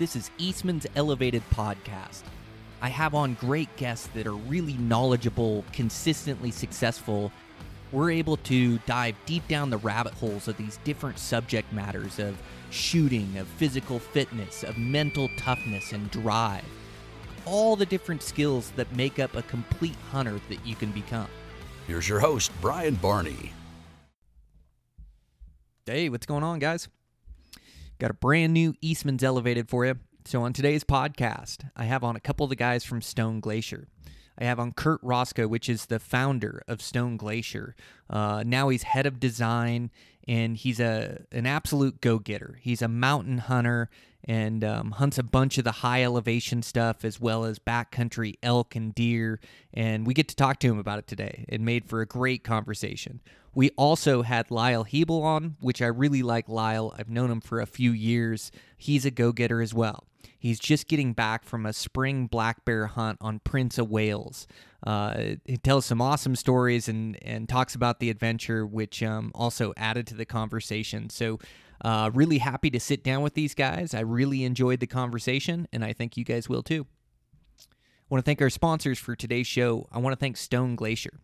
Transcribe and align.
This 0.00 0.16
is 0.16 0.30
Eastman's 0.38 0.86
Elevated 0.96 1.42
Podcast. 1.50 2.22
I 2.80 2.88
have 2.88 3.14
on 3.14 3.34
great 3.34 3.68
guests 3.76 4.06
that 4.14 4.26
are 4.26 4.32
really 4.32 4.72
knowledgeable, 4.78 5.62
consistently 5.74 6.50
successful. 6.50 7.30
We're 7.92 8.10
able 8.10 8.38
to 8.38 8.78
dive 8.86 9.14
deep 9.26 9.46
down 9.46 9.68
the 9.68 9.76
rabbit 9.76 10.14
holes 10.14 10.48
of 10.48 10.56
these 10.56 10.78
different 10.84 11.18
subject 11.18 11.70
matters 11.70 12.18
of 12.18 12.40
shooting, 12.70 13.36
of 13.36 13.46
physical 13.46 13.98
fitness, 13.98 14.64
of 14.64 14.78
mental 14.78 15.28
toughness 15.36 15.92
and 15.92 16.10
drive. 16.10 16.64
All 17.44 17.76
the 17.76 17.84
different 17.84 18.22
skills 18.22 18.72
that 18.76 18.90
make 18.96 19.18
up 19.18 19.36
a 19.36 19.42
complete 19.42 19.96
hunter 20.10 20.40
that 20.48 20.64
you 20.64 20.76
can 20.76 20.92
become. 20.92 21.28
Here's 21.86 22.08
your 22.08 22.20
host, 22.20 22.52
Brian 22.62 22.94
Barney. 22.94 23.52
Hey, 25.84 26.08
what's 26.08 26.24
going 26.24 26.42
on, 26.42 26.58
guys? 26.58 26.88
Got 28.00 28.10
a 28.10 28.14
brand 28.14 28.54
new 28.54 28.74
Eastman's 28.80 29.22
Elevated 29.22 29.68
for 29.68 29.84
you. 29.84 29.98
So, 30.24 30.40
on 30.40 30.54
today's 30.54 30.84
podcast, 30.84 31.68
I 31.76 31.84
have 31.84 32.02
on 32.02 32.16
a 32.16 32.20
couple 32.20 32.44
of 32.44 32.48
the 32.48 32.56
guys 32.56 32.82
from 32.82 33.02
Stone 33.02 33.40
Glacier. 33.40 33.88
I 34.38 34.44
have 34.44 34.58
on 34.58 34.72
Kurt 34.72 35.02
Racicot, 35.02 35.50
which 35.50 35.68
is 35.68 35.84
the 35.84 35.98
founder 35.98 36.62
of 36.66 36.80
Stone 36.80 37.18
Glacier. 37.18 37.76
Uh, 38.08 38.42
now 38.46 38.70
he's 38.70 38.84
head 38.84 39.04
of 39.04 39.20
design, 39.20 39.90
and 40.26 40.56
he's 40.56 40.80
a 40.80 41.26
an 41.30 41.44
absolute 41.44 42.00
go 42.00 42.18
getter. 42.18 42.58
He's 42.62 42.80
a 42.80 42.88
mountain 42.88 43.36
hunter 43.36 43.90
and 44.24 44.62
um, 44.64 44.92
hunts 44.92 45.18
a 45.18 45.22
bunch 45.22 45.58
of 45.58 45.64
the 45.64 45.72
high 45.72 46.02
elevation 46.02 46.62
stuff 46.62 47.04
as 47.04 47.20
well 47.20 47.44
as 47.44 47.58
backcountry 47.58 48.34
elk 48.42 48.76
and 48.76 48.94
deer. 48.94 49.40
And 49.72 50.06
we 50.06 50.14
get 50.14 50.28
to 50.28 50.36
talk 50.36 50.58
to 50.60 50.68
him 50.68 50.78
about 50.78 50.98
it 50.98 51.06
today. 51.06 51.44
It 51.48 51.60
made 51.60 51.86
for 51.86 52.00
a 52.00 52.06
great 52.06 52.44
conversation. 52.44 53.20
We 53.54 53.70
also 53.70 54.22
had 54.22 54.50
Lyle 54.50 54.84
Hebel 54.84 55.22
on, 55.22 55.56
which 55.60 55.82
I 55.82 55.86
really 55.86 56.22
like 56.22 56.48
Lyle. 56.48 56.94
I've 56.96 57.08
known 57.08 57.30
him 57.30 57.40
for 57.40 57.60
a 57.60 57.66
few 57.66 57.90
years. 57.90 58.52
He's 58.76 59.04
a 59.04 59.10
go 59.10 59.32
getter 59.32 59.60
as 59.60 59.74
well. 59.74 60.04
He's 60.38 60.58
just 60.58 60.88
getting 60.88 61.12
back 61.12 61.44
from 61.44 61.66
a 61.66 61.72
spring 61.72 62.26
black 62.26 62.64
bear 62.64 62.86
hunt 62.86 63.18
on 63.20 63.40
Prince 63.40 63.76
of 63.76 63.90
Wales. 63.90 64.46
Uh, 64.86 65.34
he 65.44 65.58
tells 65.58 65.84
some 65.84 66.00
awesome 66.00 66.34
stories 66.34 66.88
and, 66.88 67.18
and 67.22 67.48
talks 67.48 67.74
about 67.74 68.00
the 68.00 68.08
adventure, 68.08 68.64
which 68.64 69.02
um, 69.02 69.30
also 69.34 69.74
added 69.76 70.06
to 70.06 70.14
the 70.14 70.24
conversation. 70.24 71.10
So, 71.10 71.38
uh, 71.82 72.10
really 72.12 72.38
happy 72.38 72.70
to 72.70 72.80
sit 72.80 73.02
down 73.02 73.22
with 73.22 73.34
these 73.34 73.54
guys. 73.54 73.94
I 73.94 74.00
really 74.00 74.44
enjoyed 74.44 74.80
the 74.80 74.86
conversation, 74.86 75.68
and 75.72 75.84
I 75.84 75.92
think 75.92 76.16
you 76.16 76.24
guys 76.24 76.48
will 76.48 76.62
too. 76.62 76.86
I 77.60 78.14
want 78.14 78.24
to 78.24 78.28
thank 78.28 78.42
our 78.42 78.50
sponsors 78.50 78.98
for 78.98 79.14
today's 79.14 79.46
show. 79.46 79.88
I 79.92 79.98
want 79.98 80.12
to 80.12 80.18
thank 80.18 80.36
Stone 80.36 80.76
Glacier. 80.76 81.20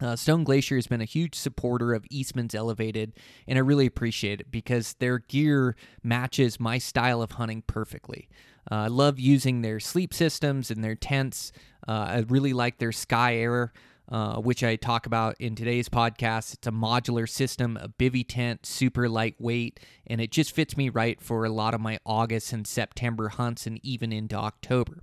Uh, 0.00 0.14
Stone 0.14 0.44
Glacier 0.44 0.76
has 0.76 0.86
been 0.86 1.00
a 1.00 1.06
huge 1.06 1.34
supporter 1.34 1.94
of 1.94 2.04
Eastman's 2.10 2.54
Elevated, 2.54 3.14
and 3.46 3.58
I 3.58 3.62
really 3.62 3.86
appreciate 3.86 4.40
it 4.40 4.50
because 4.50 4.94
their 4.94 5.20
gear 5.20 5.74
matches 6.02 6.60
my 6.60 6.78
style 6.78 7.22
of 7.22 7.32
hunting 7.32 7.62
perfectly. 7.66 8.28
Uh, 8.70 8.74
I 8.74 8.86
love 8.88 9.18
using 9.18 9.62
their 9.62 9.80
sleep 9.80 10.12
systems 10.12 10.70
and 10.70 10.84
their 10.84 10.96
tents. 10.96 11.50
Uh, 11.88 11.92
I 11.92 12.24
really 12.28 12.52
like 12.52 12.78
their 12.78 12.92
Sky 12.92 13.36
Air, 13.36 13.72
uh, 14.08 14.36
which 14.36 14.62
I 14.62 14.76
talk 14.76 15.06
about 15.06 15.36
in 15.40 15.54
today's 15.54 15.88
podcast. 15.88 16.54
It's 16.54 16.66
a 16.66 16.72
modular 16.72 17.28
system, 17.28 17.76
a 17.80 17.88
bivy 17.88 18.24
tent, 18.26 18.66
super 18.66 19.08
lightweight, 19.08 19.80
and 20.06 20.20
it 20.20 20.30
just 20.30 20.52
fits 20.52 20.76
me 20.76 20.88
right 20.88 21.20
for 21.20 21.44
a 21.44 21.50
lot 21.50 21.74
of 21.74 21.80
my 21.80 21.98
August 22.06 22.52
and 22.52 22.66
September 22.66 23.28
hunts 23.28 23.66
and 23.66 23.80
even 23.82 24.12
into 24.12 24.36
October. 24.36 25.02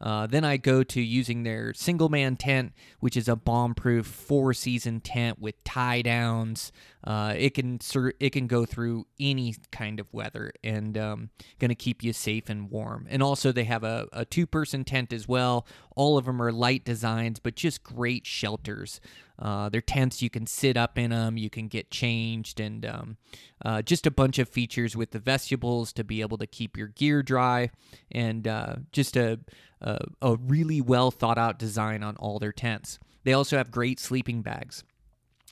Uh, 0.00 0.26
then 0.26 0.44
I 0.44 0.56
go 0.56 0.82
to 0.82 1.00
using 1.00 1.42
their 1.42 1.74
single 1.74 2.08
man 2.08 2.36
tent, 2.36 2.72
which 3.00 3.16
is 3.16 3.28
a 3.28 3.36
bomb 3.36 3.74
proof 3.74 4.06
four 4.06 4.54
season 4.54 5.00
tent 5.00 5.38
with 5.38 5.62
tie 5.62 6.00
downs. 6.00 6.72
Uh, 7.04 7.34
it 7.36 7.54
can 7.54 7.78
it 8.18 8.30
can 8.30 8.46
go 8.46 8.64
through 8.64 9.06
any 9.18 9.54
kind 9.70 10.00
of 10.00 10.12
weather 10.12 10.52
and 10.64 10.96
um, 10.96 11.30
going 11.58 11.68
to 11.68 11.74
keep 11.74 12.02
you 12.02 12.14
safe 12.14 12.48
and 12.48 12.70
warm. 12.70 13.06
And 13.10 13.22
also 13.22 13.52
they 13.52 13.64
have 13.64 13.84
a, 13.84 14.08
a 14.12 14.24
two 14.24 14.46
person 14.46 14.84
tent 14.84 15.12
as 15.12 15.28
well. 15.28 15.66
All 16.00 16.16
of 16.16 16.24
them 16.24 16.40
are 16.40 16.50
light 16.50 16.82
designs, 16.82 17.38
but 17.40 17.56
just 17.56 17.82
great 17.82 18.26
shelters. 18.26 19.02
Uh, 19.38 19.68
they're 19.68 19.82
tents 19.82 20.22
you 20.22 20.30
can 20.30 20.46
sit 20.46 20.78
up 20.78 20.96
in 20.96 21.10
them, 21.10 21.36
you 21.36 21.50
can 21.50 21.68
get 21.68 21.90
changed, 21.90 22.58
and 22.58 22.86
um, 22.86 23.16
uh, 23.62 23.82
just 23.82 24.06
a 24.06 24.10
bunch 24.10 24.38
of 24.38 24.48
features 24.48 24.96
with 24.96 25.10
the 25.10 25.18
vestibules 25.18 25.92
to 25.92 26.02
be 26.02 26.22
able 26.22 26.38
to 26.38 26.46
keep 26.46 26.74
your 26.74 26.86
gear 26.86 27.22
dry, 27.22 27.68
and 28.10 28.48
uh, 28.48 28.76
just 28.92 29.14
a, 29.14 29.40
a, 29.82 29.98
a 30.22 30.36
really 30.36 30.80
well 30.80 31.10
thought 31.10 31.36
out 31.36 31.58
design 31.58 32.02
on 32.02 32.16
all 32.16 32.38
their 32.38 32.50
tents. 32.50 32.98
They 33.24 33.34
also 33.34 33.58
have 33.58 33.70
great 33.70 34.00
sleeping 34.00 34.40
bags. 34.40 34.82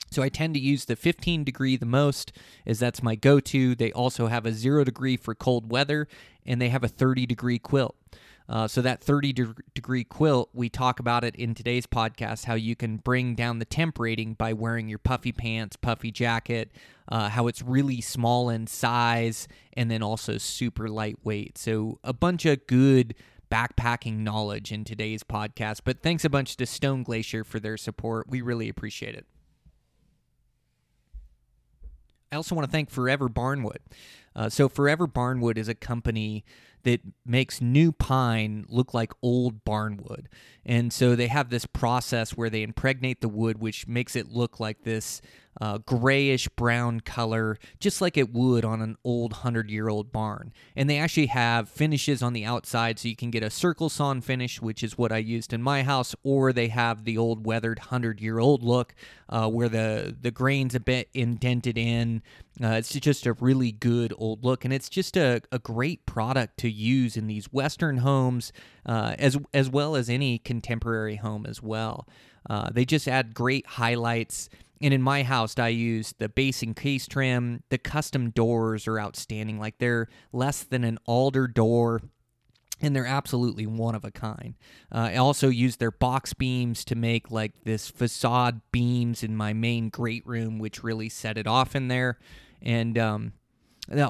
So 0.09 0.23
I 0.23 0.29
tend 0.29 0.55
to 0.55 0.59
use 0.59 0.85
the 0.85 0.95
15 0.95 1.43
degree 1.43 1.77
the 1.77 1.85
most, 1.85 2.31
as 2.65 2.79
that's 2.79 3.03
my 3.03 3.13
go 3.13 3.39
to. 3.39 3.75
They 3.75 3.91
also 3.91 4.25
have 4.25 4.47
a 4.47 4.51
zero 4.51 4.83
degree 4.83 5.15
for 5.15 5.35
cold 5.35 5.69
weather, 5.69 6.07
and 6.43 6.59
they 6.59 6.69
have 6.69 6.83
a 6.83 6.87
30 6.87 7.27
degree 7.27 7.59
quilt. 7.59 7.95
Uh, 8.49 8.67
so 8.67 8.81
that 8.81 9.03
30 9.03 9.33
de- 9.33 9.55
degree 9.75 10.03
quilt, 10.03 10.49
we 10.53 10.69
talk 10.69 10.99
about 10.99 11.23
it 11.23 11.35
in 11.35 11.53
today's 11.53 11.85
podcast, 11.85 12.45
how 12.45 12.55
you 12.55 12.75
can 12.75 12.97
bring 12.97 13.35
down 13.35 13.59
the 13.59 13.65
temp 13.65 13.99
rating 13.99 14.33
by 14.33 14.53
wearing 14.53 14.89
your 14.89 14.97
puffy 14.97 15.31
pants, 15.31 15.75
puffy 15.75 16.11
jacket, 16.11 16.71
uh, 17.09 17.29
how 17.29 17.45
it's 17.45 17.61
really 17.61 18.01
small 18.01 18.49
in 18.49 18.65
size, 18.65 19.47
and 19.73 19.91
then 19.91 20.01
also 20.01 20.39
super 20.39 20.89
lightweight. 20.89 21.59
So 21.59 21.99
a 22.03 22.11
bunch 22.11 22.43
of 22.45 22.65
good 22.65 23.13
backpacking 23.51 24.17
knowledge 24.17 24.71
in 24.71 24.83
today's 24.83 25.23
podcast. 25.23 25.81
But 25.83 26.01
thanks 26.01 26.25
a 26.25 26.29
bunch 26.29 26.57
to 26.57 26.65
Stone 26.65 27.03
Glacier 27.03 27.43
for 27.43 27.59
their 27.59 27.77
support. 27.77 28.27
We 28.29 28.41
really 28.41 28.67
appreciate 28.67 29.13
it. 29.13 29.27
I 32.31 32.35
also 32.35 32.55
want 32.55 32.67
to 32.67 32.71
thank 32.71 32.89
Forever 32.89 33.27
Barnwood. 33.27 33.79
Uh, 34.35 34.49
so, 34.49 34.69
Forever 34.69 35.07
Barnwood 35.07 35.57
is 35.57 35.67
a 35.67 35.73
company 35.73 36.45
that 36.83 37.01
makes 37.25 37.61
new 37.61 37.91
pine 37.91 38.65
look 38.69 38.93
like 38.93 39.11
old 39.21 39.63
barnwood. 39.63 40.25
And 40.65 40.91
so 40.93 41.15
they 41.15 41.27
have 41.27 41.49
this 41.49 41.65
process 41.65 42.31
where 42.31 42.49
they 42.49 42.63
impregnate 42.63 43.21
the 43.21 43.29
wood, 43.29 43.59
which 43.59 43.87
makes 43.87 44.15
it 44.15 44.27
look 44.27 44.59
like 44.59 44.83
this 44.83 45.21
uh, 45.61 45.79
grayish 45.79 46.47
brown 46.49 46.99
color, 47.01 47.57
just 47.79 48.01
like 48.01 48.17
it 48.17 48.33
would 48.33 48.63
on 48.63 48.81
an 48.81 48.97
old 49.03 49.33
100 49.33 49.69
year 49.69 49.89
old 49.89 50.11
barn. 50.11 50.53
And 50.75 50.89
they 50.89 50.97
actually 50.97 51.27
have 51.27 51.69
finishes 51.69 52.21
on 52.21 52.33
the 52.33 52.45
outside, 52.45 52.99
so 52.99 53.07
you 53.07 53.15
can 53.15 53.31
get 53.31 53.43
a 53.43 53.49
circle 53.49 53.89
sawn 53.89 54.21
finish, 54.21 54.61
which 54.61 54.83
is 54.83 54.97
what 54.97 55.11
I 55.11 55.17
used 55.17 55.53
in 55.53 55.61
my 55.61 55.83
house, 55.83 56.15
or 56.23 56.53
they 56.53 56.69
have 56.69 57.03
the 57.03 57.17
old 57.17 57.45
weathered 57.45 57.79
100 57.79 58.21
year 58.21 58.39
old 58.39 58.63
look 58.63 58.95
uh, 59.29 59.49
where 59.49 59.69
the, 59.69 60.15
the 60.21 60.31
grain's 60.31 60.75
a 60.75 60.79
bit 60.79 61.09
indented 61.13 61.77
in. 61.77 62.21
Uh, 62.61 62.71
it's 62.71 62.91
just 62.91 63.25
a 63.25 63.33
really 63.33 63.71
good 63.71 64.13
old 64.17 64.43
look, 64.43 64.65
and 64.65 64.73
it's 64.73 64.89
just 64.89 65.15
a, 65.15 65.41
a 65.51 65.59
great 65.59 66.05
product 66.05 66.57
to 66.57 66.69
use 66.69 67.15
in 67.15 67.27
these 67.27 67.53
Western 67.53 67.97
homes, 67.97 68.51
uh, 68.85 69.15
as 69.17 69.37
as 69.53 69.69
well 69.69 69.95
as 69.95 70.09
any 70.09 70.37
contemporary 70.37 71.15
home 71.15 71.45
as 71.45 71.61
well. 71.63 72.05
Uh, 72.49 72.69
they 72.71 72.85
just 72.85 73.07
add 73.07 73.33
great 73.33 73.65
highlights. 73.65 74.49
And 74.81 74.93
in 74.93 75.01
my 75.01 75.23
house, 75.23 75.57
I 75.57 75.69
use 75.69 76.13
the 76.17 76.29
base 76.29 76.63
and 76.63 76.75
case 76.75 77.05
trim. 77.07 77.63
The 77.69 77.77
custom 77.77 78.29
doors 78.29 78.87
are 78.87 78.99
outstanding. 78.99 79.59
Like 79.59 79.77
they're 79.77 80.07
less 80.31 80.63
than 80.63 80.83
an 80.83 80.99
alder 81.05 81.47
door 81.47 82.01
and 82.81 82.95
they're 82.95 83.05
absolutely 83.05 83.65
one 83.65 83.95
of 83.95 84.05
a 84.05 84.11
kind. 84.11 84.55
Uh, 84.91 85.09
I 85.11 85.15
also 85.17 85.49
use 85.49 85.75
their 85.75 85.91
box 85.91 86.33
beams 86.33 86.85
to 86.85 86.95
make 86.95 87.29
like 87.29 87.63
this 87.63 87.89
facade 87.89 88.61
beams 88.71 89.23
in 89.23 89.35
my 89.35 89.53
main 89.53 89.89
great 89.89 90.25
room, 90.25 90.59
which 90.59 90.83
really 90.83 91.09
set 91.09 91.37
it 91.37 91.47
off 91.47 91.75
in 91.75 91.87
there. 91.87 92.17
And 92.61 92.97
um, 92.97 93.33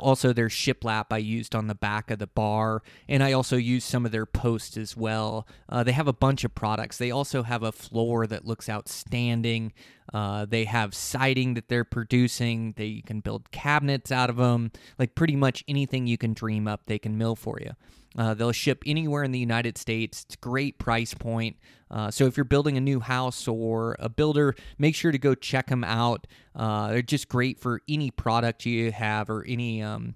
also 0.01 0.33
their 0.33 0.49
shiplap 0.49 1.05
I 1.11 1.17
used 1.17 1.55
on 1.55 1.67
the 1.67 1.75
back 1.75 2.11
of 2.11 2.19
the 2.19 2.27
bar, 2.27 2.81
and 3.07 3.23
I 3.23 3.31
also 3.31 3.57
used 3.57 3.87
some 3.87 4.05
of 4.05 4.11
their 4.11 4.25
posts 4.25 4.77
as 4.77 4.97
well. 4.97 5.47
Uh, 5.67 5.83
they 5.83 5.91
have 5.91 6.07
a 6.07 6.13
bunch 6.13 6.43
of 6.43 6.53
products. 6.53 6.97
They 6.97 7.11
also 7.11 7.43
have 7.43 7.63
a 7.63 7.71
floor 7.71 8.27
that 8.27 8.45
looks 8.45 8.69
outstanding. 8.69 9.73
Uh, 10.13 10.45
they 10.45 10.65
have 10.65 10.95
siding 10.95 11.53
that 11.53 11.69
they're 11.69 11.83
producing. 11.83 12.73
They 12.75 12.85
you 12.85 13.03
can 13.03 13.19
build 13.19 13.51
cabinets 13.51 14.11
out 14.11 14.29
of 14.29 14.37
them. 14.37 14.71
Like 14.97 15.15
pretty 15.15 15.35
much 15.35 15.63
anything 15.67 16.07
you 16.07 16.17
can 16.17 16.33
dream 16.33 16.67
up, 16.67 16.81
they 16.85 16.99
can 16.99 17.17
mill 17.17 17.35
for 17.35 17.59
you. 17.61 17.71
Uh, 18.17 18.33
they'll 18.33 18.51
ship 18.51 18.83
anywhere 18.85 19.23
in 19.23 19.31
the 19.31 19.39
United 19.39 19.77
States. 19.77 20.25
It's 20.25 20.35
great 20.35 20.79
price 20.79 21.13
point. 21.13 21.57
Uh, 21.91 22.11
so 22.11 22.25
if 22.25 22.37
you're 22.37 22.43
building 22.43 22.77
a 22.77 22.81
new 22.81 22.99
house 22.99 23.47
or 23.47 23.95
a 23.99 24.09
builder, 24.09 24.55
make 24.77 24.95
sure 24.95 25.11
to 25.11 25.17
go 25.17 25.35
check 25.35 25.67
them 25.67 25.83
out. 25.83 26.27
Uh, 26.55 26.89
they're 26.89 27.01
just 27.01 27.27
great 27.27 27.59
for 27.59 27.81
any 27.87 28.11
product 28.11 28.65
you 28.65 28.91
have 28.91 29.29
or 29.29 29.45
any 29.47 29.81
um, 29.81 30.15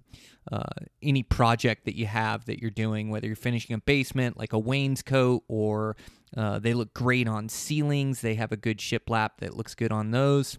uh, 0.52 0.64
any 1.02 1.24
project 1.24 1.86
that 1.86 1.96
you 1.96 2.06
have 2.06 2.46
that 2.46 2.60
you're 2.60 2.72
doing, 2.72 3.10
whether 3.10 3.28
you're 3.28 3.36
finishing 3.36 3.74
a 3.74 3.80
basement 3.80 4.38
like 4.38 4.54
a 4.54 4.60
wainscot 4.60 5.42
or 5.48 5.96
uh, 6.36 6.60
they 6.60 6.74
look 6.74 6.94
great 6.94 7.28
on 7.28 7.48
ceilings. 7.48 8.22
They 8.22 8.36
have 8.36 8.52
a 8.52 8.58
good 8.58 8.80
shiplap 8.80 9.32
that 9.40 9.56
looks 9.56 9.74
good 9.74 9.92
on 9.92 10.12
those. 10.12 10.58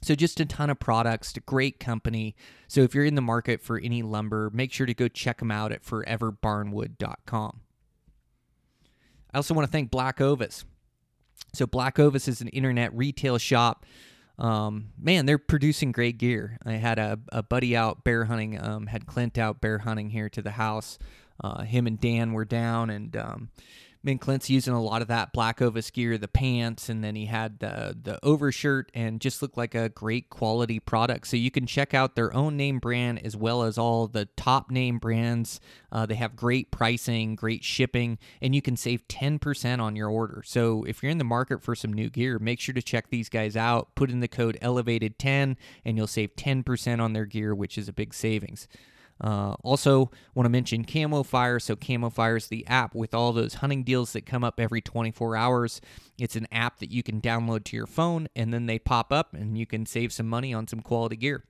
So, 0.00 0.14
just 0.14 0.40
a 0.40 0.44
ton 0.44 0.70
of 0.70 0.78
products, 0.78 1.36
a 1.36 1.40
great 1.40 1.80
company. 1.80 2.36
So, 2.68 2.82
if 2.82 2.94
you're 2.94 3.04
in 3.04 3.14
the 3.14 3.20
market 3.22 3.60
for 3.60 3.78
any 3.78 4.02
lumber, 4.02 4.50
make 4.52 4.72
sure 4.72 4.86
to 4.86 4.94
go 4.94 5.08
check 5.08 5.38
them 5.38 5.50
out 5.50 5.72
at 5.72 5.84
foreverbarnwood.com. 5.84 7.60
I 9.32 9.36
also 9.36 9.54
want 9.54 9.66
to 9.66 9.72
thank 9.72 9.90
Black 9.90 10.20
Ovis. 10.20 10.64
So, 11.52 11.66
Black 11.66 11.98
Ovis 11.98 12.28
is 12.28 12.40
an 12.40 12.48
internet 12.48 12.94
retail 12.94 13.38
shop. 13.38 13.84
Um, 14.38 14.92
man, 14.98 15.26
they're 15.26 15.38
producing 15.38 15.90
great 15.90 16.18
gear. 16.18 16.58
I 16.64 16.74
had 16.74 16.98
a, 16.98 17.18
a 17.32 17.42
buddy 17.42 17.76
out 17.76 18.04
bear 18.04 18.24
hunting, 18.24 18.62
um, 18.62 18.86
had 18.86 19.06
Clint 19.06 19.36
out 19.36 19.60
bear 19.60 19.78
hunting 19.78 20.10
here 20.10 20.28
to 20.28 20.42
the 20.42 20.52
house. 20.52 20.98
Uh, 21.42 21.62
him 21.62 21.86
and 21.86 22.00
Dan 22.00 22.32
were 22.32 22.44
down, 22.44 22.90
and 22.90 23.16
um, 23.16 23.50
man, 24.02 24.18
Clint's 24.18 24.48
using 24.48 24.74
a 24.74 24.82
lot 24.82 25.02
of 25.02 25.08
that 25.08 25.32
Black 25.32 25.60
Ovis 25.60 25.90
gear, 25.90 26.16
the 26.18 26.28
pants, 26.28 26.88
and 26.88 27.02
then 27.02 27.14
he 27.14 27.26
had 27.26 27.58
the 27.58 27.96
the 28.00 28.18
overshirt, 28.24 28.90
and 28.94 29.20
just 29.20 29.42
looked 29.42 29.56
like 29.56 29.74
a 29.74 29.88
great 29.88 30.30
quality 30.30 30.80
product. 30.80 31.26
So 31.26 31.36
you 31.36 31.50
can 31.50 31.66
check 31.66 31.94
out 31.94 32.14
their 32.14 32.34
own 32.34 32.56
name 32.56 32.78
brand 32.78 33.24
as 33.24 33.36
well 33.36 33.62
as 33.62 33.78
all 33.78 34.06
the 34.06 34.26
top 34.36 34.70
name 34.70 34.98
brands. 34.98 35.60
Uh, 35.90 36.06
they 36.06 36.14
have 36.14 36.36
great 36.36 36.70
pricing, 36.70 37.34
great 37.34 37.64
shipping, 37.64 38.18
and 38.40 38.54
you 38.54 38.62
can 38.62 38.76
save 38.76 39.06
ten 39.08 39.38
percent 39.38 39.80
on 39.80 39.96
your 39.96 40.08
order. 40.08 40.42
So 40.44 40.84
if 40.84 41.02
you're 41.02 41.12
in 41.12 41.18
the 41.18 41.24
market 41.24 41.62
for 41.62 41.74
some 41.74 41.92
new 41.92 42.10
gear, 42.10 42.38
make 42.38 42.60
sure 42.60 42.74
to 42.74 42.82
check 42.82 43.10
these 43.10 43.28
guys 43.28 43.56
out. 43.56 43.94
Put 43.94 44.10
in 44.10 44.20
the 44.20 44.28
code 44.28 44.58
Elevated 44.62 45.18
ten, 45.18 45.56
and 45.84 45.96
you'll 45.96 46.06
save 46.06 46.36
ten 46.36 46.62
percent 46.62 47.00
on 47.00 47.12
their 47.12 47.26
gear, 47.26 47.54
which 47.54 47.76
is 47.76 47.88
a 47.88 47.92
big 47.92 48.14
savings. 48.14 48.68
Uh, 49.20 49.54
also, 49.62 50.10
want 50.34 50.44
to 50.44 50.50
mention 50.50 50.84
Camo 50.84 51.22
Fire. 51.22 51.58
So, 51.58 51.74
Camo 51.74 52.10
Fire 52.10 52.36
is 52.36 52.46
the 52.46 52.66
app 52.66 52.94
with 52.94 53.14
all 53.14 53.32
those 53.32 53.54
hunting 53.54 53.82
deals 53.82 54.12
that 54.12 54.26
come 54.26 54.44
up 54.44 54.60
every 54.60 54.80
24 54.80 55.36
hours. 55.36 55.80
It's 56.18 56.36
an 56.36 56.46
app 56.52 56.78
that 56.78 56.92
you 56.92 57.02
can 57.02 57.20
download 57.20 57.64
to 57.64 57.76
your 57.76 57.86
phone, 57.86 58.28
and 58.36 58.54
then 58.54 58.66
they 58.66 58.78
pop 58.78 59.12
up, 59.12 59.34
and 59.34 59.58
you 59.58 59.66
can 59.66 59.86
save 59.86 60.12
some 60.12 60.28
money 60.28 60.54
on 60.54 60.68
some 60.68 60.80
quality 60.80 61.16
gear. 61.16 61.44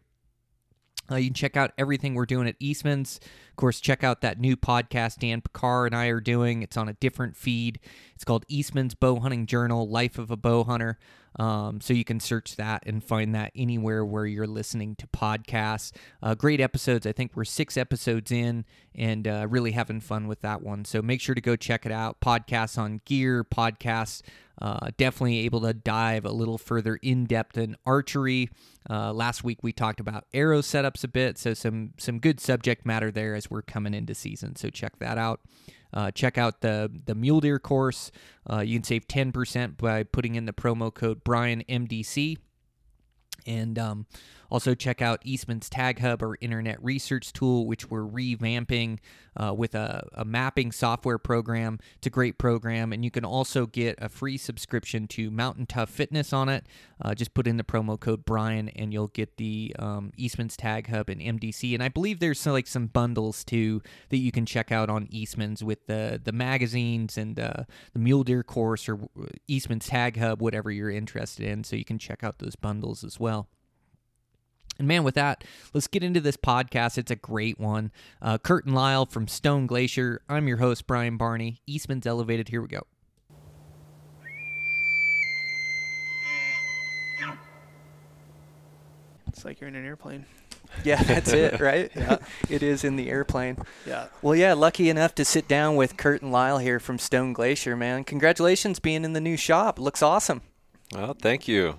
Uh, 1.10 1.16
you 1.16 1.28
can 1.28 1.34
check 1.34 1.56
out 1.56 1.72
everything 1.78 2.14
we're 2.14 2.26
doing 2.26 2.46
at 2.46 2.56
Eastman's. 2.58 3.18
Of 3.50 3.56
course, 3.56 3.80
check 3.80 4.04
out 4.04 4.20
that 4.20 4.38
new 4.38 4.56
podcast 4.56 5.18
Dan 5.18 5.40
Pickar 5.40 5.86
and 5.86 5.94
I 5.96 6.06
are 6.08 6.20
doing. 6.20 6.62
It's 6.62 6.76
on 6.76 6.88
a 6.88 6.94
different 6.94 7.36
feed. 7.36 7.80
It's 8.14 8.24
called 8.24 8.44
Eastman's 8.48 8.94
Bow 8.94 9.20
Hunting 9.20 9.46
Journal 9.46 9.88
Life 9.88 10.18
of 10.18 10.30
a 10.30 10.36
Bow 10.36 10.64
Hunter. 10.64 10.98
Um, 11.38 11.80
so 11.80 11.94
you 11.94 12.04
can 12.04 12.20
search 12.20 12.56
that 12.56 12.82
and 12.86 13.02
find 13.02 13.34
that 13.34 13.52
anywhere 13.54 14.04
where 14.04 14.26
you're 14.26 14.46
listening 14.46 14.96
to 14.96 15.06
podcasts. 15.06 15.92
Uh, 16.22 16.34
great 16.34 16.60
episodes. 16.60 17.06
I 17.06 17.12
think 17.12 17.32
we're 17.34 17.44
six 17.44 17.76
episodes 17.76 18.32
in 18.32 18.64
and 18.94 19.28
uh, 19.28 19.46
really 19.48 19.72
having 19.72 20.00
fun 20.00 20.26
with 20.26 20.40
that 20.42 20.62
one. 20.62 20.84
So 20.84 21.00
make 21.00 21.20
sure 21.20 21.34
to 21.34 21.40
go 21.40 21.54
check 21.54 21.86
it 21.86 21.92
out. 21.92 22.20
Podcasts 22.20 22.76
on 22.76 23.00
gear, 23.04 23.44
podcasts. 23.44 24.22
Uh, 24.60 24.90
definitely 24.96 25.38
able 25.38 25.60
to 25.60 25.72
dive 25.72 26.24
a 26.24 26.32
little 26.32 26.58
further 26.58 26.96
in 26.96 27.24
depth 27.24 27.56
in 27.56 27.76
archery. 27.86 28.50
Uh, 28.90 29.12
last 29.12 29.44
week 29.44 29.58
we 29.62 29.72
talked 29.72 30.00
about 30.00 30.24
arrow 30.34 30.60
setups 30.60 31.04
a 31.04 31.08
bit, 31.08 31.38
so 31.38 31.54
some 31.54 31.92
some 31.96 32.18
good 32.18 32.40
subject 32.40 32.84
matter 32.84 33.12
there 33.12 33.36
as 33.36 33.48
we're 33.48 33.62
coming 33.62 33.94
into 33.94 34.16
season. 34.16 34.56
So 34.56 34.68
check 34.68 34.98
that 34.98 35.16
out. 35.16 35.40
Uh, 35.92 36.10
check 36.10 36.38
out 36.38 36.60
the 36.60 36.90
the 37.06 37.14
mule 37.14 37.40
deer 37.40 37.58
course. 37.58 38.10
Uh, 38.50 38.60
you 38.60 38.78
can 38.78 38.84
save 38.84 39.08
ten 39.08 39.32
percent 39.32 39.78
by 39.78 40.02
putting 40.02 40.34
in 40.34 40.46
the 40.46 40.52
promo 40.52 40.92
code 40.92 41.24
Brian 41.24 41.64
MDC. 41.68 42.36
And 43.46 43.78
um, 43.78 44.06
also, 44.50 44.74
check 44.74 45.02
out 45.02 45.20
Eastman's 45.24 45.68
Tag 45.68 46.00
Hub, 46.00 46.22
or 46.22 46.38
internet 46.40 46.82
research 46.82 47.32
tool, 47.32 47.66
which 47.66 47.90
we're 47.90 48.06
revamping 48.06 48.98
uh, 49.36 49.52
with 49.54 49.74
a, 49.74 50.06
a, 50.14 50.24
mapping 50.24 50.72
software 50.72 51.18
program. 51.18 51.78
It's 51.96 52.06
a 52.06 52.10
great 52.10 52.38
program, 52.38 52.92
and 52.92 53.04
you 53.04 53.10
can 53.10 53.24
also 53.24 53.66
get 53.66 53.96
a 53.98 54.08
free 54.08 54.38
subscription 54.38 55.06
to 55.08 55.30
Mountain 55.30 55.66
Tough 55.66 55.90
Fitness 55.90 56.32
on 56.32 56.48
it. 56.48 56.66
Uh, 57.00 57.14
just 57.14 57.34
put 57.34 57.46
in 57.46 57.58
the 57.58 57.64
promo 57.64 58.00
code 58.00 58.24
Brian, 58.24 58.70
and 58.70 58.90
you'll 58.92 59.08
get 59.08 59.36
the 59.36 59.76
um, 59.78 60.12
Eastman's 60.16 60.56
Tag 60.56 60.88
Hub 60.88 61.10
and 61.10 61.20
MDC. 61.20 61.74
And 61.74 61.82
I 61.82 61.88
believe 61.88 62.18
there's 62.18 62.40
some, 62.40 62.54
like 62.54 62.66
some 62.66 62.86
bundles 62.86 63.44
too 63.44 63.82
that 64.08 64.18
you 64.18 64.32
can 64.32 64.46
check 64.46 64.72
out 64.72 64.88
on 64.88 65.08
Eastman's 65.10 65.62
with 65.62 65.86
the 65.86 66.20
the 66.22 66.32
magazines 66.32 67.18
and 67.18 67.38
uh, 67.38 67.64
the 67.92 67.98
Mule 67.98 68.24
Deer 68.24 68.42
course 68.42 68.88
or 68.88 68.98
Eastman's 69.46 69.86
Tag 69.86 70.16
Hub, 70.16 70.40
whatever 70.40 70.70
you're 70.70 70.90
interested 70.90 71.46
in. 71.46 71.64
So 71.64 71.76
you 71.76 71.84
can 71.84 71.98
check 71.98 72.24
out 72.24 72.38
those 72.38 72.56
bundles 72.56 73.04
as 73.04 73.20
well. 73.20 73.48
And 74.78 74.86
man, 74.86 75.02
with 75.02 75.16
that, 75.16 75.42
let's 75.74 75.88
get 75.88 76.04
into 76.04 76.20
this 76.20 76.36
podcast. 76.36 76.98
It's 76.98 77.10
a 77.10 77.16
great 77.16 77.58
one. 77.58 77.90
Uh, 78.22 78.38
Kurt 78.38 78.64
and 78.64 78.74
Lyle 78.74 79.06
from 79.06 79.26
Stone 79.26 79.66
Glacier. 79.66 80.22
I'm 80.28 80.46
your 80.46 80.58
host, 80.58 80.86
Brian 80.86 81.16
Barney. 81.16 81.60
Eastman's 81.66 82.06
Elevated. 82.06 82.48
Here 82.48 82.62
we 82.62 82.68
go. 82.68 82.86
It's 89.26 89.44
like 89.44 89.60
you're 89.60 89.68
in 89.68 89.76
an 89.76 89.84
airplane. 89.84 90.26
Yeah, 90.84 91.02
that's 91.04 91.32
it, 91.32 91.60
right? 91.60 91.90
yeah. 91.96 92.18
It 92.48 92.62
is 92.62 92.82
in 92.82 92.96
the 92.96 93.08
airplane. 93.08 93.56
Yeah. 93.86 94.06
Well, 94.20 94.34
yeah, 94.34 94.52
lucky 94.54 94.90
enough 94.90 95.14
to 95.16 95.24
sit 95.24 95.46
down 95.46 95.76
with 95.76 95.96
Kurt 95.96 96.22
and 96.22 96.32
Lyle 96.32 96.58
here 96.58 96.80
from 96.80 96.98
Stone 96.98 97.34
Glacier, 97.34 97.76
man. 97.76 98.04
Congratulations 98.04 98.80
being 98.80 99.04
in 99.04 99.12
the 99.12 99.20
new 99.20 99.36
shop. 99.36 99.78
Looks 99.78 100.02
awesome. 100.02 100.42
Well, 100.92 101.14
thank 101.20 101.46
you. 101.46 101.78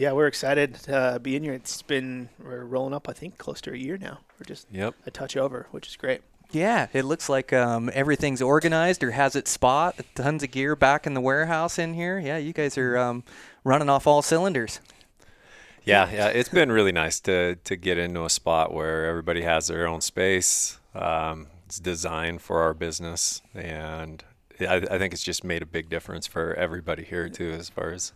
Yeah, 0.00 0.12
we're 0.12 0.28
excited 0.28 0.76
to 0.84 1.20
be 1.22 1.36
in 1.36 1.42
here. 1.42 1.52
It's 1.52 1.82
been 1.82 2.30
we're 2.42 2.64
rolling 2.64 2.94
up, 2.94 3.06
I 3.06 3.12
think, 3.12 3.36
close 3.36 3.60
to 3.60 3.74
a 3.74 3.76
year 3.76 3.98
now. 3.98 4.20
We're 4.38 4.46
just 4.46 4.66
yep. 4.72 4.94
a 5.04 5.10
touch 5.10 5.36
over, 5.36 5.66
which 5.72 5.88
is 5.88 5.96
great. 5.96 6.22
Yeah, 6.52 6.86
it 6.94 7.04
looks 7.04 7.28
like 7.28 7.52
um, 7.52 7.90
everything's 7.92 8.40
organized 8.40 9.04
or 9.04 9.10
has 9.10 9.36
its 9.36 9.50
spot. 9.50 10.00
Tons 10.14 10.42
of 10.42 10.52
gear 10.52 10.74
back 10.74 11.06
in 11.06 11.12
the 11.12 11.20
warehouse 11.20 11.78
in 11.78 11.92
here. 11.92 12.18
Yeah, 12.18 12.38
you 12.38 12.54
guys 12.54 12.78
are 12.78 12.96
um, 12.96 13.24
running 13.62 13.90
off 13.90 14.06
all 14.06 14.22
cylinders. 14.22 14.80
Yeah, 15.84 16.10
yeah, 16.10 16.28
it's 16.28 16.48
been 16.48 16.72
really 16.72 16.92
nice 16.92 17.20
to 17.20 17.56
to 17.56 17.76
get 17.76 17.98
into 17.98 18.24
a 18.24 18.30
spot 18.30 18.72
where 18.72 19.04
everybody 19.04 19.42
has 19.42 19.66
their 19.66 19.86
own 19.86 20.00
space. 20.00 20.78
Um, 20.94 21.48
it's 21.66 21.78
designed 21.78 22.40
for 22.40 22.62
our 22.62 22.72
business, 22.72 23.42
and 23.54 24.24
I, 24.60 24.76
I 24.76 24.96
think 24.96 25.12
it's 25.12 25.22
just 25.22 25.44
made 25.44 25.60
a 25.60 25.66
big 25.66 25.90
difference 25.90 26.26
for 26.26 26.54
everybody 26.54 27.04
here 27.04 27.28
too, 27.28 27.50
as 27.50 27.68
far 27.68 27.90
as 27.90 28.14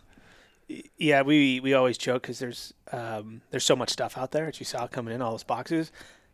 yeah, 0.97 1.21
we 1.21 1.59
we 1.59 1.73
always 1.73 1.97
joke 1.97 2.23
because 2.23 2.39
there's 2.39 2.73
um, 2.91 3.41
there's 3.51 3.63
so 3.63 3.75
much 3.75 3.89
stuff 3.89 4.17
out 4.17 4.31
there 4.31 4.45
that 4.45 4.59
you 4.59 4.65
saw 4.65 4.87
coming 4.87 5.13
in 5.13 5.21
all 5.21 5.31
those 5.31 5.43
boxes. 5.43 5.91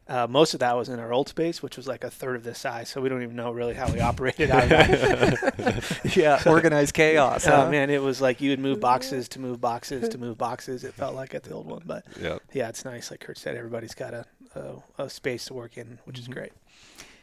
Uh, 0.08 0.28
most 0.28 0.54
of 0.54 0.60
that 0.60 0.76
was 0.76 0.90
in 0.90 1.00
our 1.00 1.14
old 1.14 1.30
space, 1.30 1.64
which 1.64 1.78
was 1.78 1.88
like 1.88 2.04
a 2.04 2.10
third 2.10 2.36
of 2.36 2.44
this 2.44 2.60
size, 2.60 2.90
so 2.90 3.00
we 3.00 3.08
don't 3.08 3.24
even 3.24 3.36
know 3.36 3.52
really 3.52 3.74
how 3.74 3.90
we 3.92 4.00
operated 4.02 4.50
out 4.50 4.64
of 4.64 4.70
that. 4.70 6.16
yeah, 6.16 6.42
organized 6.46 6.94
chaos. 6.94 7.48
Oh, 7.48 7.52
huh? 7.52 7.72
man, 7.72 7.90
it 7.90 8.02
was 8.02 8.20
like 8.20 8.42
you 8.42 8.50
would 8.50 8.60
move 8.60 8.80
boxes 8.80 9.30
to 9.30 9.40
move 9.40 9.62
boxes 9.62 10.10
to 10.10 10.18
move 10.18 10.38
boxes. 10.38 10.84
It 10.84 10.94
felt 10.94 11.16
like 11.16 11.34
at 11.34 11.44
the 11.44 11.54
old 11.54 11.68
one, 11.68 11.84
but 11.86 12.04
yep. 12.20 12.42
yeah, 12.52 12.68
it's 12.68 12.84
nice. 12.84 13.12
Like 13.12 13.22
Kurt 13.22 13.38
said, 13.38 13.56
everybody's 13.56 13.94
got 13.94 14.14
a 14.14 14.26
a, 14.56 15.04
a 15.04 15.10
space 15.10 15.46
to 15.46 15.54
work 15.54 15.78
in, 15.78 16.00
which 16.06 16.18
mm-hmm. 16.18 16.32
is 16.32 16.36
great. 16.36 16.52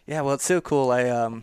Yeah, 0.07 0.23
well, 0.23 0.35
it's 0.35 0.45
so 0.45 0.61
cool. 0.61 0.91
I 0.91 1.09
um, 1.09 1.43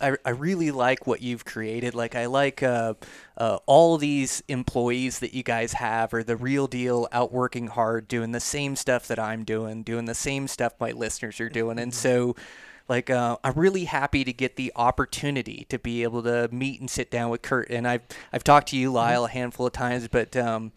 I, 0.00 0.16
I 0.24 0.30
really 0.30 0.70
like 0.70 1.06
what 1.06 1.22
you've 1.22 1.44
created. 1.44 1.94
Like 1.94 2.14
I 2.14 2.26
like 2.26 2.62
uh, 2.62 2.94
uh, 3.36 3.58
all 3.66 3.98
these 3.98 4.42
employees 4.48 5.18
that 5.20 5.34
you 5.34 5.42
guys 5.42 5.74
have 5.74 6.12
are 6.14 6.22
the 6.22 6.36
real 6.36 6.66
deal, 6.66 7.08
out 7.12 7.32
working 7.32 7.68
hard, 7.68 8.08
doing 8.08 8.32
the 8.32 8.40
same 8.40 8.76
stuff 8.76 9.08
that 9.08 9.18
I'm 9.18 9.44
doing, 9.44 9.82
doing 9.82 10.04
the 10.04 10.14
same 10.14 10.48
stuff 10.48 10.74
my 10.80 10.92
listeners 10.92 11.40
are 11.40 11.48
doing, 11.48 11.78
and 11.78 11.94
so. 11.94 12.36
Like 12.88 13.10
uh, 13.10 13.36
I'm 13.42 13.54
really 13.54 13.86
happy 13.86 14.22
to 14.22 14.32
get 14.32 14.54
the 14.54 14.72
opportunity 14.76 15.66
to 15.70 15.76
be 15.76 16.04
able 16.04 16.22
to 16.22 16.48
meet 16.52 16.78
and 16.78 16.88
sit 16.88 17.10
down 17.10 17.30
with 17.30 17.42
Kurt, 17.42 17.68
and 17.68 17.84
I've 17.84 18.02
I've 18.32 18.44
talked 18.44 18.68
to 18.68 18.76
you, 18.76 18.92
Lyle, 18.92 19.24
a 19.24 19.28
handful 19.28 19.66
of 19.66 19.72
times, 19.72 20.06
but 20.06 20.36
um, 20.36 20.70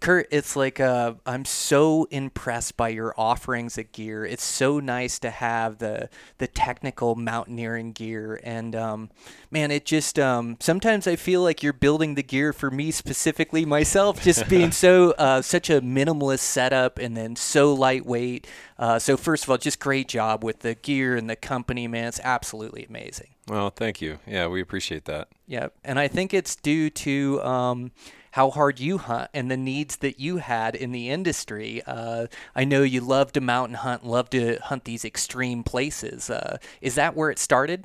Kurt, 0.00 0.28
it's 0.30 0.54
like 0.54 0.78
uh, 0.78 1.14
I'm 1.26 1.44
so 1.44 2.06
impressed 2.10 2.76
by 2.76 2.90
your 2.90 3.12
offerings 3.18 3.76
of 3.78 3.90
gear. 3.90 4.24
It's 4.24 4.44
so 4.44 4.78
nice 4.78 5.18
to 5.18 5.30
have 5.30 5.78
the 5.78 6.08
the 6.38 6.46
technical 6.46 7.16
mountaineering 7.16 7.92
gear, 7.92 8.40
and 8.44 8.76
um, 8.76 9.10
man, 9.50 9.72
it 9.72 9.84
just 9.84 10.16
um, 10.16 10.56
sometimes 10.60 11.08
I 11.08 11.16
feel 11.16 11.42
like 11.42 11.64
you're 11.64 11.72
building 11.72 12.14
the 12.14 12.22
gear 12.22 12.52
for 12.52 12.70
me 12.70 12.92
specifically 12.92 13.64
myself, 13.64 14.22
just 14.22 14.48
being 14.48 14.70
so 14.72 15.12
uh, 15.18 15.42
such 15.42 15.68
a 15.68 15.80
minimalist 15.80 16.40
setup, 16.40 16.98
and 16.98 17.16
then 17.16 17.34
so 17.34 17.74
lightweight. 17.74 18.46
Uh, 18.78 19.00
so 19.00 19.16
first 19.16 19.44
of 19.44 19.50
all, 19.50 19.58
just 19.58 19.80
great 19.80 20.06
job 20.06 20.44
with 20.44 20.60
the 20.60 20.76
gear 20.76 21.16
and 21.16 21.28
the 21.28 21.34
company, 21.36 21.88
man. 21.88 22.06
It's 22.06 22.20
absolutely 22.22 22.84
amazing. 22.88 23.30
Well, 23.48 23.70
thank 23.70 24.00
you. 24.00 24.20
Yeah, 24.26 24.46
we 24.46 24.60
appreciate 24.60 25.06
that. 25.06 25.28
Yeah, 25.46 25.68
and 25.82 25.98
I 25.98 26.06
think 26.06 26.34
it's 26.34 26.54
due 26.54 26.90
to 26.90 27.42
um, 27.42 27.90
how 28.38 28.50
hard 28.52 28.78
you 28.78 28.98
hunt 28.98 29.28
and 29.34 29.50
the 29.50 29.56
needs 29.56 29.96
that 29.96 30.20
you 30.20 30.36
had 30.36 30.76
in 30.76 30.92
the 30.92 31.10
industry. 31.10 31.82
Uh, 31.84 32.28
I 32.54 32.62
know 32.62 32.84
you 32.84 33.00
love 33.00 33.32
to 33.32 33.40
mountain 33.40 33.74
hunt, 33.74 34.06
love 34.06 34.30
to 34.30 34.58
hunt 34.62 34.84
these 34.84 35.04
extreme 35.04 35.64
places. 35.64 36.30
Uh, 36.30 36.58
is 36.80 36.94
that 36.94 37.16
where 37.16 37.30
it 37.30 37.40
started? 37.40 37.84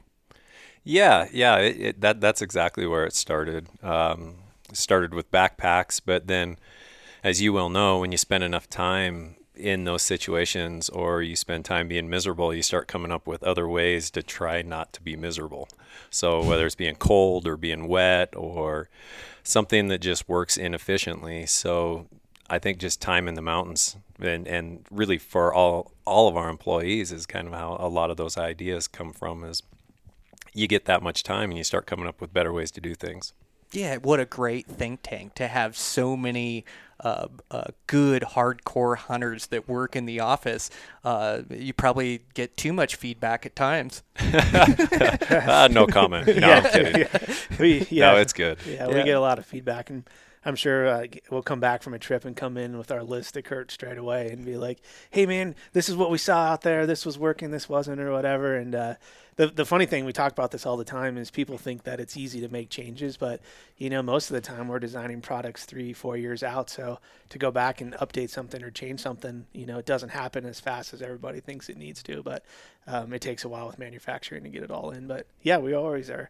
Yeah, 0.84 1.28
yeah, 1.34 1.58
it, 1.58 1.82
it, 1.82 2.02
that 2.02 2.22
that's 2.22 2.40
exactly 2.40 2.86
where 2.86 3.04
it 3.04 3.16
started. 3.16 3.68
Um, 3.82 4.36
started 4.72 5.16
with 5.16 5.32
backpacks, 5.32 6.00
but 6.06 6.28
then, 6.28 6.58
as 7.24 7.42
you 7.42 7.52
well 7.52 7.70
know, 7.70 7.98
when 7.98 8.12
you 8.12 8.18
spend 8.20 8.44
enough 8.44 8.70
time 8.70 9.38
in 9.56 9.86
those 9.86 10.04
situations 10.04 10.88
or 10.88 11.24
you 11.24 11.36
spend 11.36 11.66
time 11.66 11.88
being 11.88 12.12
miserable, 12.12 12.54
you 12.54 12.62
start 12.62 12.88
coming 12.88 13.12
up 13.12 13.26
with 13.26 13.42
other 13.42 13.68
ways 13.68 14.12
to 14.12 14.22
try 14.22 14.62
not 14.62 14.94
to 14.94 15.02
be 15.02 15.16
miserable. 15.16 15.68
So 16.12 16.44
whether 16.44 16.68
it's 16.68 16.76
being 16.76 16.96
cold 16.96 17.48
or 17.48 17.58
being 17.58 17.88
wet 17.88 18.36
or 18.36 18.90
something 19.44 19.88
that 19.90 20.00
just 20.00 20.28
works 20.28 20.58
inefficiently. 20.58 21.46
So 21.46 22.08
I 22.50 22.60
think 22.60 22.80
just 22.80 23.02
time 23.02 23.28
in 23.28 23.36
the 23.36 23.42
mountains 23.42 23.98
and, 24.20 24.48
and 24.48 24.86
really 24.90 25.18
for 25.18 25.54
all 25.54 25.92
all 26.06 26.28
of 26.28 26.38
our 26.38 26.50
employees 26.50 27.12
is 27.12 27.26
kind 27.26 27.48
of 27.48 27.54
how 27.54 27.78
a 27.80 27.88
lot 27.88 28.12
of 28.12 28.18
those 28.18 28.38
ideas 28.38 28.88
come 28.88 29.14
from 29.14 29.44
is 29.44 29.64
you 30.54 30.68
get 30.68 30.86
that 30.86 31.02
much 31.02 31.24
time 31.24 31.50
and 31.50 31.58
you 31.58 31.64
start 31.64 31.86
coming 31.86 32.08
up 32.08 32.22
with 32.22 32.34
better 32.34 32.54
ways 32.54 32.72
to 32.72 32.82
do 32.82 32.94
things. 32.94 33.34
Yeah, 33.72 33.98
what 33.98 34.20
a 34.20 34.26
great 34.26 34.68
think 34.68 35.00
tank 35.02 35.34
to 35.36 35.48
have 35.48 35.76
so 35.76 36.16
many 36.16 36.64
uh, 37.04 37.28
uh, 37.52 37.66
good 37.88 38.24
hardcore 38.24 38.98
hunters 38.98 39.48
that 39.48 39.68
work 39.68 39.96
in 39.96 40.06
the 40.06 40.20
office, 40.22 40.70
uh, 41.04 41.42
you 41.50 41.74
probably 41.74 42.22
get 42.34 42.56
too 42.58 42.74
much 42.74 42.96
feedback 42.96 43.46
at 43.46 43.56
times. 43.56 44.02
uh, 44.20 45.68
no 45.72 45.86
comment. 45.86 46.28
No, 46.38 46.50
I'm 46.52 46.64
kidding. 46.72 47.02
yeah. 47.02 47.36
We, 47.60 47.86
yeah. 47.90 48.12
No, 48.12 48.18
it's 48.18 48.34
good. 48.34 48.58
Yeah, 48.66 48.88
Yeah. 48.88 48.96
we 48.96 49.04
get 49.04 49.16
a 49.18 49.20
lot 49.22 49.38
of 49.38 49.46
feedback, 49.46 49.90
and 49.90 50.10
I'm 50.46 50.56
sure 50.56 50.88
uh, 50.88 51.06
we'll 51.30 51.42
come 51.44 51.60
back 51.60 51.84
from 51.84 51.94
a 51.94 52.00
trip 52.00 52.26
and 52.26 52.36
come 52.36 52.58
in 52.58 52.78
with 52.78 52.92
our 52.92 53.04
list 53.04 53.36
to 53.36 53.42
Kurt 53.42 53.72
straight 53.72 53.98
away 53.98 54.30
and 54.30 54.46
be 54.46 54.58
like, 54.58 54.80
"Hey, 55.10 55.26
man, 55.26 55.56
this 55.74 55.88
is 55.90 55.96
what 55.96 56.10
we 56.10 56.18
saw 56.18 56.46
out 56.52 56.62
there. 56.62 56.86
This 56.86 57.06
was 57.06 57.18
working. 57.18 57.52
This 57.52 57.70
wasn't, 57.70 58.02
or 58.02 58.12
whatever." 58.12 58.56
And 58.56 58.76
uh, 58.76 58.96
the 59.36 59.48
the 59.48 59.66
funny 59.66 59.86
thing, 59.86 60.06
we 60.06 60.14
talk 60.14 60.32
about 60.32 60.52
this 60.52 60.66
all 60.66 60.78
the 60.78 60.84
time, 60.84 61.18
is 61.18 61.32
people 61.32 61.58
think 61.58 61.84
that 61.84 62.00
it's 62.00 62.18
easy 62.18 62.42
to 62.42 62.50
make 62.50 62.70
changes, 62.70 63.18
but 63.18 63.42
you 63.78 63.90
know, 63.90 64.02
most 64.02 64.30
of 64.30 64.36
the 64.36 64.42
time 64.42 64.68
we're 64.68 64.80
designing 64.80 65.22
products 65.22 65.66
three, 65.66 65.94
four 65.94 66.18
years 66.18 66.44
out. 66.44 66.70
So 66.70 67.00
to 67.30 67.38
go 67.38 67.52
back 67.52 67.82
and 67.82 67.94
update 67.96 68.30
something 68.30 68.62
or 68.64 68.72
change 68.72 69.00
something, 69.00 69.46
you 69.54 69.66
know, 69.66 69.78
it 69.78 69.86
doesn't 69.86 70.10
happen 70.10 70.46
as 70.46 70.60
fast 70.60 70.94
as 70.94 71.02
everybody 71.02 71.40
thinks 71.40 71.70
it 71.70 71.78
needs 71.78 72.04
to. 72.04 72.22
But 72.24 72.46
um, 72.88 73.14
it 73.14 73.22
takes 73.22 73.44
a 73.44 73.50
while 73.50 73.68
with 73.68 73.80
manufacturing 73.80 74.44
to 74.44 74.50
get 74.50 74.64
it 74.64 74.72
all 74.72 74.92
in. 74.92 75.08
But 75.08 75.28
yeah, 75.42 75.58
we 75.58 75.74
always 75.74 76.10
are 76.10 76.30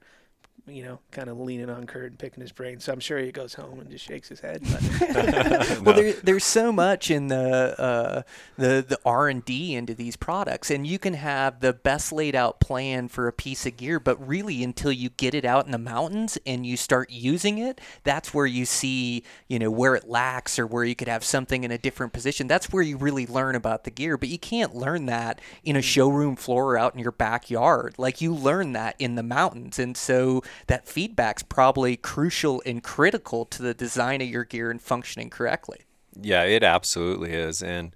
you 0.66 0.82
know, 0.82 1.00
kind 1.12 1.30
of 1.30 1.38
leaning 1.38 1.70
on 1.70 1.86
Kurt 1.86 2.12
and 2.12 2.18
picking 2.18 2.40
his 2.40 2.54
brain. 2.54 2.80
So 2.80 2.94
I'm 2.94 3.02
sure 3.02 3.20
he 3.20 3.34
goes 3.34 3.54
home 3.54 3.82
and 3.82 3.90
just 3.90 4.06
shakes 4.06 4.30
his 4.30 4.40
head. 4.40 4.64
But 4.64 5.82
well, 5.82 5.96
there, 5.96 6.14
there's 6.14 6.46
so 6.46 6.72
much 6.72 7.12
in 7.12 7.28
the 7.28 7.80
uh, 7.80 8.22
the 8.58 8.86
the 8.88 8.98
R 9.06 9.28
and 9.28 9.44
D 9.44 9.76
into 9.76 9.94
these 9.94 10.16
products, 10.16 10.72
and 10.72 10.88
you 10.88 11.00
can 11.00 11.16
have 11.16 11.60
the 11.60 11.74
best 11.74 12.14
laid 12.14 12.34
out 12.34 12.62
plan 12.62 13.10
for 13.10 13.28
a 13.28 13.34
piece 13.34 13.66
of 13.66 13.76
gear, 13.76 14.00
but 14.00 14.26
really 14.26 14.64
until 14.64 14.92
you 14.92 15.10
get 15.10 15.34
it 15.34 15.44
out 15.44 15.66
in 15.66 15.74
the 15.74 15.78
mountains 15.78 16.38
and 16.46 16.66
you 16.66 16.78
start 16.78 17.10
using 17.10 17.58
it, 17.58 17.82
that's 18.06 18.34
where 18.34 18.46
you 18.46 18.66
see 18.66 19.24
you 19.50 19.60
know 19.60 19.72
where 19.72 19.96
it 19.96 20.08
lacks 20.08 20.58
or 20.58 20.66
where 20.66 20.86
you 20.86 20.96
could 20.96 21.10
have 21.10 21.26
something 21.26 21.66
in 21.66 21.72
a 21.72 21.78
different 21.78 22.14
position. 22.14 22.48
That's 22.48 22.72
where 22.72 22.84
you 22.84 22.96
really 22.96 23.28
learn 23.28 23.56
about 23.56 23.84
the 23.84 23.92
gear, 23.92 24.18
but 24.18 24.30
you 24.30 24.40
can't 24.40 24.74
learn 24.74 25.08
that 25.08 25.42
in 25.66 25.76
a 25.76 25.82
showroom 25.82 26.38
floor 26.38 26.72
or 26.72 26.78
out 26.78 26.94
in 26.94 27.02
your 27.02 27.12
backyard. 27.12 27.96
Like 27.98 28.22
you 28.22 28.34
learn 28.34 28.72
that 28.74 28.96
in 28.98 29.16
the 29.16 29.24
mountains, 29.24 29.78
and 29.78 29.98
so 29.98 30.42
that 30.68 30.88
feedback's 30.88 31.44
probably 31.44 31.96
crucial 31.96 32.62
and 32.66 32.84
critical 32.84 33.46
to 33.46 33.62
the 33.62 33.74
design 33.74 34.22
of 34.22 34.28
your 34.28 34.44
gear 34.44 34.72
and 34.72 34.82
functioning 34.82 35.30
correctly. 35.30 35.82
Yeah, 36.20 36.44
it 36.44 36.64
absolutely 36.64 37.34
is. 37.34 37.62
And 37.62 37.96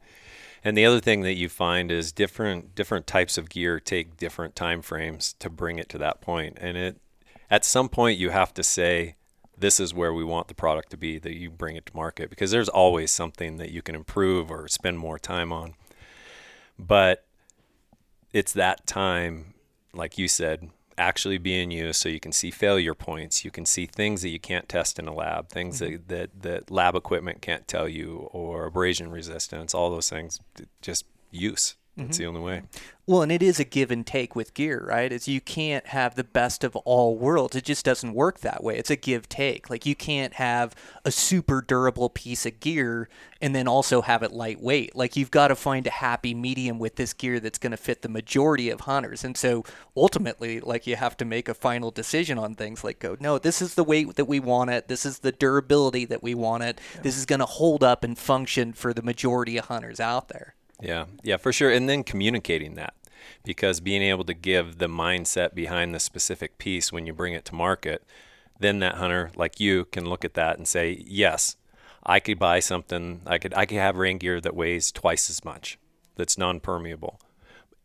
and 0.64 0.78
the 0.78 0.86
other 0.86 1.00
thing 1.00 1.22
that 1.22 1.36
you 1.36 1.50
find 1.50 1.92
is 1.92 2.12
different 2.12 2.76
different 2.76 3.08
types 3.08 3.38
of 3.38 3.50
gear 3.50 3.80
take 3.80 4.18
different 4.18 4.56
time 4.56 4.82
frames 4.82 5.34
to 5.40 5.50
bring 5.50 5.80
it 5.80 5.90
to 5.90 5.98
that 6.00 6.22
point. 6.22 6.58
And 6.60 6.78
it 6.78 6.98
at 7.50 7.64
some 7.64 7.90
point 7.90 8.18
you 8.18 8.32
have 8.32 8.54
to 8.56 8.64
say 8.64 9.16
this 9.58 9.80
is 9.80 9.94
where 9.94 10.14
we 10.14 10.24
want 10.24 10.48
the 10.48 10.54
product 10.54 10.92
to 10.92 10.98
be 10.98 11.18
that 11.20 11.36
you 11.36 11.50
bring 11.50 11.76
it 11.76 11.86
to 11.88 11.96
market 11.96 12.30
because 12.30 12.52
there's 12.52 12.70
always 12.70 13.12
something 13.12 13.58
that 13.58 13.72
you 13.72 13.82
can 13.82 13.96
improve 13.96 14.52
or 14.52 14.68
spend 14.68 15.00
more 15.00 15.18
time 15.18 15.52
on. 15.52 15.74
But 16.78 17.26
it's 18.34 18.54
that 18.54 18.86
time 18.86 19.54
like 19.94 20.18
you 20.18 20.28
said 20.28 20.70
actually 20.98 21.38
being 21.38 21.70
used 21.70 22.00
so 22.02 22.10
you 22.10 22.20
can 22.20 22.32
see 22.32 22.50
failure 22.50 22.96
points 22.96 23.46
you 23.46 23.52
can 23.52 23.66
see 23.66 23.86
things 23.86 24.22
that 24.22 24.30
you 24.30 24.40
can't 24.40 24.68
test 24.68 24.98
in 24.98 25.08
a 25.08 25.14
lab 25.14 25.50
things 25.50 25.80
mm-hmm. 25.80 25.96
that, 26.08 26.10
that 26.10 26.42
that 26.42 26.72
lab 26.72 26.96
equipment 26.96 27.42
can't 27.42 27.68
tell 27.68 27.88
you 27.88 28.28
or 28.32 28.66
abrasion 28.66 29.12
resistance 29.12 29.74
all 29.74 29.92
those 29.92 30.10
things 30.10 30.40
just 30.82 31.06
use 31.30 31.76
that's 31.98 32.18
mm-hmm. 32.18 32.24
the 32.24 32.28
only 32.28 32.42
way 32.42 32.62
Well, 33.10 33.22
and 33.22 33.32
it 33.32 33.42
is 33.42 33.58
a 33.58 33.64
give 33.64 33.90
and 33.90 34.06
take 34.06 34.36
with 34.36 34.54
gear, 34.54 34.84
right? 34.86 35.10
Is 35.14 35.30
you 35.30 35.40
can't 35.40 35.88
have 35.88 36.16
the 36.16 36.26
best 36.26 36.66
of 36.66 36.76
all 36.76 37.18
worlds. 37.18 37.56
It 37.56 37.64
just 37.64 37.86
doesn't 37.86 38.14
work 38.14 38.42
that 38.42 38.62
way. 38.62 38.78
It's 38.78 38.90
a 38.90 38.98
give 38.98 39.30
take. 39.30 39.70
Like 39.70 39.86
you 39.86 39.96
can't 39.96 40.34
have 40.34 40.76
a 41.06 41.12
super 41.12 41.62
durable 41.62 42.10
piece 42.10 42.46
of 42.46 42.60
gear 42.60 43.08
and 43.42 43.56
then 43.56 43.66
also 43.66 44.02
have 44.02 44.24
it 44.24 44.34
lightweight. 44.34 44.94
Like 44.94 45.16
you've 45.16 45.32
got 45.32 45.48
to 45.48 45.56
find 45.56 45.88
a 45.88 45.92
happy 45.92 46.34
medium 46.34 46.80
with 46.80 46.98
this 46.98 47.14
gear 47.14 47.40
that's 47.40 47.58
going 47.58 47.72
to 47.72 47.78
fit 47.78 48.02
the 48.02 48.10
majority 48.10 48.70
of 48.70 48.82
hunters. 48.82 49.24
And 49.24 49.38
so 49.38 49.64
ultimately, 49.96 50.60
like 50.60 50.86
you 50.86 50.98
have 50.98 51.16
to 51.18 51.26
make 51.26 51.48
a 51.48 51.54
final 51.54 51.92
decision 51.92 52.38
on 52.38 52.56
things 52.56 52.84
like 52.84 53.00
go, 53.00 53.16
no, 53.22 53.40
this 53.40 53.62
is 53.62 53.76
the 53.76 53.86
weight 53.86 54.18
that 54.18 54.26
we 54.26 54.42
want 54.42 54.72
it. 54.72 54.90
This 54.90 55.06
is 55.06 55.20
the 55.20 55.32
durability 55.32 56.04
that 56.04 56.22
we 56.22 56.36
want 56.36 56.64
it. 56.64 56.82
This 57.04 57.18
is 57.18 57.26
going 57.26 57.40
to 57.40 57.46
hold 57.46 57.86
up 57.86 58.04
and 58.04 58.18
function 58.18 58.74
for 58.74 58.94
the 58.94 59.02
majority 59.02 59.56
of 59.56 59.68
hunters 59.68 60.02
out 60.02 60.28
there. 60.28 60.57
Yeah, 60.82 61.06
yeah, 61.24 61.38
for 61.38 61.52
sure. 61.52 61.72
And 61.72 61.90
then 61.90 62.04
communicating 62.04 62.76
that 62.76 62.94
because 63.44 63.80
being 63.80 64.02
able 64.02 64.24
to 64.26 64.34
give 64.34 64.78
the 64.78 64.88
mindset 64.88 65.56
behind 65.56 65.94
the 65.94 66.00
specific 66.00 66.58
piece 66.58 66.92
when 66.92 67.06
you 67.06 67.14
bring 67.14 67.34
it 67.34 67.46
to 67.46 67.56
market, 67.56 68.04
then 68.60 68.80
that 68.80 68.96
hunter 68.96 69.32
like 69.36 69.60
you 69.60 69.86
can 69.86 70.06
look 70.06 70.24
at 70.24 70.34
that 70.36 70.58
and 70.58 70.68
say, 70.68 71.04
yes, 71.06 71.56
I 72.04 72.20
could 72.20 72.40
buy 72.40 72.60
something. 72.60 73.22
I 73.26 73.38
could 73.38 73.54
I 73.54 73.66
could 73.66 73.78
have 73.78 73.98
rain 73.98 74.18
gear 74.18 74.40
that 74.42 74.56
weighs 74.56 74.92
twice 74.92 75.30
as 75.30 75.44
much, 75.44 75.78
that's 76.16 76.38
non-permeable. 76.38 77.20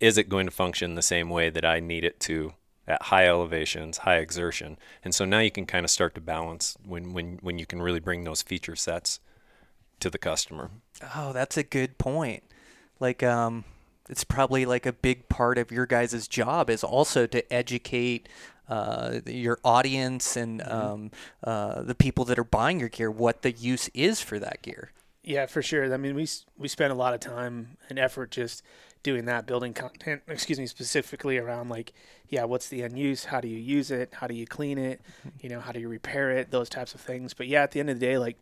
Is 0.00 0.18
it 0.18 0.28
going 0.28 0.46
to 0.46 0.52
function 0.52 0.94
the 0.94 1.02
same 1.02 1.30
way 1.30 1.48
that 1.50 1.64
I 1.64 1.80
need 1.80 2.04
it 2.04 2.18
to 2.20 2.54
at 2.88 3.02
high 3.04 3.26
elevations, 3.26 3.98
high 3.98 4.16
exertion? 4.16 4.78
And 5.04 5.14
so 5.14 5.24
now 5.24 5.38
you 5.38 5.50
can 5.50 5.64
kind 5.66 5.84
of 5.84 5.90
start 5.90 6.14
to 6.16 6.20
balance 6.20 6.76
when 6.84 7.12
when 7.12 7.38
when 7.40 7.58
you 7.58 7.66
can 7.66 7.80
really 7.80 8.00
bring 8.00 8.24
those 8.24 8.42
feature 8.42 8.76
sets 8.76 9.20
to 10.00 10.10
the 10.10 10.18
customer. 10.18 10.70
Oh, 11.14 11.32
that's 11.32 11.56
a 11.56 11.62
good 11.62 11.98
point. 11.98 12.42
Like, 13.02 13.22
um, 13.24 13.64
it's 14.08 14.22
probably 14.24 14.64
like 14.64 14.86
a 14.86 14.92
big 14.92 15.28
part 15.28 15.58
of 15.58 15.72
your 15.72 15.86
guys' 15.86 16.28
job 16.28 16.70
is 16.70 16.84
also 16.84 17.26
to 17.26 17.52
educate 17.52 18.28
uh, 18.68 19.18
your 19.26 19.58
audience 19.64 20.36
and 20.36 20.62
um, 20.62 21.10
uh, 21.42 21.82
the 21.82 21.96
people 21.96 22.24
that 22.26 22.38
are 22.38 22.44
buying 22.44 22.78
your 22.78 22.88
gear 22.88 23.10
what 23.10 23.42
the 23.42 23.50
use 23.50 23.88
is 23.92 24.20
for 24.20 24.38
that 24.38 24.62
gear. 24.62 24.92
yeah, 25.24 25.46
for 25.46 25.62
sure. 25.62 25.92
I 25.92 25.96
mean, 25.96 26.14
we 26.14 26.26
we 26.56 26.68
spend 26.68 26.92
a 26.92 26.96
lot 26.96 27.14
of 27.14 27.20
time 27.20 27.76
and 27.88 27.98
effort 27.98 28.30
just 28.30 28.62
doing 29.02 29.24
that, 29.26 29.46
building 29.46 29.72
content. 29.72 30.22
Excuse 30.28 30.58
me, 30.58 30.66
specifically 30.66 31.38
around 31.38 31.68
like, 31.68 31.92
yeah, 32.28 32.44
what's 32.44 32.68
the 32.68 32.82
end 32.82 32.98
use? 32.98 33.24
How 33.26 33.40
do 33.40 33.48
you 33.48 33.58
use 33.58 33.90
it? 33.90 34.14
How 34.14 34.26
do 34.26 34.34
you 34.34 34.46
clean 34.46 34.78
it? 34.78 35.00
You 35.40 35.48
know, 35.48 35.60
how 35.60 35.72
do 35.72 35.80
you 35.80 35.88
repair 35.88 36.30
it? 36.30 36.50
Those 36.50 36.68
types 36.68 36.94
of 36.94 37.00
things. 37.00 37.34
But 37.34 37.46
yeah, 37.46 37.62
at 37.62 37.72
the 37.72 37.80
end 37.80 37.90
of 37.90 37.98
the 37.98 38.06
day, 38.06 38.18
like 38.18 38.36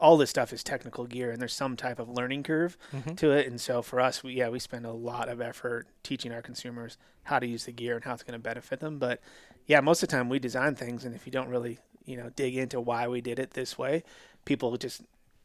all 0.00 0.16
this 0.16 0.30
stuff 0.30 0.52
is 0.52 0.64
technical 0.64 1.06
gear 1.06 1.30
and 1.30 1.40
there's 1.40 1.54
some 1.54 1.76
type 1.76 1.98
of 1.98 2.08
learning 2.08 2.42
curve 2.42 2.76
mm-hmm. 2.92 3.14
to 3.14 3.32
it. 3.32 3.46
And 3.46 3.60
so 3.60 3.82
for 3.82 4.00
us 4.00 4.22
we 4.22 4.34
yeah 4.34 4.48
we 4.48 4.58
spend 4.58 4.86
a 4.86 4.92
lot 4.92 5.28
of 5.28 5.40
effort 5.40 5.86
teaching 6.02 6.32
our 6.32 6.42
consumers 6.42 6.96
how 7.24 7.38
to 7.38 7.46
use 7.46 7.64
the 7.64 7.72
gear 7.72 7.96
and 7.96 8.04
how 8.04 8.14
it's 8.14 8.22
going 8.22 8.32
to 8.32 8.38
benefit 8.38 8.80
them. 8.80 8.98
But 8.98 9.20
yeah 9.66 9.80
most 9.80 10.02
of 10.02 10.08
the 10.08 10.16
time 10.16 10.28
we 10.28 10.38
design 10.38 10.74
things 10.74 11.04
and 11.04 11.14
if 11.14 11.26
you 11.26 11.32
don't 11.32 11.48
really 11.48 11.78
you 12.04 12.16
know 12.16 12.30
dig 12.30 12.56
into 12.56 12.80
why 12.80 13.06
we 13.06 13.20
did 13.20 13.38
it 13.38 13.52
this 13.52 13.78
way 13.78 14.02
people 14.44 14.76
just 14.76 15.02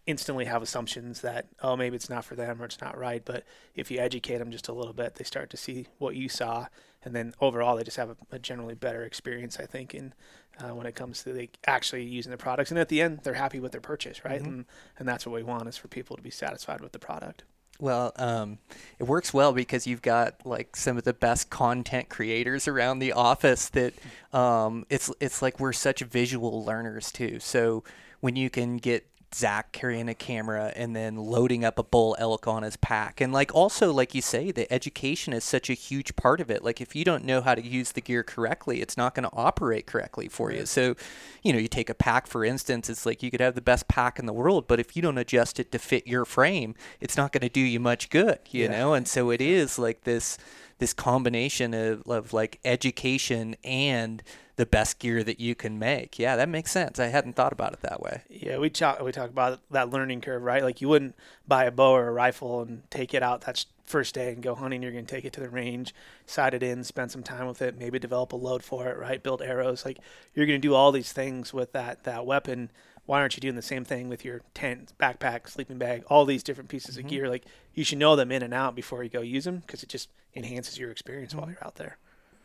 instantly 0.07 0.45
have 0.45 0.61
assumptions 0.61 1.21
that 1.21 1.47
oh 1.61 1.75
maybe 1.75 1.95
it's 1.95 2.09
not 2.09 2.23
for 2.23 2.35
them 2.35 2.61
or 2.61 2.65
it's 2.65 2.81
not 2.81 2.97
right. 2.97 3.23
But 3.25 3.43
if 3.75 3.89
you 3.89 3.99
educate 3.99 4.37
them 4.37 4.51
just 4.51 4.67
a 4.67 4.73
little 4.73 4.93
bit 4.93 5.15
they 5.15 5.23
start 5.23 5.49
to 5.51 5.57
see 5.57 5.87
what 5.97 6.15
you 6.15 6.29
saw. 6.29 6.67
And 7.03 7.15
then 7.15 7.33
overall 7.39 7.75
they 7.75 7.83
just 7.83 7.97
have 7.97 8.09
a, 8.09 8.17
a 8.31 8.39
generally 8.39 8.73
better 8.73 9.03
experience 9.03 9.59
i 9.59 9.65
think 9.67 9.93
in 9.93 10.13
uh, 10.59 10.73
when 10.73 10.87
it 10.87 10.95
comes 10.95 11.23
to 11.23 11.33
like 11.33 11.59
actually 11.67 12.03
using 12.03 12.31
the 12.31 12.37
products 12.37 12.71
and 12.71 12.79
at 12.79 12.89
the 12.89 13.01
end 13.01 13.19
they're 13.23 13.35
happy 13.35 13.59
with 13.59 13.71
their 13.71 13.81
purchase 13.81 14.25
right? 14.25 14.41
And 14.41 14.65
and 14.97 15.07
that's 15.07 15.25
what 15.25 15.35
we 15.35 15.43
want 15.43 15.67
is 15.67 15.77
for 15.77 15.87
people 15.87 16.15
to 16.15 16.21
be 16.21 16.31
satisfied 16.31 16.81
with 16.81 16.91
the 16.91 16.99
product. 16.99 17.43
Well, 17.79 18.13
um, 18.15 18.59
it 18.99 19.03
works 19.03 19.33
well 19.33 19.51
because 19.51 19.85
you've 19.85 20.01
got 20.01 20.45
like 20.45 20.75
some 20.75 20.97
of 20.97 21.03
the 21.03 21.13
best 21.13 21.49
content 21.49 22.07
creators 22.09 22.67
around 22.67 22.99
the 22.99 23.11
office. 23.11 23.69
That 23.69 23.93
um, 24.31 24.85
it's 24.89 25.11
it's 25.19 25.41
like 25.41 25.59
we're 25.59 25.73
such 25.73 25.99
visual 26.01 26.63
learners 26.63 27.11
too. 27.11 27.39
So 27.39 27.83
when 28.21 28.35
you 28.35 28.49
can 28.49 28.77
get 28.77 29.05
Zach 29.35 29.73
carrying 29.73 30.07
a 30.07 30.15
camera 30.15 30.71
and 30.77 30.95
then 30.95 31.17
loading 31.17 31.65
up 31.65 31.77
a 31.77 31.83
bull 31.83 32.15
elk 32.17 32.47
on 32.47 32.63
his 32.63 32.77
pack, 32.77 33.19
and 33.19 33.33
like 33.33 33.53
also 33.53 33.91
like 33.91 34.15
you 34.15 34.21
say, 34.21 34.49
the 34.51 34.71
education 34.71 35.33
is 35.33 35.43
such 35.43 35.69
a 35.69 35.73
huge 35.73 36.15
part 36.15 36.39
of 36.39 36.49
it. 36.49 36.63
Like 36.63 36.79
if 36.79 36.95
you 36.95 37.03
don't 37.03 37.25
know 37.25 37.41
how 37.41 37.53
to 37.53 37.61
use 37.61 37.91
the 37.91 38.01
gear 38.01 38.23
correctly, 38.23 38.81
it's 38.81 38.95
not 38.95 39.13
going 39.13 39.27
to 39.29 39.35
operate 39.35 39.87
correctly 39.87 40.29
for 40.29 40.53
you. 40.53 40.65
So, 40.65 40.95
you 41.43 41.51
know, 41.51 41.59
you 41.59 41.67
take 41.67 41.89
a 41.89 41.93
pack 41.93 42.27
for 42.27 42.45
instance, 42.45 42.89
it's 42.89 43.05
like 43.05 43.21
you 43.21 43.29
could 43.29 43.41
have 43.41 43.55
the 43.55 43.61
best 43.61 43.89
pack 43.89 44.19
in 44.19 44.25
the 44.25 44.33
world, 44.33 44.67
but 44.67 44.79
if 44.79 44.95
you 44.95 45.01
don't 45.01 45.17
adjust 45.17 45.59
it 45.59 45.71
to 45.73 45.79
fit 45.79 46.07
your 46.07 46.23
frame, 46.23 46.73
it's 47.01 47.17
not 47.17 47.33
going 47.33 47.41
to 47.41 47.49
do 47.49 47.59
you 47.59 47.79
much 47.79 48.09
good, 48.09 48.39
you 48.51 48.69
know. 48.69 48.93
And 48.93 49.05
so 49.05 49.31
it 49.31 49.41
is 49.41 49.77
like 49.77 50.05
this 50.05 50.37
this 50.77 50.93
combination 50.93 51.73
of, 51.73 52.03
of 52.07 52.33
like 52.33 52.59
education 52.65 53.55
and 53.63 54.21
the 54.57 54.65
best 54.65 54.99
gear 54.99 55.23
that 55.23 55.39
you 55.39 55.53
can 55.53 55.77
make. 55.77 56.17
Yeah, 56.17 56.35
that 56.35 56.47
makes 56.49 56.71
sense. 56.71 56.99
I 56.99 57.07
hadn't 57.07 57.35
thought 57.35 57.51
about 57.51 57.73
it 57.73 57.81
that 57.81 58.01
way. 58.01 58.21
Yeah, 58.29 58.57
we 58.57 58.69
talk 58.69 59.01
we 59.01 59.11
talk 59.11 59.29
about 59.29 59.59
that 59.71 59.89
learning 59.89 60.21
curve, 60.21 60.43
right? 60.43 60.63
Like 60.63 60.81
you 60.81 60.87
wouldn't 60.87 61.15
buy 61.47 61.65
a 61.65 61.71
bow 61.71 61.91
or 61.91 62.07
a 62.07 62.11
rifle 62.11 62.61
and 62.61 62.89
take 62.89 63.13
it 63.13 63.21
out 63.21 63.41
that 63.41 63.65
first 63.85 64.15
day 64.15 64.31
and 64.31 64.41
go 64.41 64.55
hunting. 64.55 64.81
You're 64.81 64.91
going 64.91 65.05
to 65.05 65.15
take 65.15 65.25
it 65.25 65.33
to 65.33 65.41
the 65.41 65.49
range, 65.49 65.93
sight 66.25 66.53
it 66.53 66.63
in, 66.63 66.83
spend 66.83 67.11
some 67.11 67.23
time 67.23 67.47
with 67.47 67.61
it, 67.61 67.77
maybe 67.77 67.99
develop 67.99 68.31
a 68.31 68.35
load 68.35 68.63
for 68.63 68.87
it, 68.87 68.97
right? 68.97 69.21
Build 69.21 69.41
arrows. 69.41 69.85
Like 69.85 69.99
you're 70.33 70.45
going 70.45 70.59
to 70.61 70.67
do 70.67 70.73
all 70.73 70.91
these 70.91 71.11
things 71.11 71.53
with 71.53 71.73
that 71.73 72.03
that 72.03 72.25
weapon. 72.25 72.71
Why 73.05 73.19
aren't 73.19 73.35
you 73.35 73.41
doing 73.41 73.55
the 73.55 73.61
same 73.61 73.85
thing 73.85 74.09
with 74.09 74.25
your 74.25 74.41
tent, 74.55 74.93
backpack, 74.99 75.47
sleeping 75.47 75.77
bag, 75.77 76.03
all 76.07 76.25
these 76.25 76.41
different 76.41 76.69
pieces 76.69 76.97
of 76.97 77.03
mm-hmm. 77.03 77.09
gear? 77.09 77.29
Like 77.29 77.45
you 77.73 77.83
should 77.83 77.99
know 77.99 78.15
them 78.15 78.31
in 78.31 78.41
and 78.41 78.53
out 78.53 78.73
before 78.73 79.03
you 79.03 79.09
go 79.09 79.21
use 79.21 79.43
them 79.43 79.57
because 79.57 79.83
it 79.83 79.89
just 79.89 80.09
enhances 80.33 80.79
your 80.79 80.91
experience 80.91 81.35
while 81.35 81.43
mm-hmm. 81.43 81.51
you're 81.51 81.65
out 81.65 81.75
there. 81.75 81.97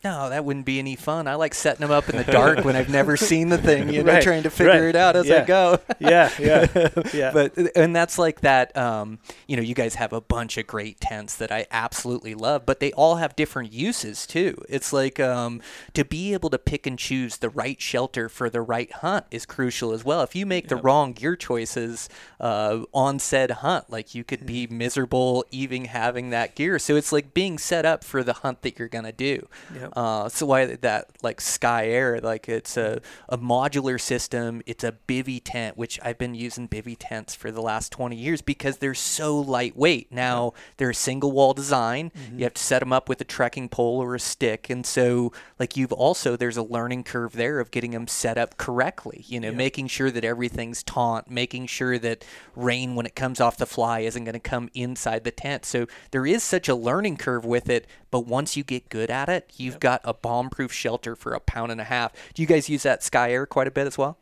No, 0.03 0.31
that 0.31 0.45
wouldn't 0.45 0.65
be 0.65 0.79
any 0.79 0.97
fun. 0.97 1.29
I 1.29 1.35
like 1.35 1.53
setting 1.55 1.83
them 1.83 1.91
up 1.91 2.09
in 2.09 2.17
the 2.17 2.25
dark 2.25 2.65
when 2.65 2.75
I've 2.75 2.89
never 2.89 3.17
seen 3.19 3.51
the 3.51 3.59
thing, 3.59 3.91
you 3.93 4.03
know, 4.03 4.13
Right, 4.15 4.23
trying 4.23 4.45
to 4.45 4.51
figure 4.51 4.73
right. 4.73 4.83
it 4.85 4.97
out 4.97 5.15
as 5.15 5.31
I 5.31 5.45
go. 5.45 5.79
yeah, 5.99 6.31
yeah, 6.39 6.67
yeah. 7.15 7.31
but 7.33 7.57
and 7.77 7.95
that's 7.95 8.19
like 8.19 8.41
that 8.41 8.75
um, 8.77 9.19
you 9.47 9.57
know 9.57 9.63
you 9.63 9.75
guys 9.75 9.97
have 9.97 10.13
a 10.13 10.21
bunch 10.21 10.57
of 10.57 10.67
great 10.67 11.01
tents 11.01 11.37
that 11.37 11.53
i 11.53 11.67
absolutely 11.71 12.35
love 12.35 12.65
but 12.65 12.81
they 12.81 12.93
all 12.93 13.17
have 13.17 13.37
different 13.37 13.73
uses 13.73 14.27
too 14.27 14.57
it's 14.69 14.93
like 14.93 15.21
um, 15.21 15.61
to 15.95 16.05
be 16.05 16.33
able 16.33 16.49
to 16.51 16.59
pick 16.59 16.87
and 16.87 16.99
choose 16.99 17.37
the 17.39 17.49
right 17.51 17.81
shelter 17.81 18.29
for 18.29 18.49
the 18.49 18.61
right 18.63 18.91
hunt 18.95 19.27
is 19.31 19.45
crucial 19.47 19.93
as 19.93 20.05
well 20.05 20.23
if 20.23 20.35
you 20.35 20.47
make 20.47 20.69
the 20.69 20.77
wrong 20.77 21.13
gear 21.13 21.37
choices 21.37 22.09
uh, 22.41 22.81
on 22.95 23.19
said 23.19 23.51
hunt 23.51 23.91
like 23.91 24.15
you 24.15 24.25
could 24.25 24.47
be 24.47 24.67
miserable 24.67 25.45
even 25.51 25.85
having 25.87 26.31
that 26.31 26.55
gear 26.55 26.79
so 26.79 26.97
it's 26.97 27.13
like 27.13 27.35
being 27.35 27.59
set 27.59 27.85
up 27.85 28.03
for 28.05 28.23
the 28.23 28.33
hunt 28.35 28.63
that 28.63 28.79
you're 28.79 28.89
gonna 28.89 29.13
do 29.13 29.47
Yep. 29.75 29.90
Uh, 29.95 30.29
so 30.29 30.47
why 30.47 30.67
that 30.67 31.09
like 31.23 31.41
Sky 31.41 31.89
Air, 31.89 32.21
like 32.21 32.49
it's 32.49 32.77
a, 32.77 33.01
a 33.29 33.39
modular 33.39 34.01
system. 34.01 34.63
It's 34.67 34.85
a 34.85 34.95
bivy 35.07 35.41
tent, 35.43 35.77
which 35.77 35.99
I've 36.03 36.19
been 36.19 36.35
using 36.35 36.69
bivy 36.69 36.97
tents 36.99 37.35
for 37.35 37.51
the 37.51 37.63
last 37.63 37.93
20 37.93 38.17
years 38.17 38.43
because 38.43 38.79
they're 38.79 38.95
so 38.95 39.39
lightweight. 39.39 40.13
Now 40.13 40.53
they're 40.77 40.91
a 40.91 40.95
single 40.95 41.33
wall 41.33 41.55
design. 41.55 42.13
You 42.39 42.45
have 42.45 42.55
to 42.55 42.63
set 42.63 42.81
them 42.81 42.93
up 42.93 43.09
with 43.09 43.21
a 43.21 43.25
trekking 43.25 43.69
pole 43.69 44.03
or 44.03 44.15
a 44.15 44.21
stick, 44.21 44.71
and 44.71 44.87
so 44.87 45.33
like 45.59 45.77
you've 45.77 45.93
also 45.93 46.37
there's 46.37 46.57
a 46.57 46.63
learning 46.63 47.05
curve 47.05 47.33
there 47.33 47.61
of 47.61 47.71
getting 47.71 47.91
them 47.93 48.07
set 48.07 48.39
up 48.39 48.57
correctly. 48.57 49.25
You 49.27 49.41
know, 49.41 49.53
making 49.53 49.89
sure 49.89 50.11
that 50.11 50.25
everything's 50.25 50.83
taunt, 50.83 51.31
making 51.31 51.67
sure 51.67 51.99
that 51.99 52.25
rain 52.55 52.95
when 52.95 53.07
it 53.07 53.15
comes 53.15 53.41
off 53.41 53.57
the 53.57 53.67
fly 53.67 54.01
isn't 54.01 54.25
going 54.25 54.35
to 54.35 54.39
come 54.41 54.71
inside 54.75 55.25
the 55.25 55.31
tent. 55.31 55.65
So 55.65 55.87
there 56.11 56.27
is 56.27 56.43
such 56.43 56.69
a 56.69 56.75
learning 56.75 57.17
curve 57.17 57.45
with 57.45 57.69
it, 57.69 57.87
but 58.11 58.27
once 58.27 58.57
you 58.57 58.65
get 58.65 58.89
good 58.89 59.11
at 59.11 59.29
it, 59.29 59.53
you've 59.57 59.80
got 59.81 60.01
a 60.05 60.15
bomb-proof 60.15 60.73
shelter 60.73 61.17
for 61.17 61.33
a 61.33 61.41
pound 61.41 61.73
and 61.73 61.81
a 61.81 61.85
half. 61.85 62.13
Do 62.35 62.43
you 62.43 62.47
guys 62.47 62.69
use 62.69 62.83
that 62.85 63.03
Sky 63.03 63.33
Air 63.33 63.47
quite 63.47 63.67
a 63.67 63.71
bit 63.71 63.87
as 63.87 63.99
well? 63.99 64.19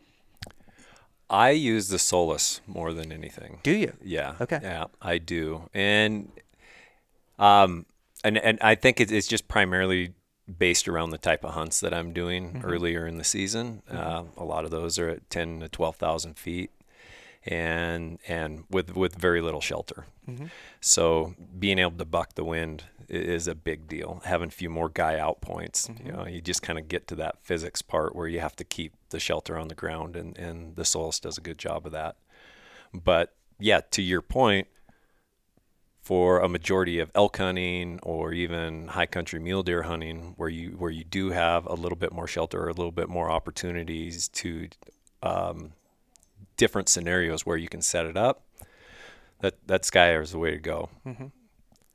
I 1.30 1.50
use 1.50 1.88
the 1.88 1.98
Solus 1.98 2.62
more 2.66 2.94
than 2.94 3.12
anything. 3.12 3.60
Do 3.62 3.72
you? 3.72 3.92
Yeah. 4.02 4.36
Okay. 4.40 4.60
Yeah, 4.62 4.84
I 5.02 5.18
do, 5.18 5.68
and 5.74 6.30
um, 7.38 7.84
and 8.24 8.38
and 8.38 8.58
I 8.62 8.74
think 8.74 8.98
it's 9.00 9.26
just 9.26 9.46
primarily 9.48 10.14
based 10.58 10.88
around 10.88 11.10
the 11.10 11.18
type 11.18 11.44
of 11.44 11.52
hunts 11.52 11.80
that 11.80 11.92
I'm 11.92 12.14
doing 12.14 12.54
Mm-hmm. 12.54 12.64
earlier 12.64 13.06
in 13.06 13.18
the 13.18 13.24
season. 13.24 13.82
Uh, 13.90 14.22
a 14.38 14.44
lot 14.44 14.64
of 14.64 14.70
those 14.70 14.98
are 14.98 15.10
at 15.10 15.28
ten 15.28 15.60
to 15.60 15.68
twelve 15.68 15.96
thousand 15.96 16.38
feet, 16.38 16.70
and 17.44 18.18
and 18.26 18.64
with 18.70 18.96
with 18.96 19.14
very 19.14 19.42
little 19.42 19.60
shelter. 19.60 20.06
Mm-hmm. 20.26 20.46
So 20.80 21.34
being 21.58 21.78
able 21.78 21.98
to 21.98 22.06
buck 22.06 22.36
the 22.36 22.44
wind 22.44 22.84
is 23.08 23.48
a 23.48 23.54
big 23.54 23.88
deal. 23.88 24.20
Having 24.24 24.48
a 24.48 24.52
few 24.52 24.68
more 24.70 24.88
guy 24.88 25.18
out 25.18 25.40
points, 25.40 25.88
Mm-hmm. 25.88 26.06
you 26.06 26.12
know, 26.12 26.26
you 26.26 26.40
just 26.40 26.62
kind 26.62 26.78
of 26.78 26.88
get 26.88 27.06
to 27.08 27.14
that 27.16 27.36
physics 27.42 27.82
part 27.82 28.14
where 28.14 28.28
you 28.28 28.40
have 28.40 28.56
to 28.56 28.64
keep 28.64 28.92
the 29.10 29.18
shelter 29.20 29.56
on 29.58 29.68
the 29.68 29.74
ground, 29.74 30.16
and 30.16 30.36
and 30.38 30.76
the 30.76 30.84
Solus 30.84 31.18
does 31.20 31.38
a 31.38 31.40
good 31.40 31.58
job 31.58 31.86
of 31.86 31.92
that. 31.92 32.16
But 32.92 33.34
yeah, 33.58 33.80
to 33.92 34.02
your 34.02 34.22
point, 34.22 34.68
for 36.00 36.40
a 36.40 36.48
majority 36.48 36.98
of 37.00 37.10
elk 37.14 37.36
hunting 37.36 37.98
or 38.02 38.32
even 38.32 38.88
high 38.88 39.06
country 39.06 39.38
mule 39.38 39.62
deer 39.62 39.82
hunting, 39.82 40.34
where 40.36 40.48
you 40.48 40.70
where 40.78 40.90
you 40.90 41.04
do 41.04 41.30
have 41.30 41.66
a 41.66 41.74
little 41.74 41.96
bit 41.98 42.12
more 42.12 42.26
shelter 42.26 42.62
or 42.62 42.68
a 42.68 42.72
little 42.74 42.92
bit 42.92 43.08
more 43.08 43.30
opportunities 43.30 44.28
to 44.28 44.68
um, 45.22 45.72
different 46.56 46.88
scenarios 46.88 47.44
where 47.44 47.56
you 47.56 47.68
can 47.68 47.82
set 47.82 48.06
it 48.06 48.16
up, 48.16 48.42
that 49.40 49.54
that 49.66 49.84
sky 49.84 50.14
is 50.14 50.32
the 50.32 50.38
way 50.38 50.50
to 50.50 50.58
go. 50.58 50.88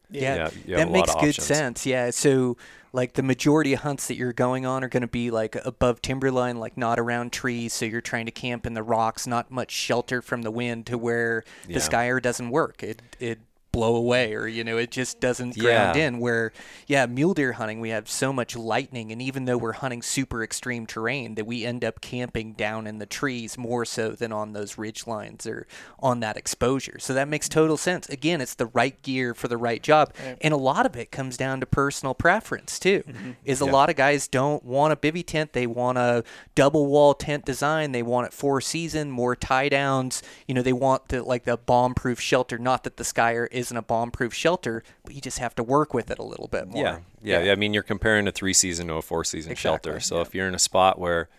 Yeah, 0.10 0.50
Yeah, 0.66 0.78
that 0.78 0.92
makes 0.92 1.14
good 1.16 1.36
sense. 1.36 1.86
Yeah, 1.86 2.12
so 2.12 2.58
like 2.92 3.14
the 3.14 3.24
majority 3.24 3.74
of 3.74 3.80
hunts 3.80 4.08
that 4.08 4.16
you're 4.16 4.34
going 4.34 4.66
on 4.66 4.84
are 4.84 4.88
going 4.88 5.02
to 5.02 5.08
be 5.08 5.32
like 5.32 5.56
above 5.66 6.02
timberline, 6.02 6.60
like 6.60 6.78
not 6.78 7.00
around 7.00 7.32
trees. 7.34 7.74
So 7.74 7.86
you're 7.86 8.02
trying 8.02 8.28
to 8.28 8.32
camp 8.32 8.66
in 8.68 8.76
the 8.76 8.84
rocks, 8.84 9.26
not 9.26 9.50
much 9.50 9.72
shelter 9.72 10.22
from 10.22 10.44
the 10.44 10.52
wind 10.52 10.86
to 10.88 10.98
where 10.98 11.44
Yeah. 11.68 11.76
the 11.76 11.82
Sky 11.82 12.08
Air 12.08 12.20
doesn't 12.20 12.50
work. 12.52 12.84
It 12.84 13.02
it 13.20 13.40
blow 13.74 13.96
away 13.96 14.34
or 14.36 14.48
you 14.48 14.64
know 14.64 14.78
it 14.78 14.92
just 14.92 15.20
doesn't 15.20 15.58
ground 15.58 15.98
Yeah. 15.98 16.08
in. 16.08 16.20
Where 16.20 16.54
yeah 16.88 17.06
mule 17.08 17.34
deer 17.34 17.54
hunting 17.54 17.82
we 17.82 17.90
have 17.90 18.08
so 18.08 18.32
much 18.32 18.56
lightning 18.56 19.12
and 19.12 19.22
even 19.22 19.44
though 19.46 19.58
we're 19.58 19.74
hunting 19.74 20.02
super 20.02 20.44
extreme 20.44 20.86
terrain 20.86 21.36
that 21.36 21.46
we 21.46 21.66
end 21.66 21.84
up 21.84 22.00
camping 22.00 22.54
down 22.54 22.88
in 22.88 23.00
the 23.00 23.06
trees 23.08 23.58
more 23.58 23.84
so 23.84 24.12
than 24.12 24.32
on 24.32 24.54
those 24.54 24.78
ridge 24.78 25.08
lines 25.08 25.46
or 25.48 25.66
on 26.00 26.20
that 26.22 26.38
exposure. 26.38 27.00
So 27.00 27.14
that 27.16 27.28
makes 27.28 27.50
total 27.50 27.76
sense. 27.76 28.08
Again 28.08 28.40
it's 28.40 28.54
the 28.56 28.68
right 28.68 29.02
gear 29.02 29.34
for 29.34 29.48
the 29.50 29.58
right 29.58 29.82
job. 29.82 30.14
And 30.40 30.54
a 30.54 30.58
lot 30.58 30.86
of 30.86 30.96
it 30.96 31.12
comes 31.12 31.36
down 31.36 31.60
to 31.60 31.66
personal 31.66 32.14
preference 32.14 32.78
too. 32.80 33.04
Mm-hmm. 33.08 33.32
Is 33.44 33.60
a 33.60 33.66
lot 33.66 33.90
of 33.90 33.96
guys 33.96 34.28
don't 34.28 34.64
want 34.64 34.94
a 34.94 34.96
bivy 34.96 35.26
tent. 35.26 35.54
They 35.54 35.66
want 35.66 35.98
a 35.98 36.24
double 36.54 36.86
wall 36.86 37.16
tent 37.16 37.44
design. 37.44 37.92
They 37.92 38.04
want 38.04 38.28
it 38.28 38.34
four 38.34 38.62
season 38.62 39.10
more 39.10 39.36
tie 39.36 39.68
downs. 39.70 40.22
You 40.48 40.54
know 40.54 40.62
they 40.62 40.74
want 40.74 41.08
the 41.08 41.24
like 41.24 41.46
the 41.46 41.58
bomb 41.58 41.96
proof 41.96 42.20
shelter 42.22 42.60
not 42.60 42.84
that 42.84 42.98
the 42.98 43.04
Sky 43.04 43.34
Air 43.34 43.48
isn't 43.64 43.78
a 43.78 43.82
bomb 43.82 44.12
proof 44.12 44.34
shelter 44.34 44.84
but 45.04 45.16
you 45.16 45.22
just 45.22 45.40
have 45.40 45.56
to 45.56 45.64
work 45.64 45.94
with 45.94 46.12
it 46.12 46.20
a 46.20 46.24
little 46.24 46.48
bit 46.48 46.68
more 46.68 46.84
Yeah, 47.24 47.40
yeah, 47.42 47.52
I 47.52 47.56
mean, 47.56 47.74
you're 47.74 47.84
comparing 47.84 48.28
a 48.28 48.32
three 48.32 48.54
season 48.54 48.88
to 48.88 48.96
a 48.96 49.02
four 49.02 49.24
season 49.24 49.54
Exactly, 49.54 49.92
shelter. 49.92 50.00
So 50.00 50.22
if 50.22 50.36
you're 50.36 50.48
in 50.48 50.56
a 50.56 50.60
spot 50.60 51.00
where, 51.00 51.30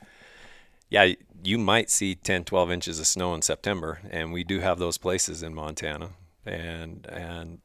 yeah, 0.89 1.15
you 1.43 1.59
might 1.59 1.91
see 1.91 2.15
10, 2.15 2.45
12 2.45 2.71
inches 2.71 2.99
of 2.99 3.07
snow 3.07 3.35
in 3.35 3.43
September, 3.43 4.01
and 4.11 4.33
we 4.33 4.45
do 4.45 4.61
have 4.61 4.79
those 4.79 4.97
places 4.99 5.43
in 5.43 5.55
Montana, 5.55 6.11
and 6.47 7.07
and 7.13 7.59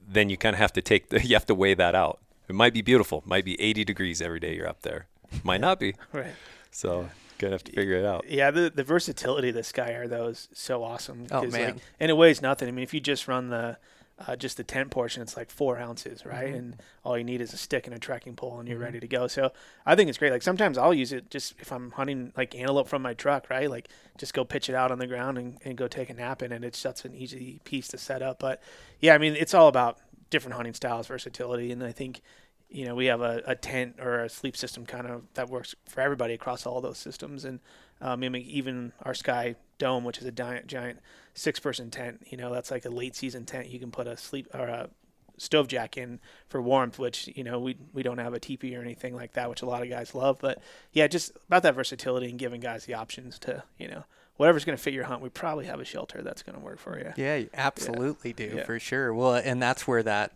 then 0.00 0.30
you 0.30 0.36
kind 0.36 0.54
of 0.54 0.58
have 0.58 0.72
to 0.74 0.82
take 0.82 1.08
the, 1.08 1.20
you 1.26 1.34
have 1.34 1.46
to 1.46 1.54
weigh 1.54 1.74
that 1.74 1.94
out. 1.94 2.20
It 2.48 2.54
might 2.54 2.74
be 2.74 2.82
beautiful, 2.82 3.22
might 3.26 3.44
be 3.44 3.60
80 3.60 3.84
degrees 3.84 4.20
every 4.22 4.40
day 4.40 4.54
you're 4.56 4.68
up 4.68 4.82
there, 4.82 5.06
might 5.42 5.60
not 5.60 5.80
be. 5.80 5.94
right. 6.12 6.34
So 6.70 7.08
gonna 7.38 7.52
have 7.52 7.64
to 7.64 7.72
figure 7.72 7.96
it 7.96 8.04
out. 8.04 8.24
Yeah, 8.28 8.50
the 8.50 8.70
the 8.74 8.84
versatility 8.84 9.50
of 9.50 9.54
this 9.54 9.68
Sky 9.68 9.90
Air 9.90 10.08
though 10.08 10.28
is 10.28 10.48
so 10.52 10.82
awesome. 10.82 11.26
Oh, 11.30 11.42
'cause, 11.42 11.52
man. 11.52 11.74
Like, 11.74 11.82
and 12.00 12.10
it 12.10 12.14
weighs 12.14 12.40
nothing. 12.42 12.68
I 12.68 12.70
mean, 12.70 12.82
if 12.82 12.94
you 12.94 13.00
just 13.00 13.28
run 13.28 13.48
the 13.50 13.78
uh, 14.26 14.36
just 14.36 14.56
the 14.56 14.64
tent 14.64 14.90
portion, 14.90 15.22
it's 15.22 15.36
like 15.36 15.50
four 15.50 15.78
ounces, 15.78 16.24
right? 16.24 16.48
Mm-hmm. 16.48 16.54
And 16.56 16.76
all 17.04 17.18
you 17.18 17.24
need 17.24 17.40
is 17.40 17.52
a 17.52 17.56
stick 17.56 17.86
and 17.86 17.96
a 17.96 17.98
trekking 17.98 18.36
pole, 18.36 18.60
and 18.60 18.68
you're 18.68 18.78
ready 18.78 19.00
to 19.00 19.08
go. 19.08 19.26
So 19.26 19.52
I 19.84 19.96
think 19.96 20.08
it's 20.08 20.18
great. 20.18 20.30
Like 20.32 20.42
sometimes 20.42 20.78
I'll 20.78 20.94
use 20.94 21.12
it 21.12 21.30
just 21.30 21.54
if 21.58 21.72
I'm 21.72 21.90
hunting 21.92 22.32
like 22.36 22.54
antelope 22.54 22.88
from 22.88 23.02
my 23.02 23.14
truck, 23.14 23.50
right? 23.50 23.68
Like 23.68 23.88
just 24.18 24.34
go 24.34 24.44
pitch 24.44 24.68
it 24.68 24.74
out 24.74 24.92
on 24.92 24.98
the 24.98 25.06
ground 25.06 25.38
and, 25.38 25.58
and 25.64 25.76
go 25.76 25.88
take 25.88 26.10
a 26.10 26.14
nap 26.14 26.42
in 26.42 26.52
it. 26.52 26.62
It's 26.62 26.78
such 26.78 27.04
an 27.04 27.14
easy 27.14 27.60
piece 27.64 27.88
to 27.88 27.98
set 27.98 28.22
up. 28.22 28.38
But 28.38 28.62
yeah, 29.00 29.14
I 29.14 29.18
mean, 29.18 29.34
it's 29.34 29.54
all 29.54 29.68
about 29.68 29.98
different 30.30 30.54
hunting 30.54 30.74
styles, 30.74 31.06
versatility, 31.08 31.72
and 31.72 31.82
I 31.82 31.92
think 31.92 32.22
you 32.72 32.84
know 32.86 32.94
we 32.94 33.06
have 33.06 33.20
a, 33.20 33.42
a 33.46 33.54
tent 33.54 33.96
or 34.00 34.24
a 34.24 34.28
sleep 34.28 34.56
system 34.56 34.86
kind 34.86 35.06
of 35.06 35.22
that 35.34 35.48
works 35.48 35.74
for 35.88 36.00
everybody 36.00 36.34
across 36.34 36.66
all 36.66 36.80
those 36.80 36.98
systems. 36.98 37.44
And 37.44 37.60
um, 38.00 38.22
I 38.24 38.28
mean, 38.28 38.42
even 38.42 38.92
our 39.02 39.14
sky 39.14 39.54
dome 39.78 40.04
which 40.04 40.18
is 40.18 40.24
a 40.24 40.32
giant 40.32 40.66
giant 40.68 41.00
six 41.34 41.58
person 41.58 41.90
tent 41.90 42.22
you 42.30 42.36
know 42.36 42.52
that's 42.52 42.70
like 42.70 42.84
a 42.84 42.90
late 42.90 43.14
season 43.16 43.44
tent. 43.44 43.68
You 43.68 43.78
can 43.78 43.90
put 43.90 44.06
a 44.06 44.16
sleep 44.16 44.48
or 44.54 44.66
a 44.66 44.90
stove 45.38 45.66
jack 45.66 45.96
in 45.96 46.20
for 46.46 46.62
warmth 46.62 46.98
which 46.98 47.28
you 47.34 47.42
know 47.42 47.58
we 47.58 47.76
we 47.92 48.02
don't 48.02 48.18
have 48.18 48.32
a 48.34 48.38
teepee 48.38 48.76
or 48.76 48.80
anything 48.82 49.14
like 49.14 49.32
that 49.32 49.48
which 49.50 49.62
a 49.62 49.66
lot 49.66 49.82
of 49.82 49.88
guys 49.88 50.14
love. 50.14 50.38
But 50.40 50.60
yeah 50.92 51.06
just 51.08 51.32
about 51.48 51.62
that 51.64 51.74
versatility 51.74 52.28
and 52.30 52.38
giving 52.38 52.60
guys 52.60 52.84
the 52.84 52.94
options 52.94 53.38
to 53.40 53.64
you 53.78 53.88
know 53.88 54.04
whatever's 54.36 54.64
going 54.64 54.76
to 54.76 54.82
fit 54.82 54.94
your 54.94 55.04
hunt 55.04 55.20
we 55.20 55.28
probably 55.28 55.66
have 55.66 55.78
a 55.80 55.84
shelter 55.84 56.22
that's 56.22 56.42
going 56.42 56.56
to 56.58 56.64
work 56.64 56.78
for 56.78 56.98
you 56.98 57.12
Yeah, 57.16 57.36
you 57.36 57.50
absolutely 57.54 58.32
do 58.32 58.54
Yeah. 58.56 58.64
for 58.64 58.78
sure. 58.78 59.12
Well, 59.12 59.34
and 59.34 59.60
that's 59.62 59.86
where 59.86 60.02
that, 60.02 60.32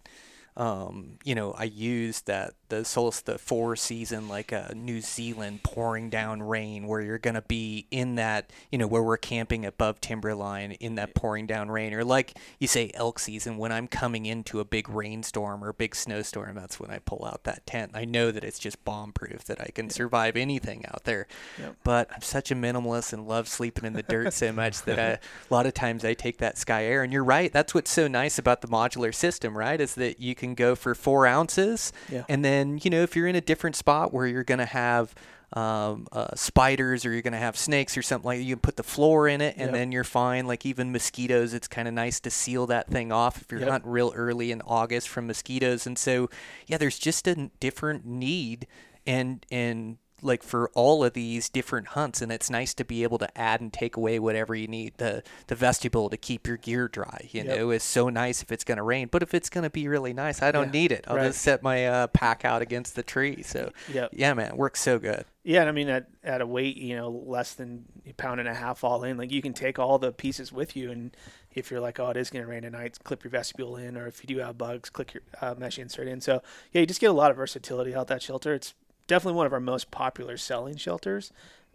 um, 0.57 1.19
you 1.25 1.35
know, 1.35 1.53
I 1.53 1.65
use 1.65 2.23
that 2.23 2.55
the 2.69 2.85
Solstice 2.85 3.23
the 3.23 3.39
four 3.39 3.77
season 3.77 4.29
like 4.29 4.53
a 4.53 4.73
New 4.75 5.01
Zealand 5.01 5.63
pouring 5.63 6.11
down 6.11 6.43
rain 6.43 6.87
where 6.87 7.01
you're 7.01 7.19
gonna 7.19 7.43
be 7.43 7.87
in 7.91 8.17
that, 8.17 8.51
you 8.71 8.79
know, 8.79 8.87
where 8.87 9.03
we're 9.03 9.17
camping 9.17 9.65
above 9.65 10.01
timberline 10.01 10.73
in 10.73 10.95
that 10.97 11.15
pouring 11.15 11.47
down 11.47 11.71
rain, 11.71 11.95
or 11.95 12.05
like 12.05 12.37
you 12.59 12.67
say 12.67 12.91
elk 12.95 13.19
season 13.19 13.59
when 13.59 13.73
I'm 13.73 13.89
coming 13.89 14.27
into 14.27 14.61
a 14.61 14.65
big 14.65 14.89
rainstorm 14.89 15.63
or 15.63 15.69
a 15.71 15.75
big 15.75 15.95
snowstorm. 15.95 16.55
That's 16.55 16.81
when 16.81 16.91
I 16.91 16.99
pull 16.99 17.25
out 17.25 17.45
that 17.45 17.67
tent. 17.67 17.93
I 17.95 18.05
know 18.05 18.31
that 18.31 18.45
it's 18.45 18.59
just 18.59 18.85
bomb 18.85 19.13
proof 19.13 19.45
that 19.45 19.61
I 19.61 19.69
can 19.75 19.91
survive 19.91 20.37
anything 20.37 20.85
out 20.87 21.05
there. 21.05 21.27
Yep. 21.59 21.77
But 21.85 22.09
I'm 22.15 22.23
such 22.23 22.51
a 22.51 22.55
minimalist 22.55 23.13
and 23.13 23.29
love 23.29 23.49
sleeping 23.49 23.85
in 23.85 23.93
the 23.93 24.03
dirt 24.03 24.33
so 24.33 24.53
much 24.53 24.83
that 24.83 24.99
I, 24.99 25.09
a 25.13 25.19
lot 25.51 25.67
of 25.67 25.75
times 25.75 26.05
I 26.05 26.15
take 26.15 26.39
that 26.39 26.59
Sky 26.59 26.85
Air. 26.85 27.03
And 27.03 27.13
you're 27.13 27.25
right. 27.25 27.53
That's 27.53 27.75
what's 27.75 27.91
so 27.91 28.09
nice 28.09 28.39
about 28.39 28.61
the 28.61 28.69
modular 28.69 29.15
system, 29.15 29.57
right? 29.57 29.81
Is 29.81 29.95
that 29.97 30.21
you 30.21 30.35
can 30.35 30.55
go 30.55 30.75
for 30.75 30.95
four 30.95 31.27
ounces. 31.27 31.93
Yeah. 32.11 32.25
And 32.29 32.45
then, 32.45 32.56
you 32.85 32.91
know, 32.91 33.03
if 33.03 33.15
you're 33.17 33.27
in 33.27 33.37
a 33.37 33.41
different 33.41 33.77
spot 33.77 34.13
where 34.13 34.27
you're 34.27 34.45
going 34.45 34.59
to 34.59 34.67
have 34.67 35.15
um, 35.53 36.07
uh, 36.13 36.35
spiders 36.35 37.07
or 37.07 37.13
you're 37.13 37.23
going 37.23 37.33
to 37.33 37.39
have 37.39 37.57
snakes 37.57 37.97
or 37.97 38.03
something 38.03 38.27
like 38.27 38.39
that, 38.39 38.45
you 38.45 38.57
can 38.57 38.61
put 38.61 38.77
the 38.77 38.83
floor 38.83 39.29
in 39.29 39.41
it 39.41 39.55
and 39.57 39.67
Yep. 39.67 39.73
then 39.75 39.93
you're 39.93 40.03
fine. 40.05 40.47
Like 40.47 40.67
even 40.67 40.91
mosquitoes, 40.93 41.55
it's 41.55 41.69
kind 41.69 41.87
of 41.87 41.95
nice 41.95 42.19
to 42.21 42.31
seal 42.31 42.67
that 42.67 42.89
thing 42.89 43.13
off 43.13 43.41
if 43.41 43.51
you're 43.53 43.61
Yep. 43.61 43.71
hunting 43.71 43.91
real 43.91 44.13
early 44.17 44.51
in 44.51 44.61
August 44.63 45.09
from 45.09 45.27
mosquitoes. 45.29 45.87
And 45.87 45.97
so, 45.97 46.29
yeah, 46.67 46.79
there's 46.79 46.99
just 46.99 47.29
a 47.29 47.51
different 47.61 48.05
need 48.05 48.67
and 49.07 49.47
and 49.51 49.99
like 50.27 50.43
for 50.43 50.71
all 50.75 51.05
of 51.05 51.13
these 51.15 51.49
different 51.49 51.89
hunts 51.89 52.21
and 52.21 52.31
it's 52.33 52.51
nice 52.51 52.75
to 52.75 52.85
be 52.85 53.03
able 53.03 53.19
to 53.19 53.39
add 53.39 53.61
and 53.61 53.73
take 53.73 53.97
away 53.97 54.19
whatever 54.19 54.55
you 54.55 54.67
need 54.69 54.93
the 54.99 55.23
the 55.47 55.55
vestibule 55.55 56.11
to 56.11 56.17
keep 56.17 56.47
your 56.47 56.57
gear 56.57 56.89
dry 56.89 57.29
you 57.31 57.43
Yep. 57.43 57.57
know 57.57 57.71
is 57.71 57.83
so 57.83 58.09
nice 58.09 58.43
if 58.43 58.51
it's 58.53 58.65
going 58.65 58.79
to 58.79 58.83
rain 58.83 59.09
but 59.11 59.23
if 59.23 59.33
it's 59.35 59.49
going 59.49 59.65
to 59.65 59.71
be 59.71 59.89
really 59.89 60.13
nice 60.13 60.43
i 60.43 60.51
don't 60.53 60.67
Yeah, 60.67 60.81
need 60.81 60.93
it 60.93 61.05
i'll 61.09 61.17
right. 61.17 61.27
just 61.29 61.41
set 61.41 61.63
my 61.63 61.87
uh, 61.87 62.07
pack 62.09 62.45
out 62.45 62.61
against 62.63 62.97
the 62.97 63.03
tree 63.03 63.43
so 63.43 63.71
Yep. 63.93 64.11
yeah 64.13 64.35
man 64.35 64.51
it 64.53 64.57
works 64.57 64.81
so 64.83 64.99
good 64.99 65.25
Yeah, 65.45 65.61
and 65.61 65.69
I 65.69 65.73
mean 65.73 65.89
at, 65.89 66.09
at 66.25 66.41
a 66.41 66.47
weight, 66.47 66.77
you 66.77 66.97
know, 66.97 67.09
less 67.09 67.55
than 67.55 67.85
a 68.05 68.13
pound 68.15 68.41
and 68.41 68.49
a 68.49 68.55
half 68.55 68.83
all 68.83 69.05
in, 69.05 69.17
like 69.17 69.31
you 69.31 69.41
can 69.41 69.53
take 69.55 69.79
all 69.79 69.97
the 69.97 70.11
pieces 70.11 70.53
with 70.53 70.75
you 70.75 70.91
and 70.91 71.17
if 71.55 71.71
you're 71.71 71.79
like, 71.81 72.01
oh, 72.01 72.11
it 72.11 72.17
is 72.17 72.31
going 72.31 72.45
to 72.45 72.51
rain 72.51 72.63
tonight, 72.63 72.99
clip 73.05 73.23
your 73.25 73.31
vestibule 73.31 73.77
in, 73.77 73.97
or 73.97 74.07
if 74.09 74.23
you 74.23 74.27
do 74.27 74.41
have 74.43 74.59
bugs, 74.59 74.91
click 74.91 75.15
your 75.15 75.23
uh, 75.41 75.55
mesh 75.57 75.79
insert 75.79 76.09
in. 76.09 76.21
So 76.21 76.43
yeah, 76.73 76.81
you 76.81 76.87
just 76.87 77.01
get 77.01 77.11
a 77.11 77.13
lot 77.15 77.31
of 77.31 77.37
versatility 77.37 77.95
out 77.95 78.09
that 78.09 78.23
shelter. 78.23 78.55
It's 78.55 78.75
definitely 79.07 79.37
one 79.37 79.47
of 79.47 79.53
our 79.53 79.61
most 79.61 79.91
popular 79.91 80.37
selling 80.37 80.77
shelters. 80.77 81.33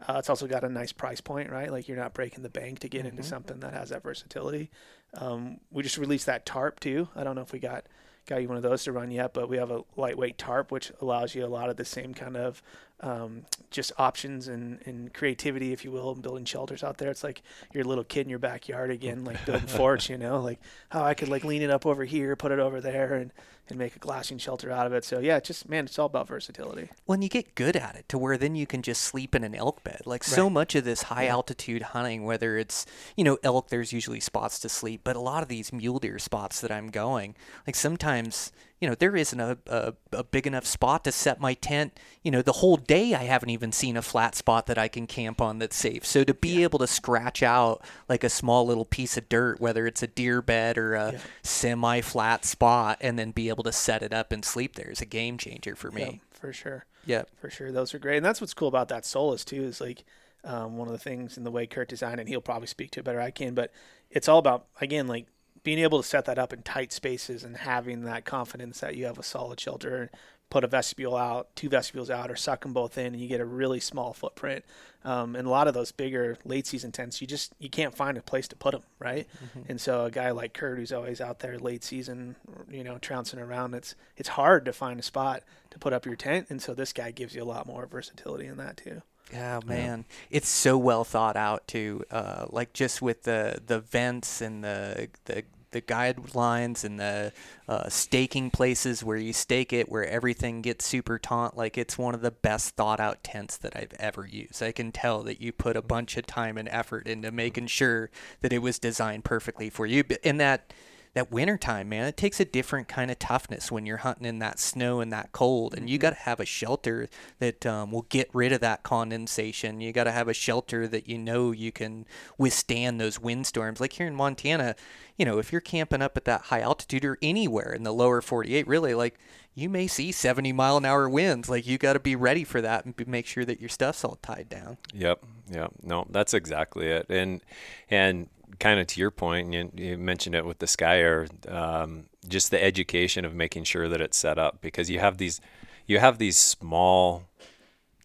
Uh, 0.08 0.16
it's 0.18 0.30
also 0.30 0.48
got 0.48 0.64
a 0.64 0.70
nice 0.70 0.92
price 0.92 1.22
point, 1.22 1.52
right? 1.52 1.72
Like 1.72 1.88
you're 1.88 1.98
not 1.98 2.14
breaking 2.14 2.44
the 2.44 2.50
bank 2.50 2.80
to 2.80 2.90
get 2.90 3.06
into 3.06 3.24
something 3.24 3.60
that 3.60 3.74
has 3.74 3.90
that 3.90 4.04
versatility. 4.04 4.70
Um, 5.14 5.60
we 5.72 5.84
just 5.84 5.98
released 5.98 6.26
that 6.26 6.46
tarp 6.46 6.80
too. 6.80 7.10
I 7.16 7.24
don't 7.24 7.36
know 7.36 7.42
if 7.42 7.52
we 7.52 7.60
got 7.60 7.86
got 8.28 8.42
you 8.42 8.48
one 8.48 8.58
of 8.58 8.64
those 8.64 8.84
to 8.84 8.92
run 8.92 9.12
yet, 9.12 9.34
but 9.34 9.50
we 9.50 9.58
have 9.58 9.72
a 9.72 9.84
lightweight 9.98 10.38
tarp 10.38 10.72
which 10.72 10.92
allows 11.02 11.36
you 11.36 11.46
a 11.46 11.48
lot 11.48 11.70
of 11.70 11.78
the 11.78 11.86
same 11.86 12.14
kind 12.14 12.38
of 12.38 12.62
um, 13.02 13.44
just 13.72 13.92
options 13.98 14.48
and, 14.48 14.80
and 14.86 15.14
creativity, 15.14 15.74
if 15.74 15.84
you 15.84 15.92
will, 15.92 16.12
and 16.12 16.22
building 16.22 16.46
shelters 16.46 16.84
out 16.84 16.98
there. 16.98 17.10
It's 17.10 17.24
like 17.24 17.42
you're 17.74 17.84
little 17.84 18.04
kid 18.04 18.22
in 18.22 18.30
your 18.30 18.40
backyard 18.40 18.92
again, 18.92 19.26
like 19.26 19.44
building 19.46 19.68
forts, 19.68 20.10
you 20.10 20.18
know, 20.18 20.40
like 20.40 20.60
how 20.90 21.04
I 21.04 21.14
could 21.14 21.30
like 21.30 21.44
lean 21.44 21.62
it 21.62 21.70
up 21.70 21.86
over 21.86 22.06
here, 22.06 22.36
put 22.36 22.52
it 22.52 22.60
over 22.60 22.80
there, 22.82 23.16
and 23.16 23.32
and 23.70 23.78
make 23.80 23.96
a 23.96 24.00
glassing 24.00 24.38
shelter 24.38 24.70
out 24.70 24.86
of 24.86 24.92
it. 24.94 25.06
So 25.06 25.20
yeah, 25.20 25.40
just 25.40 25.70
man, 25.70 25.86
it's 25.86 25.98
all 25.98 26.08
about 26.08 26.28
versatility. 26.28 26.90
when 27.06 27.22
you 27.22 27.30
get 27.30 27.56
good 27.56 27.76
at 27.76 27.96
it 27.96 28.10
to 28.10 28.18
where 28.18 28.38
then 28.38 28.56
you 28.56 28.68
can 28.68 28.82
just 28.82 29.02
sleep 29.02 29.34
in 29.34 29.44
an 29.44 29.56
elk 29.56 29.84
bed 29.84 30.02
like 30.06 30.24
so 30.24 30.50
much 30.50 30.76
of 30.76 30.84
this 30.84 31.04
high 31.04 31.28
altitude 31.28 31.82
hunting 31.82 32.24
whether 32.24 32.58
it's 32.58 32.86
you 33.16 33.24
know 33.24 33.38
elk 33.44 33.70
there's 33.70 33.94
usually 33.94 34.20
spots 34.20 34.60
to 34.60 34.70
sleep 34.70 35.02
but 35.04 35.16
a 35.16 35.20
lot 35.20 35.44
of 35.44 35.50
these 35.50 35.72
mule 35.72 36.00
deer 36.00 36.20
spots 36.20 36.62
that 36.62 36.72
i'm 36.72 36.90
going 36.90 37.36
like 37.66 37.76
sometimes 37.76 38.52
you 38.82 38.90
know 38.90 38.96
there 38.96 39.16
isn't 39.16 39.40
a, 39.40 39.58
a, 39.68 39.94
a 40.12 40.24
big 40.24 40.46
enough 40.46 40.66
spot 40.66 41.04
to 41.06 41.12
set 41.12 41.40
my 41.40 41.54
tent 41.54 41.98
you 42.24 42.32
know 42.32 42.42
the 42.42 42.52
whole 42.54 42.76
day 42.76 43.14
i 43.14 43.24
haven't 43.24 43.50
even 43.52 43.72
seen 43.72 43.96
a 43.96 44.02
flat 44.02 44.36
spot 44.36 44.66
that 44.66 44.78
i 44.78 44.88
can 44.90 45.08
camp 45.08 45.40
on 45.40 45.60
that's 45.60 45.76
safe 45.78 46.06
so 46.06 46.24
to 46.26 46.34
be 46.34 46.64
able 46.64 46.80
to 46.80 46.88
scratch 46.88 47.42
out 47.44 47.82
like 48.10 48.24
a 48.24 48.30
small 48.30 48.66
little 48.66 48.84
piece 48.86 49.16
of 49.18 49.30
dirt 49.30 49.62
whether 49.62 49.88
it's 49.88 50.02
a 50.04 50.08
deer 50.08 50.42
bed 50.42 50.78
or 50.78 50.96
a 50.96 51.12
Yeah. 51.14 51.20
semi 51.44 52.02
flat 52.02 52.44
spot 52.44 52.98
and 53.02 53.18
then 53.18 53.32
be 53.32 53.48
able 53.50 53.64
to 53.64 53.72
set 53.72 54.02
it 54.04 54.14
up 54.14 54.32
and 54.32 54.44
sleep 54.44 54.76
there 54.76 54.90
is 54.90 55.00
a 55.02 55.06
game 55.06 55.38
changer 55.38 55.76
for 55.76 55.92
me 55.92 56.02
Yeah, 56.02 56.38
for 56.40 56.52
sure. 56.52 56.86
Yep. 57.06 57.30
for 57.40 57.50
sure. 57.50 57.72
Those 57.72 57.94
are 57.96 58.00
great, 58.00 58.18
and 58.18 58.26
that's 58.26 58.42
what's 58.42 58.54
cool 58.54 58.68
about 58.68 58.88
that 58.90 59.06
Solus 59.06 59.44
too. 59.44 59.64
Is 59.64 59.82
like 59.82 60.04
um, 60.44 60.78
one 60.78 60.88
of 60.88 60.92
the 60.92 61.00
things 61.00 61.36
in 61.38 61.44
the 61.44 61.50
way 61.52 61.66
Kurt 61.66 61.88
designed, 61.90 62.20
it, 62.20 62.22
and 62.22 62.30
he'll 62.30 62.42
probably 62.42 62.68
speak 62.68 62.92
to 62.92 63.00
it 63.00 63.04
better 63.04 63.20
I 63.20 63.32
can. 63.32 63.54
But 63.56 63.72
it's 64.12 64.28
all 64.28 64.38
about 64.38 64.68
again 64.80 65.08
like 65.08 65.26
being 65.64 65.80
able 65.80 66.02
to 66.02 66.08
set 66.08 66.26
that 66.26 66.40
up 66.40 66.54
in 66.54 66.64
tight 66.64 66.92
spaces 66.92 67.44
and 67.44 67.58
having 67.58 68.04
that 68.04 68.26
confidence 68.26 68.80
that 68.80 68.96
you 68.96 69.06
have 69.06 69.20
a 69.20 69.24
solid 69.24 69.60
shelter 69.60 70.02
and 70.02 70.10
put 70.50 70.64
a 70.66 70.68
vestibule 70.68 71.16
out, 71.16 71.48
two 71.56 71.70
vestibules 71.70 72.10
out, 72.10 72.30
or 72.30 72.36
suck 72.36 72.62
them 72.62 72.74
both 72.74 72.98
in, 72.98 73.08
and 73.14 73.20
you 73.20 73.28
get 73.28 73.40
a 73.40 73.46
really 73.46 73.80
small 73.80 74.14
footprint. 74.14 74.66
Um, 75.04 75.36
and 75.36 75.48
a 75.48 75.50
lot 75.50 75.68
of 75.68 75.74
those 75.74 75.92
bigger 75.92 76.38
late 76.44 76.68
season 76.68 76.92
tents, 76.92 77.22
you 77.22 77.28
just 77.28 77.54
you 77.58 77.70
can't 77.70 77.96
find 77.96 78.18
a 78.18 78.22
place 78.22 78.48
to 78.50 78.56
put 78.56 78.74
them, 78.74 78.84
right? 79.00 79.28
And 79.70 79.82
so 79.82 80.06
a 80.06 80.12
guy 80.12 80.30
like 80.32 80.54
Kurt, 80.54 80.78
who's 80.78 80.92
always 80.92 81.22
out 81.22 81.40
there 81.40 81.58
late 81.58 81.84
season, 81.84 82.36
you 82.70 82.84
know, 82.84 82.98
trouncing 83.00 83.40
around, 83.40 83.74
it's 83.74 83.96
it's 84.18 84.30
hard 84.30 84.66
to 84.66 84.74
find 84.74 85.00
a 85.00 85.04
spot 85.04 85.42
to 85.72 85.80
put 85.80 85.94
up 85.94 86.06
your 86.06 86.16
tent. 86.18 86.48
And 86.50 86.62
so 86.62 86.74
this 86.74 86.94
guy 86.94 87.12
gives 87.12 87.34
you 87.34 87.42
a 87.42 87.46
lot 87.46 87.66
more 87.66 87.88
versatility 87.88 88.46
in 88.46 88.58
that 88.58 88.78
too. 88.78 89.02
Yeah, 89.32 89.62
man, 89.66 90.06
it's 90.30 90.50
so 90.50 90.78
well 90.78 91.04
thought 91.04 91.38
out 91.38 91.68
too. 91.68 92.04
Uh, 92.12 92.48
like 92.50 92.74
just 92.74 93.02
with 93.02 93.24
the 93.24 93.62
the 93.66 93.80
vents 93.80 94.42
and 94.42 94.64
the 94.64 95.10
the 95.26 95.44
the 95.72 95.82
guidelines 95.82 96.84
and 96.84 97.00
the 97.00 97.32
uh, 97.68 97.88
staking 97.90 98.52
places 98.52 99.04
where 99.04 99.18
you 99.18 99.34
stake 99.34 99.74
it, 99.74 99.90
where 99.90 100.06
everything 100.06 100.62
gets 100.62 100.86
super 100.86 101.18
taut. 101.18 101.58
Like 101.58 101.78
it's 101.78 101.98
one 101.98 102.14
of 102.14 102.22
the 102.22 102.32
best 102.32 102.76
thought 102.76 103.00
out 103.00 103.24
tents 103.24 103.58
that 103.58 103.76
I've 103.76 103.94
ever 104.00 104.28
used. 104.28 104.62
I 104.62 104.72
can 104.72 104.92
tell 104.92 105.24
that 105.24 105.42
you 105.42 105.52
put 105.52 105.78
a 105.78 105.82
bunch 105.82 106.18
of 106.18 106.26
time 106.28 106.58
and 106.58 106.68
effort 106.70 107.08
into 107.08 107.32
making 107.32 107.68
sure 107.68 108.10
that 108.42 108.54
it 108.54 108.60
was 108.60 108.80
designed 108.80 109.24
perfectly 109.24 109.70
for 109.70 109.86
you. 109.86 110.04
And 110.24 110.40
that 110.40 110.74
that 111.14 111.32
wintertime, 111.32 111.90
man, 111.90 112.06
it 112.06 112.16
takes 112.16 112.40
a 112.40 112.46
different 112.46 112.88
kind 112.88 113.12
of 113.12 113.20
toughness 113.20 113.70
when 113.70 113.86
you're 113.86 113.98
hunting 113.98 114.26
in 114.26 114.40
that 114.40 114.60
snow 114.60 115.02
and 115.02 115.12
that 115.12 115.34
cold. 115.34 115.74
And 115.74 115.90
you 115.90 115.98
got 115.98 116.12
to 116.12 116.20
have 116.22 116.40
a 116.40 116.46
shelter 116.46 117.10
that 117.40 117.66
um, 117.66 117.92
will 117.92 118.04
get 118.04 118.30
rid 118.34 118.54
of 118.54 118.62
that 118.62 118.84
condensation. 118.84 119.82
You 119.82 119.92
got 119.92 120.06
to 120.06 120.12
have 120.12 120.30
a 120.30 120.34
shelter 120.34 120.88
that 120.88 121.10
you 121.10 121.18
know 121.18 121.52
you 121.52 121.72
can 121.72 122.06
withstand 122.38 123.02
those 123.02 123.20
windstorms. 123.20 123.82
Like 123.82 123.94
here 123.94 124.08
in 124.08 124.16
Montana, 124.16 124.76
you 125.18 125.26
know, 125.26 125.38
if 125.38 125.52
you're 125.52 125.60
camping 125.60 126.02
up 126.02 126.16
at 126.16 126.26
that 126.26 126.44
high 126.44 126.62
altitude 126.62 127.04
or 127.04 127.18
anywhere 127.22 127.74
in 127.74 127.84
the 127.84 127.94
lower 127.94 128.22
48, 128.22 128.66
really, 128.66 128.94
like 128.94 129.20
you 129.54 129.68
may 129.68 129.88
see 129.88 130.14
70 130.14 130.54
mile 130.54 130.78
an 130.78 130.86
hour 130.86 131.10
winds. 131.10 131.50
Like 131.50 131.68
you 131.68 131.78
got 131.78 131.94
to 131.94 132.00
be 132.00 132.16
ready 132.16 132.46
for 132.46 132.62
that 132.62 132.86
and 132.86 132.96
make 133.06 133.26
sure 133.26 133.44
that 133.44 133.60
your 133.60 133.70
stuff's 133.70 134.06
all 134.06 134.18
tied 134.22 134.48
down. 134.48 134.78
Yep. 134.94 135.24
Yep. 135.52 135.74
No, 135.84 136.08
that's 136.10 136.34
exactly 136.34 136.88
it. 136.88 137.06
And 137.10 137.42
and 137.90 138.30
kind 138.60 138.80
of 138.80 138.88
to 138.88 139.00
your 139.00 139.12
point, 139.12 139.54
you, 139.54 139.72
you 139.76 139.98
mentioned 139.98 140.36
it 140.36 140.46
with 140.46 140.60
the 140.60 140.68
Sky 140.68 140.98
Air, 141.00 141.28
um, 141.48 142.06
just 142.28 142.52
the 142.52 142.64
education 142.64 143.26
of 143.26 143.34
making 143.34 143.64
sure 143.64 143.88
that 143.88 144.02
it's 144.02 144.18
set 144.18 144.38
up 144.38 144.62
because 144.62 144.90
you 144.90 145.00
have 145.00 145.18
these 145.18 145.42
you 145.88 146.00
have 146.00 146.20
these 146.20 146.38
small 146.38 147.24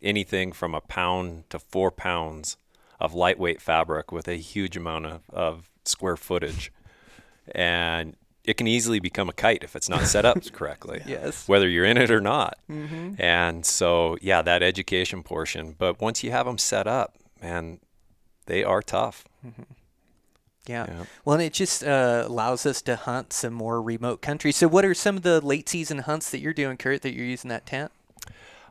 anything 0.02 0.52
from 0.52 0.74
a 0.74 0.80
pound 0.80 1.48
to 1.50 1.58
four 1.58 1.90
pounds 1.90 2.56
of 3.00 3.14
lightweight 3.14 3.60
fabric 3.60 4.10
with 4.12 4.28
a 4.28 4.36
huge 4.36 4.76
amount 4.76 5.06
of, 5.06 5.22
of 5.30 5.70
square 5.84 6.16
footage. 6.16 6.72
And 7.54 8.16
it 8.44 8.56
can 8.56 8.66
easily 8.66 9.00
become 9.00 9.28
a 9.28 9.32
kite 9.32 9.62
if 9.62 9.76
it's 9.76 9.88
not 9.88 10.02
set 10.02 10.24
up 10.24 10.38
correctly. 10.52 11.02
Yes. 11.06 11.46
Whether 11.48 11.68
you're 11.68 11.84
in 11.84 11.98
it 11.98 12.10
or 12.10 12.20
not. 12.20 12.58
And 13.18 13.66
so, 13.66 14.16
yeah, 14.20 14.42
that 14.42 14.62
education 14.62 15.22
portion. 15.22 15.74
But 15.76 16.00
once 16.00 16.22
you 16.22 16.30
have 16.30 16.46
them 16.46 16.58
set 16.58 16.86
up, 16.86 17.16
man, 17.42 17.80
they 18.46 18.64
are 18.64 18.82
tough. 18.82 19.24
Yeah. 20.66 20.86
Yeah. 20.88 21.04
Well, 21.24 21.34
and 21.34 21.42
it 21.42 21.52
just 21.52 21.84
uh, 21.84 22.24
allows 22.26 22.66
us 22.66 22.82
to 22.82 22.96
hunt 22.96 23.32
some 23.32 23.52
more 23.52 23.80
remote 23.80 24.20
countries. 24.22 24.56
So, 24.56 24.68
what 24.68 24.84
are 24.84 24.94
some 24.94 25.16
of 25.16 25.22
the 25.22 25.40
late 25.44 25.68
season 25.68 25.98
hunts 25.98 26.30
that 26.30 26.40
you're 26.40 26.52
doing, 26.54 26.76
Kurt, 26.76 27.02
that 27.02 27.14
you're 27.14 27.26
using 27.26 27.48
that 27.50 27.66
tent? 27.66 27.92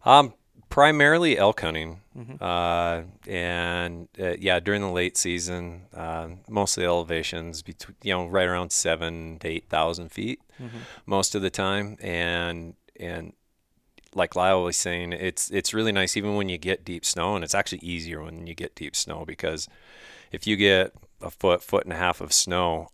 Um, 0.05 0.33
primarily 0.69 1.37
elk 1.37 1.61
hunting, 1.61 2.01
uh, 2.41 3.03
and 3.27 4.07
uh, 4.19 4.35
yeah, 4.39 4.59
during 4.59 4.81
the 4.81 4.91
late 4.91 5.17
season, 5.17 5.83
uh, 5.95 6.27
mostly 6.49 6.85
elevations 6.85 7.61
between 7.61 7.95
you 8.03 8.13
know 8.13 8.27
right 8.27 8.47
around 8.47 8.71
seven 8.71 9.39
to 9.39 9.47
eight 9.47 9.69
thousand 9.69 10.11
feet, 10.11 10.41
most 11.05 11.33
of 11.35 11.41
the 11.41 11.49
time, 11.49 11.97
and 12.01 12.75
and 12.99 13.33
like 14.13 14.35
Lyle 14.35 14.63
was 14.63 14.77
saying, 14.77 15.13
it's 15.13 15.51
it's 15.51 15.73
really 15.73 15.91
nice 15.91 16.15
even 16.17 16.35
when 16.35 16.49
you 16.49 16.57
get 16.57 16.85
deep 16.85 17.05
snow, 17.05 17.35
and 17.35 17.43
it's 17.43 17.55
actually 17.55 17.79
easier 17.79 18.23
when 18.23 18.47
you 18.47 18.55
get 18.55 18.75
deep 18.75 18.95
snow 18.95 19.25
because 19.25 19.67
if 20.31 20.47
you 20.47 20.55
get 20.55 20.93
a 21.25 21.31
foot, 21.31 21.63
foot 21.63 21.83
and 21.83 21.93
a 21.93 21.97
half 21.97 22.21
of 22.21 22.31
snow, 22.31 22.89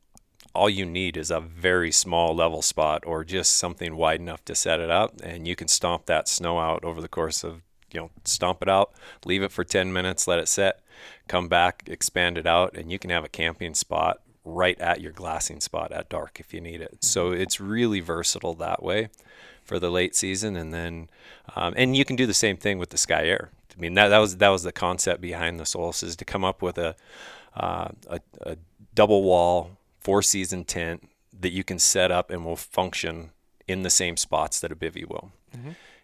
all 0.53 0.69
you 0.69 0.85
need 0.85 1.17
is 1.17 1.31
a 1.31 1.39
very 1.39 1.91
small 1.91 2.35
level 2.35 2.61
spot 2.61 3.03
or 3.05 3.23
just 3.23 3.55
something 3.55 3.95
wide 3.95 4.19
enough 4.19 4.43
to 4.45 4.55
set 4.55 4.79
it 4.79 4.89
up, 4.89 5.13
and 5.23 5.47
you 5.47 5.55
can 5.55 5.67
stomp 5.67 6.05
that 6.05 6.27
snow 6.27 6.59
out 6.59 6.83
over 6.83 7.01
the 7.01 7.07
course 7.07 7.43
of 7.43 7.61
you 7.91 7.99
know 7.99 8.09
stomp 8.23 8.61
it 8.61 8.69
out, 8.69 8.91
leave 9.25 9.43
it 9.43 9.51
for 9.51 9.63
10 9.63 9.93
minutes, 9.93 10.27
let 10.27 10.39
it 10.39 10.47
set, 10.47 10.81
come 11.27 11.47
back, 11.47 11.83
expand 11.87 12.37
it 12.37 12.47
out, 12.47 12.75
and 12.75 12.91
you 12.91 12.99
can 12.99 13.09
have 13.09 13.23
a 13.23 13.29
camping 13.29 13.73
spot 13.73 14.21
right 14.43 14.79
at 14.79 15.01
your 15.01 15.11
glassing 15.11 15.61
spot 15.61 15.91
at 15.91 16.09
dark 16.09 16.39
if 16.39 16.53
you 16.53 16.59
need 16.59 16.81
it. 16.81 17.03
So 17.03 17.31
it's 17.31 17.59
really 17.59 17.99
versatile 17.99 18.55
that 18.55 18.81
way 18.81 19.09
for 19.63 19.79
the 19.79 19.91
late 19.91 20.15
season, 20.15 20.55
and 20.55 20.73
then 20.73 21.09
um, 21.55 21.73
and 21.77 21.95
you 21.95 22.05
can 22.05 22.15
do 22.15 22.25
the 22.25 22.33
same 22.33 22.57
thing 22.57 22.77
with 22.77 22.89
the 22.89 22.97
Sky 22.97 23.25
Air. 23.25 23.51
I 23.75 23.79
mean 23.79 23.93
that 23.93 24.09
that 24.09 24.17
was 24.17 24.37
that 24.37 24.49
was 24.49 24.63
the 24.63 24.71
concept 24.71 25.21
behind 25.21 25.59
the 25.59 25.65
Solus 25.65 26.03
is 26.03 26.15
to 26.17 26.25
come 26.25 26.43
up 26.43 26.61
with 26.61 26.77
a 26.77 26.95
uh, 27.55 27.89
a, 28.07 28.19
a 28.41 28.57
double 28.95 29.23
wall 29.23 29.77
four 29.99 30.21
season 30.21 30.63
tent 30.65 31.07
that 31.39 31.51
you 31.51 31.63
can 31.63 31.79
set 31.79 32.11
up 32.11 32.29
and 32.31 32.45
will 32.45 32.55
function 32.55 33.31
in 33.67 33.83
the 33.83 33.89
same 33.89 34.17
spots 34.17 34.59
that 34.59 34.71
a 34.71 34.75
bivy 34.75 35.07
will, 35.07 35.31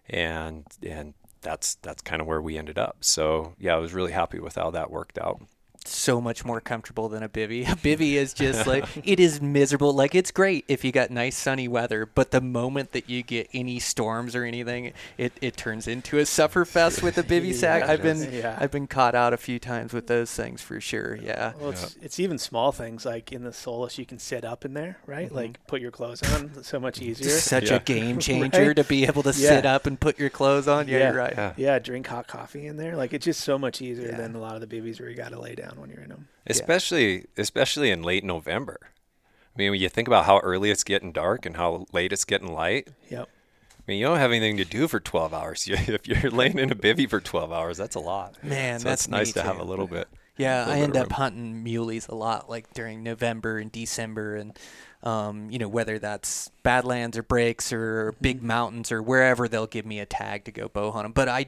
and 0.10 0.66
and 0.84 1.14
that's 1.42 1.76
that's 1.76 2.02
kind 2.02 2.22
of 2.22 2.28
where 2.28 2.42
we 2.42 2.58
ended 2.58 2.78
up. 2.78 2.98
So 3.02 3.54
yeah, 3.60 3.76
I 3.76 3.78
was 3.78 3.94
really 3.94 4.12
happy 4.12 4.40
with 4.40 4.56
how 4.56 4.72
that 4.72 4.90
worked 4.92 5.18
out. 5.18 5.42
So 5.90 6.20
much 6.22 6.44
more 6.46 6.60
comfortable 6.62 7.10
than 7.10 7.24
a 7.24 7.30
bivy. 7.30 7.68
A 7.68 7.76
bivy 7.76 8.14
is 8.14 8.34
just 8.34 8.68
like 8.68 8.86
it 9.04 9.20
is 9.20 9.42
miserable. 9.42 9.94
Like 9.94 10.16
it's 10.16 10.32
great 10.32 10.66
if 10.68 10.84
you 10.86 10.92
got 10.92 11.10
nice 11.12 11.36
sunny 11.38 11.68
weather, 11.68 12.06
but 12.06 12.32
the 12.32 12.42
moment 12.42 12.92
that 12.92 13.10
you 13.10 13.24
get 13.24 13.48
any 13.54 13.80
storms 13.80 14.36
or 14.36 14.44
anything, 14.44 14.94
it, 15.18 15.34
it 15.42 15.58
turns 15.58 15.88
into 15.88 16.18
a 16.20 16.24
sufferfest 16.24 17.02
with 17.04 17.18
a 17.18 17.24
bivy 17.24 17.54
sack. 17.54 17.84
I've 17.84 18.02
been 18.02 18.32
Yeah. 18.32 18.58
I've 18.60 18.72
been 18.72 18.88
caught 18.88 19.16
out 19.16 19.34
a 19.34 19.38
few 19.38 19.60
times 19.60 19.94
with 19.94 20.08
those 20.08 20.32
things 20.32 20.62
for 20.62 20.80
sure. 20.82 21.16
Yeah. 21.16 21.54
Well, 21.60 21.72
it's, 21.72 21.96
it's 22.02 22.20
even 22.20 22.38
small 22.38 22.72
things 22.72 23.06
like 23.06 23.32
in 23.32 23.44
the 23.44 23.54
Solus, 23.54 23.98
you 23.98 24.06
can 24.06 24.20
sit 24.20 24.44
up 24.46 24.66
in 24.66 24.74
there, 24.74 24.98
right? 25.06 25.28
Mm-hmm. 25.28 25.36
Like 25.36 25.68
put 25.68 25.82
your 25.82 25.92
clothes 25.92 26.22
on. 26.34 26.52
It's 26.58 26.68
so 26.68 26.80
much 26.80 27.02
easier. 27.02 27.28
It's 27.28 27.44
such 27.44 27.70
Yeah. 27.70 27.76
a 27.78 27.80
game 27.80 28.20
changer 28.20 28.68
Right? 28.68 28.76
to 28.76 28.84
be 28.84 29.06
able 29.06 29.24
to 29.24 29.30
Yeah. 29.30 29.50
sit 29.50 29.66
up 29.66 29.86
and 29.86 30.00
put 30.00 30.20
your 30.20 30.30
clothes 30.30 30.68
on. 30.68 30.88
Yeah, 30.88 30.98
Yeah. 30.98 31.08
you're 31.12 31.18
right. 31.18 31.34
Yeah. 31.36 31.54
Yeah, 31.58 31.80
drink 31.80 32.08
hot 32.08 32.28
coffee 32.28 32.68
in 32.68 32.78
there. 32.78 32.96
Like 32.96 33.14
it's 33.14 33.26
just 33.26 33.42
so 33.42 33.58
much 33.58 33.82
easier 33.82 34.10
Yeah. 34.10 34.18
than 34.18 34.36
a 34.36 34.40
lot 34.40 34.56
of 34.62 34.62
the 34.62 34.68
bivies 34.68 35.00
where 35.00 35.10
you 35.10 35.16
got 35.16 35.30
to 35.32 35.40
lay 35.40 35.56
down 35.56 35.77
when 35.80 35.90
you're 35.90 36.02
in 36.04 36.10
them. 36.10 36.28
especially 36.46 37.26
especially 37.38 37.92
in 37.92 38.02
late 38.04 38.24
November. 38.24 38.78
I 38.84 39.58
mean, 39.58 39.72
when 39.72 39.80
you 39.80 39.90
think 39.90 40.08
about 40.08 40.26
how 40.26 40.38
early 40.40 40.70
it's 40.70 40.84
getting 40.84 41.12
dark 41.12 41.46
and 41.46 41.56
how 41.58 41.86
late 41.92 42.12
it's 42.14 42.26
getting 42.26 42.52
light, 42.54 42.90
Yep. 43.10 43.28
I 43.30 43.92
mean, 43.92 44.00
you 44.00 44.06
don't 44.06 44.18
have 44.20 44.32
anything 44.32 44.58
to 44.58 44.66
do 44.66 44.88
for 44.90 45.00
12 45.00 45.34
hours. 45.34 45.66
You- 45.68 45.78
If 45.80 46.08
you're 46.08 46.30
laying 46.32 46.60
in 46.60 46.72
a 46.72 46.76
bivy 46.76 47.10
for 47.10 47.20
12 47.22 47.52
hours, 47.52 47.78
that's 47.78 47.96
a 47.96 48.00
lot. 48.00 48.44
Man, 48.44 48.80
so 48.82 48.90
that's 48.90 49.08
nice 49.08 49.28
me 49.28 49.34
to 49.34 49.44
have 49.44 49.60
a 49.60 49.64
little 49.64 49.88
bit. 49.88 50.08
Yeah, 50.38 50.60
little 50.60 50.74
I 50.74 50.76
bit 50.78 50.84
end 50.84 50.98
up 50.98 51.12
hunting 51.14 51.64
muleys 51.64 52.08
a 52.10 52.14
lot, 52.14 52.48
like 52.50 52.72
during 52.74 53.02
November 53.02 53.58
and 53.58 53.72
December, 53.72 54.36
and 54.36 54.60
um, 55.04 55.50
you 55.50 55.58
know 55.58 55.68
whether 55.68 55.98
that's 55.98 56.52
Badlands 56.62 57.18
or 57.18 57.24
breaks 57.24 57.74
or 57.74 58.14
big 58.22 58.44
mountains 58.44 58.92
or 58.92 59.02
wherever 59.02 59.48
they'll 59.48 59.66
give 59.66 59.86
me 59.88 60.00
a 60.00 60.06
tag 60.06 60.44
to 60.46 60.52
go 60.52 60.68
bow 60.68 60.92
hunt 60.92 61.06
them. 61.06 61.12
But 61.14 61.28
I, 61.30 61.48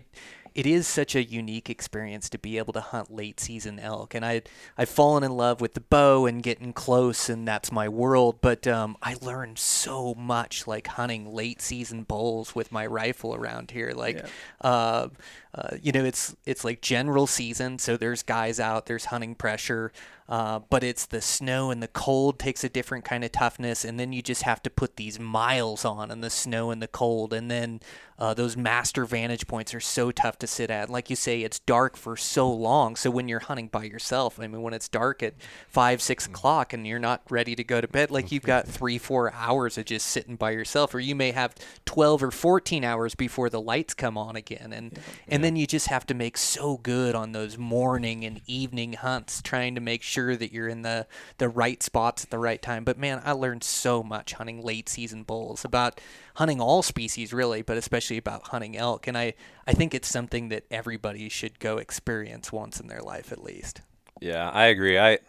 it 0.60 0.66
is 0.66 0.88
such 0.88 1.16
a 1.16 1.24
unique 1.24 1.70
experience 1.70 2.30
to 2.30 2.38
be 2.38 2.58
able 2.58 2.74
to 2.74 2.82
hunt 2.82 3.10
late 3.10 3.40
season 3.40 3.80
elk, 3.80 4.14
and 4.14 4.26
I 4.26 4.42
I've 4.78 4.90
fallen 4.90 5.24
in 5.24 5.32
love 5.32 5.62
with 5.62 5.74
the 5.74 5.80
bow 5.80 6.26
and 6.26 6.44
getting 6.44 6.74
close, 6.74 7.30
and 7.30 7.48
that's 7.48 7.72
my 7.72 7.88
world. 7.88 8.40
But 8.42 8.68
um, 8.68 8.98
I 9.02 9.16
learned 9.22 9.58
so 9.58 10.14
much, 10.16 10.68
like 10.68 10.88
hunting 10.88 11.34
late 11.34 11.62
season 11.62 12.04
bulls 12.04 12.56
with 12.56 12.74
my 12.74 12.86
rifle 12.86 13.34
around 13.34 13.72
here, 13.72 13.94
like. 13.96 14.18
Yeah. 14.18 14.28
Uh, 14.60 15.08
uh, 15.56 15.78
you 15.82 15.92
know, 15.92 16.06
it's 16.06 16.36
it's 16.46 16.64
like 16.64 16.82
general 16.82 17.26
season, 17.26 17.80
so 17.80 17.98
there's 17.98 18.22
guys 18.22 18.60
out, 18.60 18.86
there's 18.86 19.06
hunting 19.06 19.34
pressure, 19.34 19.92
uh, 20.30 20.60
but 20.70 20.84
it's 20.84 21.08
the 21.08 21.22
snow 21.22 21.72
and 21.72 21.82
the 21.82 21.88
cold 21.88 22.38
takes 22.38 22.64
a 22.64 22.70
different 22.70 23.04
kind 23.04 23.24
of 23.24 23.32
toughness, 23.32 23.84
and 23.84 24.00
then 24.00 24.14
you 24.14 24.22
just 24.22 24.44
have 24.44 24.62
to 24.62 24.70
put 24.70 24.96
these 24.96 25.20
miles 25.20 25.84
on 25.84 26.12
in 26.12 26.22
the 26.22 26.30
snow 26.30 26.70
and 26.70 26.84
the 26.84 26.88
cold, 26.88 27.34
and 27.34 27.50
then 27.50 27.80
uh, 28.20 28.34
those 28.36 28.56
master 28.56 29.06
vantage 29.06 29.48
points 29.48 29.74
are 29.74 29.80
so 29.80 30.12
tough 30.12 30.38
to 30.38 30.46
sit 30.46 30.70
at. 30.70 30.88
Like 30.88 31.10
you 31.10 31.16
say, 31.16 31.42
it's 31.42 31.58
dark 31.58 31.98
for 31.98 32.16
so 32.16 32.52
long, 32.52 32.96
so 32.96 33.10
when 33.10 33.28
you're 33.28 33.40
hunting 33.40 33.70
by 33.70 33.86
yourself, 33.86 34.40
I 34.40 34.46
mean, 34.46 34.62
when 34.62 34.74
it's 34.74 34.88
dark 34.88 35.24
at 35.24 35.34
five, 35.68 36.00
six 36.00 36.28
o'clock, 36.28 36.74
and 36.74 36.86
you're 36.86 37.00
not 37.00 37.24
ready 37.32 37.56
to 37.56 37.64
go 37.64 37.82
to 37.82 37.88
bed, 37.88 38.12
like 38.12 38.32
you've 38.32 38.44
got 38.44 38.68
three, 38.68 39.00
four 39.00 39.34
hours 39.34 39.80
of 39.80 39.86
just 39.86 40.06
sitting 40.06 40.36
by 40.36 40.52
yourself, 40.52 40.94
or 40.94 41.00
you 41.00 41.16
may 41.16 41.32
have 41.32 41.56
twelve 41.86 42.22
or 42.22 42.30
fourteen 42.30 42.84
hours 42.84 43.16
before 43.16 43.50
the 43.50 43.60
lights 43.60 43.96
come 43.96 44.16
on 44.16 44.36
again, 44.36 44.74
and 44.74 45.00
and 45.28 45.39
then 45.44 45.56
you 45.56 45.68
just 45.68 45.88
have 45.88 46.06
to 46.08 46.14
make 46.14 46.38
so 46.38 46.78
good 46.78 47.16
on 47.16 47.32
those 47.32 47.58
morning 47.58 48.24
and 48.26 48.42
evening 48.48 48.94
hunts, 48.94 49.42
trying 49.42 49.76
to 49.76 49.82
make 49.82 50.02
sure 50.02 50.36
that 50.36 50.52
you're 50.52 50.68
in 50.68 50.82
the 50.82 51.08
the 51.38 51.50
right 51.50 51.82
spots 51.84 52.24
at 52.24 52.30
the 52.30 52.40
right 52.40 52.62
time. 52.62 52.84
But 52.84 52.98
man, 52.98 53.22
I 53.24 53.34
learned 53.34 53.64
so 53.64 54.02
much 54.04 54.34
hunting 54.34 54.62
late 54.62 54.90
season 54.90 55.24
bulls 55.24 55.66
about 55.66 56.02
hunting 56.36 56.62
all 56.62 56.82
species 56.82 57.34
really, 57.34 57.62
but 57.62 57.78
especially 57.78 58.18
about 58.18 58.48
hunting 58.48 58.78
elk. 58.78 59.08
And 59.08 59.18
I 59.18 59.34
I 59.68 59.74
think 59.74 59.94
it's 59.94 60.08
something 60.08 60.50
that 60.50 60.66
everybody 60.72 61.30
should 61.30 61.60
go 61.60 61.78
experience 61.78 62.52
once 62.52 62.80
in 62.80 62.88
their 62.88 63.02
life 63.02 63.32
at 63.32 63.44
least. 63.44 63.82
Yeah, 64.20 64.50
I 64.50 64.66
agree. 64.66 64.98
I 65.00 65.20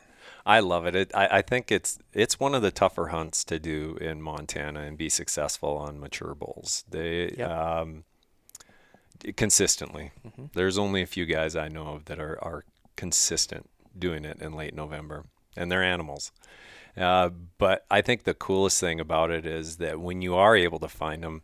I 0.47 0.61
love 0.61 0.87
it. 0.87 0.97
it 0.97 1.13
I, 1.15 1.39
I 1.39 1.43
think 1.43 1.71
it's 1.71 1.99
it's 2.13 2.41
one 2.41 2.55
of 2.55 2.63
the 2.63 2.71
tougher 2.71 3.09
hunts 3.09 3.45
to 3.45 3.59
do 3.59 3.97
in 4.01 4.23
Montana 4.23 4.81
and 4.81 4.97
be 4.97 5.09
successful 5.09 5.77
on 5.77 6.01
mature 6.01 6.35
bulls. 6.35 6.85
They 6.89 7.35
Yep. 7.37 7.51
um, 7.51 8.05
consistently. 9.37 10.13
Mm-hmm. 10.27 10.47
There's 10.55 10.79
only 10.79 11.03
a 11.03 11.07
few 11.07 11.27
guys 11.27 11.57
I 11.57 11.69
know 11.69 11.89
of 11.89 12.07
that 12.07 12.19
are 12.19 12.43
are 12.43 12.65
consistent 12.97 13.69
doing 13.99 14.25
it 14.25 14.41
in 14.41 14.55
late 14.55 14.75
November, 14.75 15.25
and 15.57 15.71
they're 15.71 15.83
animals. 15.83 16.33
Uh, 16.97 17.31
but 17.59 17.87
I 17.91 18.01
think 18.01 18.25
the 18.25 18.35
coolest 18.35 18.81
thing 18.81 19.01
about 19.01 19.31
it 19.31 19.47
is 19.47 19.77
that 19.77 20.01
when 20.01 20.23
you 20.23 20.35
are 20.35 20.57
able 20.57 20.79
to 20.81 20.89
find 20.89 21.23
them, 21.23 21.43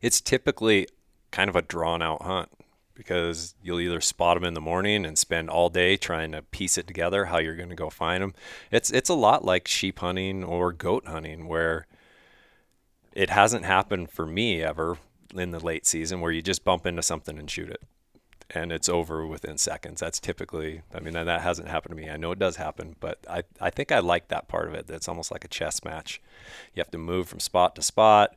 it's 0.00 0.20
typically 0.20 0.86
kind 1.30 1.48
of 1.48 1.56
a 1.56 1.62
drawn 1.62 2.02
out 2.02 2.22
hunt 2.22 2.48
because 2.94 3.54
you'll 3.62 3.80
either 3.80 4.00
spot 4.00 4.36
them 4.36 4.44
in 4.44 4.54
the 4.54 4.60
morning 4.60 5.06
and 5.06 5.16
spend 5.16 5.48
all 5.48 5.68
day 5.68 5.96
trying 5.96 6.32
to 6.32 6.42
piece 6.42 6.76
it 6.76 6.86
together 6.86 7.26
how 7.26 7.38
you're 7.38 7.56
going 7.56 7.68
to 7.68 7.74
go 7.74 7.88
find 7.88 8.22
them. 8.22 8.34
It's 8.70 8.90
it's 8.90 9.08
a 9.08 9.14
lot 9.14 9.44
like 9.44 9.68
sheep 9.68 10.00
hunting 10.00 10.42
or 10.44 10.72
goat 10.72 11.06
hunting 11.06 11.46
where 11.46 11.86
it 13.12 13.30
hasn't 13.30 13.64
happened 13.64 14.10
for 14.10 14.26
me 14.26 14.62
ever 14.62 14.98
in 15.34 15.50
the 15.50 15.60
late 15.60 15.86
season 15.86 16.20
where 16.20 16.32
you 16.32 16.42
just 16.42 16.64
bump 16.64 16.86
into 16.86 17.02
something 17.02 17.38
and 17.38 17.50
shoot 17.50 17.70
it 17.70 17.82
and 18.50 18.72
it's 18.72 18.88
over 18.88 19.26
within 19.26 19.58
seconds. 19.58 20.00
That's 20.00 20.18
typically, 20.18 20.82
I 20.94 21.00
mean, 21.00 21.12
that 21.12 21.40
hasn't 21.42 21.68
happened 21.68 21.96
to 21.96 22.02
me. 22.02 22.10
I 22.10 22.16
know 22.16 22.32
it 22.32 22.38
does 22.38 22.56
happen, 22.56 22.96
but 22.98 23.18
I, 23.28 23.42
I 23.60 23.70
think 23.70 23.92
I 23.92 23.98
like 23.98 24.28
that 24.28 24.48
part 24.48 24.68
of 24.68 24.74
it. 24.74 24.86
That's 24.86 25.08
almost 25.08 25.30
like 25.30 25.44
a 25.44 25.48
chess 25.48 25.84
match. 25.84 26.20
You 26.74 26.80
have 26.80 26.90
to 26.92 26.98
move 26.98 27.28
from 27.28 27.40
spot 27.40 27.76
to 27.76 27.82
spot. 27.82 28.34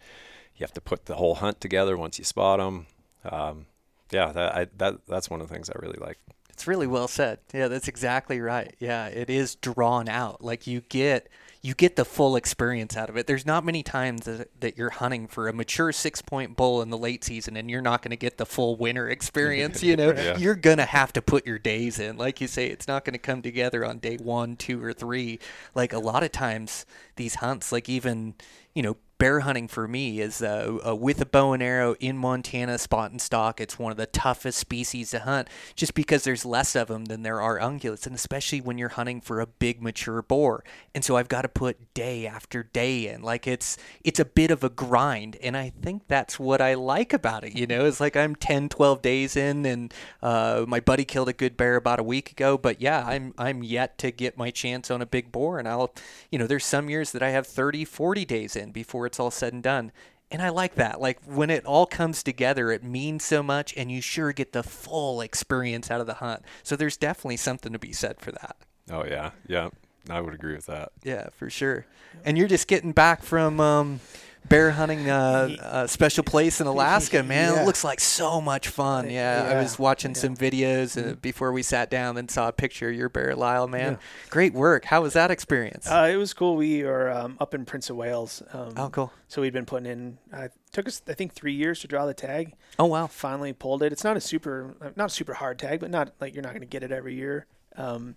You 0.58 0.64
have 0.64 0.74
to 0.74 0.82
put 0.82 1.06
the 1.06 1.16
whole 1.16 1.36
hunt 1.36 1.62
together 1.62 1.98
once 1.98 2.20
you 2.20 2.26
spot 2.26 2.60
them. 2.60 2.88
Um, 3.24 3.68
yeah, 4.12 4.32
that, 4.34 4.56
I, 4.56 4.68
that 4.78 5.06
that's 5.08 5.30
one 5.30 5.40
of 5.40 5.48
the 5.48 5.54
things 5.54 5.70
I 5.70 5.80
really 5.80 6.00
like. 6.00 6.18
It's 6.50 6.68
really 6.68 6.88
well 6.88 7.08
said. 7.08 7.40
Yeah, 7.54 7.70
that's 7.70 7.88
exactly 7.88 8.42
right. 8.42 8.76
Yeah, 8.80 9.08
it 9.08 9.30
is 9.30 9.56
drawn 9.56 10.10
out. 10.10 10.44
Like 10.44 10.68
you 10.68 10.82
get 10.90 11.30
you 11.64 11.76
get 11.76 11.96
the 11.96 12.06
full 12.06 12.36
experience 12.36 12.98
out 12.98 13.08
of 13.08 13.18
it. 13.18 13.28
There's 13.28 13.46
not 13.46 13.64
many 13.64 13.84
times 13.84 14.26
that, 14.26 14.50
that 14.62 14.78
you're 14.80 14.90
hunting 14.90 15.28
for 15.28 15.48
a 15.48 15.54
mature 15.54 15.92
six 15.92 16.20
point 16.20 16.58
bull 16.58 16.82
in 16.82 16.90
the 16.90 16.98
late 16.98 17.24
season 17.24 17.56
and 17.56 17.70
you're 17.70 17.84
not 17.84 18.02
going 18.02 18.10
to 18.10 18.18
get 18.18 18.40
the 18.40 18.48
full 18.48 18.76
winter 18.78 19.08
experience. 19.08 19.84
You 19.92 19.96
know, 19.96 20.12
Yeah. 20.12 20.38
you're 20.38 20.56
going 20.56 20.78
to 20.78 20.86
have 20.86 21.14
to 21.14 21.22
put 21.22 21.46
your 21.46 21.60
days 21.60 22.00
in. 22.00 22.18
Like 22.18 22.42
you 22.42 22.48
say, 22.48 22.68
it's 22.68 22.88
not 22.88 23.06
going 23.06 23.14
to 23.14 23.20
come 23.20 23.42
together 23.44 23.86
on 23.86 24.00
day 24.00 24.18
one, 24.18 24.56
two, 24.56 24.84
or 24.84 24.92
three. 24.94 25.38
Like 25.76 25.94
a 25.94 26.00
lot 26.00 26.24
of 26.24 26.32
times, 26.32 26.86
these 27.16 27.36
hunts, 27.36 27.72
like 27.72 27.88
even, 27.90 28.34
you 28.74 28.84
know, 28.84 28.98
bear 29.22 29.42
hunting 29.42 29.68
for 29.68 29.88
me 29.88 30.20
is 30.20 30.42
uh, 30.42 30.80
uh, 30.84 30.96
with 30.96 31.22
a 31.22 31.28
bow 31.28 31.54
and 31.54 31.62
arrow 31.62 31.96
in 32.00 32.18
Montana, 32.18 32.80
spot 32.80 33.12
and 33.12 33.22
stock. 33.22 33.62
It's 33.62 33.78
one 33.78 33.92
of 33.92 33.98
the 34.00 34.08
toughest 34.08 34.58
species 34.58 35.12
to 35.12 35.20
hunt 35.20 35.48
just 35.76 35.94
because 35.94 36.24
there's 36.24 36.44
less 36.44 36.76
of 36.76 36.88
them 36.88 37.06
than 37.06 37.22
there 37.22 37.40
are 37.40 37.60
ungulates, 37.60 38.08
and 38.08 38.16
especially 38.16 38.62
when 38.62 38.80
you're 38.80 38.90
hunting 38.90 39.22
for 39.22 39.40
a 39.40 39.46
big 39.46 39.80
mature 39.80 40.24
boar. 40.24 40.64
And 40.96 41.06
so 41.06 41.18
I've 41.18 41.28
got 41.28 41.44
to 41.44 41.50
put 41.50 41.94
day 41.94 42.26
after 42.26 42.64
day 42.64 43.10
in. 43.10 43.22
Like 43.22 43.46
it's 43.46 43.78
it's 44.04 44.20
a 44.20 44.26
bit 44.26 44.50
of 44.50 44.64
a 44.64 44.70
grind, 44.70 45.38
and 45.44 45.56
I 45.56 45.70
think 45.70 46.08
that's 46.08 46.40
what 46.40 46.60
I 46.60 46.74
like 46.74 47.14
about 47.14 47.44
it. 47.44 47.56
You 47.56 47.68
know, 47.68 47.86
it's 47.86 48.00
like 48.00 48.18
I'm 48.18 48.36
10, 48.36 48.70
12 48.70 49.04
days 49.04 49.38
in, 49.38 49.68
and 49.68 49.94
uh, 50.24 50.66
my 50.68 50.80
buddy 50.80 51.06
killed 51.06 51.30
a 51.30 51.34
good 51.34 51.58
bear 51.58 51.76
about 51.76 52.00
a 52.00 52.04
week 52.04 52.32
ago. 52.32 52.58
But 52.58 52.82
yeah, 52.82 53.06
I'm 53.06 53.36
I'm 53.38 53.62
yet 53.62 54.00
to 54.00 54.10
get 54.10 54.36
my 54.36 54.50
chance 54.50 54.90
on 54.90 55.00
a 55.00 55.06
big 55.06 55.32
boar, 55.32 55.60
and 55.60 55.68
I'll, 55.68 55.94
you 56.32 56.40
know, 56.40 56.48
there's 56.48 56.66
some 56.66 56.90
years 56.90 57.12
that 57.12 57.22
I 57.22 57.30
have 57.30 57.46
30, 57.46 57.86
40 57.86 58.26
days 58.26 58.56
in 58.56 58.61
before 58.70 59.08
it's 59.08 59.20
all 59.20 59.32
said 59.32 59.54
and 59.54 59.64
done. 59.64 59.92
And 60.30 60.42
I 60.42 60.50
like 60.50 60.76
that. 60.76 61.02
Like 61.02 61.20
when 61.26 61.50
it 61.50 61.66
all 61.66 61.86
comes 61.86 62.24
together, 62.24 62.72
it 62.72 62.84
means 62.84 63.26
so 63.26 63.44
much, 63.44 63.74
and 63.76 63.92
you 63.92 64.00
sure 64.00 64.32
get 64.32 64.54
the 64.54 64.64
full 64.64 65.20
experience 65.20 65.92
out 65.92 66.00
of 66.00 66.08
the 66.08 66.16
hunt. 66.16 66.44
So 66.64 66.76
there's 66.76 66.96
definitely 66.96 67.38
something 67.38 67.74
to 67.74 67.80
be 67.80 67.92
said 67.92 68.22
for 68.22 68.32
that. 68.32 68.56
Oh 68.90 69.04
yeah, 69.06 69.32
yeah, 69.48 69.70
I 70.10 70.22
would 70.22 70.34
agree 70.34 70.56
with 70.56 70.68
that. 70.68 70.92
Yeah, 71.04 71.30
for 71.34 71.50
sure. 71.50 71.86
And 72.24 72.38
you're 72.38 72.48
just 72.48 72.68
getting 72.68 72.92
back 72.92 73.24
from 73.24 73.60
um, 73.60 74.00
bear 74.48 74.72
hunting 74.72 75.10
uh, 75.10 75.50
a 75.62 75.88
special 75.88 76.24
place 76.24 76.62
in 76.62 76.68
Alaska, 76.68 77.24
man. 77.24 77.54
Yeah. 77.54 77.62
It 77.62 77.66
looks 77.66 77.84
like 77.84 78.00
so 78.00 78.42
much 78.42 78.68
fun. 78.68 79.10
Yeah, 79.10 79.50
I 79.52 79.62
was 79.62 79.80
watching 79.80 80.16
some 80.16 80.36
videos 80.36 81.02
uh, 81.02 81.16
before 81.16 81.52
we 81.52 81.64
sat 81.64 81.90
down 81.90 82.18
and 82.18 82.30
saw 82.30 82.48
a 82.48 82.52
picture 82.52 82.90
of 82.90 82.96
your 82.96 83.10
bear, 83.10 83.36
Lyle. 83.36 83.68
Man, 83.68 83.98
great 84.30 84.54
work. 84.54 84.86
How 84.86 85.02
was 85.02 85.14
that 85.14 85.32
experience? 85.32 85.90
Uh, 85.90 86.10
it 86.12 86.18
was 86.18 86.34
cool. 86.34 86.56
We 86.56 86.84
are 86.84 87.10
um, 87.10 87.38
up 87.40 87.54
in 87.54 87.66
Prince 87.66 87.90
of 87.90 87.96
Wales. 87.96 88.44
Um, 88.54 88.74
oh, 88.78 88.90
cool. 88.90 89.14
So 89.28 89.42
we'd 89.42 89.54
been 89.54 89.66
putting 89.66 89.92
in. 89.92 90.18
Uh, 90.34 90.50
took 90.72 90.88
us, 90.88 91.02
I 91.08 91.14
think, 91.14 91.34
three 91.34 91.54
years 91.54 91.80
to 91.82 91.88
draw 91.88 92.06
the 92.06 92.14
tag. 92.14 92.54
Oh, 92.80 92.86
wow. 92.86 93.08
Finally 93.08 93.54
pulled 93.54 93.84
it. 93.84 93.92
It's 93.92 94.04
not 94.04 94.18
a 94.18 94.22
super, 94.22 94.76
not 94.96 95.06
a 95.06 95.14
super 95.14 95.34
hard 95.34 95.60
tag, 95.60 95.80
but 95.80 95.90
not 95.90 96.14
like 96.20 96.34
you're 96.34 96.44
not 96.44 96.52
going 96.52 96.62
to 96.62 96.68
get 96.68 96.84
it 96.84 96.92
every 96.92 97.16
year. 97.16 97.46
Um, 97.76 98.16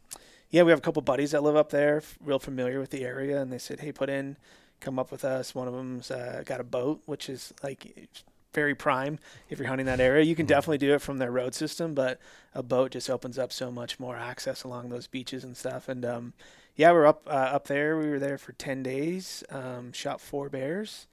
yeah, 0.50 0.62
we 0.62 0.70
have 0.70 0.78
a 0.78 0.82
couple 0.82 1.02
buddies 1.02 1.32
that 1.32 1.42
live 1.42 1.56
up 1.56 1.70
there, 1.70 2.02
real 2.20 2.38
familiar 2.38 2.78
with 2.78 2.90
the 2.90 3.04
area, 3.04 3.40
and 3.40 3.52
they 3.52 3.58
said, 3.58 3.80
"Hey, 3.80 3.90
put 3.90 4.08
in, 4.08 4.36
come 4.84 4.98
up 4.98 5.10
with 5.10 5.24
us." 5.24 5.54
One 5.54 5.68
of 5.68 5.74
them's 5.74 6.10
uh, 6.10 6.42
got 6.44 6.60
a 6.60 6.64
boat, 6.64 7.00
which 7.06 7.28
is 7.28 7.52
like 7.62 8.08
very 8.52 8.74
prime 8.74 9.18
if 9.50 9.58
you're 9.58 9.68
hunting 9.68 9.86
that 9.86 10.00
area. 10.00 10.24
You 10.24 10.36
can 10.36 10.46
definitely 10.46 10.78
do 10.78 10.94
it 10.94 11.02
from 11.02 11.18
their 11.18 11.30
road 11.30 11.54
system, 11.54 11.94
but 11.94 12.20
a 12.54 12.62
boat 12.62 12.92
just 12.92 13.10
opens 13.10 13.38
up 13.38 13.52
so 13.52 13.70
much 13.70 13.98
more 13.98 14.16
access 14.16 14.62
along 14.62 14.88
those 14.88 15.08
beaches 15.08 15.44
and 15.44 15.56
stuff. 15.56 15.88
And 15.88 16.04
um, 16.04 16.32
yeah, 16.76 16.92
we're 16.92 17.06
up 17.06 17.26
uh, 17.26 17.30
up 17.56 17.66
there. 17.66 17.96
We 17.98 18.08
were 18.08 18.18
there 18.18 18.38
for 18.38 18.52
ten 18.52 18.82
days. 18.82 19.44
Um, 19.50 19.92
shot 19.92 20.20
four 20.20 20.48
bears, 20.48 21.06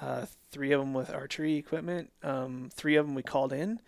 uh, 0.00 0.26
three 0.50 0.72
of 0.72 0.80
them 0.80 0.94
with 0.94 1.10
archery 1.10 1.56
equipment. 1.56 2.10
Um, 2.22 2.70
three 2.72 2.96
of 2.96 3.06
them 3.06 3.14
we 3.14 3.22
called 3.22 3.52
in. 3.52 3.80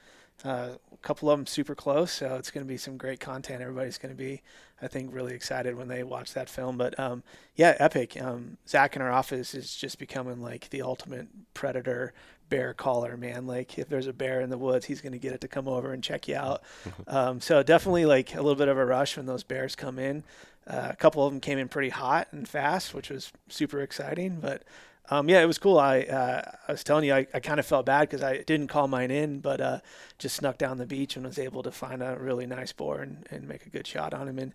Uh, 0.44 0.74
a 1.02 1.06
couple 1.06 1.30
of 1.30 1.38
them 1.38 1.46
super 1.46 1.74
close, 1.74 2.12
so 2.12 2.34
it's 2.36 2.50
going 2.50 2.66
to 2.66 2.68
be 2.68 2.76
some 2.76 2.96
great 2.96 3.20
content. 3.20 3.62
Everybody's 3.62 3.98
going 3.98 4.14
to 4.14 4.18
be, 4.18 4.42
I 4.82 4.88
think, 4.88 5.14
really 5.14 5.34
excited 5.34 5.76
when 5.76 5.88
they 5.88 6.02
watch 6.02 6.34
that 6.34 6.48
film. 6.48 6.76
But 6.76 6.98
um, 6.98 7.22
yeah, 7.54 7.76
epic. 7.78 8.20
Um, 8.20 8.58
Zach 8.66 8.96
in 8.96 9.02
our 9.02 9.12
office 9.12 9.54
is 9.54 9.74
just 9.74 9.98
becoming 9.98 10.40
like 10.42 10.70
the 10.70 10.82
ultimate 10.82 11.28
predator 11.54 12.12
bear 12.48 12.74
caller, 12.74 13.16
man. 13.16 13.46
Like 13.46 13.78
if 13.78 13.88
there's 13.88 14.06
a 14.06 14.12
bear 14.12 14.40
in 14.40 14.50
the 14.50 14.58
woods, 14.58 14.86
he's 14.86 15.00
going 15.00 15.12
to 15.12 15.18
get 15.18 15.32
it 15.32 15.40
to 15.42 15.48
come 15.48 15.68
over 15.68 15.92
and 15.92 16.02
check 16.02 16.28
you 16.28 16.36
out. 16.36 16.62
Um, 17.06 17.40
so 17.40 17.62
definitely 17.62 18.04
like 18.04 18.34
a 18.34 18.38
little 18.38 18.54
bit 18.54 18.68
of 18.68 18.76
a 18.76 18.84
rush 18.84 19.16
when 19.16 19.24
those 19.24 19.42
bears 19.42 19.74
come 19.74 19.98
in. 19.98 20.24
Uh, 20.66 20.88
a 20.90 20.96
couple 20.96 21.24
of 21.24 21.32
them 21.32 21.40
came 21.40 21.58
in 21.58 21.68
pretty 21.68 21.88
hot 21.88 22.28
and 22.32 22.46
fast, 22.46 22.92
which 22.92 23.08
was 23.08 23.32
super 23.48 23.80
exciting. 23.80 24.40
But 24.40 24.62
um, 25.10 25.28
yeah, 25.28 25.42
it 25.42 25.46
was 25.46 25.58
cool. 25.58 25.78
I 25.78 26.00
uh, 26.00 26.42
I 26.68 26.72
was 26.72 26.84
telling 26.84 27.04
you, 27.04 27.14
I, 27.14 27.26
I 27.32 27.40
kind 27.40 27.58
of 27.58 27.66
felt 27.66 27.86
bad 27.86 28.08
because 28.08 28.22
I 28.22 28.42
didn't 28.42 28.68
call 28.68 28.88
mine 28.88 29.10
in, 29.10 29.40
but 29.40 29.60
uh, 29.60 29.80
just 30.18 30.36
snuck 30.36 30.58
down 30.58 30.78
the 30.78 30.86
beach 30.86 31.16
and 31.16 31.24
was 31.24 31.38
able 31.38 31.62
to 31.62 31.70
find 31.70 32.02
a 32.02 32.16
really 32.18 32.46
nice 32.46 32.72
boar 32.72 33.00
and, 33.00 33.26
and 33.30 33.48
make 33.48 33.66
a 33.66 33.70
good 33.70 33.86
shot 33.86 34.12
on 34.12 34.28
him. 34.28 34.38
And 34.38 34.54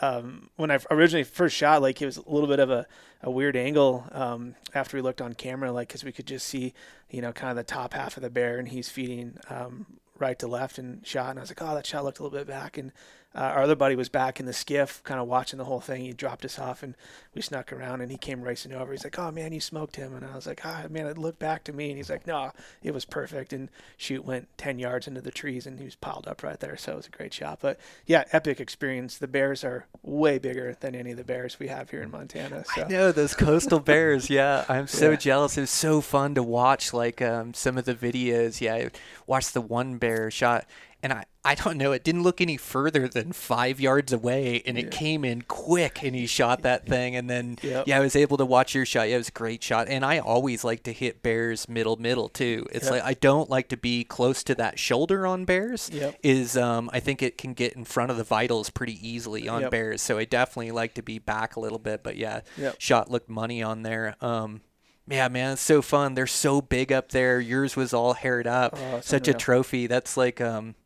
um, 0.00 0.50
when 0.56 0.70
I 0.70 0.78
originally 0.90 1.24
first 1.24 1.54
shot, 1.54 1.82
like 1.82 2.00
it 2.02 2.06
was 2.06 2.16
a 2.16 2.28
little 2.28 2.48
bit 2.48 2.58
of 2.58 2.70
a, 2.70 2.86
a 3.22 3.30
weird 3.30 3.56
angle 3.56 4.06
um, 4.12 4.54
after 4.74 4.96
we 4.96 5.02
looked 5.02 5.20
on 5.20 5.34
camera, 5.34 5.70
like 5.70 5.88
because 5.88 6.04
we 6.04 6.12
could 6.12 6.26
just 6.26 6.46
see, 6.46 6.74
you 7.10 7.20
know, 7.20 7.32
kind 7.32 7.50
of 7.50 7.56
the 7.56 7.72
top 7.72 7.94
half 7.94 8.16
of 8.16 8.22
the 8.22 8.30
bear, 8.30 8.58
and 8.58 8.68
he's 8.68 8.88
feeding 8.88 9.36
um, 9.50 9.86
right 10.18 10.38
to 10.38 10.46
left 10.46 10.78
and 10.78 11.06
shot. 11.06 11.30
And 11.30 11.38
I 11.38 11.42
was 11.42 11.50
like, 11.50 11.62
oh, 11.62 11.74
that 11.74 11.86
shot 11.86 12.04
looked 12.04 12.18
a 12.18 12.22
little 12.22 12.38
bit 12.38 12.46
back. 12.46 12.78
And 12.78 12.92
uh, 13.34 13.40
our 13.40 13.62
other 13.62 13.74
buddy 13.74 13.96
was 13.96 14.08
back 14.08 14.38
in 14.40 14.46
the 14.46 14.52
skiff, 14.52 15.02
kind 15.04 15.18
of 15.20 15.26
watching 15.26 15.56
the 15.58 15.64
whole 15.64 15.80
thing. 15.80 16.02
He 16.02 16.12
dropped 16.12 16.44
us 16.44 16.58
off, 16.58 16.82
and 16.82 16.94
we 17.34 17.40
snuck 17.42 17.72
around, 17.72 18.00
and 18.02 18.10
he 18.10 18.18
came 18.18 18.42
racing 18.42 18.72
over. 18.72 18.92
He's 18.92 19.04
like, 19.04 19.18
"Oh 19.18 19.30
man, 19.30 19.52
you 19.52 19.60
smoked 19.60 19.96
him," 19.96 20.14
and 20.14 20.24
I 20.24 20.34
was 20.36 20.46
like, 20.46 20.60
"Ah 20.64 20.84
man, 20.90 21.06
it 21.06 21.16
looked 21.18 21.38
back 21.38 21.64
to 21.64 21.72
me," 21.72 21.88
and 21.88 21.96
he's 21.96 22.10
like, 22.10 22.26
"No, 22.26 22.52
it 22.82 22.92
was 22.92 23.04
perfect." 23.04 23.52
And 23.52 23.70
shoot 23.96 24.24
went 24.24 24.48
ten 24.58 24.78
yards 24.78 25.06
into 25.08 25.20
the 25.20 25.30
trees, 25.30 25.66
and 25.66 25.78
he 25.78 25.84
was 25.86 25.94
piled 25.94 26.28
up 26.28 26.42
right 26.42 26.60
there. 26.60 26.76
So 26.76 26.92
it 26.92 26.96
was 26.96 27.06
a 27.06 27.10
great 27.10 27.32
shot. 27.32 27.58
But 27.62 27.78
yeah, 28.06 28.24
epic 28.32 28.60
experience. 28.60 29.16
The 29.18 29.28
bears 29.28 29.64
are 29.64 29.86
way 30.02 30.38
bigger 30.38 30.76
than 30.80 30.94
any 30.94 31.12
of 31.12 31.16
the 31.16 31.24
bears 31.24 31.58
we 31.58 31.68
have 31.68 31.90
here 31.90 32.02
in 32.02 32.10
Montana. 32.10 32.64
So. 32.74 32.82
I 32.84 32.88
know 32.88 33.12
those 33.12 33.34
coastal 33.34 33.80
bears. 33.92 34.28
Yeah, 34.28 34.64
I'm 34.68 34.86
so 34.86 35.10
Yeah. 35.10 35.16
jealous. 35.16 35.56
It 35.56 35.62
was 35.62 35.70
so 35.70 36.00
fun 36.00 36.34
to 36.34 36.42
watch. 36.42 36.92
Like 36.92 37.22
um, 37.22 37.54
some 37.54 37.78
of 37.78 37.84
the 37.86 37.94
videos. 37.94 38.60
Yeah, 38.60 38.74
I 38.74 38.90
watched 39.26 39.54
the 39.54 39.60
one 39.62 39.96
bear 39.96 40.30
shot, 40.30 40.66
and 41.02 41.12
I 41.12 41.24
I 41.44 41.56
don't 41.56 41.76
know. 41.76 41.90
It 41.90 42.04
didn't 42.04 42.22
look 42.22 42.40
any 42.40 42.56
further 42.56 43.08
than 43.08 43.32
five 43.32 43.80
yards 43.80 44.12
away, 44.12 44.62
and 44.64 44.78
it 44.78 44.92
came 44.92 45.24
in 45.24 45.42
quick, 45.42 46.04
and 46.04 46.14
he 46.14 46.26
shot 46.26 46.62
that 46.62 46.86
thing. 46.86 47.16
And 47.16 47.28
then 47.28 47.58
Yep. 47.62 47.88
yeah, 47.88 47.96
I 47.96 48.00
was 48.00 48.14
able 48.14 48.36
to 48.36 48.46
watch 48.46 48.74
your 48.76 48.86
shot. 48.86 49.08
Yeah, 49.08 49.16
it 49.16 49.18
was 49.18 49.28
a 49.28 49.32
great 49.32 49.62
shot. 49.62 49.88
And 49.88 50.04
I 50.04 50.18
always 50.20 50.62
like 50.62 50.84
to 50.84 50.92
hit 50.92 51.22
bears 51.22 51.68
middle 51.68 51.96
middle 51.96 52.28
too. 52.28 52.66
It's 52.70 52.84
Yep. 52.84 52.92
like 52.92 53.02
I 53.02 53.14
don't 53.14 53.50
like 53.50 53.68
to 53.70 53.76
be 53.76 54.04
close 54.04 54.44
to 54.44 54.54
that 54.54 54.78
shoulder 54.78 55.26
on 55.26 55.44
bears. 55.44 55.90
Yep. 55.92 56.16
Is 56.22 56.56
um 56.56 56.88
I 56.92 57.00
think 57.00 57.22
it 57.22 57.36
can 57.36 57.54
get 57.54 57.72
in 57.72 57.84
front 57.84 58.12
of 58.12 58.16
the 58.16 58.24
vitals 58.24 58.70
pretty 58.70 58.96
easily 59.06 59.48
on 59.48 59.68
bears. 59.70 60.00
So 60.02 60.18
I 60.18 60.24
definitely 60.24 60.70
like 60.70 60.94
to 60.94 61.02
be 61.02 61.18
back 61.18 61.56
a 61.56 61.60
little 61.60 61.80
bit. 61.80 62.04
But 62.04 62.16
yeah, 62.16 62.42
shot 62.78 63.10
looked 63.10 63.28
money 63.28 63.62
on 63.62 63.82
there. 63.82 64.14
Um, 64.20 64.60
yeah, 65.08 65.26
man, 65.26 65.54
it's 65.54 65.62
so 65.62 65.82
fun. 65.82 66.14
They're 66.14 66.28
so 66.28 66.60
big 66.60 66.92
up 66.92 67.10
there. 67.10 67.40
Yours 67.40 67.74
was 67.74 67.92
all 67.92 68.12
haired 68.14 68.46
up. 68.46 68.78
Oh, 68.78 69.00
Such 69.00 69.26
a 69.26 69.34
trophy. 69.34 69.88
That's 69.88 70.16
like 70.16 70.40
um, 70.40 70.76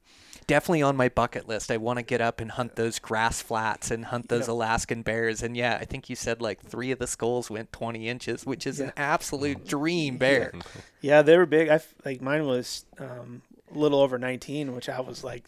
definitely 0.47 0.83
on 0.83 0.97
my 0.97 1.09
bucket 1.09 1.49
list. 1.49 1.71
I 1.71 1.77
want 1.77 1.99
to 1.99 2.03
get 2.03 2.21
up 2.21 2.41
and 2.41 2.51
hunt 2.53 2.77
those 2.77 2.99
grass 2.99 3.41
flats 3.43 3.91
and 3.91 4.07
hunt 4.07 4.29
those 4.29 4.43
Yep. 4.43 4.49
Alaskan 4.49 5.03
bears. 5.03 5.43
And 5.43 5.57
yeah, 5.57 5.79
I 5.81 5.85
think 5.85 6.09
you 6.09 6.17
said 6.17 6.41
like 6.41 6.61
three 6.61 6.91
of 6.91 6.99
the 6.99 7.07
skulls 7.07 7.51
went 7.51 7.73
20 7.73 8.09
inches, 8.09 8.47
which 8.47 8.67
is 8.67 8.79
an 8.81 8.93
absolute 8.97 9.67
dream 9.67 10.19
bear. 10.19 10.53
Yeah, 11.03 11.23
they 11.23 11.37
were 11.37 11.47
big. 11.47 11.69
I 11.69 11.75
f- 11.75 11.95
like 12.05 12.21
mine 12.21 12.47
was 12.47 12.85
um, 12.99 13.43
a 13.73 13.79
little 13.79 14.01
over 14.01 14.19
19, 14.19 14.75
which 14.75 14.89
I 14.89 15.01
was 15.01 15.23
like 15.23 15.45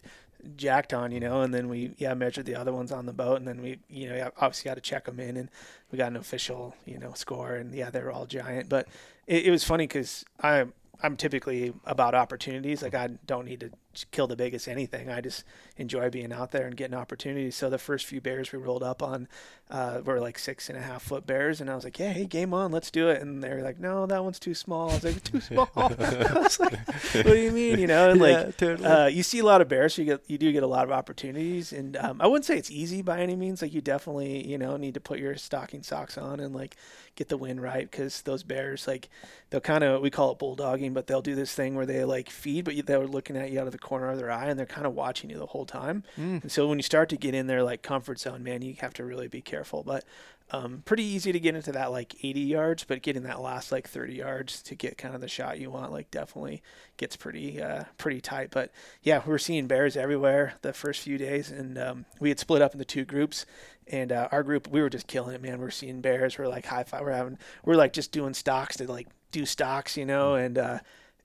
jacked 0.57 0.95
on, 0.95 1.11
you 1.11 1.19
know. 1.19 1.41
And 1.41 1.53
then 1.53 1.69
we 1.69 1.95
yeah 1.97 2.15
measured 2.15 2.47
the 2.47 2.55
other 2.55 2.73
ones 2.73 2.93
on 2.93 3.07
the 3.07 3.13
boat, 3.13 3.39
and 3.39 3.49
then 3.49 3.61
we 3.61 3.79
you 3.89 4.09
know 4.09 4.31
obviously 4.37 4.69
got 4.69 4.75
to 4.77 4.81
check 4.81 5.07
them 5.07 5.19
in, 5.19 5.37
and 5.37 5.51
we 5.91 5.99
got 5.99 6.09
an 6.13 6.17
official 6.17 6.77
you 6.87 6.99
know 6.99 7.13
score, 7.15 7.57
and 7.57 7.75
yeah 7.75 7.91
they 7.91 8.01
were 8.01 8.13
all 8.13 8.27
giant. 8.27 8.69
But 8.69 8.87
it, 9.27 9.47
it 9.47 9.51
was 9.51 9.65
funny 9.65 9.89
because 9.89 10.25
I'm 10.41 10.75
I'm 11.03 11.17
typically 11.17 11.73
about 11.85 12.15
opportunities. 12.15 12.83
Like 12.83 12.95
I 12.95 13.09
don't 13.27 13.47
need 13.47 13.61
to 13.61 13.71
kill 14.07 14.27
the 14.27 14.37
biggest 14.37 14.69
anything. 14.69 15.09
I 15.11 15.21
just 15.21 15.45
enjoy 15.77 16.11
being 16.11 16.33
out 16.33 16.51
there 16.53 16.67
and 16.67 16.77
getting 16.77 16.97
opportunities. 16.97 17.57
So 17.57 17.69
the 17.71 17.79
first 17.79 18.07
few 18.07 18.21
bears 18.21 18.53
we 18.53 18.59
rolled 18.59 18.83
up 18.83 19.03
on 19.03 19.29
uh, 19.71 20.01
were 20.05 20.21
like 20.21 20.39
six 20.39 20.69
and 20.69 20.79
a 20.79 20.83
half 20.83 21.03
foot 21.03 21.27
bears, 21.27 21.61
and 21.61 21.69
I 21.71 21.75
was 21.75 21.85
like, 21.85 21.99
"Yeah, 21.99 22.13
hey, 22.13 22.25
game 22.27 22.55
on, 22.55 22.73
let's 22.73 22.91
do 22.91 23.09
it." 23.09 23.21
And 23.21 23.43
they 23.45 23.51
were 23.51 23.63
like, 23.63 23.79
"No, 23.79 24.07
that 24.07 24.25
one's 24.25 24.39
too 24.39 24.55
small." 24.55 24.91
I 24.91 24.95
was 24.95 25.05
like, 25.05 25.23
"Too 25.23 25.41
small." 25.41 25.69
I 25.77 26.33
was 26.35 26.59
like, 26.59 26.79
"What 27.15 27.25
do 27.25 27.37
you 27.39 27.53
mean?" 27.53 27.79
You 27.79 27.87
know, 27.87 28.11
and 28.11 28.21
Yeah, 28.29 28.45
like 28.45 28.57
totally. 28.57 28.87
uh, 28.87 29.07
you 29.07 29.23
see 29.23 29.39
a 29.41 29.45
lot 29.45 29.61
of 29.61 29.69
bears, 29.69 29.95
so 29.95 30.03
you 30.03 30.07
get 30.07 30.23
you 30.27 30.39
do 30.39 30.51
get 30.53 30.63
a 30.63 30.67
lot 30.67 30.85
of 30.85 30.93
opportunities, 30.93 31.73
and 31.73 31.97
um, 31.97 32.21
I 32.21 32.27
wouldn't 32.27 32.45
say 32.47 32.57
it's 32.57 32.71
easy 32.71 33.03
by 33.03 33.21
any 33.21 33.37
means. 33.37 33.61
Like 33.63 33.75
you 33.75 33.81
definitely 33.81 34.47
you 34.47 34.57
know 34.59 34.77
need 34.77 34.95
to 34.95 35.01
put 35.01 35.19
your 35.19 35.37
stocking 35.37 35.83
socks 35.83 36.17
on 36.17 36.41
and 36.41 36.55
like 36.55 36.77
get 37.15 37.29
the 37.29 37.37
wind 37.37 37.61
right 37.61 37.91
because 37.91 38.23
those 38.23 38.43
bears 38.45 38.87
like 38.87 39.09
they'll 39.51 39.61
kind 39.61 39.83
of 39.85 40.01
we 40.01 40.09
call 40.11 40.33
it 40.33 40.39
bulldogging, 40.39 40.95
but 40.95 41.07
they'll 41.07 41.21
do 41.23 41.35
this 41.35 41.53
thing 41.53 41.75
where 41.75 41.87
they 41.87 42.05
like 42.05 42.31
feed, 42.31 42.65
but 42.65 42.75
they're 42.87 43.07
looking 43.07 43.37
at 43.37 43.51
you 43.51 43.61
out 43.61 43.67
of 43.67 43.73
the 43.73 43.79
corner 43.89 44.11
of 44.11 44.19
their 44.19 44.31
eye, 44.31 44.47
and 44.49 44.59
they're 44.59 44.67
kind 44.67 44.87
of 44.87 44.95
watching 44.95 45.31
you 45.31 45.39
the 45.39 45.47
whole 45.47 45.65
time. 45.67 46.05
And 46.43 46.53
so 46.53 46.69
when 46.69 46.79
you 46.79 46.83
start 46.83 47.09
to 47.09 47.17
get 47.17 47.35
in 47.35 47.47
their 47.47 47.63
like 47.63 47.83
comfort 47.83 48.21
zone, 48.21 48.43
man, 48.43 48.61
you 48.63 48.75
have 48.81 48.93
to 48.95 49.05
really 49.05 49.29
be 49.29 49.41
careful. 49.41 49.83
But 49.83 50.05
um, 50.51 50.83
pretty 50.87 51.05
easy 51.05 51.31
to 51.33 51.41
get 51.41 51.55
into 51.55 51.73
that 51.73 51.91
like 51.91 52.15
80 52.25 52.41
yards, 52.41 52.85
but 52.85 53.03
getting 53.03 53.23
that 53.25 53.41
last 53.41 53.71
like 53.71 53.87
30 53.89 54.15
yards 54.15 54.63
to 54.63 54.75
get 54.75 54.97
kind 54.97 55.15
of 55.15 55.21
the 55.21 55.29
shot 55.29 55.59
you 55.59 55.71
want, 55.71 55.93
like 55.93 56.11
definitely 56.11 56.63
gets 56.97 57.17
pretty 57.17 57.61
uh, 57.63 57.85
pretty 57.99 58.21
tight. 58.21 58.51
But 58.51 58.73
yeah, 59.03 59.23
we 59.25 59.31
were 59.31 59.39
seeing 59.39 59.67
bears 59.67 59.97
everywhere 59.97 60.55
the 60.63 60.73
first 60.73 61.03
few 61.03 61.19
days, 61.19 61.51
and 61.51 61.79
um, 61.79 62.05
we 62.21 62.29
had 62.31 62.39
split 62.39 62.63
up 62.63 62.73
into 62.73 62.85
two 62.85 63.05
groups. 63.05 63.47
And 63.91 64.13
uh, 64.13 64.29
our 64.33 64.43
group, 64.43 64.69
we 64.69 64.83
were 64.83 64.91
just 64.91 65.07
killing 65.07 65.35
it, 65.35 65.43
man. 65.43 65.61
We're 65.61 65.71
seeing 65.71 66.03
bears. 66.03 66.39
We're 66.39 66.49
like 66.49 66.67
high 66.67 66.85
five. 66.85 67.01
We're 67.01 67.13
having, 67.13 67.39
we're 67.65 67.77
like 67.77 67.95
just 67.95 68.13
doing 68.13 68.35
stocks 68.35 68.77
to 68.77 68.91
like 68.91 69.09
do 69.33 69.47
stocks, 69.47 69.97
you 69.97 70.05
know. 70.05 70.35
And 70.35 70.59
uh, 70.59 70.79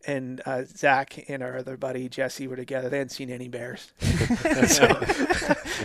and 0.05 0.41
uh, 0.45 0.63
Zach 0.65 1.29
and 1.29 1.41
our 1.41 1.57
other 1.57 1.77
buddy 1.77 2.09
Jesse 2.09 2.47
were 2.47 2.55
together. 2.55 2.89
They 2.89 2.97
hadn't 2.97 3.11
seen 3.11 3.29
any 3.29 3.47
bears. 3.47 3.91
so 4.67 4.87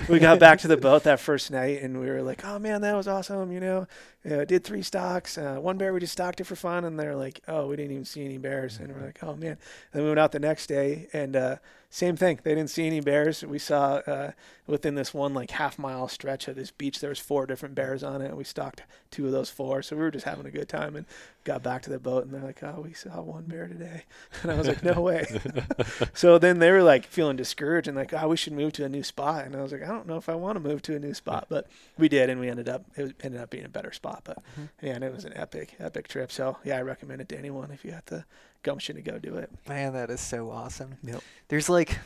we 0.09 0.18
got 0.18 0.38
back 0.38 0.61
to 0.61 0.68
the 0.68 0.76
boat 0.76 1.04
that 1.04 1.20
first 1.20 1.50
night, 1.50 1.83
and 1.83 2.00
we 2.00 2.07
were 2.07 2.22
like, 2.22 2.44
"Oh 2.44 2.59
man, 2.59 2.81
that 2.83 2.94
was 2.94 3.09
awesome!" 3.09 3.52
You 3.52 3.61
know, 3.61 3.87
uh, 4.31 4.44
did 4.44 4.64
three 4.64 4.83
stocks. 4.83 5.38
Uh, 5.38 5.57
one 5.57 5.78
bear 5.78 5.92
we 5.92 6.00
just 6.00 6.12
stocked 6.12 6.40
it 6.40 6.44
for 6.44 6.57
fun, 6.57 6.85
and 6.85 6.98
they're 6.98 7.16
like, 7.16 7.40
"Oh, 7.48 7.66
we 7.66 7.76
didn't 7.76 7.92
even 7.92 8.04
see 8.04 8.24
any 8.24 8.38
bears." 8.38 8.78
And 8.78 8.94
we're 8.94 9.07
like, 9.07 9.22
"Oh 9.22 9.37
man!" 9.37 9.59
then 9.92 10.02
we 10.02 10.09
went 10.09 10.20
out 10.20 10.33
the 10.33 10.40
next 10.40 10.66
day, 10.66 11.09
and 11.12 11.37
uh, 11.37 11.57
same 11.90 12.16
thing. 12.16 12.38
They 12.42 12.55
didn't 12.55 12.70
see 12.70 12.87
any 12.87 13.01
bears. 13.01 13.42
We 13.42 13.59
saw 13.59 13.96
uh, 14.07 14.33
within 14.66 14.94
this 14.94 15.14
one 15.14 15.33
like 15.33 15.53
half 15.53 15.79
mile 15.79 16.07
stretch 16.07 16.46
of 16.46 16.55
this 16.55 16.70
beach, 16.70 17.01
there 17.01 17.09
was 17.09 17.18
four 17.18 17.46
different 17.46 17.74
bears 17.74 18.03
on 18.03 18.20
it. 18.20 18.27
And 18.27 18.37
we 18.37 18.44
stalked 18.44 18.83
two 19.11 19.24
of 19.24 19.33
those 19.33 19.48
four, 19.48 19.81
so 19.81 19.96
we 19.96 20.03
were 20.03 20.11
just 20.11 20.27
having 20.27 20.44
a 20.44 20.51
good 20.51 20.68
time. 20.68 20.96
And 20.96 21.07
got 21.44 21.62
back 21.62 21.81
to 21.83 21.90
the 21.90 21.98
boat, 21.98 22.24
and 22.24 22.35
they're 22.35 22.42
like, 22.42 22.62
"Oh, 22.62 22.83
we 22.85 22.92
saw 22.92 23.22
one 23.22 23.44
bear 23.44 23.66
today," 23.66 24.03
and 24.42 24.53
I 24.53 24.55
was 24.55 24.68
like, 24.68 24.83
"No 24.85 25.01
way." 25.01 25.40
so 26.14 26.38
then 26.38 26.59
they 26.59 26.70
were 26.70 26.83
like 26.83 27.07
feeling 27.07 27.37
discouraged 27.37 27.88
and 27.88 27.96
like, 27.96 28.12
"Oh, 28.12 28.29
we 28.29 28.37
should 28.37 28.53
move 28.53 28.74
to 28.74 28.85
a 28.85 28.88
new 28.88 29.03
spot." 29.03 29.46
And 29.46 29.57
I 29.57 29.62
was 29.62 29.72
like, 29.72 29.83
"I 29.83 29.87
don't 29.87 30.07
know 30.07 30.18
if 30.18 30.29
I 30.29 30.35
want 30.35 30.57
to 30.57 30.61
move 30.61 30.83
to 30.83 30.96
a 30.96 30.98
new 30.98 31.14
spot," 31.14 31.46
but 31.48 31.66
we 31.96 32.11
did, 32.11 32.29
and 32.29 32.38
we 32.38 32.51
ended 32.51 32.68
up 32.68 32.85
it 32.96 33.16
ended 33.22 33.40
up 33.40 33.48
being 33.48 33.64
a 33.64 33.70
better 33.70 33.92
spot. 33.92 34.22
But 34.24 34.38
man, 34.83 35.03
it 35.03 35.12
was 35.12 35.24
an 35.24 35.33
epic, 35.35 35.74
epic 35.81 36.07
trip. 36.07 36.31
So 36.31 36.59
yeah, 36.64 36.77
I 36.77 36.83
recommend 36.83 37.22
it 37.22 37.31
to 37.31 37.38
anyone 37.38 37.70
if 37.70 37.83
you 37.83 37.92
have 37.92 38.05
the 38.05 38.27
gumption 38.62 38.97
to 38.97 39.03
go 39.03 39.18
do 39.18 39.37
it. 39.37 39.51
Man, 39.68 39.92
that 39.94 40.11
is 40.11 40.21
so 40.21 40.51
awesome. 40.51 40.97
Yep. 41.03 41.23
There's 41.49 41.68
like 41.68 41.99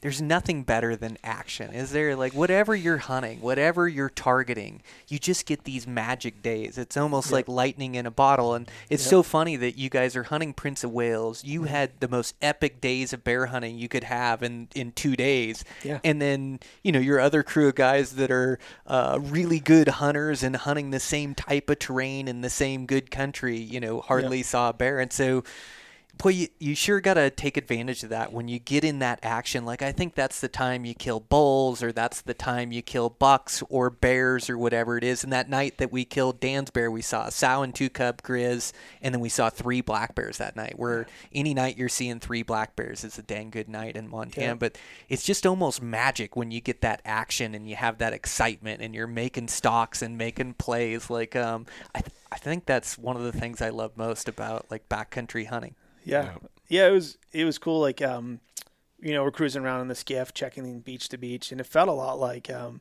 there's 0.00 0.20
nothing 0.20 0.62
better 0.62 0.96
than 0.96 1.18
action. 1.24 1.72
Is 1.72 1.92
there 1.92 2.14
like 2.16 2.34
whatever 2.34 2.74
you're 2.74 2.98
hunting, 2.98 3.40
whatever 3.40 3.88
you're 3.88 4.10
targeting, 4.10 4.82
you 5.08 5.18
just 5.18 5.46
get 5.46 5.64
these 5.64 5.86
magic 5.86 6.42
days. 6.42 6.78
It's 6.78 6.96
almost 6.96 7.28
Yep. 7.28 7.32
like 7.32 7.48
lightning 7.48 7.94
in 7.94 8.06
a 8.06 8.10
bottle 8.10 8.54
and 8.54 8.68
it's 8.90 9.04
Yep. 9.04 9.10
so 9.10 9.22
funny 9.22 9.56
that 9.56 9.78
you 9.78 9.88
guys 9.90 10.14
are 10.16 10.24
hunting 10.24 10.52
Prince 10.52 10.84
of 10.84 10.90
Wales. 10.92 11.44
You 11.44 11.64
had 11.64 12.00
the 12.00 12.08
most 12.08 12.34
epic 12.42 12.80
days 12.80 13.12
of 13.12 13.24
bear 13.24 13.46
hunting 13.46 13.78
you 13.78 13.88
could 13.88 14.04
have 14.04 14.42
in 14.42 14.68
in 14.74 14.92
2 14.92 15.16
days. 15.16 15.64
Yeah. 15.82 16.00
And 16.04 16.20
then, 16.20 16.60
you 16.82 16.92
know, 16.92 17.00
your 17.00 17.20
other 17.20 17.42
crew 17.42 17.68
of 17.68 17.74
guys 17.74 18.12
that 18.16 18.30
are 18.30 18.58
uh, 18.86 19.18
really 19.20 19.60
good 19.60 19.88
hunters 19.88 20.42
and 20.42 20.54
hunting 20.56 20.90
the 20.90 21.00
same 21.00 21.34
type 21.34 21.70
of 21.70 21.78
terrain 21.78 22.28
in 22.28 22.40
the 22.42 22.50
same 22.50 22.86
good 22.86 23.10
country, 23.10 23.56
you 23.58 23.80
know, 23.80 24.00
hardly 24.00 24.42
saw 24.42 24.68
a 24.70 24.72
bear. 24.72 25.00
And 25.00 25.12
so 25.12 25.42
boy, 26.18 26.30
you, 26.30 26.48
you 26.58 26.74
sure 26.74 27.00
got 27.00 27.14
to 27.14 27.30
take 27.30 27.56
advantage 27.56 28.02
of 28.02 28.10
that 28.10 28.32
when 28.32 28.48
you 28.48 28.58
get 28.58 28.84
in 28.84 28.98
that 29.00 29.18
action. 29.22 29.64
Like, 29.64 29.82
I 29.82 29.92
think 29.92 30.14
that's 30.14 30.40
the 30.40 30.48
time 30.48 30.84
you 30.84 30.94
kill 30.94 31.20
bulls, 31.20 31.82
or 31.82 31.92
that's 31.92 32.22
the 32.22 32.34
time 32.34 32.72
you 32.72 32.82
kill 32.82 33.10
bucks 33.10 33.62
or 33.68 33.90
bears 33.90 34.48
or 34.48 34.56
whatever 34.56 34.96
it 34.96 35.04
is. 35.04 35.24
And 35.24 35.32
that 35.32 35.48
night 35.48 35.78
that 35.78 35.92
we 35.92 36.04
killed 36.04 36.40
Dan's 36.40 36.70
bear, 36.70 36.90
we 36.90 37.02
saw 37.02 37.26
a 37.26 37.30
sow 37.30 37.62
and 37.62 37.74
two 37.74 37.90
cub 37.90 38.22
grizz, 38.22 38.72
and 39.02 39.14
then 39.14 39.20
we 39.20 39.28
saw 39.28 39.50
three 39.50 39.80
black 39.80 40.14
bears 40.14 40.38
that 40.38 40.56
night. 40.56 40.78
Where 40.78 41.06
any 41.32 41.54
night 41.54 41.76
you're 41.76 41.88
seeing 41.88 42.20
three 42.20 42.42
black 42.42 42.76
bears 42.76 43.04
is 43.04 43.18
a 43.18 43.22
dang 43.22 43.50
good 43.50 43.68
night 43.68 43.96
in 43.96 44.08
Montana. 44.08 44.46
Yeah. 44.46 44.54
But 44.54 44.78
it's 45.08 45.24
just 45.24 45.46
almost 45.46 45.82
magic 45.82 46.36
when 46.36 46.50
you 46.50 46.60
get 46.60 46.80
that 46.82 47.02
action 47.04 47.54
and 47.54 47.68
you 47.68 47.76
have 47.76 47.98
that 47.98 48.12
excitement 48.12 48.80
and 48.80 48.94
you're 48.94 49.06
making 49.06 49.48
stalks 49.48 50.02
and 50.02 50.16
making 50.16 50.54
plays. 50.54 51.10
Like, 51.10 51.36
um, 51.36 51.66
I, 51.94 52.00
th- 52.00 52.12
I 52.32 52.36
think 52.36 52.66
that's 52.66 52.96
one 52.96 53.16
of 53.16 53.22
the 53.22 53.32
things 53.32 53.60
I 53.60 53.70
love 53.70 53.96
most 53.96 54.28
about 54.28 54.70
like 54.70 54.88
backcountry 54.88 55.46
hunting. 55.46 55.74
Yeah. 56.04 56.34
yeah, 56.68 56.88
It 56.88 56.92
was 56.92 57.18
it 57.32 57.44
was 57.44 57.58
cool. 57.58 57.80
Like 57.80 58.02
um, 58.02 58.40
you 59.00 59.12
know, 59.12 59.22
we're 59.22 59.30
cruising 59.30 59.62
around 59.64 59.80
in 59.82 59.88
the 59.88 59.94
skiff, 59.94 60.32
checking 60.34 60.80
beach 60.80 61.08
to 61.10 61.18
beach, 61.18 61.52
and 61.52 61.60
it 61.60 61.66
felt 61.66 61.88
a 61.88 61.92
lot 61.92 62.18
like 62.18 62.50
um, 62.50 62.80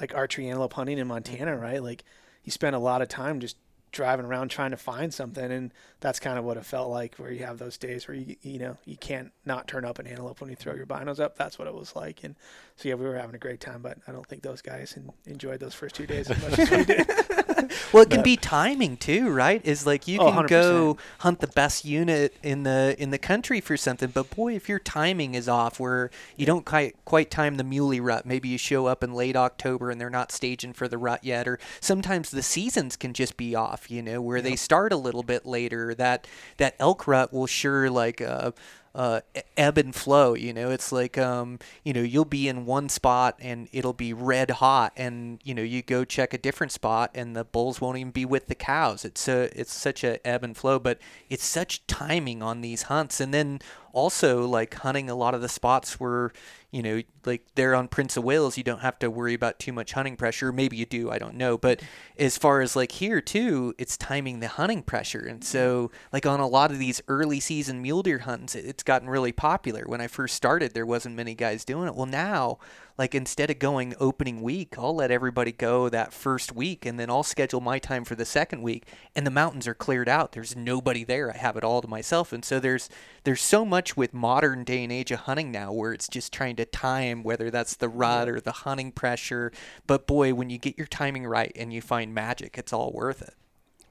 like 0.00 0.14
archery 0.14 0.48
antelope 0.48 0.74
hunting 0.74 0.98
in 0.98 1.06
Montana, 1.06 1.56
right? 1.56 1.82
Like 1.82 2.04
you 2.44 2.52
spend 2.52 2.76
a 2.76 2.78
lot 2.78 3.02
of 3.02 3.08
time 3.08 3.40
just 3.40 3.56
driving 3.94 4.26
around 4.26 4.48
trying 4.48 4.72
to 4.72 4.76
find 4.76 5.14
something 5.14 5.52
and 5.52 5.72
that's 6.00 6.18
kind 6.18 6.36
of 6.36 6.44
what 6.44 6.56
it 6.56 6.66
felt 6.66 6.90
like 6.90 7.14
where 7.14 7.30
you 7.30 7.44
have 7.44 7.58
those 7.58 7.78
days 7.78 8.08
where 8.08 8.16
you 8.16 8.34
you 8.42 8.58
know 8.58 8.76
you 8.84 8.96
can't 8.96 9.30
not 9.46 9.68
turn 9.68 9.84
up 9.84 10.00
an 10.00 10.06
antelope 10.08 10.40
when 10.40 10.50
you 10.50 10.56
throw 10.56 10.74
your 10.74 10.84
binos 10.84 11.20
up 11.20 11.38
that's 11.38 11.60
what 11.60 11.68
it 11.68 11.74
was 11.74 11.94
like 11.94 12.24
and 12.24 12.34
so 12.74 12.88
yeah 12.88 12.96
we 12.96 13.04
were 13.04 13.16
having 13.16 13.36
a 13.36 13.38
great 13.38 13.60
time 13.60 13.80
but 13.82 13.96
i 14.08 14.10
don't 14.10 14.26
think 14.26 14.42
those 14.42 14.60
guys 14.60 14.98
enjoyed 15.26 15.60
those 15.60 15.74
first 15.74 15.94
two 15.94 16.08
days 16.08 16.28
as 16.28 16.42
much 16.42 16.58
as 16.58 16.70
we 16.70 16.84
did 16.84 17.06
well 17.92 18.02
it 18.02 18.10
can 18.10 18.22
be 18.22 18.36
timing 18.36 18.96
too 18.96 19.30
right? 19.30 19.64
Is 19.64 19.86
like 19.86 20.06
you 20.08 20.18
Oh, 20.20 20.30
can 20.32 20.44
100%. 20.44 20.48
go 20.48 20.96
hunt 21.20 21.40
the 21.40 21.46
best 21.48 21.84
unit 21.84 22.34
in 22.42 22.62
the 22.62 22.94
in 22.98 23.10
the 23.10 23.18
country 23.18 23.60
for 23.60 23.76
something 23.76 24.10
but 24.10 24.30
boy 24.34 24.54
if 24.54 24.68
your 24.68 24.78
timing 24.78 25.34
is 25.34 25.48
off 25.48 25.78
where 25.80 26.10
you 26.36 26.46
don't 26.46 26.64
quite 26.64 26.96
quite 27.04 27.30
time 27.30 27.56
the 27.56 27.64
muley 27.64 28.00
rut 28.00 28.24
maybe 28.26 28.48
you 28.48 28.58
show 28.58 28.86
up 28.86 29.02
in 29.04 29.12
late 29.14 29.36
october 29.36 29.90
and 29.90 30.00
they're 30.00 30.10
not 30.10 30.30
staging 30.32 30.72
for 30.72 30.88
the 30.88 30.98
rut 30.98 31.22
yet 31.24 31.46
or 31.48 31.58
sometimes 31.80 32.30
the 32.30 32.42
seasons 32.42 32.96
can 32.96 33.12
just 33.12 33.36
be 33.36 33.54
off 33.54 33.90
you 33.90 34.02
know 34.02 34.20
where 34.20 34.40
they 34.40 34.56
start 34.56 34.92
a 34.92 34.96
little 34.96 35.22
bit 35.22 35.44
later 35.46 35.94
that 35.94 36.26
that 36.58 36.74
elk 36.78 37.06
rut 37.06 37.32
will 37.32 37.46
sure 37.46 37.90
like 37.90 38.20
uh 38.20 38.50
uh, 38.94 39.20
ebb 39.56 39.78
and 39.78 39.94
flow. 39.94 40.34
You 40.34 40.52
know, 40.52 40.70
it's 40.70 40.92
like 40.92 41.18
um, 41.18 41.58
you 41.82 41.92
know, 41.92 42.02
you'll 42.02 42.24
be 42.24 42.48
in 42.48 42.66
one 42.66 42.88
spot 42.88 43.36
and 43.40 43.68
it'll 43.72 43.92
be 43.92 44.12
red 44.12 44.50
hot, 44.50 44.92
and 44.96 45.40
you 45.44 45.54
know, 45.54 45.62
you 45.62 45.82
go 45.82 46.04
check 46.04 46.32
a 46.34 46.38
different 46.38 46.72
spot 46.72 47.10
and 47.14 47.34
the 47.34 47.44
bulls 47.44 47.80
won't 47.80 47.98
even 47.98 48.12
be 48.12 48.24
with 48.24 48.46
the 48.46 48.54
cows. 48.54 49.04
It's 49.04 49.28
a, 49.28 49.50
it's 49.58 49.72
such 49.72 50.04
a 50.04 50.24
ebb 50.26 50.44
and 50.44 50.56
flow, 50.56 50.78
but 50.78 50.98
it's 51.28 51.44
such 51.44 51.86
timing 51.86 52.42
on 52.42 52.60
these 52.60 52.82
hunts, 52.84 53.20
and 53.20 53.32
then 53.32 53.60
also 53.94 54.46
like 54.46 54.74
hunting 54.74 55.08
a 55.08 55.14
lot 55.14 55.34
of 55.34 55.40
the 55.40 55.48
spots 55.48 55.98
where 55.98 56.32
you 56.74 56.82
know, 56.82 57.02
like 57.24 57.46
there 57.54 57.72
on 57.76 57.86
Prince 57.86 58.16
of 58.16 58.24
Wales, 58.24 58.58
you 58.58 58.64
don't 58.64 58.80
have 58.80 58.98
to 58.98 59.08
worry 59.08 59.32
about 59.32 59.60
too 59.60 59.72
much 59.72 59.92
hunting 59.92 60.16
pressure. 60.16 60.50
Maybe 60.50 60.76
you 60.76 60.84
do, 60.84 61.08
I 61.08 61.20
don't 61.20 61.36
know. 61.36 61.56
But 61.56 61.80
as 62.18 62.36
far 62.36 62.62
as 62.62 62.74
like 62.74 62.90
here 62.90 63.20
too, 63.20 63.76
it's 63.78 63.96
timing 63.96 64.40
the 64.40 64.48
hunting 64.48 64.82
pressure. 64.82 65.20
And 65.20 65.44
so, 65.44 65.92
like 66.12 66.26
on 66.26 66.40
a 66.40 66.48
lot 66.48 66.72
of 66.72 66.80
these 66.80 67.00
early 67.06 67.38
season 67.38 67.80
mule 67.80 68.02
deer 68.02 68.18
hunts, 68.18 68.56
it's 68.56 68.82
gotten 68.82 69.08
really 69.08 69.30
popular. 69.30 69.84
When 69.86 70.00
I 70.00 70.08
first 70.08 70.34
started, 70.34 70.74
there 70.74 70.84
wasn't 70.84 71.14
many 71.14 71.36
guys 71.36 71.64
doing 71.64 71.86
it. 71.86 71.94
Well, 71.94 72.06
now, 72.06 72.58
like 72.96 73.14
instead 73.14 73.50
of 73.50 73.58
going 73.58 73.94
opening 73.98 74.40
week, 74.40 74.78
I'll 74.78 74.94
let 74.94 75.10
everybody 75.10 75.50
go 75.50 75.88
that 75.88 76.12
first 76.12 76.54
week, 76.54 76.86
and 76.86 76.98
then 76.98 77.10
I'll 77.10 77.24
schedule 77.24 77.60
my 77.60 77.78
time 77.78 78.04
for 78.04 78.14
the 78.14 78.24
second 78.24 78.62
week. 78.62 78.86
And 79.16 79.26
the 79.26 79.32
mountains 79.32 79.66
are 79.66 79.74
cleared 79.74 80.08
out. 80.08 80.32
There's 80.32 80.54
nobody 80.54 81.02
there. 81.02 81.32
I 81.32 81.36
have 81.36 81.56
it 81.56 81.64
all 81.64 81.82
to 81.82 81.88
myself. 81.88 82.32
And 82.32 82.44
so 82.44 82.60
there's 82.60 82.88
there's 83.24 83.42
so 83.42 83.64
much 83.64 83.96
with 83.96 84.14
modern 84.14 84.62
day 84.62 84.84
and 84.84 84.92
age 84.92 85.10
of 85.10 85.20
hunting 85.20 85.50
now 85.50 85.72
where 85.72 85.92
it's 85.92 86.08
just 86.08 86.32
trying 86.32 86.56
to 86.56 86.64
time 86.64 87.24
whether 87.24 87.50
that's 87.50 87.74
the 87.74 87.88
rut 87.88 88.28
or 88.28 88.40
the 88.40 88.52
hunting 88.52 88.92
pressure. 88.92 89.50
But 89.86 90.06
boy, 90.06 90.34
when 90.34 90.50
you 90.50 90.58
get 90.58 90.78
your 90.78 90.86
timing 90.86 91.26
right 91.26 91.52
and 91.56 91.72
you 91.72 91.82
find 91.82 92.14
magic, 92.14 92.56
it's 92.58 92.72
all 92.72 92.92
worth 92.92 93.22
it. 93.22 93.34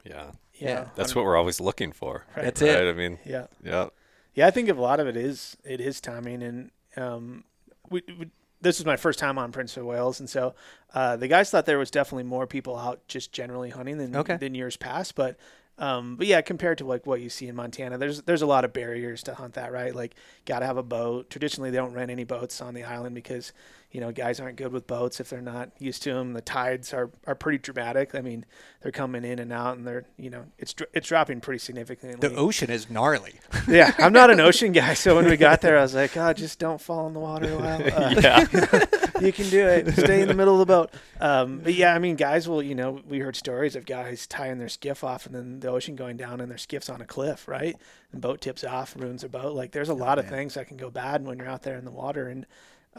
Yeah. 0.06 0.32
yeah 0.54 0.88
That's 0.96 1.14
what 1.16 1.26
we're 1.26 1.38
always 1.38 1.60
looking 1.60 1.92
for. 1.92 2.26
That's 2.36 2.62
right? 2.62 2.72
it. 2.72 2.90
I 2.90 2.94
mean, 2.94 3.20
yeah 3.26 3.48
yeah. 3.64 3.90
Yeah, 4.36 4.48
I 4.48 4.52
think 4.52 4.68
a 4.70 4.74
lot 4.74 5.00
of 5.00 5.08
it 5.08 5.16
is 5.16 5.58
it 5.64 5.80
is 5.80 6.02
timing, 6.02 6.42
and 6.42 6.72
um, 6.98 7.44
we, 7.90 8.02
we 8.08 8.32
this 8.64 8.80
was 8.80 8.86
my 8.86 8.96
first 8.96 9.20
time 9.20 9.38
on 9.38 9.52
Prince 9.52 9.78
of 9.78 9.86
Wales, 9.86 10.20
and 10.20 10.30
so 10.30 10.56
uh, 10.94 11.16
the 11.16 11.28
guys 11.28 11.50
thought 11.52 11.66
there 11.66 11.78
was 11.78 11.92
definitely 11.92 12.24
more 12.24 12.48
people 12.48 12.78
out 12.78 13.08
just 13.08 13.32
generally 13.32 13.70
hunting 13.70 13.98
than 13.98 14.16
Okay. 14.16 14.38
than 14.38 14.56
years 14.56 14.78
past, 14.78 15.16
but. 15.16 15.38
Um, 15.80 16.18
but 16.18 16.28
yeah, 16.28 16.42
compared 16.42 16.78
to 16.78 16.86
like 16.86 17.08
what 17.08 17.20
you 17.20 17.30
see 17.32 17.48
in 17.48 17.56
Montana, 17.56 17.98
there's 17.98 18.22
there's 18.22 18.44
a 18.44 18.46
lot 18.46 18.64
of 18.64 18.74
barriers 18.74 19.24
to 19.24 19.34
hunt 19.34 19.56
that, 19.56 19.72
right? 19.72 19.94
Like, 19.96 20.14
got 20.46 20.60
to 20.60 20.68
have 20.68 20.78
a 20.78 20.84
boat. 20.84 21.32
Traditionally, 21.32 21.72
they 21.72 21.78
don't 21.78 21.94
rent 21.94 22.12
any 22.12 22.26
boats 22.26 22.62
on 22.62 22.76
the 22.76 22.84
island 22.84 23.16
because 23.16 23.54
you 23.94 24.02
know 24.02 24.12
guys 24.12 24.40
aren't 24.40 24.58
good 24.58 24.74
with 24.74 24.88
boats 24.88 25.20
if 25.20 25.30
they're 25.30 25.40
not 25.40 25.70
used 25.80 26.02
to 26.04 26.14
them. 26.14 26.34
The 26.34 26.42
tides 26.42 26.94
are, 26.94 27.12
are 27.28 27.36
pretty 27.36 27.60
dramatic. 27.60 28.16
I 28.16 28.22
mean, 28.22 28.44
they're 28.82 28.92
coming 28.92 29.24
in 29.24 29.38
and 29.38 29.54
out, 29.54 29.78
and 29.78 29.86
they're 29.88 30.06
you 30.18 30.32
know 30.32 30.46
it's 30.58 30.74
it's 30.94 31.08
dropping 31.08 31.42
pretty 31.42 31.60
significantly. 31.60 32.28
The 32.28 32.36
ocean 32.36 32.70
is 32.70 32.90
gnarly. 32.90 33.36
Yeah, 33.66 33.94
I'm 33.98 34.12
not 34.12 34.30
an 34.30 34.42
ocean 34.42 34.74
guy, 34.74 34.94
so 34.94 35.16
when 35.16 35.26
we 35.26 35.38
got 35.38 35.62
there, 35.62 35.78
I 35.78 35.84
was 35.84 35.96
like, 35.96 36.18
"Oh, 36.18 36.34
just 36.34 36.60
don't 36.60 36.82
fall 36.82 37.08
in 37.08 37.14
the 37.14 37.20
water 37.20 37.50
a 37.50 37.58
while. 37.58 37.82
Uh, 37.94 38.16
Yeah. 38.22 38.86
you 39.22 39.32
can 39.32 39.50
do 39.50 39.66
it. 39.66 39.90
Stay 39.94 40.22
in 40.22 40.28
the 40.28 40.34
middle 40.34 40.60
of 40.60 40.60
the 40.60 40.66
boat." 40.66 40.94
Um, 41.22 41.60
but 41.64 41.74
yeah, 41.74 41.96
I 41.96 42.00
mean, 42.00 42.18
guys 42.18 42.50
will, 42.50 42.62
you 42.62 42.76
know, 42.76 43.00
we 43.08 43.20
heard 43.20 43.36
stories 43.38 43.78
of 43.78 43.86
guys 43.86 44.28
tying 44.28 44.58
their 44.58 44.68
skiff 44.68 45.04
off 45.04 45.26
and 45.26 45.34
then 45.34 45.60
the 45.62 45.70
ocean 45.70 45.96
going 45.96 46.18
down 46.18 46.42
and 46.42 46.52
their 46.52 46.58
skiff's 46.58 46.90
on 46.90 47.00
a 47.00 47.06
cliff, 47.06 47.48
right? 47.48 47.78
And 48.12 48.22
boat 48.22 48.42
tips 48.42 48.64
off, 48.66 48.96
ruins 48.98 49.22
their 49.22 49.30
boat. 49.30 49.54
Like, 49.56 49.72
there's 49.72 49.90
a 49.90 49.94
lot 49.94 50.20
of 50.20 50.28
things 50.28 50.56
that 50.56 50.68
can 50.68 50.76
go 50.76 50.90
bad 50.90 51.26
when 51.26 51.38
you're 51.38 51.48
out 51.48 51.64
there 51.64 51.78
in 51.78 51.86
the 51.86 51.92
water. 51.92 52.28
And 52.28 52.46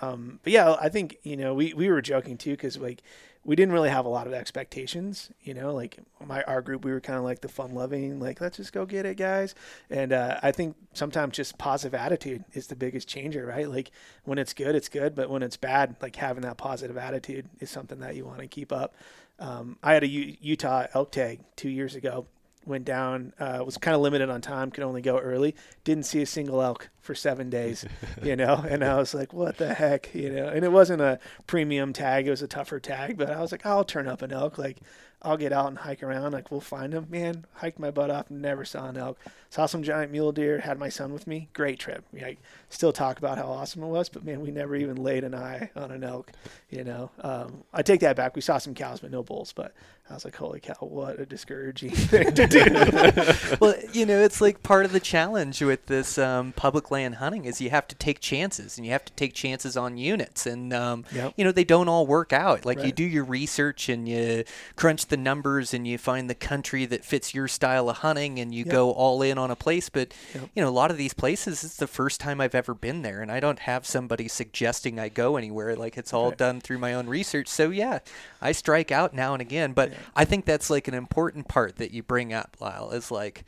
um, 0.01 0.41
but 0.43 0.53
yeah, 0.53 0.77
I 0.81 0.89
think 0.89 1.19
you 1.23 1.37
know 1.37 1.55
we 1.55 1.73
we 1.75 1.89
were 1.89 2.03
joking 2.03 2.37
too 2.37 2.53
because 2.53 2.79
like 2.79 3.03
we 3.45 3.55
didn't 3.57 3.73
really 3.73 3.91
have 3.91 4.07
a 4.07 4.09
lot 4.09 4.27
of 4.27 4.33
expectations. 4.33 5.31
You 5.43 5.55
know, 5.55 5.75
like 5.75 5.99
my 6.25 6.43
our 6.45 6.63
group, 6.63 6.85
we 6.85 6.93
were 6.93 7.01
kind 7.01 7.19
of 7.19 7.25
like 7.25 7.41
the 7.41 7.49
fun 7.49 7.75
loving, 7.75 8.19
like 8.19 8.41
let's 8.41 8.57
just 8.57 8.73
go 8.73 8.87
get 8.87 9.07
it, 9.07 9.17
guys. 9.17 9.55
And 9.91 10.13
uh, 10.13 10.41
I 10.43 10.51
think 10.53 10.77
sometimes 10.95 11.37
just 11.37 11.59
positive 11.59 11.95
attitude 11.95 12.45
is 12.55 12.67
the 12.67 12.77
biggest 12.77 13.09
changer, 13.09 13.47
right? 13.47 13.69
Like 13.69 13.91
when 14.25 14.39
it's 14.39 14.55
good, 14.55 14.75
it's 14.75 14.89
good, 14.89 15.15
but 15.15 15.31
when 15.31 15.43
it's 15.43 15.57
bad, 15.57 15.97
like 16.01 16.17
having 16.17 16.43
that 16.43 16.57
positive 16.57 16.97
attitude 16.97 17.49
is 17.61 17.71
something 17.71 18.01
that 18.01 18.17
you 18.17 18.25
want 18.25 18.41
to 18.41 18.47
keep 18.47 18.73
up. 18.73 18.95
Um, 19.39 19.79
I 19.83 19.95
had 19.95 20.03
a 20.03 20.09
U- 20.09 20.37
Utah 20.41 20.87
elk 20.95 21.13
tag 21.13 21.41
two 21.57 21.69
years 21.69 21.95
ago. 21.95 22.27
Went 22.67 22.85
down, 22.85 23.33
uh, 23.39 23.63
was 23.65 23.77
kind 23.77 23.95
of 23.95 24.01
limited 24.01 24.31
on 24.31 24.41
time, 24.41 24.71
could 24.71 24.85
only 24.85 25.03
go 25.03 25.19
early. 25.19 25.55
Didn't 25.85 26.05
see 26.05 26.23
a 26.23 26.27
single 26.27 26.63
elk 26.63 26.89
for 27.01 27.15
seven 27.15 27.51
days, 27.51 27.85
you 28.23 28.35
know. 28.35 28.65
And 28.69 28.83
I 28.83 28.97
was 28.97 29.15
like, 29.15 29.33
"What 29.33 29.59
the 29.59 29.75
heck," 29.75 30.15
you 30.15 30.31
know. 30.31 30.49
And 30.49 30.65
it 30.65 30.73
wasn't 30.73 31.03
a 31.03 31.19
premium 31.47 31.93
tag; 31.93 32.27
it 32.27 32.31
was 32.31 32.43
a 32.43 32.49
tougher 32.49 32.81
tag. 32.81 33.19
But 33.19 33.31
I 33.31 33.41
was 33.41 33.53
like, 33.53 33.67
"I'll 33.67 33.85
turn 33.85 34.09
up 34.09 34.23
an 34.23 34.33
elk. 34.33 34.57
Like, 34.57 34.79
I'll 35.21 35.37
get 35.37 35.53
out 35.53 35.69
and 35.69 35.79
hike 35.79 36.03
around. 36.03 36.33
Like, 36.33 36.51
we'll 36.51 36.61
find 36.61 36.95
them." 36.95 37.07
Man, 37.11 37.45
hiked 37.55 37.79
my 37.79 37.91
butt 37.91 38.11
off, 38.11 38.31
never 38.31 38.65
saw 38.65 38.89
an 38.89 38.97
elk. 38.97 39.19
Saw 39.51 39.67
some 39.67 39.83
giant 39.83 40.11
mule 40.11 40.33
deer. 40.33 40.61
Had 40.61 40.79
my 40.79 40.89
son 40.89 41.13
with 41.13 41.27
me. 41.27 41.49
Great 41.53 41.79
trip. 41.79 42.05
Like, 42.13 42.39
still 42.71 42.93
talk 42.93 43.19
about 43.19 43.37
how 43.39 43.47
awesome 43.47 43.83
it 43.83 43.89
was, 43.89 44.09
but 44.09 44.25
man, 44.25 44.41
we 44.41 44.51
never 44.51 44.75
even 44.75 44.97
laid 44.97 45.25
an 45.25 45.35
eye 45.35 45.71
on 45.77 45.91
an 45.91 46.03
elk. 46.03 46.33
You 46.71 46.85
know, 46.85 47.11
um, 47.21 47.65
I 47.73 47.83
take 47.83 48.01
that 48.01 48.17
back. 48.17 48.35
We 48.35 48.41
saw 48.41 48.59
some 48.59 48.75
cows, 48.75 49.01
but 49.01 49.11
no 49.11 49.23
bulls. 49.23 49.53
But 49.53 49.75
I 50.11 50.13
was 50.15 50.25
like, 50.27 50.37
"Holy 50.37 50.61
cow, 50.61 50.75
what 50.81 51.19
a 51.19 51.25
discouraging 51.25 51.91
thing 51.93 52.35
to 52.35 52.47
do." 52.47 53.57
well, 53.61 53.75
you 53.95 54.05
know, 54.05 54.21
it's 54.21 54.39
like 54.41 54.63
part 54.63 54.85
of 54.85 54.93
the 54.93 55.01
challenge 55.01 55.63
with 55.63 55.87
this 55.87 56.19
um, 56.19 56.53
public 56.53 56.91
land 56.91 57.15
hunting 57.17 57.47
is 57.47 57.59
you 57.61 57.71
have 57.71 57.89
to 57.89 57.95
take 57.95 58.21
chances, 58.21 58.77
and 58.77 58.85
you 58.85 58.93
have 58.93 59.05
to 59.07 59.13
take 59.15 59.33
chances 59.33 59.79
on 59.79 59.97
units, 59.97 60.45
and 60.47 60.75
um, 60.75 61.05
Yep. 61.11 61.33
you 61.39 61.45
know 61.45 61.53
they 61.53 61.65
don't 61.65 61.89
all 61.89 62.07
work 62.07 62.35
out. 62.35 62.67
Like 62.67 62.85
you 62.85 62.93
do 62.93 63.03
your 63.05 63.25
research 63.25 63.89
and 63.89 64.07
you 64.07 64.45
crunch 64.77 65.07
the 65.07 65.17
numbers, 65.17 65.73
and 65.73 65.89
you 65.89 65.97
find 65.97 66.29
the 66.29 66.35
country 66.35 66.85
that 66.85 67.03
fits 67.03 67.33
your 67.33 67.49
style 67.49 67.89
of 67.89 67.99
hunting, 67.99 68.39
and 68.39 68.55
you 68.55 68.65
Yep. 68.67 68.73
go 68.73 68.91
all 68.93 69.23
in 69.23 69.39
on 69.39 69.51
a 69.51 69.57
place. 69.57 69.89
But 69.89 70.13
Yep. 70.35 70.51
you 70.55 70.63
know, 70.63 70.69
a 70.69 70.71
lot 70.71 70.91
of 70.91 70.99
these 70.99 71.15
places, 71.15 71.65
it's 71.65 71.77
the 71.77 71.87
first 71.87 72.21
time 72.21 72.43
I've 72.43 72.55
ever 72.55 72.75
been 72.75 73.01
there, 73.01 73.23
and 73.23 73.33
I 73.33 73.41
don't 73.41 73.61
have 73.61 73.87
somebody 73.87 74.29
suggesting 74.29 74.99
I 75.01 75.09
go 75.09 75.37
anywhere. 75.37 75.75
Like 75.77 75.97
it's 75.97 76.13
all 76.13 76.29
Right. 76.29 76.37
done 76.39 76.61
through 76.61 76.79
my 76.79 76.93
own 76.93 77.07
research. 77.07 77.49
So 77.49 77.71
yeah, 77.71 78.01
I 78.43 78.53
strike 78.53 78.93
out 78.93 79.15
now 79.15 79.33
and 79.33 79.41
again, 79.41 79.73
but 79.73 79.94
I 80.15 80.25
think 80.25 80.45
that's 80.45 80.71
like 80.71 80.89
an 80.89 80.95
important 80.95 81.49
part 81.49 81.77
that 81.77 81.93
you 81.93 82.03
bring 82.03 82.33
up, 82.33 82.57
Lyle, 82.61 82.91
is 82.91 83.11
like 83.11 83.45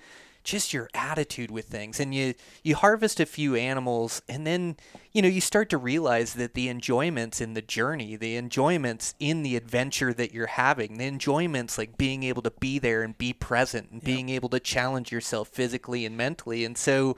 just 0.47 0.73
your 0.73 0.89
attitude 0.95 1.51
with 1.51 1.67
things. 1.67 1.99
And 2.01 2.15
you 2.15 2.35
you 2.63 2.77
harvest 2.77 3.21
a 3.21 3.27
few 3.27 3.55
animals 3.57 4.23
and 4.29 4.47
then 4.47 4.77
you 5.13 5.21
know 5.21 5.29
you 5.29 5.41
start 5.41 5.69
to 5.71 5.79
realize 5.79 6.35
that 6.35 6.55
the 6.55 6.69
enjoyments 6.69 7.41
in 7.41 7.55
the 7.55 7.63
journey 7.63 8.17
the 8.17 8.37
enjoyments 8.37 9.15
in 9.19 9.43
the 9.43 9.57
adventure 9.57 10.15
that 10.15 10.33
you're 10.33 10.47
having 10.47 10.99
the 10.99 11.07
enjoyments 11.07 11.77
like 11.77 11.99
being 11.99 12.23
able 12.23 12.43
to 12.43 12.53
be 12.53 12.79
there 12.79 13.03
and 13.03 13.19
be 13.19 13.33
present 13.33 13.91
and 13.91 14.05
being 14.05 14.29
able 14.29 14.49
to 14.49 14.61
challenge 14.61 15.11
yourself 15.11 15.49
physically 15.49 16.07
and 16.07 16.17
mentally. 16.17 16.65
And 16.65 16.79
so 16.79 17.17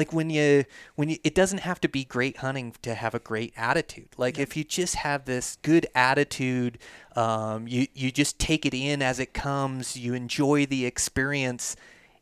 like 0.00 0.14
when 0.14 0.30
you 0.30 0.64
when 0.94 1.10
you 1.10 1.18
it 1.22 1.34
doesn't 1.34 1.58
have 1.58 1.78
to 1.78 1.86
be 1.86 2.04
great 2.04 2.38
hunting 2.38 2.74
to 2.80 2.94
have 2.94 3.14
a 3.14 3.18
great 3.18 3.52
attitude. 3.54 4.08
Like 4.16 4.38
if 4.38 4.56
you 4.56 4.64
just 4.64 4.94
have 4.94 5.26
this 5.26 5.58
good 5.60 5.86
attitude 5.94 6.78
um, 7.16 7.68
you 7.68 7.86
you 7.92 8.10
just 8.10 8.38
take 8.38 8.64
it 8.64 8.72
in 8.72 9.02
as 9.02 9.20
it 9.20 9.34
comes 9.34 9.98
you 9.98 10.14
enjoy 10.14 10.64
the 10.64 10.86
experience 10.86 11.76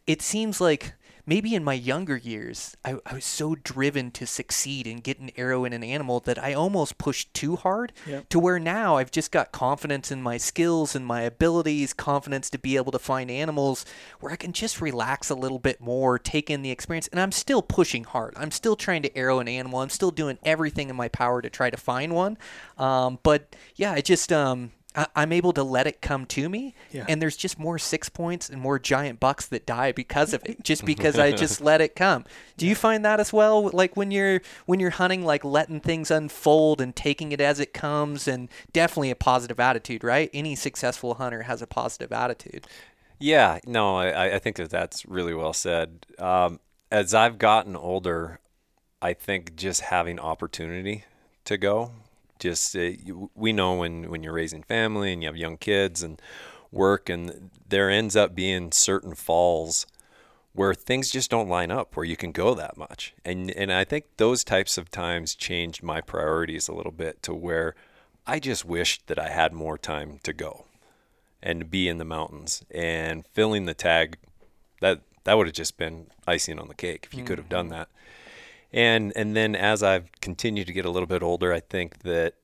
it 0.09 0.21
seems 0.21 0.61
like 0.61 0.95
maybe 1.29 1.55
in 1.55 1.63
my 1.63 1.75
younger 1.75 2.17
years 2.17 2.75
I, 2.85 2.97
I 3.05 3.15
was 3.15 3.25
so 3.25 3.55
driven 3.55 4.11
to 4.13 4.27
succeed 4.27 4.87
and 4.87 5.05
get 5.05 5.19
an 5.21 5.31
arrow 5.37 5.65
in 5.67 5.73
an 5.75 5.85
animal 5.85 6.21
that 6.21 6.43
i 6.43 6.55
almost 6.55 6.97
pushed 6.97 7.33
too 7.35 7.57
hard 7.57 7.93
Yep. 8.07 8.29
to 8.31 8.39
where 8.39 8.59
now 8.59 8.97
i've 8.97 9.11
just 9.11 9.31
got 9.31 9.53
confidence 9.53 10.11
in 10.11 10.23
my 10.23 10.39
skills 10.39 10.97
and 10.97 11.05
my 11.05 11.21
abilities 11.23 11.93
confidence 11.93 12.49
to 12.51 12.59
be 12.59 12.77
able 12.77 12.93
to 12.93 12.99
find 12.99 13.31
animals 13.31 13.85
where 14.21 14.33
i 14.33 14.37
can 14.37 14.53
just 14.53 14.81
relax 14.81 15.29
a 15.29 15.35
little 15.35 15.59
bit 15.59 15.81
more 15.81 16.19
take 16.19 16.49
in 16.49 16.63
the 16.63 16.71
experience 16.71 17.09
and 17.09 17.21
i'm 17.21 17.33
still 17.33 17.61
pushing 17.63 18.05
hard. 18.05 18.33
I'm 18.37 18.51
still 18.51 18.77
trying 18.77 19.03
to 19.03 19.17
arrow 19.17 19.39
an 19.41 19.49
animal. 19.49 19.81
I'm 19.81 19.91
still 19.91 20.11
doing 20.11 20.39
everything 20.45 20.89
in 20.89 20.97
my 20.97 21.09
power 21.09 21.43
to 21.43 21.51
try 21.51 21.69
to 21.69 21.77
find 21.77 22.15
one. 22.15 22.39
Um, 22.79 23.19
but 23.23 23.55
yeah 23.77 23.95
it 23.97 24.05
just 24.07 24.33
um, 24.33 24.71
I- 24.73 24.78
I'm 25.15 25.33
able 25.33 25.53
to 25.53 25.63
let 25.63 25.87
it 25.87 26.01
come 26.01 26.27
to 26.27 26.49
me, 26.49 26.75
Yeah. 26.91 27.05
and 27.09 27.23
there's 27.23 27.37
just 27.37 27.59
more 27.59 27.79
six 27.79 28.09
points 28.09 28.49
and 28.49 28.61
more 28.61 28.79
giant 28.79 29.21
bucks 29.21 29.47
that 29.47 29.65
die 29.67 29.93
because 29.93 30.33
of 30.33 30.43
it, 30.45 30.63
just 30.65 30.85
because 30.85 31.19
I 31.19 31.31
just 31.31 31.61
let 31.61 31.81
it 31.81 31.95
come. 31.95 32.25
Do 32.57 32.67
you 32.67 32.75
find 32.75 33.05
that 33.05 33.21
as 33.21 33.33
well? 33.33 33.71
Like 33.73 33.97
when 33.97 34.11
you're 34.11 34.41
when 34.67 34.81
you're 34.81 34.91
hunting, 34.91 35.25
like 35.25 35.45
letting 35.45 35.81
things 35.81 36.11
unfold 36.11 36.81
and 36.81 36.97
taking 36.97 37.33
it 37.33 37.41
as 37.41 37.61
it 37.61 37.73
comes, 37.73 38.27
and 38.27 38.49
definitely 38.73 39.11
a 39.11 39.15
positive 39.17 39.61
attitude, 39.61 40.03
right? 40.03 40.31
Any 40.35 40.57
successful 40.57 41.15
hunter 41.15 41.43
has 41.43 41.63
a 41.63 41.67
positive 41.67 42.11
attitude. 42.11 42.67
Yeah, 43.21 43.59
no, 43.67 43.97
I, 43.99 44.37
I 44.37 44.39
think 44.39 44.57
that 44.57 44.71
that's 44.71 45.05
really 45.07 45.35
well 45.35 45.53
said. 45.53 46.07
Um, 46.19 46.61
as 46.91 47.15
I've 47.15 47.39
gotten 47.39 47.77
older, 47.77 48.41
I 49.03 49.13
think 49.13 49.55
just 49.55 49.83
having 49.83 50.19
opportunity 50.19 51.05
to 51.45 51.57
go, 51.59 51.91
just 52.39 52.75
uh, 52.77 52.81
you, 52.81 53.31
we 53.35 53.53
know 53.53 53.75
when 53.75 54.11
when 54.11 54.23
you're 54.23 54.33
raising 54.33 54.63
family 54.63 55.13
and 55.13 55.23
you 55.23 55.29
have 55.29 55.37
young 55.37 55.57
kids 55.57 56.03
and 56.03 56.21
work, 56.71 57.09
and 57.09 57.51
there 57.69 57.91
ends 57.91 58.17
up 58.17 58.35
being 58.35 58.73
certain 58.73 59.15
falls 59.15 59.87
where 60.53 60.75
things 60.75 61.11
just 61.11 61.31
don't 61.31 61.49
line 61.49 61.71
up 61.71 61.97
where 61.97 62.05
you 62.05 62.17
can 62.17 62.33
go 62.33 62.55
that 62.55 62.77
much, 62.77 63.15
and 63.25 63.51
and 63.53 63.73
I 63.73 63.85
think 63.85 64.05
those 64.17 64.45
types 64.45 64.79
of 64.79 64.91
times 64.91 65.35
changed 65.35 65.83
my 65.83 66.01
priorities 66.01 66.69
a 66.69 66.75
little 66.75 66.93
bit 66.93 67.23
to 67.25 67.35
where 67.35 67.75
I 68.27 68.39
just 68.39 68.65
wished 68.65 69.07
that 69.07 69.19
I 69.19 69.31
had 69.31 69.53
more 69.53 69.79
time 69.79 70.19
to 70.23 70.33
go 70.33 70.65
and 71.43 71.71
be 71.71 71.89
in 71.89 71.99
the 71.99 72.05
mountains 72.05 72.65
and 72.71 73.27
filling 73.27 73.67
the 73.67 73.75
tag. 73.75 74.19
That 74.81 75.01
that 75.25 75.37
would 75.37 75.47
have 75.47 75.55
just 75.57 75.77
been 75.77 76.07
icing 76.27 76.59
on 76.59 76.69
the 76.69 76.75
cake 76.75 77.07
if 77.11 77.15
you 77.15 77.25
could 77.25 77.39
have 77.39 77.49
done 77.49 77.69
that 77.69 77.89
and 78.73 79.13
and 79.17 79.35
then 79.37 79.55
as 79.55 79.83
i've 79.83 80.11
continued 80.21 80.67
to 80.67 80.73
get 80.73 80.85
a 80.85 80.91
little 80.91 81.07
bit 81.07 81.23
older 81.23 81.53
i 81.53 81.61
think 81.61 82.01
that 82.01 82.35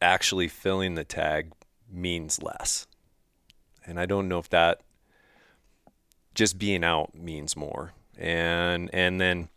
actually 0.00 0.48
filling 0.48 0.94
the 0.94 1.04
tag 1.04 1.52
means 1.90 2.42
less. 2.42 2.86
And 3.86 3.98
i 4.00 4.06
don't 4.06 4.28
know 4.28 4.38
if 4.38 4.48
that 4.50 4.80
just 6.34 6.58
being 6.58 6.84
out 6.84 7.14
means 7.14 7.56
more. 7.56 7.92
And 8.18 8.90
and 8.92 9.20
then 9.20 9.48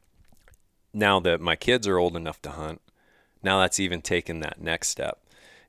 now 0.93 1.19
that 1.19 1.41
my 1.41 1.55
kids 1.55 1.87
are 1.87 1.97
old 1.97 2.15
enough 2.15 2.41
to 2.43 2.51
hunt 2.51 2.81
now 3.41 3.59
that's 3.59 3.79
even 3.79 4.01
taken 4.01 4.39
that 4.41 4.61
next 4.61 4.89
step. 4.89 5.19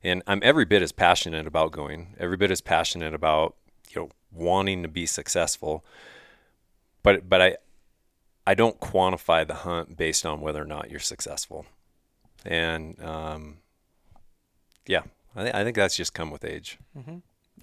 And 0.03 0.23
I'm 0.27 0.41
every 0.43 0.65
bit 0.65 0.81
as 0.81 0.91
passionate 0.91 1.47
about 1.47 1.71
going, 1.71 2.15
every 2.19 2.37
bit 2.37 2.51
as 2.51 2.61
passionate 2.61 3.13
about 3.13 3.55
you 3.89 4.01
know 4.01 4.09
wanting 4.31 4.83
to 4.83 4.89
be 4.89 5.05
successful. 5.05 5.85
But 7.03 7.29
but 7.29 7.41
I 7.41 7.57
I 8.45 8.53
don't 8.55 8.79
quantify 8.79 9.47
the 9.47 9.53
hunt 9.53 9.97
based 9.97 10.25
on 10.25 10.41
whether 10.41 10.61
or 10.61 10.65
not 10.65 10.89
you're 10.89 10.99
successful, 10.99 11.65
and 12.45 13.01
um, 13.03 13.57
yeah, 14.87 15.03
I, 15.35 15.43
th- 15.43 15.55
I 15.55 15.63
think 15.63 15.75
that's 15.75 15.95
just 15.95 16.13
come 16.13 16.31
with 16.31 16.43
age. 16.43 16.79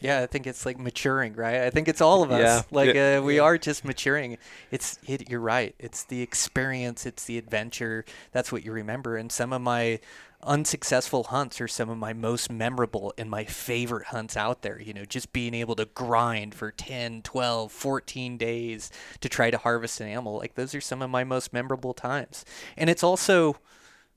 Yeah, 0.01 0.21
I 0.21 0.27
think 0.27 0.47
it's 0.47 0.65
like 0.65 0.79
maturing, 0.79 1.35
right? 1.35 1.63
I 1.63 1.71
think 1.71 1.89
it's 1.89 2.01
all 2.01 2.23
of 2.23 2.31
us. 2.31 2.41
Yeah. 2.41 2.63
Like 2.71 2.95
uh, 2.95 3.21
we 3.25 3.39
are 3.39 3.59
just 3.59 3.85
maturing. 3.85 4.39
It's 4.71 4.99
it, 5.07 5.29
you're 5.29 5.41
right. 5.41 5.75
It's 5.79 6.05
the 6.05 6.23
experience. 6.23 7.07
It's 7.07 7.25
the 7.25 7.39
adventure. 7.39 8.05
That's 8.33 8.53
what 8.53 8.65
you 8.65 8.73
remember. 8.73 9.17
And 9.17 9.33
some 9.33 9.53
of 9.53 9.61
my 9.61 9.99
unsuccessful 10.43 11.25
hunts 11.25 11.61
are 11.61 11.69
some 11.69 11.91
of 11.91 11.99
my 11.99 12.13
most 12.13 12.51
memorable 12.51 13.13
and 13.19 13.29
my 13.29 13.45
favorite 13.45 14.07
hunts 14.07 14.37
out 14.37 14.63
there. 14.63 14.81
You 14.81 14.95
know, 14.95 15.05
just 15.05 15.33
being 15.33 15.55
able 15.55 15.75
to 15.77 15.87
grind 15.87 16.55
for 16.55 16.71
10, 16.71 17.23
12, 17.23 17.73
14 17.73 18.37
days 18.37 18.91
to 19.21 19.29
try 19.29 19.51
to 19.51 19.59
harvest 19.59 20.01
an 20.01 20.09
animal. 20.09 20.37
Like 20.37 20.55
those 20.55 20.75
are 20.75 20.81
some 20.81 21.03
of 21.03 21.11
my 21.11 21.25
most 21.25 21.53
memorable 21.53 21.95
times. 21.95 22.45
And 22.77 22.89
it's 22.89 23.03
also 23.03 23.57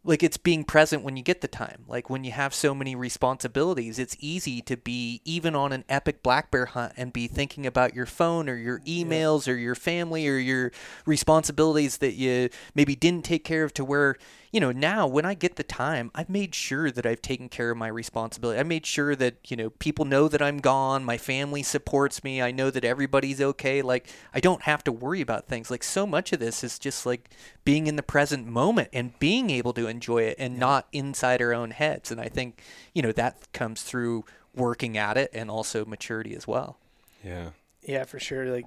like 0.04 0.24
it's 0.24 0.38
being 0.38 0.64
present 0.64 1.04
when 1.04 1.16
you 1.16 1.22
get 1.22 1.42
the 1.42 1.48
time 1.48 1.84
like 1.88 2.10
when 2.10 2.24
you 2.24 2.32
have 2.32 2.54
so 2.54 2.74
many 2.74 2.96
responsibilities 2.96 4.00
it's 4.00 4.18
easy 4.20 4.62
to 4.62 4.76
be 4.76 5.22
even 5.26 5.56
on 5.56 5.72
an 5.72 5.84
epic 5.88 6.24
black 6.24 6.50
bear 6.50 6.66
hunt 6.66 6.92
and 6.98 7.14
be 7.14 7.28
thinking 7.28 7.66
about 7.66 7.94
your 7.94 8.06
phone 8.06 8.50
or 8.50 8.56
your 8.56 8.80
emails 8.80 9.48
or 9.48 9.56
your 9.56 9.76
family 9.76 10.28
or 10.28 10.38
your 10.38 10.72
responsibilities 11.06 11.98
that 11.98 12.14
you 12.14 12.50
maybe 12.74 12.96
didn't 12.96 13.24
take 13.24 13.44
care 13.44 13.64
of 13.64 13.74
to 13.74 13.86
where 13.86 14.16
you 14.52 14.60
know 14.60 14.72
now 14.72 15.08
when 15.08 15.26
i 15.26 15.34
get 15.34 15.56
the 15.56 15.64
time 15.64 16.12
i've 16.14 16.30
made 16.30 16.54
sure 16.54 16.92
that 16.92 17.06
i've 17.06 17.22
taken 17.22 17.50
care 17.50 17.72
of 17.72 17.78
my 17.78 17.88
responsibility. 17.88 18.60
I 18.60 18.64
made 18.64 18.86
sure 18.86 19.16
that 19.16 19.50
you 19.50 19.58
know 19.58 19.70
people 19.70 20.06
know 20.06 20.28
that 20.28 20.42
i'm 20.42 20.60
gone 20.60 21.04
my 21.04 21.18
family 21.18 21.64
supports 21.64 22.24
me 22.24 22.42
i 22.42 22.52
know 22.52 22.70
that 22.70 22.86
everybody's 22.86 23.42
okay. 23.42 23.82
Like 23.82 24.10
i 24.34 24.40
don't 24.40 24.64
have 24.64 24.84
to 24.86 24.92
worry 24.92 25.22
about 25.22 25.48
things. 25.48 25.72
Like 25.72 25.84
so 25.84 26.06
much 26.06 26.34
of 26.34 26.40
this 26.40 26.64
is 26.64 26.78
just 26.78 27.06
like 27.06 27.30
being 27.64 27.88
in 27.88 27.96
the 27.96 28.04
present 28.04 28.46
moment 28.46 28.90
and 28.94 29.18
being 29.20 29.50
able 29.50 29.74
to 29.74 29.88
enjoy 29.88 30.24
it 30.24 30.36
and 30.38 30.60
not 30.60 30.88
inside 30.92 31.42
our 31.42 31.54
own 31.54 31.72
heads. 31.72 32.12
And 32.12 32.20
i 32.20 32.28
think 32.28 32.62
you 32.94 33.02
know 33.02 33.12
that 33.14 33.52
comes 33.54 33.84
through 33.84 34.26
working 34.56 34.98
at 34.98 35.18
it 35.18 35.30
and 35.34 35.50
also 35.50 35.86
maturity 35.86 36.36
as 36.36 36.48
well. 36.48 36.78
Yeah. 37.24 37.52
Yeah, 37.84 38.04
for 38.04 38.20
sure. 38.20 38.46
Like 38.48 38.66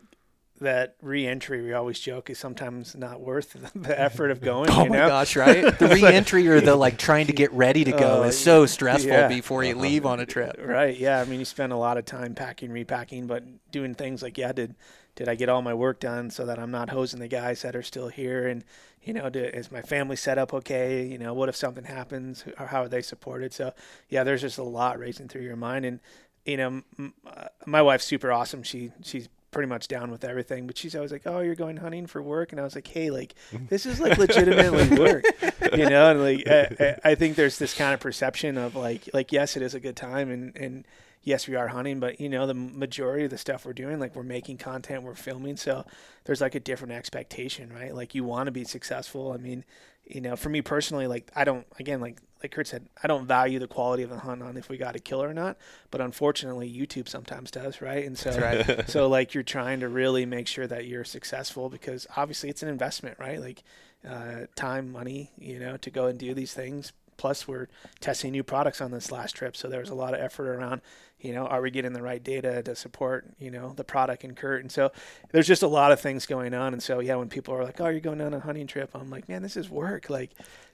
that 0.60 0.94
re-entry, 1.02 1.62
we 1.62 1.72
always 1.72 1.98
joke, 1.98 2.30
is 2.30 2.38
sometimes 2.38 2.94
not 2.94 3.20
worth 3.20 3.56
the 3.74 4.00
effort 4.00 4.30
of 4.30 4.40
going. 4.40 4.70
Oh 4.72 4.84
you 4.84 4.90
my 4.90 4.96
gosh, 4.96 5.36
right? 5.36 5.76
The 5.78 5.88
re-entry 5.88 6.46
or 6.48 6.60
the 6.60 6.76
like 6.76 6.96
trying 6.98 7.26
to 7.26 7.32
get 7.32 7.52
ready 7.52 7.84
to 7.84 7.90
go 7.92 8.22
Oh, 8.22 8.22
is 8.22 8.38
so 8.38 8.64
stressful 8.66 9.10
yeah. 9.10 9.28
before 9.28 9.64
you 9.64 9.74
leave 9.74 10.06
on 10.06 10.20
a 10.20 10.26
trip. 10.26 10.56
Right. 10.62 10.96
Yeah. 10.96 11.20
I 11.20 11.24
mean, 11.24 11.38
you 11.40 11.44
spend 11.44 11.72
a 11.72 11.76
lot 11.76 11.98
of 11.98 12.04
time 12.04 12.34
packing, 12.34 12.70
repacking, 12.70 13.26
but 13.26 13.42
doing 13.72 13.94
things 13.94 14.22
like, 14.22 14.38
yeah, 14.38 14.52
did 14.52 14.74
did 15.16 15.28
I 15.28 15.34
get 15.36 15.48
all 15.48 15.62
my 15.62 15.74
work 15.74 16.00
done 16.00 16.28
so 16.30 16.44
that 16.46 16.58
I'm 16.58 16.72
not 16.72 16.90
hosing 16.90 17.20
the 17.20 17.28
guys 17.28 17.62
that 17.62 17.76
are 17.76 17.82
still 17.84 18.08
here? 18.08 18.46
And 18.48 18.64
you 19.02 19.12
know, 19.12 19.28
do, 19.30 19.40
is 19.40 19.70
my 19.70 19.82
family 19.82 20.16
set 20.16 20.38
up 20.38 20.54
okay? 20.54 21.04
You 21.06 21.18
know, 21.18 21.34
what 21.34 21.48
if 21.48 21.56
something 21.56 21.84
happens? 21.84 22.44
Or 22.58 22.66
how 22.66 22.82
are 22.82 22.88
they 22.88 23.02
supported? 23.02 23.52
So 23.52 23.72
yeah, 24.08 24.24
there's 24.24 24.40
just 24.40 24.58
a 24.58 24.62
lot 24.64 24.98
racing 24.98 25.28
through 25.28 25.42
your 25.42 25.56
mind. 25.56 25.84
And 25.84 26.00
you 26.44 26.56
know, 26.56 26.82
m- 26.98 27.14
uh, 27.26 27.46
my 27.66 27.82
wife's 27.82 28.04
super 28.04 28.32
awesome. 28.32 28.62
She 28.62 28.92
she's 29.02 29.28
pretty 29.54 29.68
much 29.68 29.88
down 29.88 30.10
with 30.10 30.24
everything, 30.24 30.66
but 30.66 30.76
she's 30.76 30.94
always 30.94 31.12
like, 31.12 31.22
"Oh, 31.24 31.40
you're 31.40 31.54
going 31.54 31.78
hunting 31.78 32.06
for 32.06 32.20
work," 32.20 32.52
and 32.52 32.60
I 32.60 32.64
was 32.64 32.74
like, 32.74 32.86
"Hey, 32.86 33.10
like 33.10 33.34
this 33.70 33.86
is 33.86 34.00
like 34.00 34.18
legitimately 34.18 34.98
work." 34.98 35.24
you 35.72 35.88
know 35.88 36.10
and 36.10 36.22
like 36.22 36.46
I, 36.46 36.98
I 37.12 37.14
think 37.14 37.36
there's 37.36 37.58
this 37.58 37.72
kind 37.74 37.94
of 37.94 38.00
perception 38.00 38.58
of 38.58 38.76
like 38.76 39.08
like 39.14 39.32
yes 39.32 39.56
it 39.56 39.62
is 39.62 39.74
a 39.74 39.80
good 39.80 39.96
time 39.96 40.30
and 40.30 40.54
and 40.56 40.84
yes 41.24 41.48
we 41.48 41.56
are 41.56 41.68
hunting 41.68 42.00
but 42.00 42.20
you 42.20 42.28
know 42.28 42.46
the 42.46 42.54
majority 42.54 43.24
of 43.24 43.30
the 43.30 43.38
stuff 43.38 43.66
we're 43.66 43.72
doing 43.72 43.98
like 43.98 44.14
we're 44.14 44.22
making 44.22 44.56
content 44.56 45.02
we're 45.02 45.14
filming 45.14 45.56
so 45.56 45.84
there's 46.24 46.40
like 46.40 46.54
a 46.54 46.60
different 46.60 46.92
expectation 46.92 47.72
right 47.72 47.94
like 47.94 48.14
you 48.14 48.24
want 48.24 48.46
to 48.46 48.52
be 48.52 48.64
successful 48.64 49.32
i 49.32 49.36
mean 49.36 49.64
you 50.06 50.20
know 50.20 50.36
for 50.36 50.48
me 50.48 50.62
personally 50.62 51.06
like 51.06 51.30
i 51.34 51.44
don't 51.44 51.66
again 51.78 52.00
like 52.00 52.20
like 52.42 52.52
kurt 52.52 52.66
said 52.66 52.86
i 53.02 53.08
don't 53.08 53.26
value 53.26 53.58
the 53.58 53.66
quality 53.66 54.02
of 54.02 54.10
the 54.10 54.18
hunt 54.18 54.42
on 54.42 54.56
if 54.56 54.68
we 54.68 54.76
got 54.76 54.94
a 54.94 54.98
kill 54.98 55.22
or 55.22 55.32
not 55.32 55.56
but 55.90 56.00
unfortunately 56.00 56.70
youtube 56.70 57.08
sometimes 57.08 57.50
does 57.50 57.80
right 57.80 58.04
and 58.04 58.18
so 58.18 58.38
right. 58.38 58.88
so 58.88 59.08
like 59.08 59.32
you're 59.34 59.42
trying 59.42 59.80
to 59.80 59.88
really 59.88 60.26
make 60.26 60.46
sure 60.46 60.66
that 60.66 60.86
you're 60.86 61.04
successful 61.04 61.70
because 61.70 62.06
obviously 62.16 62.50
it's 62.50 62.62
an 62.62 62.68
investment 62.68 63.18
right 63.18 63.40
like 63.40 63.64
uh, 64.08 64.46
time, 64.54 64.92
money, 64.92 65.30
you 65.38 65.58
know, 65.58 65.76
to 65.78 65.90
go 65.90 66.06
and 66.06 66.18
do 66.18 66.34
these 66.34 66.52
things. 66.52 66.92
Plus, 67.16 67.46
we're 67.46 67.68
testing 68.00 68.32
new 68.32 68.42
products 68.42 68.80
on 68.80 68.90
this 68.90 69.10
last 69.10 69.34
trip, 69.36 69.56
so 69.56 69.68
there 69.68 69.80
was 69.80 69.88
a 69.88 69.94
lot 69.94 70.14
of 70.14 70.20
effort 70.20 70.48
around, 70.48 70.80
you 71.24 71.32
know, 71.32 71.46
are 71.46 71.62
we 71.62 71.70
getting 71.70 71.92
the 71.92 72.02
right 72.02 72.22
data 72.22 72.62
to 72.62 72.76
support, 72.76 73.26
you 73.38 73.50
know, 73.50 73.72
the 73.74 73.84
product 73.84 74.24
and 74.24 74.36
Kurt, 74.36 74.60
and 74.60 74.70
so 74.70 74.92
there's 75.32 75.46
just 75.46 75.62
a 75.62 75.68
lot 75.68 75.90
of 75.90 76.00
things 76.00 76.26
going 76.26 76.54
on, 76.54 76.72
and 76.72 76.82
so 76.82 77.00
yeah, 77.00 77.16
when 77.16 77.28
people 77.28 77.54
are 77.54 77.64
like, 77.64 77.80
oh, 77.80 77.88
you're 77.88 78.00
going 78.00 78.20
on 78.20 78.34
a 78.34 78.40
hunting 78.40 78.66
trip, 78.66 78.90
I'm 78.94 79.10
like, 79.10 79.28
man, 79.28 79.42
this 79.42 79.56
is 79.56 79.70
work, 79.70 80.10
like, 80.10 80.30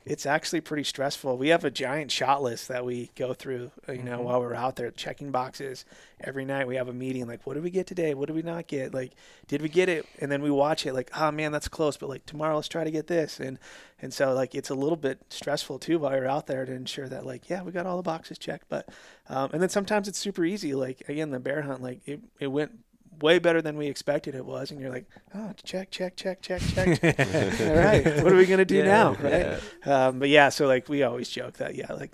it's 0.07 0.24
actually 0.24 0.62
pretty 0.62 0.84
stressful. 0.84 1.36
We 1.36 1.48
have 1.48 1.64
a 1.64 1.70
giant 1.70 2.11
shot 2.11 2.42
list 2.42 2.68
that 2.68 2.86
we 2.86 3.11
go 3.16 3.34
through, 3.34 3.70
uh, 3.86 3.92
you 3.92 4.03
know, 4.03 4.22
while 4.22 4.40
we're 4.40 4.55
out 4.55 4.76
there 4.76 4.90
checking 4.90 5.30
boxes 5.30 5.84
every 6.18 6.46
night. 6.46 6.66
We 6.66 6.76
have 6.76 6.88
a 6.88 6.92
meeting 6.92 7.26
like, 7.26 7.46
what 7.46 7.55
did 7.55 7.62
we 7.62 7.70
get 7.70 7.86
today? 7.86 8.14
What 8.14 8.26
did 8.26 8.34
we 8.34 8.42
not 8.42 8.66
get? 8.66 8.94
Like, 8.94 9.12
did 9.46 9.61
we 9.61 9.68
get 9.68 9.90
it? 9.90 10.07
And 10.18 10.32
then 10.32 10.40
we 10.40 10.51
watch 10.51 10.86
it 10.86 10.94
like, 10.94 11.11
oh 11.14 11.30
man, 11.30 11.53
that's 11.53 11.68
close, 11.68 11.98
but 11.98 12.09
like 12.09 12.24
tomorrow 12.24 12.57
let's 12.57 12.68
try 12.68 12.82
to 12.82 12.90
get 12.90 13.09
this. 13.09 13.40
And 13.40 13.59
and 14.01 14.12
so 14.14 14.32
like 14.32 14.55
it's 14.55 14.70
a 14.70 14.74
little 14.74 14.96
bit 14.96 15.18
stressful 15.28 15.78
too 15.78 15.98
while 15.98 16.16
you're 16.16 16.26
out 16.26 16.46
there 16.46 16.64
to 16.64 16.72
ensure 16.72 17.09
that 17.09 17.26
like, 17.26 17.51
yeah, 17.51 17.62
we 17.62 17.70
got 17.70 17.84
all 17.84 17.98
the 17.98 18.03
boxes 18.03 18.38
checked. 18.38 18.70
But 18.70 18.88
um, 19.31 19.51
and 19.53 19.62
then 19.62 19.68
sometimes 19.70 20.09
it's 20.09 20.18
super 20.18 20.45
easy. 20.45 20.74
Like 20.74 21.09
again, 21.09 21.31
the 21.31 21.41
bear 21.41 21.62
hunt, 21.62 21.83
like 21.83 22.01
it, 22.07 22.20
it 22.39 22.49
went 22.49 22.72
way 23.20 23.39
better 23.39 23.61
than 23.62 23.76
we 23.76 23.87
expected 23.87 24.35
it 24.35 24.47
was 24.47 24.70
and 24.70 24.81
you're 24.81 24.89
like 24.89 25.05
oh 25.35 25.53
check 25.62 25.91
check 25.91 26.16
check 26.16 26.41
check 26.41 26.59
check 26.62 26.87
all 27.61 27.74
right 27.76 28.22
what 28.24 28.33
are 28.33 28.37
we 28.37 28.47
gonna 28.47 28.64
do 28.64 28.76
Yeah, 28.76 28.85
now 28.85 29.12
right 29.20 29.61
um, 29.85 30.18
but 30.20 30.31
yeah 30.31 30.49
so 30.49 30.66
like 30.66 30.89
we 30.89 31.03
always 31.03 31.28
joke 31.28 31.59
that 31.59 31.74
yeah 31.74 31.93
like 31.93 32.12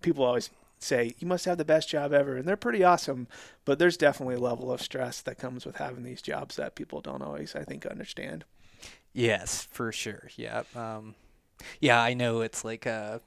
people 0.00 0.24
always 0.24 0.48
say 0.78 1.12
you 1.18 1.26
must 1.26 1.44
have 1.44 1.58
the 1.58 1.66
best 1.66 1.90
job 1.90 2.14
ever 2.14 2.34
and 2.38 2.48
they're 2.48 2.56
pretty 2.56 2.82
awesome 2.82 3.26
but 3.66 3.78
there's 3.78 3.98
definitely 3.98 4.36
a 4.36 4.40
level 4.40 4.72
of 4.72 4.80
stress 4.80 5.20
that 5.20 5.36
comes 5.36 5.66
with 5.66 5.76
having 5.76 6.02
these 6.02 6.22
jobs 6.22 6.56
that 6.56 6.74
people 6.74 7.02
don't 7.02 7.20
always 7.20 7.54
i 7.54 7.62
think 7.62 7.84
understand 7.84 8.46
Yes, 9.12 9.66
for 9.70 9.90
sure. 9.92 10.28
Yeah. 10.36 10.62
Um, 10.76 11.14
Yeah, 11.80 12.00
I 12.00 12.14
know 12.14 12.40
it's 12.40 12.64
like 12.64 12.86
uh 12.86 13.18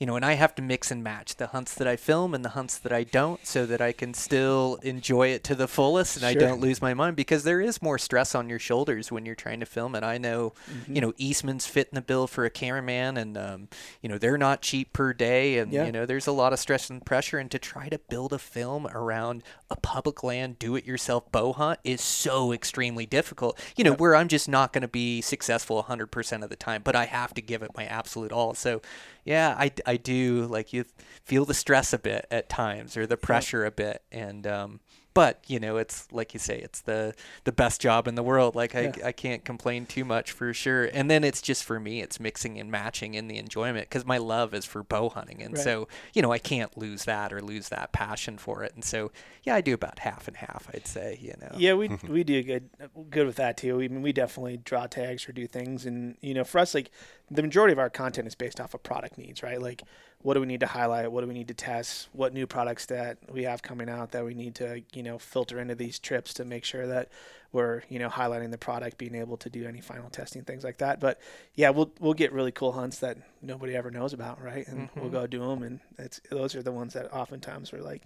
you 0.00 0.06
know, 0.06 0.16
and 0.16 0.24
I 0.24 0.32
have 0.32 0.54
to 0.56 0.62
mix 0.62 0.90
and 0.90 1.04
match 1.04 1.36
the 1.36 1.48
hunts 1.48 1.74
that 1.74 1.86
I 1.86 1.94
film 1.96 2.34
and 2.34 2.42
the 2.44 2.48
hunts 2.48 2.78
that 2.78 2.90
I 2.90 3.04
don't 3.04 3.46
so 3.46 3.66
that 3.66 3.80
I 3.82 3.92
can 3.92 4.14
still 4.14 4.78
enjoy 4.82 5.28
it 5.28 5.44
to 5.44 5.54
the 5.54 5.68
fullest 5.68 6.16
and 6.16 6.24
I 6.24 6.32
don't 6.32 6.58
lose 6.58 6.80
my 6.80 6.94
mind 6.94 7.16
because 7.16 7.44
there 7.44 7.60
is 7.60 7.82
more 7.82 7.98
stress 7.98 8.34
on 8.34 8.48
your 8.48 8.58
shoulders 8.58 9.12
when 9.12 9.26
you're 9.26 9.34
trying 9.34 9.60
to 9.60 9.66
film 9.66 9.94
it. 9.94 10.02
I 10.02 10.16
know, 10.16 10.54
Mm-hmm. 10.72 10.94
you 10.94 11.00
know, 11.02 11.12
Eastman's 11.18 11.66
fitting 11.66 11.94
the 11.94 12.00
bill 12.00 12.26
for 12.26 12.44
a 12.46 12.50
cameraman 12.50 13.18
and, 13.18 13.36
um, 13.36 13.68
you 14.00 14.08
know, 14.08 14.16
they're 14.16 14.38
not 14.38 14.62
cheap 14.62 14.92
per 14.94 15.12
day. 15.12 15.58
And, 15.58 15.70
Yeah. 15.70 15.84
you 15.84 15.92
know, 15.92 16.06
there's 16.06 16.26
a 16.26 16.32
lot 16.32 16.52
of 16.54 16.58
stress 16.58 16.88
and 16.88 17.04
pressure. 17.04 17.38
And 17.38 17.50
to 17.50 17.58
try 17.58 17.90
to 17.90 17.98
build 17.98 18.32
a 18.32 18.38
film 18.38 18.86
around 18.86 19.42
a 19.70 19.76
public 19.76 20.22
land, 20.24 20.58
do 20.58 20.76
it 20.76 20.86
yourself 20.86 21.30
bow 21.30 21.52
hunt 21.52 21.78
is 21.84 22.00
so 22.00 22.52
extremely 22.52 23.04
difficult, 23.04 23.58
you 23.76 23.84
know, 23.84 23.92
where 23.92 24.16
I'm 24.16 24.28
just 24.28 24.48
not 24.48 24.72
going 24.72 24.82
to 24.82 24.88
be 24.88 25.20
successful 25.20 25.84
100% 25.86 26.42
of 26.42 26.48
the 26.48 26.56
time, 26.56 26.80
but 26.82 26.96
I 26.96 27.04
have 27.04 27.34
to 27.34 27.42
give 27.42 27.62
it 27.62 27.72
my 27.76 27.84
absolute 27.84 28.32
all. 28.32 28.54
So, 28.54 28.80
yeah, 29.24 29.54
I, 29.58 29.72
I 29.86 29.96
do 29.96 30.46
like 30.46 30.72
you 30.72 30.84
feel 31.24 31.44
the 31.44 31.54
stress 31.54 31.92
a 31.92 31.98
bit 31.98 32.26
at 32.30 32.48
times 32.48 32.96
or 32.96 33.06
the 33.06 33.16
pressure 33.16 33.64
a 33.64 33.70
bit. 33.70 34.02
And, 34.10 34.46
um, 34.46 34.80
but 35.12 35.42
you 35.48 35.58
know, 35.58 35.76
it's 35.76 36.06
like 36.12 36.34
you 36.34 36.40
say, 36.40 36.58
it's 36.58 36.80
the 36.82 37.14
the 37.44 37.52
best 37.52 37.80
job 37.80 38.06
in 38.06 38.14
the 38.14 38.22
world. 38.22 38.54
Like 38.54 38.74
I, 38.74 38.92
Yeah. 38.96 39.06
I 39.06 39.12
can't 39.12 39.44
complain 39.44 39.86
too 39.86 40.04
much 40.04 40.30
for 40.32 40.52
sure. 40.54 40.84
And 40.84 41.10
then 41.10 41.24
it's 41.24 41.42
just 41.42 41.64
for 41.64 41.80
me, 41.80 42.00
it's 42.00 42.20
mixing 42.20 42.58
and 42.60 42.70
matching 42.70 43.14
in 43.14 43.26
the 43.28 43.36
enjoyment 43.38 43.88
because 43.88 44.04
my 44.06 44.18
love 44.18 44.54
is 44.54 44.64
for 44.64 44.82
bow 44.82 45.08
hunting, 45.08 45.42
and 45.42 45.54
Right. 45.54 45.64
so 45.64 45.88
you 46.14 46.22
know 46.22 46.32
I 46.32 46.38
can't 46.38 46.76
lose 46.78 47.04
that 47.04 47.32
or 47.32 47.40
lose 47.40 47.68
that 47.70 47.92
passion 47.92 48.38
for 48.38 48.62
it. 48.62 48.72
And 48.74 48.84
so 48.84 49.10
yeah, 49.42 49.54
I 49.54 49.60
do 49.60 49.74
about 49.74 50.00
half 50.00 50.28
and 50.28 50.36
half, 50.36 50.68
I'd 50.72 50.86
say. 50.86 51.18
You 51.20 51.34
know. 51.40 51.56
Yeah, 51.56 51.74
we 51.74 51.88
we 52.08 52.24
do 52.24 52.42
good 52.42 52.70
good 53.10 53.26
with 53.26 53.36
that 53.36 53.56
too. 53.56 53.76
I 53.76 53.88
mean, 53.88 54.02
we 54.02 54.12
definitely 54.12 54.58
draw 54.58 54.86
tags 54.86 55.28
or 55.28 55.32
do 55.32 55.46
things, 55.46 55.86
and 55.86 56.16
you 56.20 56.34
know, 56.34 56.44
for 56.44 56.58
us, 56.58 56.74
like 56.74 56.90
the 57.30 57.42
majority 57.42 57.72
of 57.72 57.78
our 57.78 57.90
content 57.90 58.26
is 58.26 58.34
based 58.34 58.60
off 58.60 58.74
of 58.74 58.82
product 58.82 59.16
needs, 59.16 59.40
right? 59.42 59.60
Like, 59.62 59.82
what 60.22 60.34
do 60.34 60.40
we 60.40 60.46
need 60.46 60.60
to 60.60 60.66
highlight? 60.66 61.10
What 61.10 61.22
do 61.22 61.26
we 61.26 61.34
need 61.34 61.48
to 61.48 61.54
test? 61.54 62.08
What 62.12 62.34
new 62.34 62.46
products 62.46 62.86
that 62.86 63.18
we 63.32 63.44
have 63.44 63.62
coming 63.62 63.88
out 63.88 64.12
that 64.12 64.24
we 64.24 64.34
need 64.34 64.54
to 64.56 64.82
you 64.92 65.02
know 65.02 65.18
filter 65.18 65.58
into 65.58 65.74
these 65.74 65.98
trips 65.98 66.34
to 66.34 66.44
make 66.44 66.64
sure 66.64 66.86
that 66.86 67.08
we're 67.52 67.82
you 67.88 67.98
know 67.98 68.08
highlighting 68.08 68.50
the 68.50 68.58
product, 68.58 68.98
being 68.98 69.14
able 69.14 69.36
to 69.38 69.50
do 69.50 69.66
any 69.66 69.80
final 69.80 70.10
testing, 70.10 70.42
things 70.42 70.64
like 70.64 70.78
that. 70.78 71.00
But 71.00 71.20
yeah, 71.54 71.70
we'll 71.70 71.92
we'll 72.00 72.14
get 72.14 72.32
really 72.32 72.52
cool 72.52 72.72
hunts 72.72 72.98
that 72.98 73.18
nobody 73.40 73.74
ever 73.74 73.90
knows 73.90 74.12
about, 74.12 74.42
right? 74.42 74.66
And 74.68 74.88
we'll 74.94 75.10
go 75.10 75.26
do 75.26 75.40
them, 75.40 75.62
and 75.62 75.80
it's 75.98 76.20
those 76.30 76.54
are 76.54 76.62
the 76.62 76.72
ones 76.72 76.92
that 76.94 77.12
oftentimes 77.12 77.72
are 77.72 77.82
like 77.82 78.02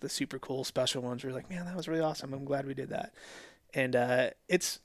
the 0.00 0.08
super 0.08 0.38
cool 0.38 0.64
special 0.64 1.02
ones. 1.02 1.24
We're 1.24 1.32
like, 1.32 1.48
man, 1.48 1.64
that 1.64 1.76
was 1.76 1.88
really 1.88 2.02
awesome. 2.02 2.34
I'm 2.34 2.44
glad 2.44 2.66
we 2.66 2.74
did 2.74 2.90
that. 2.90 3.14
And 3.72 3.96
uh, 3.96 4.30
it's 4.48 4.80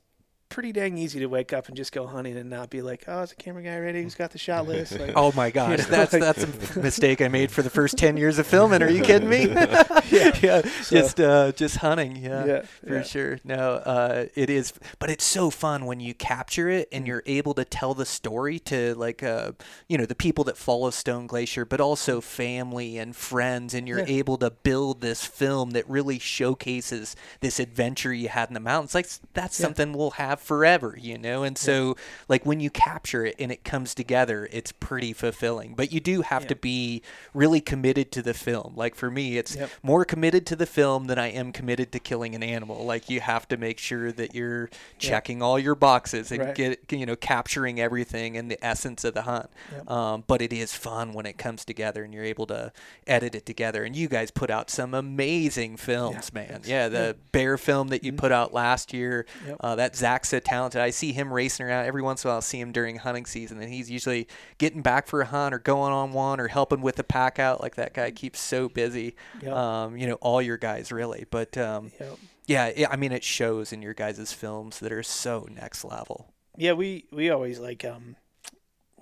pretty 0.50 0.72
dang 0.72 0.98
easy 0.98 1.20
to 1.20 1.28
wake 1.28 1.54
up 1.54 1.68
and 1.68 1.78
just 1.78 1.92
go 1.92 2.08
hunting 2.08 2.36
and 2.36 2.50
not 2.50 2.70
be 2.70 2.82
like, 2.82 3.04
oh, 3.08 3.22
is 3.22 3.30
the 3.30 3.36
camera 3.36 3.62
guy 3.64 3.78
ready? 3.78 4.02
Who's 4.04 4.16
got 4.16 4.32
the 4.32 4.38
shot 4.38 4.68
list? 4.68 5.00
Like, 5.00 5.14
Oh 5.16 5.32
my 5.34 5.52
gosh, 5.52 5.78
know, 5.80 5.84
that's 5.86 6.14
like- 6.14 6.22
that's 6.22 6.44
a 6.44 6.80
mistake 6.80 7.22
I 7.22 7.28
made 7.28 7.52
for 7.52 7.62
the 7.62 7.70
first 7.70 7.98
ten 7.98 8.18
years 8.18 8.40
of 8.40 8.48
filming. 8.48 8.82
Are 8.82 8.90
you 8.90 9.02
kidding 9.04 9.30
me? 9.30 9.48
yeah, 10.12 10.36
yeah. 10.42 10.62
just 10.90 11.20
uh, 11.20 11.52
just 11.52 11.78
hunting. 11.78 12.16
Yeah, 12.16 12.46
Yeah, 12.46 12.62
for 12.86 12.96
yeah. 12.96 13.04
sure. 13.04 13.40
No, 13.44 13.74
uh, 13.76 14.26
it 14.36 14.50
is, 14.50 14.74
but 14.98 15.10
it's 15.10 15.24
so 15.26 15.50
fun 15.50 15.86
when 15.86 16.00
you 16.00 16.14
capture 16.14 16.68
it 16.70 16.88
and 16.92 17.06
you're 17.08 17.24
able 17.26 17.54
to 17.54 17.64
tell 17.66 17.94
the 17.94 18.06
story 18.06 18.58
to 18.60 18.96
like 18.96 19.22
uh, 19.24 19.52
you 19.88 19.98
know, 19.98 20.06
the 20.06 20.16
people 20.16 20.44
that 20.46 20.58
follow 20.58 20.90
Stone 20.90 21.28
Glacier, 21.28 21.64
but 21.66 21.80
also 21.80 22.22
family 22.22 22.98
and 22.98 23.16
friends, 23.16 23.74
and 23.74 23.88
you're 23.88 24.06
able 24.08 24.38
to 24.38 24.50
build 24.50 25.02
this 25.02 25.24
film 25.26 25.72
that 25.72 25.88
really 25.90 26.18
showcases 26.20 27.16
this 27.42 27.60
adventure 27.60 28.14
you 28.14 28.30
had 28.30 28.48
in 28.50 28.54
the 28.56 28.60
mountains. 28.60 28.96
Like 28.96 29.08
that's 29.34 29.56
something 29.56 29.94
we'll 29.94 30.12
have 30.12 30.39
forever, 30.40 30.98
you 31.00 31.18
know. 31.18 31.44
And 31.44 31.58
so, 31.58 31.96
like 32.28 32.46
when 32.46 32.60
you 32.60 32.70
capture 32.70 33.26
it 33.26 33.36
and 33.40 33.52
it 33.52 33.64
comes 33.64 33.94
together, 33.94 34.48
it's 34.52 34.72
pretty 34.72 35.14
fulfilling. 35.14 35.74
But 35.76 35.92
you 35.92 36.00
do 36.00 36.22
have 36.22 36.44
Yeah. 36.44 36.50
to 36.50 36.56
be 36.56 37.02
really 37.34 37.62
committed 37.62 38.12
to 38.14 38.22
the 38.22 38.34
film. 38.34 38.74
Like 38.76 38.96
for 38.96 39.10
me, 39.12 39.38
it's 39.38 39.56
Yep. 39.56 39.70
more 39.84 40.06
committed 40.06 40.46
to 40.48 40.56
the 40.56 40.66
film 40.66 41.08
than 41.08 41.18
I 41.20 41.28
am 41.28 41.52
committed 41.52 41.92
to 41.92 42.00
killing 42.00 42.36
an 42.36 42.44
animal. 42.44 42.86
Like 42.86 43.10
you 43.10 43.20
have 43.22 43.48
to 43.50 43.58
make 43.58 43.80
sure 43.80 44.12
that 44.12 44.34
you're 44.36 44.70
checking 44.98 45.42
all 45.42 45.60
your 45.60 45.76
boxes 45.76 46.32
and 46.32 46.40
Right. 46.42 46.56
get 46.56 46.92
you 46.92 47.06
know 47.06 47.16
capturing 47.16 47.80
everything 47.80 48.38
and 48.38 48.50
the 48.50 48.64
essence 48.66 49.04
of 49.04 49.14
the 49.14 49.24
hunt. 49.24 49.50
Yep. 49.72 49.90
Um, 49.92 50.24
but 50.28 50.42
it 50.42 50.54
is 50.54 50.74
fun 50.74 51.14
when 51.14 51.26
it 51.26 51.38
comes 51.38 51.66
together 51.66 52.04
and 52.04 52.14
you're 52.14 52.24
able 52.24 52.46
to 52.48 52.72
edit 53.08 53.36
it 53.36 53.46
together. 53.46 53.84
And 53.84 53.96
you 53.96 54.08
guys 54.08 54.32
put 54.32 54.50
out 54.50 54.70
some 54.70 54.94
amazing 54.94 55.78
films, 55.78 56.34
man. 56.34 56.62
Yeah, 56.66 56.88
the 56.88 57.16
bear 57.32 57.58
film 57.58 57.90
that 57.90 58.04
you 58.04 58.14
put 58.14 58.32
out 58.32 58.54
last 58.54 58.94
year. 58.94 59.26
Yep. 59.46 59.58
Uh, 59.60 59.76
that 59.76 59.96
Zach's 59.96 60.29
so 60.30 60.40
talented. 60.40 60.82
I 60.82 60.90
see 60.92 61.12
him 61.12 61.34
racing 61.34 61.66
around 61.66 61.86
every 61.86 62.02
once 62.02 62.24
in 62.24 62.28
a 62.28 62.32
while. 62.32 62.38
I 62.38 62.42
see 62.42 62.60
him 62.60 62.72
during 62.72 62.98
hunting 62.98 63.26
season, 63.26 63.62
and 63.62 63.72
he's 63.72 63.90
usually 63.92 64.28
getting 64.58 64.82
back 64.82 65.08
for 65.08 65.22
a 65.22 65.26
hunt 65.26 65.54
or 65.54 65.60
going 65.60 65.92
on 65.92 66.14
one 66.14 66.40
or 66.40 66.48
helping 66.48 66.82
with 66.82 66.96
the 66.96 67.04
pack 67.04 67.40
out. 67.40 67.62
Like 67.62 67.76
that 67.76 67.94
guy 67.94 68.12
keeps 68.12 68.40
so 68.40 68.70
busy. 68.70 69.16
Yep. 69.42 69.54
Um, 69.54 69.98
you 69.98 70.08
know, 70.08 70.16
all 70.22 70.42
your 70.42 70.58
guys 70.58 70.92
really. 70.92 71.26
But 71.30 71.58
um, 71.58 71.92
Yep. 72.00 72.18
yeah, 72.48 72.66
it, 72.68 72.88
I 72.90 72.96
mean, 72.96 73.12
it 73.12 73.24
shows 73.24 73.74
in 73.74 73.82
your 73.82 73.94
guys' 73.94 74.32
films 74.34 74.80
that 74.80 74.92
are 74.92 75.04
so 75.04 75.48
next 75.54 75.84
level. 75.84 76.34
Yeah, 76.58 76.74
we 76.74 77.06
we 77.12 77.30
always 77.30 77.60
like 77.60 77.86
um 77.86 78.16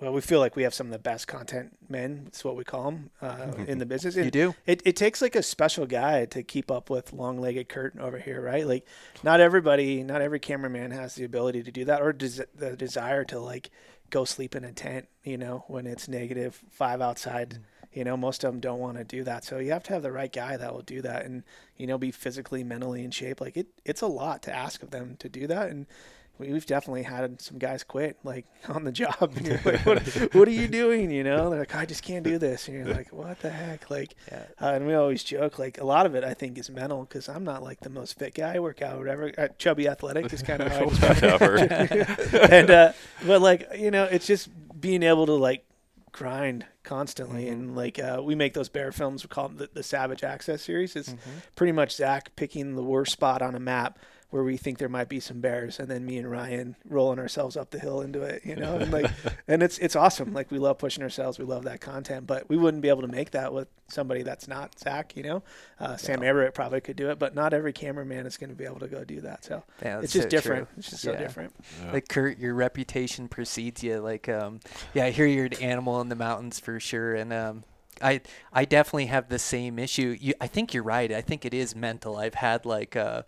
well, 0.00 0.12
we 0.12 0.20
feel 0.20 0.38
like 0.38 0.54
we 0.54 0.62
have 0.62 0.74
some 0.74 0.86
of 0.86 0.92
the 0.92 0.98
best 0.98 1.26
content 1.26 1.76
men. 1.88 2.22
That's 2.24 2.44
what 2.44 2.56
we 2.56 2.62
call 2.64 2.84
them 2.84 3.10
uh, 3.20 3.52
in 3.66 3.78
the 3.78 3.86
business. 3.94 4.14
You 4.14 4.30
do? 4.30 4.54
It, 4.64 4.80
it 4.84 4.96
takes 4.96 5.20
like 5.20 5.34
a 5.34 5.42
special 5.42 5.86
guy 5.86 6.24
to 6.26 6.42
keep 6.42 6.70
up 6.70 6.88
with 6.88 7.12
long-legged 7.12 7.68
Kurt 7.68 7.98
over 7.98 8.18
here, 8.18 8.40
right? 8.40 8.66
Like, 8.66 8.86
not 9.24 9.40
everybody, 9.40 10.04
not 10.04 10.22
every 10.22 10.38
cameraman 10.38 10.92
has 10.92 11.16
the 11.16 11.24
ability 11.24 11.64
to 11.64 11.72
do 11.72 11.84
that, 11.86 12.00
or 12.00 12.12
des- 12.12 12.46
the 12.54 12.76
desire 12.76 13.24
to 13.24 13.40
like 13.40 13.70
go 14.10 14.24
sleep 14.24 14.54
in 14.54 14.64
a 14.64 14.72
tent, 14.72 15.08
you 15.24 15.36
know, 15.36 15.64
when 15.66 15.86
it's 15.86 16.06
negative 16.08 16.62
five 16.70 17.00
outside. 17.00 17.58
You 17.92 18.04
know, 18.04 18.16
most 18.16 18.44
of 18.44 18.52
them 18.52 18.60
don't 18.60 18.78
want 18.78 18.98
to 18.98 19.04
do 19.04 19.24
that. 19.24 19.44
So 19.44 19.58
you 19.58 19.72
have 19.72 19.82
to 19.84 19.94
have 19.94 20.02
the 20.02 20.12
right 20.12 20.32
guy 20.32 20.56
that 20.56 20.72
will 20.72 20.82
do 20.82 21.02
that, 21.02 21.24
and 21.24 21.42
you 21.76 21.86
know, 21.86 21.98
be 21.98 22.12
physically, 22.12 22.62
mentally 22.62 23.02
in 23.02 23.10
shape. 23.10 23.40
Like 23.40 23.56
it, 23.56 23.66
it's 23.84 24.02
a 24.02 24.06
lot 24.06 24.42
to 24.42 24.54
ask 24.54 24.82
of 24.82 24.90
them 24.90 25.16
to 25.18 25.28
do 25.28 25.46
that, 25.48 25.70
and 25.70 25.86
we've 26.38 26.66
definitely 26.66 27.02
had 27.02 27.40
some 27.40 27.58
guys 27.58 27.82
quit 27.84 28.16
like 28.24 28.46
on 28.68 28.84
the 28.84 28.92
job. 28.92 29.16
Like, 29.64 29.84
what, 29.86 30.02
what 30.34 30.48
are 30.48 30.52
you 30.52 30.68
doing? 30.68 31.10
You 31.10 31.24
know, 31.24 31.50
they're 31.50 31.60
like, 31.60 31.74
I 31.74 31.84
just 31.86 32.02
can't 32.02 32.24
do 32.24 32.38
this. 32.38 32.68
And 32.68 32.76
you're 32.76 32.94
like, 32.94 33.12
what 33.12 33.40
the 33.40 33.50
heck? 33.50 33.90
Like, 33.90 34.14
Yeah. 34.30 34.44
uh, 34.60 34.66
and 34.74 34.86
we 34.86 34.94
always 34.94 35.22
joke 35.24 35.58
like 35.58 35.78
a 35.80 35.84
lot 35.84 36.06
of 36.06 36.14
it 36.14 36.24
I 36.24 36.34
think 36.34 36.58
is 36.58 36.70
mental 36.70 37.02
because 37.04 37.28
I'm 37.28 37.44
not 37.44 37.62
like 37.62 37.80
the 37.80 37.90
most 37.90 38.18
fit 38.18 38.34
guy. 38.34 38.54
I 38.56 38.58
work 38.60 38.82
out, 38.82 38.98
whatever. 38.98 39.32
Uh, 39.36 39.48
chubby 39.58 39.88
athletic 39.88 40.32
is 40.32 40.42
kind 40.42 40.62
of. 40.62 40.68
Whatever. 41.02 41.56
and 42.50 42.70
uh, 42.70 42.92
but 43.26 43.40
like 43.42 43.68
you 43.76 43.90
know, 43.90 44.04
it's 44.04 44.26
just 44.26 44.48
being 44.80 45.02
able 45.02 45.26
to 45.26 45.32
like 45.34 45.64
grind 46.12 46.64
constantly 46.82 47.44
Mm-hmm. 47.44 47.52
and 47.52 47.76
like 47.76 47.98
uh, 47.98 48.20
we 48.24 48.34
make 48.34 48.54
those 48.54 48.68
bear 48.70 48.90
films 48.92 49.22
we 49.22 49.28
call 49.28 49.48
them 49.48 49.58
the, 49.58 49.68
the 49.74 49.82
savage 49.82 50.24
access 50.24 50.62
series 50.62 50.96
it's 50.96 51.10
Mm-hmm. 51.10 51.30
pretty 51.54 51.72
much 51.72 51.94
zach 51.94 52.34
picking 52.34 52.74
the 52.76 52.82
worst 52.82 53.12
spot 53.12 53.42
on 53.42 53.54
a 53.54 53.60
map 53.60 53.98
where 54.30 54.42
we 54.44 54.56
think 54.58 54.78
there 54.78 54.88
might 54.88 55.08
be 55.08 55.20
some 55.20 55.40
bears 55.40 55.78
and 55.80 55.88
then 55.88 56.04
me 56.04 56.18
and 56.18 56.30
ryan 56.30 56.76
rolling 56.88 57.18
ourselves 57.18 57.56
up 57.56 57.70
the 57.70 57.78
hill 57.78 58.00
into 58.00 58.20
it 58.22 58.44
you 58.44 58.54
know 58.54 58.76
and 58.76 58.92
like 58.92 59.10
and 59.48 59.62
it's 59.62 59.78
it's 59.78 59.96
awesome 59.96 60.32
like 60.34 60.50
we 60.50 60.58
love 60.58 60.76
pushing 60.78 61.02
ourselves 61.02 61.38
we 61.38 61.44
love 61.44 61.64
that 61.64 61.80
content 61.80 62.26
but 62.26 62.48
we 62.48 62.56
wouldn't 62.56 62.82
be 62.82 62.88
able 62.88 63.00
to 63.02 63.08
make 63.08 63.30
that 63.30 63.52
with 63.54 63.68
somebody 63.88 64.22
that's 64.22 64.46
not 64.46 64.78
zach 64.78 65.16
you 65.16 65.22
know 65.22 65.42
uh, 65.80 65.96
sam 65.96 66.22
everett 66.22 66.52
probably 66.52 66.80
could 66.80 66.96
do 66.96 67.08
it 67.10 67.18
but 67.18 67.34
not 67.34 67.54
every 67.54 67.72
cameraman 67.72 68.26
is 68.26 68.36
going 68.36 68.50
to 68.50 68.56
be 68.56 68.64
able 68.64 68.78
to 68.80 68.88
go 68.88 69.02
do 69.04 69.20
that 69.20 69.42
so 69.44 69.62
Yeah, 69.82 70.00
it's 70.00 70.12
just 70.12 70.24
so 70.24 70.28
different 70.28 70.68
true. 70.68 70.74
it's 70.78 70.90
just 70.90 71.04
Yeah. 71.04 71.12
so 71.12 71.18
different 71.18 71.54
Like 71.92 72.08
Kurt, 72.08 72.38
your 72.38 72.54
reputation 72.54 73.28
precedes 73.28 73.82
you. 73.82 73.98
Like, 73.98 74.28
um, 74.28 74.60
yeah, 74.94 75.04
I 75.06 75.10
hear 75.10 75.24
you're 75.26 75.46
an 75.46 75.54
animal 75.54 76.00
in 76.02 76.08
the 76.10 76.14
mountains 76.16 76.60
for 76.60 76.78
sure, 76.80 77.14
and 77.14 77.32
um, 77.32 77.64
I 78.02 78.20
I 78.52 78.64
definitely 78.64 79.06
have 79.06 79.28
the 79.28 79.38
same 79.38 79.78
issue. 79.78 80.16
You, 80.20 80.34
I 80.40 80.46
think 80.48 80.74
you're 80.74 80.82
right. 80.82 81.10
I 81.12 81.20
think 81.22 81.44
it 81.46 81.54
is 81.54 81.74
mental. 81.74 82.16
I've 82.16 82.34
had 82.34 82.66
like 82.66 82.94
uh, 82.96 83.22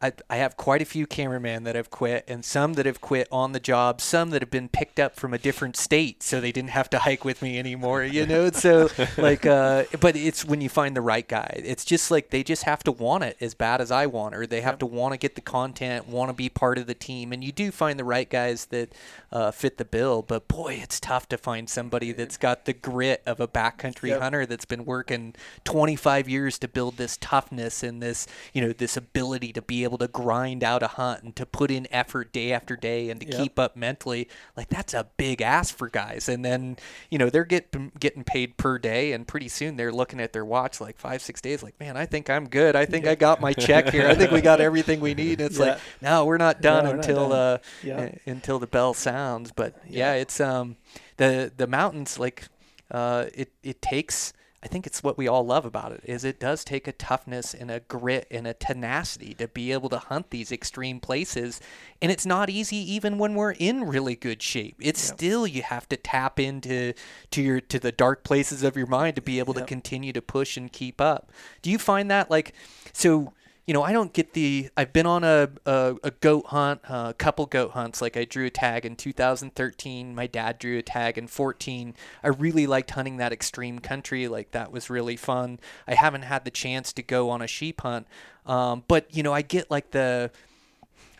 I, 0.00 0.12
I 0.30 0.36
have 0.36 0.56
quite 0.56 0.80
a 0.80 0.84
few 0.84 1.06
cameramen 1.06 1.64
that 1.64 1.74
have 1.74 1.90
quit, 1.90 2.24
and 2.28 2.44
some 2.44 2.74
that 2.74 2.86
have 2.86 3.00
quit 3.00 3.26
on 3.32 3.52
the 3.52 3.58
job, 3.58 4.00
some 4.00 4.30
that 4.30 4.42
have 4.42 4.50
been 4.50 4.68
picked 4.68 5.00
up 5.00 5.16
from 5.16 5.34
a 5.34 5.38
different 5.38 5.76
state, 5.76 6.22
so 6.22 6.40
they 6.40 6.52
didn't 6.52 6.70
have 6.70 6.88
to 6.90 7.00
hike 7.00 7.24
with 7.24 7.42
me 7.42 7.58
anymore. 7.58 8.04
You 8.04 8.24
know, 8.26 8.50
so 8.50 8.90
like, 9.18 9.44
uh, 9.44 9.84
but 10.00 10.14
it's 10.14 10.44
when 10.44 10.60
you 10.60 10.68
find 10.68 10.96
the 10.96 11.00
right 11.00 11.26
guy. 11.26 11.60
It's 11.64 11.84
just 11.84 12.10
like 12.10 12.30
they 12.30 12.44
just 12.44 12.62
have 12.62 12.84
to 12.84 12.92
want 12.92 13.24
it 13.24 13.36
as 13.40 13.54
bad 13.54 13.80
as 13.80 13.90
I 13.90 14.06
want, 14.06 14.36
or 14.36 14.46
they 14.46 14.60
have 14.60 14.78
to 14.78 14.86
want 14.86 15.14
to 15.14 15.18
get 15.18 15.34
the 15.34 15.40
content, 15.40 16.06
want 16.08 16.28
to 16.28 16.32
be 16.34 16.48
part 16.48 16.78
of 16.78 16.86
the 16.86 16.94
team, 16.94 17.32
and 17.32 17.42
you 17.42 17.50
do 17.50 17.72
find 17.72 17.98
the 17.98 18.04
right 18.04 18.30
guys 18.30 18.66
that 18.66 18.92
uh, 19.32 19.50
fit 19.50 19.78
the 19.78 19.84
bill. 19.84 20.22
But 20.22 20.46
boy, 20.46 20.78
it's 20.80 21.00
tough 21.00 21.28
to 21.30 21.38
find 21.38 21.68
somebody 21.68 22.12
that's 22.12 22.36
got 22.36 22.66
the 22.66 22.72
grit 22.72 23.22
of 23.26 23.40
a 23.40 23.48
backcountry 23.48 24.08
Yep. 24.10 24.20
hunter 24.20 24.46
that's 24.46 24.64
been 24.64 24.84
working 24.84 25.34
25 25.64 26.28
years 26.28 26.58
to 26.60 26.68
build 26.68 26.96
this 26.98 27.16
toughness 27.20 27.82
and 27.82 28.00
this, 28.02 28.26
you 28.52 28.62
know, 28.62 28.72
this 28.72 28.96
ability 28.96 29.52
to 29.52 29.60
be 29.62 29.87
able 29.88 29.98
to 29.98 30.08
grind 30.08 30.62
out 30.62 30.82
a 30.82 30.86
hunt 30.88 31.22
and 31.22 31.34
to 31.36 31.46
put 31.46 31.70
in 31.70 31.86
effort 31.90 32.32
day 32.32 32.52
after 32.52 32.76
day 32.76 33.10
and 33.10 33.20
to 33.20 33.26
Yep. 33.26 33.36
keep 33.36 33.58
up 33.58 33.76
mentally, 33.76 34.28
like 34.56 34.68
that's 34.68 34.94
a 34.94 35.08
big 35.16 35.40
ask 35.42 35.74
for 35.76 35.88
guys. 35.88 36.28
And 36.28 36.44
then, 36.44 36.76
you 37.10 37.18
know, 37.18 37.30
they're 37.30 37.44
get, 37.44 37.98
getting 37.98 38.24
paid 38.24 38.56
per 38.56 38.78
day, 38.78 39.12
and 39.12 39.26
pretty 39.26 39.48
soon 39.48 39.76
they're 39.76 39.92
looking 39.92 40.20
at 40.20 40.32
their 40.32 40.44
watch 40.44 40.80
like 40.80 40.98
five, 40.98 41.22
six 41.22 41.40
days, 41.40 41.62
like, 41.62 41.78
man, 41.80 41.96
I 41.96 42.06
think 42.06 42.28
I'm 42.30 42.48
good. 42.48 42.76
I 42.76 42.84
think 42.86 43.06
I 43.06 43.14
got 43.14 43.40
my 43.40 43.52
check 43.52 43.90
here. 43.90 44.06
I 44.06 44.14
think 44.14 44.30
we 44.30 44.40
got 44.40 44.60
everything 44.60 45.00
we 45.00 45.14
need. 45.14 45.40
It's 45.40 45.58
like, 45.58 45.78
Yeah. 46.02 46.10
no, 46.10 46.24
we're 46.26 46.36
not 46.38 46.60
done 46.60 46.84
we're 46.84 46.96
not 46.96 47.04
until 47.04 47.28
done. 47.30 47.38
uh, 47.38 47.58
Yeah. 47.82 48.00
uh, 48.00 48.08
until 48.26 48.58
the 48.58 48.66
bell 48.66 48.94
sounds. 48.94 49.52
But 49.52 49.74
yeah, 49.88 50.12
it's 50.14 50.40
um 50.40 50.76
the 51.16 51.50
the 51.56 51.66
mountains 51.66 52.18
like 52.18 52.44
uh 52.90 53.26
it 53.34 53.50
it 53.62 53.80
takes. 53.82 54.32
I 54.60 54.66
think 54.66 54.88
it's 54.88 55.04
what 55.04 55.16
we 55.16 55.28
all 55.28 55.46
love 55.46 55.64
about 55.64 55.92
it 55.92 56.00
is 56.02 56.24
it 56.24 56.40
does 56.40 56.64
take 56.64 56.88
a 56.88 56.92
toughness 56.92 57.54
and 57.54 57.70
a 57.70 57.78
grit 57.78 58.26
and 58.28 58.44
a 58.44 58.54
tenacity 58.54 59.32
to 59.34 59.46
be 59.46 59.70
able 59.72 59.88
to 59.90 59.98
hunt 59.98 60.30
these 60.30 60.50
extreme 60.50 60.98
places 60.98 61.60
and 62.02 62.10
it's 62.10 62.26
not 62.26 62.50
easy 62.50 62.76
even 62.76 63.18
when 63.18 63.36
we're 63.36 63.52
in 63.52 63.84
really 63.84 64.16
good 64.16 64.42
shape. 64.42 64.74
It's 64.80 65.00
still 65.00 65.46
you 65.46 65.62
have 65.62 65.88
to 65.90 65.96
tap 65.96 66.40
into 66.40 66.92
to 67.30 67.42
your 67.42 67.60
to 67.60 67.78
the 67.78 67.92
dark 67.92 68.24
places 68.24 68.64
of 68.64 68.76
your 68.76 68.86
mind 68.88 69.14
to 69.16 69.22
be 69.22 69.38
able 69.38 69.54
to 69.54 69.64
continue 69.64 70.12
to 70.12 70.22
push 70.22 70.56
and 70.56 70.72
keep 70.72 71.00
up. 71.00 71.30
Do 71.62 71.70
you 71.70 71.78
find 71.78 72.10
that 72.10 72.28
like 72.28 72.52
so 72.92 73.32
you 73.68 73.74
know, 73.74 73.82
I 73.82 73.92
don't 73.92 74.14
get 74.14 74.32
the. 74.32 74.70
I've 74.78 74.94
been 74.94 75.04
on 75.04 75.24
a 75.24 75.50
a, 75.66 75.94
a 76.02 76.10
goat 76.10 76.46
hunt, 76.46 76.80
a 76.88 77.12
couple 77.12 77.44
goat 77.44 77.72
hunts. 77.72 78.00
Like 78.00 78.16
I 78.16 78.24
drew 78.24 78.46
a 78.46 78.50
tag 78.50 78.86
in 78.86 78.96
2013. 78.96 80.14
My 80.14 80.26
dad 80.26 80.58
drew 80.58 80.78
a 80.78 80.82
tag 80.82 81.18
in 81.18 81.26
14. 81.26 81.94
I 82.24 82.28
really 82.28 82.66
liked 82.66 82.92
hunting 82.92 83.18
that 83.18 83.30
extreme 83.30 83.78
country. 83.78 84.26
Like 84.26 84.52
that 84.52 84.72
was 84.72 84.88
really 84.88 85.16
fun. 85.16 85.60
I 85.86 85.96
haven't 85.96 86.22
had 86.22 86.46
the 86.46 86.50
chance 86.50 86.94
to 86.94 87.02
go 87.02 87.28
on 87.28 87.42
a 87.42 87.46
sheep 87.46 87.82
hunt, 87.82 88.06
um, 88.46 88.84
but 88.88 89.14
you 89.14 89.22
know, 89.22 89.34
I 89.34 89.42
get 89.42 89.70
like 89.70 89.90
the 89.90 90.30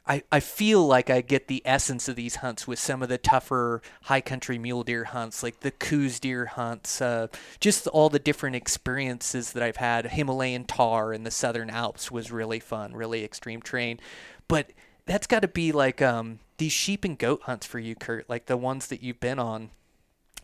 I, 0.08 0.22
I 0.32 0.40
feel 0.40 0.86
like 0.86 1.10
I 1.10 1.20
get 1.20 1.48
the 1.48 1.60
essence 1.66 2.08
of 2.08 2.16
these 2.16 2.36
hunts 2.36 2.66
with 2.66 2.78
some 2.78 3.02
of 3.02 3.10
the 3.10 3.18
tougher 3.18 3.82
high 4.04 4.22
country 4.22 4.56
mule 4.56 4.82
deer 4.82 5.04
hunts, 5.04 5.42
like 5.42 5.60
the 5.60 5.70
Coues 5.70 6.18
deer 6.18 6.46
hunts, 6.46 7.02
uh, 7.02 7.26
just 7.60 7.86
all 7.88 8.08
the 8.08 8.18
different 8.18 8.56
experiences 8.56 9.52
that 9.52 9.62
I've 9.62 9.76
had. 9.76 10.06
Himalayan 10.06 10.64
tahr 10.64 11.12
in 11.12 11.24
the 11.24 11.30
Southern 11.30 11.68
Alps 11.68 12.10
was 12.10 12.32
really 12.32 12.58
fun, 12.58 12.94
really 12.94 13.22
extreme 13.22 13.60
terrain. 13.60 14.00
But 14.48 14.72
that's 15.04 15.26
got 15.26 15.40
to 15.40 15.48
be 15.48 15.72
like 15.72 16.00
um, 16.00 16.38
these 16.56 16.72
sheep 16.72 17.04
and 17.04 17.18
goat 17.18 17.42
hunts 17.42 17.66
for 17.66 17.78
you, 17.78 17.94
Kurt, 17.94 18.30
like 18.30 18.46
the 18.46 18.56
ones 18.56 18.86
that 18.86 19.02
you've 19.02 19.20
been 19.20 19.38
on. 19.38 19.68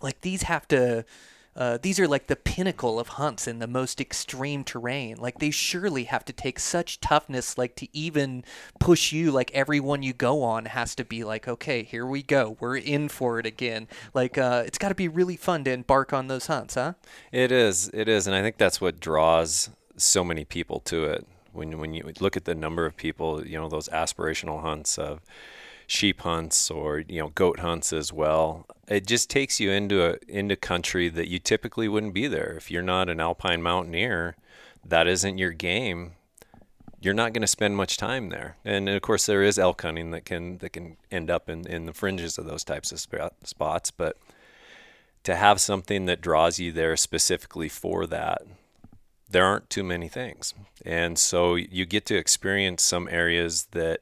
Like 0.02 0.20
these 0.20 0.42
have 0.42 0.68
to. 0.68 1.06
Uh, 1.56 1.78
these 1.80 2.00
are 2.00 2.08
like 2.08 2.26
the 2.26 2.36
pinnacle 2.36 2.98
of 2.98 3.08
hunts 3.08 3.46
in 3.46 3.58
the 3.58 3.66
most 3.66 4.00
extreme 4.00 4.64
terrain. 4.64 5.16
Like 5.16 5.38
they 5.38 5.50
surely 5.50 6.04
have 6.04 6.24
to 6.26 6.32
take 6.32 6.58
such 6.58 7.00
toughness, 7.00 7.56
like 7.56 7.76
to 7.76 7.88
even 7.96 8.44
push 8.80 9.12
you. 9.12 9.30
Like 9.30 9.50
everyone 9.52 10.02
you 10.02 10.12
go 10.12 10.42
on 10.42 10.66
has 10.66 10.94
to 10.96 11.04
be 11.04 11.24
like, 11.24 11.46
okay, 11.46 11.82
here 11.82 12.06
we 12.06 12.22
go, 12.22 12.56
we're 12.60 12.76
in 12.76 13.08
for 13.08 13.38
it 13.38 13.46
again. 13.46 13.88
Like 14.12 14.36
uh, 14.36 14.64
it's 14.66 14.78
got 14.78 14.88
to 14.88 14.94
be 14.94 15.08
really 15.08 15.36
fun 15.36 15.64
to 15.64 15.72
embark 15.72 16.12
on 16.12 16.28
those 16.28 16.46
hunts, 16.46 16.74
huh? 16.74 16.94
It 17.30 17.52
is. 17.52 17.90
It 17.94 18.08
is, 18.08 18.26
and 18.26 18.34
I 18.34 18.42
think 18.42 18.58
that's 18.58 18.80
what 18.80 19.00
draws 19.00 19.70
so 19.96 20.24
many 20.24 20.44
people 20.44 20.80
to 20.80 21.04
it. 21.04 21.26
When 21.52 21.78
when 21.78 21.94
you 21.94 22.12
look 22.18 22.36
at 22.36 22.46
the 22.46 22.54
number 22.54 22.84
of 22.84 22.96
people, 22.96 23.46
you 23.46 23.56
know, 23.60 23.68
those 23.68 23.88
aspirational 23.90 24.60
hunts 24.60 24.98
of 24.98 25.20
sheep 25.86 26.20
hunts 26.20 26.70
or 26.70 27.00
you 27.00 27.20
know 27.20 27.28
goat 27.28 27.60
hunts 27.60 27.92
as 27.92 28.12
well. 28.12 28.66
It 28.88 29.06
just 29.06 29.30
takes 29.30 29.60
you 29.60 29.70
into 29.70 30.04
a 30.04 30.16
into 30.28 30.56
country 30.56 31.08
that 31.08 31.28
you 31.28 31.38
typically 31.38 31.88
wouldn't 31.88 32.14
be 32.14 32.26
there 32.26 32.54
if 32.56 32.70
you're 32.70 32.82
not 32.82 33.08
an 33.08 33.20
alpine 33.20 33.62
mountaineer. 33.62 34.36
That 34.84 35.06
isn't 35.06 35.38
your 35.38 35.52
game. 35.52 36.12
You're 37.00 37.14
not 37.14 37.34
going 37.34 37.42
to 37.42 37.46
spend 37.46 37.76
much 37.76 37.98
time 37.98 38.30
there, 38.30 38.56
and 38.64 38.88
of 38.88 39.02
course 39.02 39.26
there 39.26 39.42
is 39.42 39.58
elk 39.58 39.82
hunting 39.82 40.10
that 40.12 40.24
can 40.24 40.58
that 40.58 40.70
can 40.70 40.96
end 41.10 41.30
up 41.30 41.50
in, 41.50 41.66
in 41.66 41.86
the 41.86 41.92
fringes 41.92 42.38
of 42.38 42.46
those 42.46 42.64
types 42.64 42.92
of 42.92 43.00
sp- 43.00 43.36
spots. 43.44 43.90
But 43.90 44.16
to 45.24 45.36
have 45.36 45.60
something 45.60 46.06
that 46.06 46.20
draws 46.20 46.58
you 46.58 46.72
there 46.72 46.96
specifically 46.96 47.68
for 47.68 48.06
that, 48.06 48.42
there 49.28 49.44
aren't 49.44 49.68
too 49.68 49.82
many 49.82 50.08
things. 50.08 50.54
And 50.84 51.18
so 51.18 51.56
you 51.56 51.84
get 51.86 52.06
to 52.06 52.16
experience 52.16 52.82
some 52.82 53.08
areas 53.10 53.68
that 53.72 54.00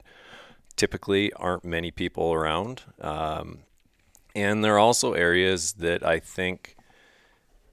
typically 0.77 1.33
aren't 1.35 1.65
many 1.65 1.91
people 1.91 2.33
around. 2.33 2.83
Um, 3.01 3.61
and 4.35 4.65
there 4.65 4.75
are 4.75 4.79
also 4.79 5.13
areas 5.13 5.75
that 5.75 6.05
I 6.05 6.19
think 6.19 6.77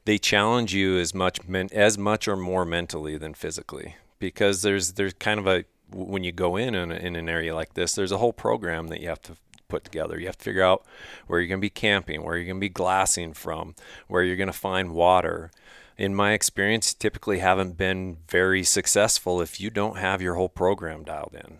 they 0.05 0.17
challenge 0.17 0.73
you 0.73 0.97
as 0.97 1.13
much 1.13 1.47
men- 1.47 1.69
as 1.71 1.97
much 1.97 2.27
or 2.27 2.35
more 2.35 2.65
mentally 2.65 3.17
than 3.17 3.33
physically. 3.33 3.95
Because 4.19 4.61
there's 4.61 4.93
there's 4.93 5.13
kind 5.13 5.39
of 5.39 5.47
a 5.47 5.65
when 5.91 6.23
you 6.23 6.31
go 6.31 6.55
in 6.55 6.75
in, 6.75 6.91
a, 6.91 6.95
in 6.95 7.15
an 7.15 7.29
area 7.29 7.55
like 7.55 7.73
this 7.73 7.95
there's 7.95 8.11
a 8.11 8.17
whole 8.17 8.33
program 8.33 8.87
that 8.89 9.01
you 9.01 9.07
have 9.07 9.21
to 9.23 9.33
put 9.67 9.83
together. 9.83 10.19
You 10.19 10.25
have 10.25 10.37
to 10.37 10.43
figure 10.43 10.63
out 10.63 10.85
where 11.27 11.39
you're 11.39 11.47
going 11.47 11.59
to 11.59 11.65
be 11.65 11.69
camping 11.69 12.23
where 12.23 12.35
you're 12.35 12.45
going 12.45 12.57
to 12.57 12.61
be 12.61 12.69
glassing 12.69 13.33
from 13.33 13.75
where 14.07 14.23
you're 14.23 14.35
going 14.35 14.47
to 14.47 14.53
find 14.53 14.93
water. 14.93 15.51
In 15.97 16.15
my 16.15 16.31
experience 16.31 16.93
typically 16.93 17.39
haven't 17.39 17.77
been 17.77 18.17
very 18.27 18.63
successful 18.63 19.41
if 19.41 19.59
you 19.59 19.69
don't 19.69 19.97
have 19.97 20.21
your 20.21 20.35
whole 20.35 20.49
program 20.49 21.03
dialed 21.03 21.35
in 21.35 21.59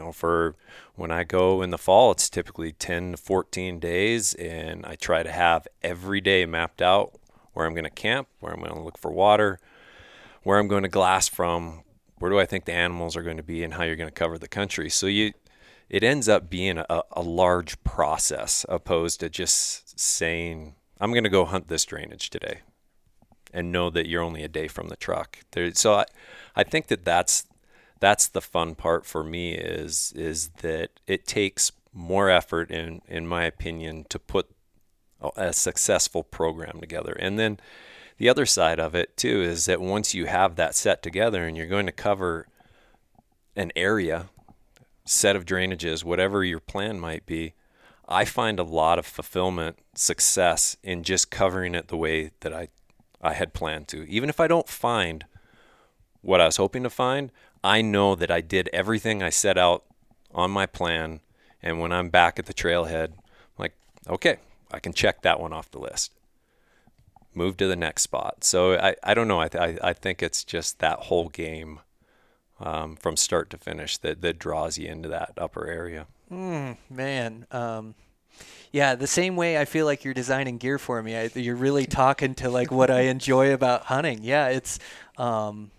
you 0.00 0.06
know 0.06 0.12
for 0.12 0.56
when 0.94 1.10
i 1.10 1.24
go 1.24 1.60
in 1.60 1.70
the 1.70 1.78
fall 1.78 2.10
it's 2.10 2.30
typically 2.30 2.72
10 2.72 3.12
to 3.12 3.16
14 3.16 3.78
days 3.78 4.34
and 4.34 4.86
i 4.86 4.94
try 4.94 5.22
to 5.22 5.30
have 5.30 5.68
every 5.82 6.20
day 6.20 6.46
mapped 6.46 6.80
out 6.80 7.18
where 7.52 7.66
i'm 7.66 7.74
going 7.74 7.84
to 7.84 7.90
camp 7.90 8.28
where 8.40 8.52
i'm 8.52 8.60
going 8.60 8.72
to 8.72 8.80
look 8.80 8.96
for 8.96 9.10
water 9.10 9.58
where 10.42 10.58
i'm 10.58 10.68
going 10.68 10.82
to 10.82 10.88
glass 10.88 11.28
from 11.28 11.82
where 12.18 12.30
do 12.30 12.40
i 12.40 12.46
think 12.46 12.64
the 12.64 12.72
animals 12.72 13.16
are 13.16 13.22
going 13.22 13.36
to 13.36 13.42
be 13.42 13.62
and 13.62 13.74
how 13.74 13.82
you're 13.82 13.96
going 13.96 14.08
to 14.08 14.14
cover 14.14 14.38
the 14.38 14.48
country. 14.48 14.88
So 14.88 15.06
you 15.06 15.32
it 15.88 16.04
ends 16.04 16.28
up 16.28 16.48
being 16.48 16.78
a, 16.78 17.02
a 17.12 17.22
large 17.22 17.82
process 17.82 18.64
opposed 18.68 19.20
to 19.20 19.28
just 19.28 19.98
saying 19.98 20.74
i'm 21.00 21.12
going 21.12 21.24
to 21.24 21.30
go 21.30 21.44
hunt 21.44 21.68
this 21.68 21.84
drainage 21.84 22.30
today 22.30 22.60
and 23.52 23.72
know 23.72 23.90
that 23.90 24.08
you're 24.08 24.22
only 24.22 24.44
a 24.44 24.48
day 24.48 24.68
from 24.68 24.88
the 24.88 24.96
truck. 24.96 25.38
There, 25.52 25.74
so 25.74 25.94
I, 25.94 26.04
I 26.54 26.62
think 26.62 26.86
that 26.86 27.04
that's 27.04 27.44
that's 28.00 28.28
the 28.28 28.40
fun 28.40 28.74
part 28.74 29.06
for 29.06 29.22
me 29.22 29.52
is 29.52 30.12
is 30.16 30.48
that 30.62 30.90
it 31.06 31.26
takes 31.26 31.72
more 31.92 32.30
effort 32.30 32.70
in 32.70 33.02
in 33.06 33.26
my 33.26 33.44
opinion 33.44 34.04
to 34.08 34.18
put 34.18 34.50
a, 35.36 35.52
successful 35.52 36.22
program 36.22 36.80
together. 36.80 37.12
And 37.12 37.38
then 37.38 37.60
the 38.16 38.28
other 38.28 38.46
side 38.46 38.80
of 38.80 38.94
it 38.94 39.16
too 39.16 39.42
is 39.42 39.66
that 39.66 39.80
once 39.80 40.14
you 40.14 40.26
have 40.26 40.56
that 40.56 40.74
set 40.74 41.02
together 41.02 41.46
and 41.46 41.56
you're 41.56 41.66
going 41.66 41.86
to 41.86 41.92
cover 41.92 42.46
an 43.56 43.72
area 43.76 44.28
set 45.04 45.34
of 45.34 45.44
drainages 45.44 46.04
whatever 46.04 46.44
your 46.44 46.60
plan 46.60 47.00
might 47.00 47.26
be 47.26 47.52
i 48.08 48.24
find 48.24 48.60
a 48.60 48.62
lot 48.62 48.98
of 48.98 49.04
fulfillment 49.04 49.76
success 49.94 50.76
in 50.84 51.02
just 51.02 51.30
covering 51.30 51.74
it 51.74 51.88
the 51.88 51.96
way 51.96 52.30
that 52.40 52.52
i 52.52 52.68
i 53.20 53.32
had 53.32 53.52
planned 53.52 53.88
to. 53.88 54.08
Even 54.08 54.28
if 54.28 54.38
i 54.38 54.46
don't 54.46 54.68
find 54.68 55.24
what 56.20 56.40
i 56.40 56.46
was 56.46 56.56
hoping 56.56 56.82
to 56.82 56.90
find 56.90 57.32
I 57.62 57.82
know 57.82 58.14
that 58.14 58.30
I 58.30 58.40
did 58.40 58.68
everything 58.72 59.22
I 59.22 59.30
set 59.30 59.58
out 59.58 59.84
on 60.34 60.50
my 60.50 60.66
plan. 60.66 61.20
And 61.62 61.78
when 61.78 61.92
I'm 61.92 62.08
back 62.08 62.38
at 62.38 62.46
the 62.46 62.54
trailhead, 62.54 63.08
I'm 63.08 63.58
like, 63.58 63.74
okay, 64.08 64.38
I 64.70 64.78
can 64.78 64.92
check 64.92 65.22
that 65.22 65.40
one 65.40 65.52
off 65.52 65.70
the 65.70 65.78
list. 65.78 66.12
Move 67.34 67.56
to 67.58 67.66
the 67.66 67.76
next 67.76 68.02
spot. 68.02 68.44
So 68.44 68.74
I, 68.74 68.96
I 69.02 69.14
don't 69.14 69.28
know. 69.28 69.40
I, 69.40 69.48
th- 69.48 69.78
I, 69.82 69.88
I 69.90 69.92
think 69.92 70.22
it's 70.22 70.42
just 70.42 70.78
that 70.78 71.00
whole 71.00 71.28
game 71.28 71.80
um, 72.58 72.96
from 72.96 73.16
start 73.16 73.50
to 73.50 73.58
finish 73.58 73.96
that, 73.98 74.20
that 74.22 74.38
draws 74.38 74.78
you 74.78 74.88
into 74.88 75.08
that 75.10 75.32
upper 75.36 75.66
area. 75.66 76.06
Mm, 76.30 76.76
man, 76.88 77.46
um, 77.50 77.94
yeah, 78.72 78.94
the 78.94 79.06
same 79.06 79.36
way 79.36 79.58
I 79.58 79.64
feel 79.64 79.86
like 79.86 80.04
you're 80.04 80.14
designing 80.14 80.58
gear 80.58 80.78
for 80.78 81.02
me. 81.02 81.16
I, 81.16 81.30
you're 81.34 81.56
really 81.56 81.86
talking 81.86 82.34
to 82.36 82.50
like 82.50 82.70
what 82.70 82.90
I 82.90 83.02
enjoy 83.02 83.52
about 83.52 83.84
hunting. 83.84 84.20
Yeah, 84.22 84.48
it's 84.48 84.78
um, 85.16 85.70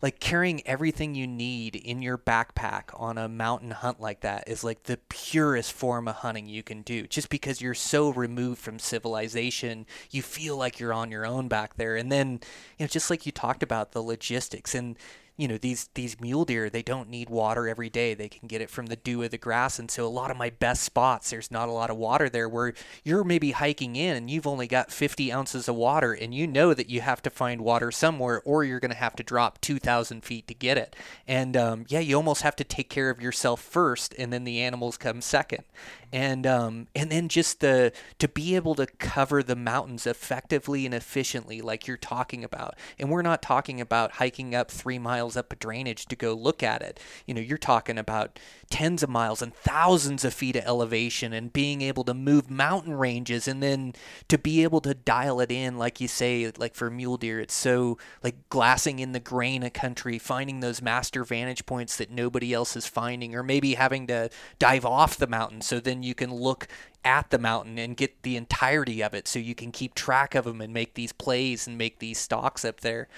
like 0.00 0.20
carrying 0.20 0.66
everything 0.66 1.14
you 1.14 1.26
need 1.26 1.76
in 1.76 2.02
your 2.02 2.18
backpack 2.18 2.84
on 2.94 3.18
a 3.18 3.28
mountain 3.28 3.70
hunt 3.70 4.00
like 4.00 4.20
that 4.20 4.48
is 4.48 4.64
like 4.64 4.84
the 4.84 4.98
purest 5.08 5.72
form 5.72 6.08
of 6.08 6.16
hunting 6.16 6.46
you 6.46 6.62
can 6.62 6.82
do. 6.82 7.06
Just 7.06 7.28
because 7.28 7.60
you're 7.60 7.74
so 7.74 8.10
removed 8.10 8.60
from 8.60 8.78
civilization, 8.78 9.86
you 10.10 10.22
feel 10.22 10.56
like 10.56 10.80
you're 10.80 10.92
on 10.92 11.10
your 11.10 11.26
own 11.26 11.48
back 11.48 11.76
there. 11.76 11.96
And 11.96 12.10
then, 12.10 12.40
you 12.78 12.84
know, 12.84 12.86
just 12.86 13.10
like 13.10 13.26
you 13.26 13.32
talked 13.32 13.62
about 13.62 13.92
the 13.92 14.02
logistics 14.02 14.74
and 14.74 14.96
you 15.36 15.48
know 15.48 15.56
these 15.56 15.88
these 15.94 16.20
mule 16.20 16.44
deer 16.44 16.68
they 16.68 16.82
don't 16.82 17.08
need 17.08 17.30
water 17.30 17.66
every 17.66 17.88
day. 17.88 18.14
They 18.14 18.28
can 18.28 18.46
get 18.48 18.60
it 18.60 18.70
from 18.70 18.86
the 18.86 18.96
dew 18.96 19.22
of 19.22 19.30
the 19.30 19.38
grass. 19.38 19.78
And 19.78 19.90
so 19.90 20.06
a 20.06 20.08
lot 20.08 20.30
of 20.30 20.36
my 20.36 20.50
best 20.50 20.82
spots 20.82 21.30
there's 21.30 21.50
not 21.50 21.68
a 21.68 21.72
lot 21.72 21.90
of 21.90 21.96
water 21.96 22.28
there 22.28 22.48
where 22.48 22.74
you're 23.02 23.24
maybe 23.24 23.52
hiking 23.52 23.96
in 23.96 24.16
and 24.16 24.30
you've 24.30 24.46
only 24.46 24.66
got 24.66 24.92
50 24.92 25.32
ounces 25.32 25.68
of 25.68 25.74
water 25.74 26.12
and 26.12 26.34
you 26.34 26.46
know 26.46 26.74
that 26.74 26.90
you 26.90 27.00
have 27.00 27.22
to 27.22 27.30
find 27.30 27.62
water 27.62 27.90
somewhere 27.90 28.42
or 28.44 28.62
you're 28.62 28.80
going 28.80 28.90
to 28.90 28.96
have 28.96 29.16
to 29.16 29.22
drop 29.22 29.60
2000 29.62 30.22
feet 30.22 30.46
to 30.48 30.54
get 30.54 30.76
it. 30.76 30.94
And 31.26 31.56
um, 31.56 31.86
yeah 31.88 32.00
you 32.00 32.16
almost 32.16 32.42
have 32.42 32.56
to 32.56 32.64
take 32.64 32.90
care 32.90 33.08
of 33.08 33.22
yourself 33.22 33.62
first 33.62 34.14
and 34.18 34.32
then 34.32 34.44
the 34.44 34.60
animals 34.60 34.96
come 34.96 35.20
second. 35.20 35.64
And 36.12 36.46
um, 36.46 36.88
and 36.94 37.10
then 37.10 37.28
just 37.28 37.60
the 37.60 37.90
to 38.18 38.28
be 38.28 38.54
able 38.54 38.74
to 38.74 38.86
cover 38.86 39.42
the 39.42 39.56
mountains 39.56 40.06
effectively 40.06 40.84
and 40.84 40.94
efficiently 40.94 41.62
like 41.62 41.86
you're 41.86 41.96
talking 41.96 42.44
about. 42.44 42.76
And 42.98 43.10
we're 43.10 43.22
not 43.22 43.40
talking 43.40 43.80
about 43.80 44.12
hiking 44.12 44.54
up 44.54 44.70
three 44.70 44.98
miles 44.98 45.21
miles 45.22 45.36
up 45.36 45.52
a 45.52 45.56
drainage 45.56 46.06
to 46.06 46.16
go 46.16 46.34
look 46.34 46.64
at 46.64 46.82
it. 46.82 46.98
You 47.26 47.34
know, 47.34 47.40
you're 47.40 47.56
talking 47.56 47.96
about 47.96 48.40
tens 48.70 49.04
of 49.04 49.08
miles 49.08 49.40
and 49.40 49.54
thousands 49.54 50.24
of 50.24 50.34
feet 50.34 50.56
of 50.56 50.64
elevation 50.64 51.32
and 51.32 51.52
being 51.52 51.80
able 51.80 52.02
to 52.04 52.14
move 52.14 52.50
mountain 52.50 52.94
ranges 52.94 53.46
and 53.46 53.62
then 53.62 53.92
to 54.26 54.36
be 54.36 54.64
able 54.64 54.80
to 54.80 54.94
dial 54.94 55.40
it 55.40 55.52
in, 55.52 55.78
like 55.78 56.00
you 56.00 56.08
say, 56.08 56.50
like 56.58 56.74
for 56.74 56.90
mule 56.90 57.16
deer, 57.16 57.38
it's 57.38 57.54
so 57.54 57.98
like 58.24 58.34
glassing 58.48 58.98
in 58.98 59.12
the 59.12 59.20
grain 59.20 59.62
of 59.62 59.72
country, 59.72 60.18
finding 60.18 60.58
those 60.58 60.82
master 60.82 61.22
vantage 61.22 61.64
points 61.66 61.96
that 61.96 62.10
nobody 62.10 62.52
else 62.52 62.74
is 62.74 62.86
finding, 62.88 63.36
or 63.36 63.44
maybe 63.44 63.74
having 63.74 64.08
to 64.08 64.28
dive 64.58 64.84
off 64.84 65.16
the 65.16 65.28
mountain 65.28 65.60
so 65.60 65.78
then 65.78 66.02
you 66.02 66.16
can 66.16 66.34
look 66.34 66.66
at 67.04 67.30
the 67.30 67.38
mountain 67.38 67.78
and 67.78 67.96
get 67.96 68.22
the 68.22 68.36
entirety 68.36 69.02
of 69.02 69.14
it 69.14 69.28
so 69.28 69.38
you 69.38 69.54
can 69.54 69.70
keep 69.70 69.94
track 69.94 70.34
of 70.34 70.44
them 70.44 70.60
and 70.60 70.72
make 70.72 70.94
these 70.94 71.12
plays 71.12 71.66
and 71.66 71.78
make 71.78 71.98
these 71.98 72.18
stocks 72.18 72.64
up 72.64 72.80
there. 72.80 73.08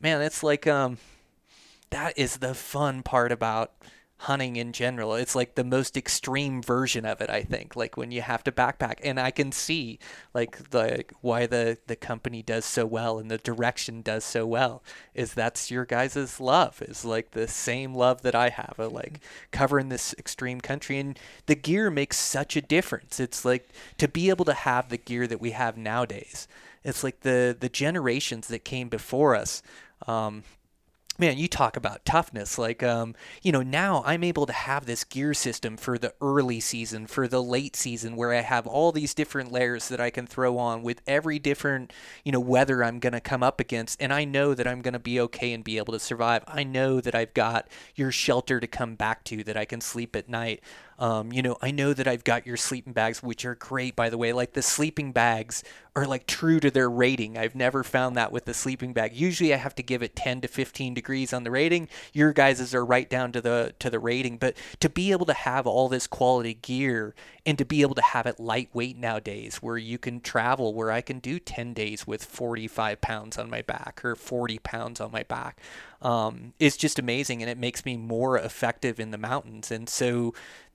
Man, 0.00 0.20
it's 0.20 0.42
like 0.42 0.66
um 0.66 0.98
that 1.94 2.18
is 2.18 2.38
the 2.38 2.54
fun 2.54 3.04
part 3.04 3.30
about 3.30 3.70
hunting 4.16 4.56
in 4.56 4.72
general. 4.72 5.14
It's 5.14 5.36
like 5.36 5.54
the 5.54 5.62
most 5.62 5.96
extreme 5.96 6.60
version 6.60 7.04
of 7.04 7.20
it, 7.20 7.30
I 7.30 7.42
think. 7.42 7.76
Like 7.76 7.96
when 7.96 8.10
you 8.10 8.20
have 8.20 8.42
to 8.44 8.52
backpack, 8.52 8.94
and 9.04 9.20
I 9.20 9.30
can 9.30 9.52
see 9.52 10.00
like 10.34 10.70
the 10.70 11.04
why 11.20 11.46
the 11.46 11.78
the 11.86 11.94
company 11.94 12.42
does 12.42 12.64
so 12.64 12.84
well 12.84 13.20
and 13.20 13.30
the 13.30 13.38
direction 13.38 14.02
does 14.02 14.24
so 14.24 14.44
well 14.44 14.82
is 15.14 15.34
that's 15.34 15.70
your 15.70 15.84
guys' 15.84 16.40
love 16.40 16.82
is 16.82 17.04
like 17.04 17.30
the 17.30 17.46
same 17.46 17.94
love 17.94 18.22
that 18.22 18.34
I 18.34 18.48
have 18.48 18.74
of 18.78 18.92
like 18.92 19.20
covering 19.52 19.88
this 19.88 20.16
extreme 20.18 20.60
country, 20.60 20.98
and 20.98 21.16
the 21.46 21.54
gear 21.54 21.92
makes 21.92 22.16
such 22.16 22.56
a 22.56 22.60
difference. 22.62 23.20
It's 23.20 23.44
like 23.44 23.68
to 23.98 24.08
be 24.08 24.30
able 24.30 24.46
to 24.46 24.54
have 24.54 24.88
the 24.88 24.98
gear 24.98 25.28
that 25.28 25.40
we 25.40 25.52
have 25.52 25.76
nowadays. 25.76 26.48
It's 26.82 27.04
like 27.04 27.20
the 27.20 27.56
the 27.58 27.68
generations 27.68 28.48
that 28.48 28.64
came 28.64 28.88
before 28.88 29.36
us. 29.36 29.62
Um, 30.08 30.42
man 31.18 31.38
you 31.38 31.48
talk 31.48 31.76
about 31.76 32.04
toughness. 32.04 32.58
Like 32.58 32.82
um 32.82 33.14
you 33.42 33.52
know 33.52 33.62
now 33.62 34.02
i'm 34.06 34.24
able 34.24 34.46
to 34.46 34.52
have 34.52 34.86
this 34.86 35.04
gear 35.04 35.34
system 35.34 35.76
for 35.76 35.98
the 35.98 36.14
early 36.20 36.60
season 36.60 37.06
for 37.06 37.28
the 37.28 37.42
late 37.42 37.76
season 37.76 38.16
where 38.16 38.32
i 38.32 38.40
have 38.40 38.66
all 38.66 38.92
these 38.92 39.14
different 39.14 39.52
layers 39.52 39.88
that 39.88 40.00
i 40.00 40.10
can 40.10 40.26
throw 40.26 40.58
on 40.58 40.82
with 40.82 41.00
every 41.06 41.38
different 41.38 41.92
you 42.24 42.32
know 42.32 42.40
weather 42.40 42.82
i'm 42.82 42.98
going 42.98 43.12
to 43.12 43.20
come 43.20 43.42
up 43.42 43.60
against. 43.60 44.00
And 44.00 44.12
i 44.12 44.24
know 44.24 44.54
that 44.54 44.66
i'm 44.66 44.82
going 44.82 44.92
to 44.94 44.98
be 44.98 45.20
okay 45.20 45.52
and 45.52 45.62
be 45.64 45.78
able 45.78 45.92
to 45.92 46.00
survive. 46.00 46.44
I 46.46 46.64
know 46.64 47.00
that 47.00 47.14
i've 47.14 47.34
got 47.34 47.68
your 47.94 48.10
shelter 48.10 48.60
to 48.60 48.66
come 48.66 48.94
back 48.94 49.24
to 49.24 49.44
that 49.44 49.56
i 49.56 49.64
can 49.64 49.80
sleep 49.80 50.16
at 50.16 50.28
night 50.28 50.62
um, 50.98 51.32
you 51.32 51.42
know, 51.42 51.56
I 51.60 51.70
know 51.70 51.92
that 51.92 52.06
I've 52.06 52.24
got 52.24 52.46
your 52.46 52.56
sleeping 52.56 52.92
bags, 52.92 53.22
which 53.22 53.44
are 53.44 53.54
great, 53.54 53.96
by 53.96 54.10
the 54.10 54.18
way. 54.18 54.32
Like 54.32 54.52
the 54.52 54.62
sleeping 54.62 55.12
bags 55.12 55.64
are 55.96 56.06
like 56.06 56.26
true 56.26 56.60
to 56.60 56.70
their 56.70 56.90
rating. 56.90 57.38
I've 57.38 57.54
never 57.54 57.84
found 57.84 58.16
that 58.16 58.32
with 58.32 58.44
the 58.44 58.54
sleeping 58.54 58.92
bag. 58.92 59.14
Usually, 59.14 59.52
I 59.54 59.56
have 59.56 59.74
to 59.76 59.82
give 59.82 60.02
it 60.02 60.16
10 60.16 60.40
to 60.42 60.48
15 60.48 60.94
degrees 60.94 61.32
on 61.32 61.44
the 61.44 61.50
rating. 61.50 61.88
Your 62.12 62.32
guys's 62.32 62.74
are 62.74 62.84
right 62.84 63.08
down 63.08 63.32
to 63.32 63.40
the 63.40 63.74
to 63.78 63.90
the 63.90 63.98
rating. 63.98 64.38
But 64.38 64.56
to 64.80 64.88
be 64.88 65.12
able 65.12 65.26
to 65.26 65.32
have 65.32 65.66
all 65.66 65.88
this 65.88 66.06
quality 66.06 66.54
gear 66.54 67.14
and 67.46 67.58
to 67.58 67.64
be 67.64 67.82
able 67.82 67.94
to 67.96 68.02
have 68.02 68.26
it 68.26 68.40
lightweight 68.40 68.96
nowadays, 68.96 69.56
where 69.56 69.78
you 69.78 69.98
can 69.98 70.20
travel, 70.20 70.74
where 70.74 70.90
I 70.90 71.00
can 71.00 71.18
do 71.18 71.38
10 71.38 71.74
days 71.74 72.06
with 72.06 72.24
45 72.24 73.00
pounds 73.00 73.38
on 73.38 73.50
my 73.50 73.62
back 73.62 74.04
or 74.04 74.14
40 74.14 74.58
pounds 74.60 75.00
on 75.00 75.10
my 75.12 75.22
back 75.24 75.60
um, 76.04 76.52
is 76.60 76.76
just 76.76 76.98
amazing 76.98 77.40
and 77.40 77.50
it 77.50 77.58
makes 77.58 77.84
me 77.84 77.96
more 77.96 78.36
effective 78.36 79.00
in 79.00 79.10
the 79.10 79.18
mountains 79.18 79.70
and 79.70 79.88
so 79.88 80.34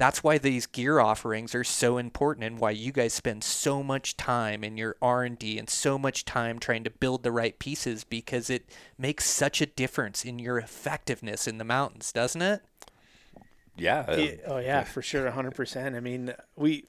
that's 0.09 0.23
why 0.23 0.39
these 0.39 0.65
gear 0.65 0.99
offerings 0.99 1.53
are 1.53 1.63
so 1.63 1.99
important 1.99 2.43
and 2.43 2.57
why 2.57 2.71
you 2.71 2.91
guys 2.91 3.13
spend 3.13 3.43
so 3.43 3.83
much 3.83 4.17
time 4.17 4.63
in 4.63 4.75
your 4.75 4.95
r&d 5.03 5.59
and 5.59 5.69
so 5.69 5.99
much 5.99 6.25
time 6.25 6.57
trying 6.57 6.83
to 6.83 6.89
build 6.89 7.21
the 7.21 7.31
right 7.31 7.59
pieces 7.59 8.03
because 8.03 8.49
it 8.49 8.65
makes 8.97 9.29
such 9.29 9.61
a 9.61 9.67
difference 9.67 10.25
in 10.25 10.39
your 10.39 10.57
effectiveness 10.57 11.47
in 11.47 11.59
the 11.59 11.63
mountains 11.63 12.11
doesn't 12.11 12.41
it 12.41 12.63
yeah, 13.77 14.15
yeah 14.15 14.31
oh 14.47 14.57
yeah 14.57 14.83
for 14.83 15.03
sure 15.03 15.29
100% 15.29 15.95
i 15.95 15.99
mean 15.99 16.33
we 16.55 16.85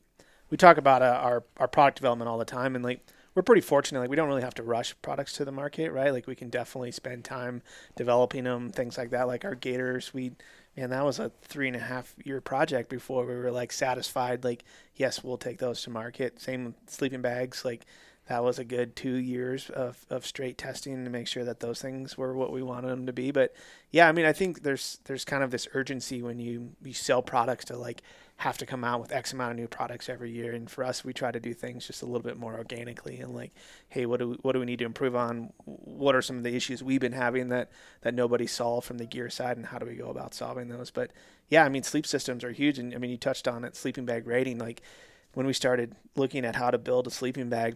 we 0.48 0.56
talk 0.56 0.78
about 0.78 1.02
uh, 1.02 1.20
our 1.22 1.44
our 1.58 1.68
product 1.68 1.98
development 1.98 2.26
all 2.26 2.38
the 2.38 2.46
time 2.46 2.74
and 2.74 2.82
like 2.82 3.04
we're 3.34 3.42
pretty 3.42 3.60
fortunate. 3.60 4.00
Like 4.00 4.10
we 4.10 4.16
don't 4.16 4.28
really 4.28 4.42
have 4.42 4.54
to 4.54 4.62
rush 4.62 4.94
products 5.02 5.34
to 5.34 5.44
the 5.44 5.52
market, 5.52 5.92
right? 5.92 6.12
Like 6.12 6.26
we 6.26 6.34
can 6.34 6.50
definitely 6.50 6.90
spend 6.90 7.24
time 7.24 7.62
developing 7.96 8.44
them, 8.44 8.70
things 8.70 8.98
like 8.98 9.10
that. 9.10 9.28
Like 9.28 9.44
our 9.44 9.54
gaiters, 9.54 10.12
we 10.12 10.32
and 10.76 10.92
that 10.92 11.04
was 11.04 11.18
a 11.18 11.30
three 11.42 11.66
and 11.66 11.76
a 11.76 11.80
half 11.80 12.14
year 12.24 12.40
project 12.40 12.88
before 12.88 13.26
we 13.26 13.34
were 13.34 13.50
like 13.50 13.72
satisfied. 13.72 14.44
Like 14.44 14.64
yes, 14.94 15.22
we'll 15.24 15.38
take 15.38 15.58
those 15.58 15.82
to 15.82 15.90
market. 15.90 16.40
Same 16.40 16.66
with 16.66 16.74
sleeping 16.86 17.22
bags. 17.22 17.64
Like 17.64 17.86
that 18.30 18.44
was 18.44 18.60
a 18.60 18.64
good 18.64 18.94
two 18.94 19.16
years 19.16 19.70
of, 19.70 20.06
of 20.08 20.24
straight 20.24 20.56
testing 20.56 21.02
to 21.02 21.10
make 21.10 21.26
sure 21.26 21.42
that 21.42 21.58
those 21.58 21.82
things 21.82 22.16
were 22.16 22.32
what 22.32 22.52
we 22.52 22.62
wanted 22.62 22.86
them 22.86 23.06
to 23.06 23.12
be. 23.12 23.32
But 23.32 23.52
yeah, 23.90 24.08
I 24.08 24.12
mean, 24.12 24.24
I 24.24 24.32
think 24.32 24.62
there's 24.62 25.00
there's 25.06 25.24
kind 25.24 25.42
of 25.42 25.50
this 25.50 25.66
urgency 25.74 26.22
when 26.22 26.38
you 26.38 26.70
you 26.80 26.92
sell 26.92 27.22
products 27.22 27.64
to 27.66 27.76
like 27.76 28.02
have 28.36 28.56
to 28.58 28.66
come 28.66 28.84
out 28.84 29.00
with 29.00 29.10
X 29.10 29.32
amount 29.32 29.50
of 29.50 29.56
new 29.56 29.66
products 29.66 30.08
every 30.08 30.30
year. 30.30 30.52
And 30.52 30.70
for 30.70 30.84
us, 30.84 31.04
we 31.04 31.12
try 31.12 31.32
to 31.32 31.40
do 31.40 31.52
things 31.52 31.88
just 31.88 32.02
a 32.02 32.06
little 32.06 32.22
bit 32.22 32.36
more 32.36 32.56
organically 32.56 33.18
and 33.18 33.34
like, 33.34 33.50
hey, 33.88 34.06
what 34.06 34.20
do 34.20 34.28
we, 34.28 34.34
what 34.42 34.52
do 34.52 34.60
we 34.60 34.66
need 34.66 34.78
to 34.78 34.84
improve 34.84 35.16
on? 35.16 35.52
What 35.64 36.14
are 36.14 36.22
some 36.22 36.36
of 36.36 36.44
the 36.44 36.54
issues 36.54 36.84
we've 36.84 37.00
been 37.00 37.10
having 37.10 37.48
that 37.48 37.72
that 38.02 38.14
nobody 38.14 38.46
solved 38.46 38.86
from 38.86 38.98
the 38.98 39.06
gear 39.06 39.28
side, 39.28 39.56
and 39.56 39.66
how 39.66 39.78
do 39.78 39.86
we 39.86 39.96
go 39.96 40.08
about 40.08 40.34
solving 40.34 40.68
those? 40.68 40.92
But 40.92 41.10
yeah, 41.48 41.64
I 41.64 41.68
mean, 41.68 41.82
sleep 41.82 42.06
systems 42.06 42.44
are 42.44 42.52
huge, 42.52 42.78
and 42.78 42.94
I 42.94 42.98
mean, 42.98 43.10
you 43.10 43.16
touched 43.16 43.48
on 43.48 43.64
it, 43.64 43.74
sleeping 43.74 44.04
bag 44.04 44.28
rating. 44.28 44.58
Like 44.58 44.82
when 45.34 45.46
we 45.46 45.52
started 45.52 45.96
looking 46.14 46.44
at 46.44 46.54
how 46.54 46.70
to 46.70 46.78
build 46.78 47.08
a 47.08 47.10
sleeping 47.10 47.48
bag, 47.48 47.74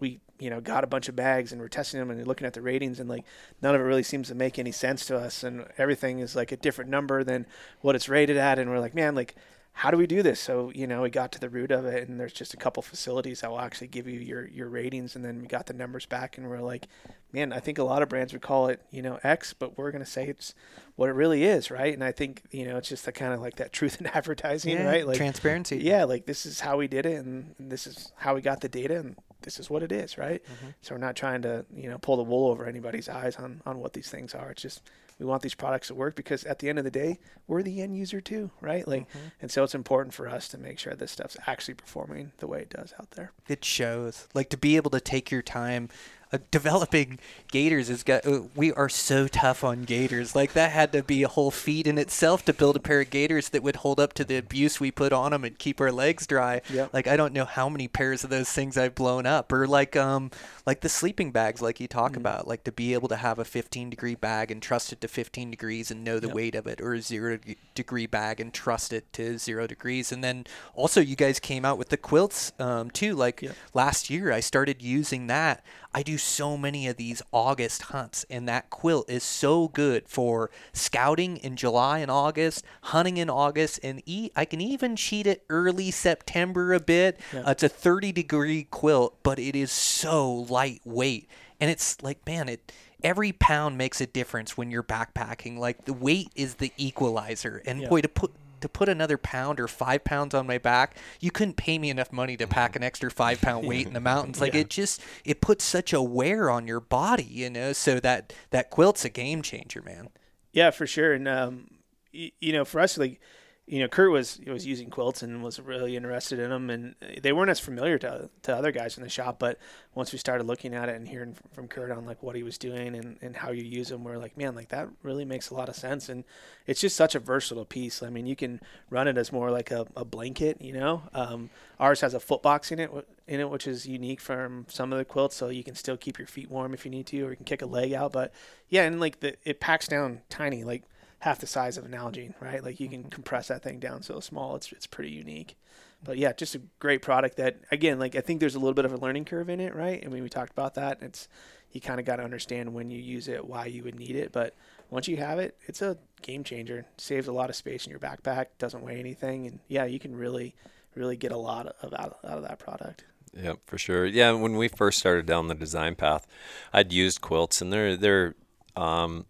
we 0.00 0.20
you 0.38 0.50
know 0.50 0.60
got 0.60 0.84
a 0.84 0.86
bunch 0.86 1.08
of 1.08 1.16
bags 1.16 1.52
and 1.52 1.60
we're 1.60 1.68
testing 1.68 1.98
them 1.98 2.10
and 2.10 2.26
looking 2.26 2.46
at 2.46 2.52
the 2.52 2.60
ratings 2.60 3.00
and 3.00 3.08
like 3.08 3.24
none 3.62 3.74
of 3.74 3.80
it 3.80 3.84
really 3.84 4.02
seems 4.02 4.28
to 4.28 4.34
make 4.34 4.58
any 4.58 4.72
sense 4.72 5.06
to 5.06 5.16
us 5.16 5.42
and 5.42 5.66
everything 5.78 6.18
is 6.18 6.36
like 6.36 6.52
a 6.52 6.56
different 6.56 6.90
number 6.90 7.24
than 7.24 7.46
what 7.80 7.94
it's 7.94 8.08
rated 8.08 8.36
at 8.36 8.58
and 8.58 8.70
we're 8.70 8.80
like 8.80 8.94
man 8.94 9.14
like 9.14 9.34
how 9.76 9.90
do 9.90 9.98
we 9.98 10.06
do 10.06 10.22
this? 10.22 10.40
So, 10.40 10.72
you 10.74 10.86
know, 10.86 11.02
we 11.02 11.10
got 11.10 11.32
to 11.32 11.38
the 11.38 11.50
root 11.50 11.70
of 11.70 11.84
it 11.84 12.08
and 12.08 12.18
there's 12.18 12.32
just 12.32 12.54
a 12.54 12.56
couple 12.56 12.82
facilities 12.82 13.42
that 13.42 13.50
will 13.50 13.60
actually 13.60 13.88
give 13.88 14.08
you 14.08 14.18
your, 14.18 14.48
your 14.48 14.70
ratings. 14.70 15.14
And 15.14 15.22
then 15.22 15.42
we 15.42 15.46
got 15.46 15.66
the 15.66 15.74
numbers 15.74 16.06
back 16.06 16.38
and 16.38 16.48
we're 16.48 16.62
like, 16.62 16.88
man, 17.30 17.52
I 17.52 17.60
think 17.60 17.76
a 17.76 17.84
lot 17.84 18.00
of 18.00 18.08
brands 18.08 18.32
would 18.32 18.40
call 18.40 18.68
it, 18.68 18.80
you 18.90 19.02
know, 19.02 19.20
X, 19.22 19.52
but 19.52 19.76
we're 19.76 19.90
going 19.90 20.02
to 20.02 20.10
say 20.10 20.28
it's 20.28 20.54
what 20.94 21.10
it 21.10 21.12
really 21.12 21.44
is. 21.44 21.70
Right. 21.70 21.92
And 21.92 22.02
I 22.02 22.10
think, 22.10 22.44
you 22.50 22.64
know, 22.64 22.78
it's 22.78 22.88
just 22.88 23.04
the 23.04 23.12
kind 23.12 23.34
of 23.34 23.42
like 23.42 23.56
that 23.56 23.70
truth 23.70 24.00
in 24.00 24.06
advertising, 24.14 24.78
yeah, 24.78 24.86
right? 24.86 25.06
Like 25.06 25.18
transparency. 25.18 25.76
Yeah. 25.76 26.04
Like 26.04 26.24
this 26.24 26.46
is 26.46 26.60
how 26.60 26.78
we 26.78 26.88
did 26.88 27.04
it 27.04 27.22
and 27.22 27.54
this 27.58 27.86
is 27.86 28.14
how 28.16 28.34
we 28.34 28.40
got 28.40 28.62
the 28.62 28.70
data 28.70 28.96
and 28.96 29.14
this 29.42 29.58
is 29.60 29.70
what 29.70 29.82
it 29.82 29.92
is. 29.92 30.18
Right. 30.18 30.42
Mm-hmm. 30.44 30.66
So 30.82 30.94
we're 30.94 31.00
not 31.00 31.16
trying 31.16 31.42
to, 31.42 31.64
you 31.74 31.88
know, 31.88 31.98
pull 31.98 32.16
the 32.16 32.22
wool 32.22 32.50
over 32.50 32.66
anybody's 32.66 33.08
eyes 33.08 33.36
on, 33.36 33.62
on 33.66 33.78
what 33.78 33.92
these 33.92 34.08
things 34.08 34.34
are. 34.34 34.50
It's 34.50 34.62
just, 34.62 34.82
we 35.18 35.24
want 35.24 35.42
these 35.42 35.54
products 35.54 35.88
to 35.88 35.94
work 35.94 36.14
because 36.14 36.44
at 36.44 36.58
the 36.58 36.68
end 36.68 36.78
of 36.78 36.84
the 36.84 36.90
day, 36.90 37.18
we're 37.46 37.62
the 37.62 37.80
end 37.80 37.96
user 37.96 38.20
too, 38.20 38.50
right? 38.60 38.86
Like, 38.86 39.08
mm-hmm. 39.08 39.28
and 39.40 39.50
so 39.50 39.64
it's 39.64 39.74
important 39.74 40.14
for 40.14 40.28
us 40.28 40.46
to 40.48 40.58
make 40.58 40.78
sure 40.78 40.94
this 40.94 41.12
stuff's 41.12 41.38
actually 41.46 41.74
performing 41.74 42.32
the 42.38 42.46
way 42.46 42.60
it 42.60 42.70
does 42.70 42.92
out 43.00 43.12
there. 43.12 43.32
It 43.48 43.64
shows, 43.64 44.28
like, 44.34 44.50
to 44.50 44.58
be 44.58 44.76
able 44.76 44.90
to 44.90 45.00
take 45.00 45.30
your 45.30 45.42
time 45.42 45.88
uh, 46.32 46.38
developing 46.50 47.18
gaiters 47.48 47.88
is 47.88 48.02
got. 48.02 48.26
Uh, 48.26 48.42
we 48.56 48.72
are 48.72 48.88
so 48.88 49.28
tough 49.28 49.62
on 49.62 49.84
gaiters 49.84 50.34
Like 50.34 50.54
that 50.54 50.72
had 50.72 50.90
to 50.92 51.02
be 51.02 51.22
a 51.22 51.28
whole 51.28 51.52
feat 51.52 51.86
in 51.86 51.98
itself 51.98 52.44
to 52.46 52.52
build 52.52 52.74
a 52.74 52.80
pair 52.80 53.00
of 53.00 53.10
gaiters 53.10 53.50
that 53.50 53.62
would 53.62 53.76
hold 53.76 54.00
up 54.00 54.12
to 54.14 54.24
the 54.24 54.36
abuse 54.36 54.80
we 54.80 54.90
put 54.90 55.12
on 55.12 55.30
them 55.30 55.44
and 55.44 55.56
keep 55.56 55.80
our 55.80 55.92
legs 55.92 56.26
dry. 56.26 56.62
Yep. 56.68 56.92
Like 56.92 57.06
I 57.06 57.16
don't 57.16 57.32
know 57.32 57.44
how 57.44 57.68
many 57.68 57.86
pairs 57.86 58.24
of 58.24 58.30
those 58.30 58.50
things 58.50 58.76
I've 58.76 58.96
blown 58.96 59.24
up, 59.24 59.52
or 59.52 59.68
like 59.68 59.94
um 59.94 60.32
like 60.66 60.80
the 60.80 60.88
sleeping 60.88 61.30
bags, 61.30 61.62
like 61.62 61.80
you 61.80 61.86
talk 61.86 62.12
mm 62.12 62.16
about, 62.16 62.48
like 62.48 62.64
to 62.64 62.72
be 62.72 62.94
able 62.94 63.08
to 63.08 63.16
have 63.16 63.38
a 63.38 63.44
15 63.44 63.90
degree 63.90 64.14
bag 64.14 64.50
and 64.50 64.62
trust 64.62 64.90
it 64.90 65.02
to 65.02 65.08
15 65.08 65.50
degrees 65.50 65.90
and 65.90 66.02
know 66.02 66.18
the 66.18 66.28
yep. 66.28 66.34
weight 66.34 66.54
of 66.54 66.66
it, 66.66 66.80
or 66.80 66.94
a 66.94 67.02
zero 67.02 67.38
degree 67.74 68.06
bag 68.06 68.40
and 68.40 68.54
trust 68.54 68.92
it 68.92 69.12
to 69.12 69.38
zero 69.38 69.66
degrees. 69.66 70.10
And 70.10 70.24
then 70.24 70.46
also 70.74 71.00
you 71.00 71.14
guys 71.14 71.38
came 71.38 71.64
out 71.64 71.76
with 71.76 71.90
the 71.90 71.98
quilts 71.98 72.52
um, 72.58 72.90
too. 72.90 73.14
Like 73.14 73.42
yep. 73.42 73.54
last 73.74 74.08
year, 74.08 74.32
I 74.32 74.40
started 74.40 74.82
using 74.82 75.26
that. 75.26 75.62
I 75.96 76.02
do 76.02 76.18
so 76.18 76.58
many 76.58 76.86
of 76.88 76.98
these 76.98 77.22
August 77.32 77.84
hunts, 77.84 78.26
and 78.28 78.46
that 78.46 78.68
quilt 78.68 79.08
is 79.08 79.22
so 79.22 79.68
good 79.68 80.06
for 80.10 80.50
scouting 80.74 81.38
in 81.38 81.56
July 81.56 82.00
and 82.00 82.10
August, 82.10 82.66
hunting 82.82 83.16
in 83.16 83.30
August, 83.30 83.80
and 83.82 84.02
eat. 84.04 84.30
I 84.36 84.44
can 84.44 84.60
even 84.60 84.96
cheat 84.96 85.26
it 85.26 85.42
early 85.48 85.90
September 85.90 86.74
a 86.74 86.80
bit. 86.80 87.18
Yeah. 87.32 87.44
Uh, 87.44 87.52
it's 87.52 87.62
a 87.62 87.70
30 87.70 88.12
degree 88.12 88.64
quilt, 88.64 89.16
but 89.22 89.38
it 89.38 89.56
is 89.56 89.72
so 89.72 90.30
lightweight, 90.30 91.30
and 91.58 91.70
it's 91.70 92.02
like 92.02 92.26
man, 92.26 92.50
it 92.50 92.72
every 93.02 93.32
pound 93.32 93.78
makes 93.78 93.98
a 93.98 94.06
difference 94.06 94.54
when 94.54 94.70
you're 94.70 94.82
backpacking. 94.82 95.56
Like 95.56 95.86
the 95.86 95.94
weight 95.94 96.28
is 96.34 96.56
the 96.56 96.74
equalizer, 96.76 97.62
and 97.64 97.80
yeah. 97.80 97.88
boy, 97.88 98.02
to 98.02 98.08
put 98.08 98.34
to 98.66 98.78
put 98.78 98.88
another 98.88 99.16
pound 99.16 99.60
or 99.60 99.68
five 99.68 100.04
pounds 100.04 100.34
on 100.34 100.46
my 100.46 100.58
back, 100.58 100.96
you 101.20 101.30
couldn't 101.30 101.56
pay 101.56 101.78
me 101.78 101.90
enough 101.90 102.12
money 102.12 102.36
to 102.36 102.46
pack 102.46 102.76
an 102.76 102.82
extra 102.82 103.10
five 103.10 103.40
pound 103.40 103.66
weight 103.68 103.86
in 103.86 103.92
the 103.92 104.00
mountains. 104.00 104.40
Like 104.40 104.54
yeah. 104.54 104.60
it 104.60 104.70
just 104.70 105.00
it 105.24 105.40
puts 105.40 105.64
such 105.64 105.92
a 105.92 106.02
wear 106.02 106.50
on 106.50 106.66
your 106.66 106.80
body, 106.80 107.24
you 107.24 107.50
know. 107.50 107.72
So 107.72 108.00
that 108.00 108.32
that 108.50 108.70
quilt's 108.70 109.04
a 109.04 109.08
game 109.08 109.42
changer, 109.42 109.82
man. 109.82 110.08
Yeah, 110.52 110.70
for 110.70 110.86
sure. 110.86 111.12
And 111.12 111.28
um, 111.28 111.68
y- 112.12 112.32
you 112.40 112.52
know, 112.52 112.64
for 112.64 112.80
us, 112.80 112.98
like 112.98 113.20
you 113.66 113.80
know, 113.80 113.88
Kurt 113.88 114.12
was 114.12 114.38
was 114.46 114.64
using 114.64 114.90
quilts 114.90 115.24
and 115.24 115.42
was 115.42 115.58
really 115.58 115.96
interested 115.96 116.38
in 116.38 116.50
them, 116.50 116.70
and 116.70 116.94
they 117.20 117.32
weren't 117.32 117.50
as 117.50 117.58
familiar 117.58 117.98
to 117.98 118.30
to 118.42 118.54
other 118.54 118.70
guys 118.70 118.96
in 118.96 119.02
the 119.02 119.08
shop. 119.08 119.40
But 119.40 119.58
once 119.92 120.12
we 120.12 120.18
started 120.18 120.44
looking 120.44 120.72
at 120.72 120.88
it 120.88 120.94
and 120.94 121.08
hearing 121.08 121.34
from 121.52 121.66
Kurt 121.66 121.90
on 121.90 122.06
like 122.06 122.22
what 122.22 122.36
he 122.36 122.44
was 122.44 122.58
doing 122.58 122.94
and, 122.94 123.18
and 123.20 123.34
how 123.34 123.50
you 123.50 123.64
use 123.64 123.88
them, 123.88 124.04
we're 124.04 124.18
like, 124.18 124.36
man, 124.36 124.54
like 124.54 124.68
that 124.68 124.88
really 125.02 125.24
makes 125.24 125.50
a 125.50 125.54
lot 125.54 125.68
of 125.68 125.74
sense, 125.74 126.08
and 126.08 126.22
it's 126.68 126.80
just 126.80 126.94
such 126.94 127.16
a 127.16 127.18
versatile 127.18 127.64
piece. 127.64 128.04
I 128.04 128.08
mean, 128.08 128.26
you 128.26 128.36
can 128.36 128.60
run 128.88 129.08
it 129.08 129.18
as 129.18 129.32
more 129.32 129.50
like 129.50 129.72
a, 129.72 129.84
a 129.96 130.04
blanket, 130.04 130.62
you 130.62 130.72
know. 130.72 131.02
Um, 131.12 131.50
ours 131.80 132.02
has 132.02 132.14
a 132.14 132.20
foot 132.20 132.42
box 132.42 132.70
in 132.70 132.78
it 132.78 132.90
in 133.26 133.40
it, 133.40 133.50
which 133.50 133.66
is 133.66 133.84
unique 133.84 134.20
from 134.20 134.66
some 134.68 134.92
of 134.92 134.98
the 134.98 135.04
quilts, 135.04 135.34
so 135.34 135.48
you 135.48 135.64
can 135.64 135.74
still 135.74 135.96
keep 135.96 136.18
your 136.18 136.28
feet 136.28 136.48
warm 136.48 136.72
if 136.72 136.84
you 136.84 136.90
need 136.92 137.06
to, 137.06 137.20
or 137.22 137.30
you 137.30 137.36
can 137.36 137.44
kick 137.44 137.62
a 137.62 137.66
leg 137.66 137.92
out. 137.92 138.12
But 138.12 138.32
yeah, 138.68 138.84
and 138.84 139.00
like 139.00 139.18
the 139.18 139.34
it 139.44 139.58
packs 139.58 139.88
down 139.88 140.20
tiny, 140.28 140.62
like 140.62 140.84
half 141.20 141.38
the 141.40 141.46
size 141.46 141.78
of 141.78 141.84
an 141.84 141.92
Nalgene, 141.92 142.34
right? 142.40 142.62
Like 142.62 142.80
you 142.80 142.88
can 142.88 143.00
mm-hmm. 143.00 143.08
compress 143.08 143.48
that 143.48 143.62
thing 143.62 143.78
down 143.78 144.02
so 144.02 144.20
small. 144.20 144.56
It's 144.56 144.72
it's 144.72 144.86
pretty 144.86 145.10
unique. 145.10 145.56
But 146.04 146.18
yeah, 146.18 146.32
just 146.32 146.54
a 146.54 146.60
great 146.78 147.02
product 147.02 147.36
that 147.36 147.58
again, 147.70 147.98
like 147.98 148.14
I 148.14 148.20
think 148.20 148.40
there's 148.40 148.54
a 148.54 148.58
little 148.58 148.74
bit 148.74 148.84
of 148.84 148.92
a 148.92 148.98
learning 148.98 149.24
curve 149.24 149.48
in 149.48 149.60
it, 149.60 149.74
right? 149.74 150.02
I 150.04 150.08
mean, 150.08 150.22
we 150.22 150.28
talked 150.28 150.52
about 150.52 150.74
that. 150.74 150.98
It's 151.02 151.28
you 151.72 151.80
kind 151.80 151.98
of 151.98 152.06
got 152.06 152.16
to 152.16 152.22
understand 152.24 152.72
when 152.74 152.90
you 152.90 152.98
use 152.98 153.28
it, 153.28 153.46
why 153.46 153.66
you 153.66 153.82
would 153.82 153.98
need 153.98 154.16
it, 154.16 154.32
but 154.32 154.54
once 154.88 155.08
you 155.08 155.16
have 155.16 155.38
it, 155.38 155.56
it's 155.66 155.82
a 155.82 155.98
game 156.22 156.44
changer. 156.44 156.86
Saves 156.96 157.28
a 157.28 157.32
lot 157.32 157.50
of 157.50 157.56
space 157.56 157.86
in 157.86 157.90
your 157.90 157.98
backpack, 157.98 158.46
doesn't 158.58 158.82
weigh 158.82 158.98
anything, 158.98 159.46
and 159.46 159.58
yeah, 159.68 159.84
you 159.84 159.98
can 159.98 160.14
really 160.14 160.54
really 160.94 161.16
get 161.16 161.32
a 161.32 161.36
lot 161.36 161.66
of 161.82 161.92
out, 161.94 162.18
out 162.24 162.38
of 162.38 162.42
that 162.42 162.58
product. 162.58 163.04
Yeah, 163.36 163.54
for 163.66 163.76
sure. 163.76 164.06
Yeah, 164.06 164.32
when 164.32 164.56
we 164.56 164.68
first 164.68 164.98
started 164.98 165.26
down 165.26 165.48
the 165.48 165.54
design 165.54 165.94
path, 165.94 166.26
I'd 166.72 166.92
used 166.92 167.20
quilts, 167.20 167.60
and 167.60 167.72
they're 167.72 167.96
they're 167.96 168.34
um, 168.76 169.26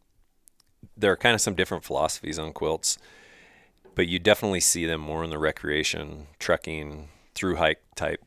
there 0.97 1.13
are 1.13 1.17
kind 1.17 1.35
of 1.35 1.41
some 1.41 1.55
different 1.55 1.85
philosophies 1.85 2.39
on 2.39 2.53
quilts, 2.53 2.99
but 3.95 4.09
you 4.09 4.19
definitely 4.19 4.61
see 4.61 4.87
them 4.87 5.01
more 5.01 5.25
in 5.25 5.31
the 5.31 5.39
recreation, 5.39 6.27
trekking, 6.39 7.09
through 7.35 7.57
hike 7.57 7.83
type 7.95 8.23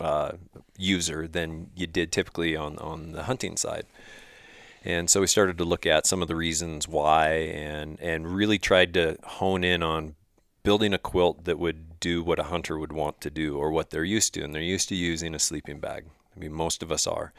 uh, 0.00 0.32
user 0.76 1.28
than 1.28 1.70
you 1.76 1.86
did 1.86 2.10
typically 2.10 2.56
on 2.56 2.78
on 2.78 3.12
the 3.12 3.24
hunting 3.24 3.56
side. 3.56 3.84
And 4.84 5.10
so 5.10 5.20
we 5.20 5.26
started 5.26 5.58
to 5.58 5.64
look 5.64 5.84
at 5.86 6.06
some 6.06 6.22
of 6.22 6.28
the 6.28 6.36
reasons 6.36 6.88
why, 6.88 7.30
and 7.30 8.00
and 8.00 8.26
really 8.34 8.58
tried 8.58 8.94
to 8.94 9.18
hone 9.24 9.64
in 9.64 9.82
on 9.82 10.14
building 10.62 10.94
a 10.94 10.98
quilt 10.98 11.44
that 11.44 11.58
would 11.58 12.00
do 12.00 12.22
what 12.22 12.38
a 12.38 12.44
hunter 12.44 12.78
would 12.78 12.92
want 12.92 13.20
to 13.20 13.30
do 13.30 13.56
or 13.56 13.70
what 13.70 13.90
they're 13.90 14.04
used 14.04 14.34
to, 14.34 14.42
and 14.42 14.54
they're 14.54 14.62
used 14.62 14.88
to 14.88 14.94
using 14.94 15.34
a 15.34 15.38
sleeping 15.38 15.80
bag. 15.80 16.04
I 16.34 16.38
mean, 16.38 16.52
most 16.52 16.82
of 16.82 16.92
us 16.92 17.06
are, 17.06 17.32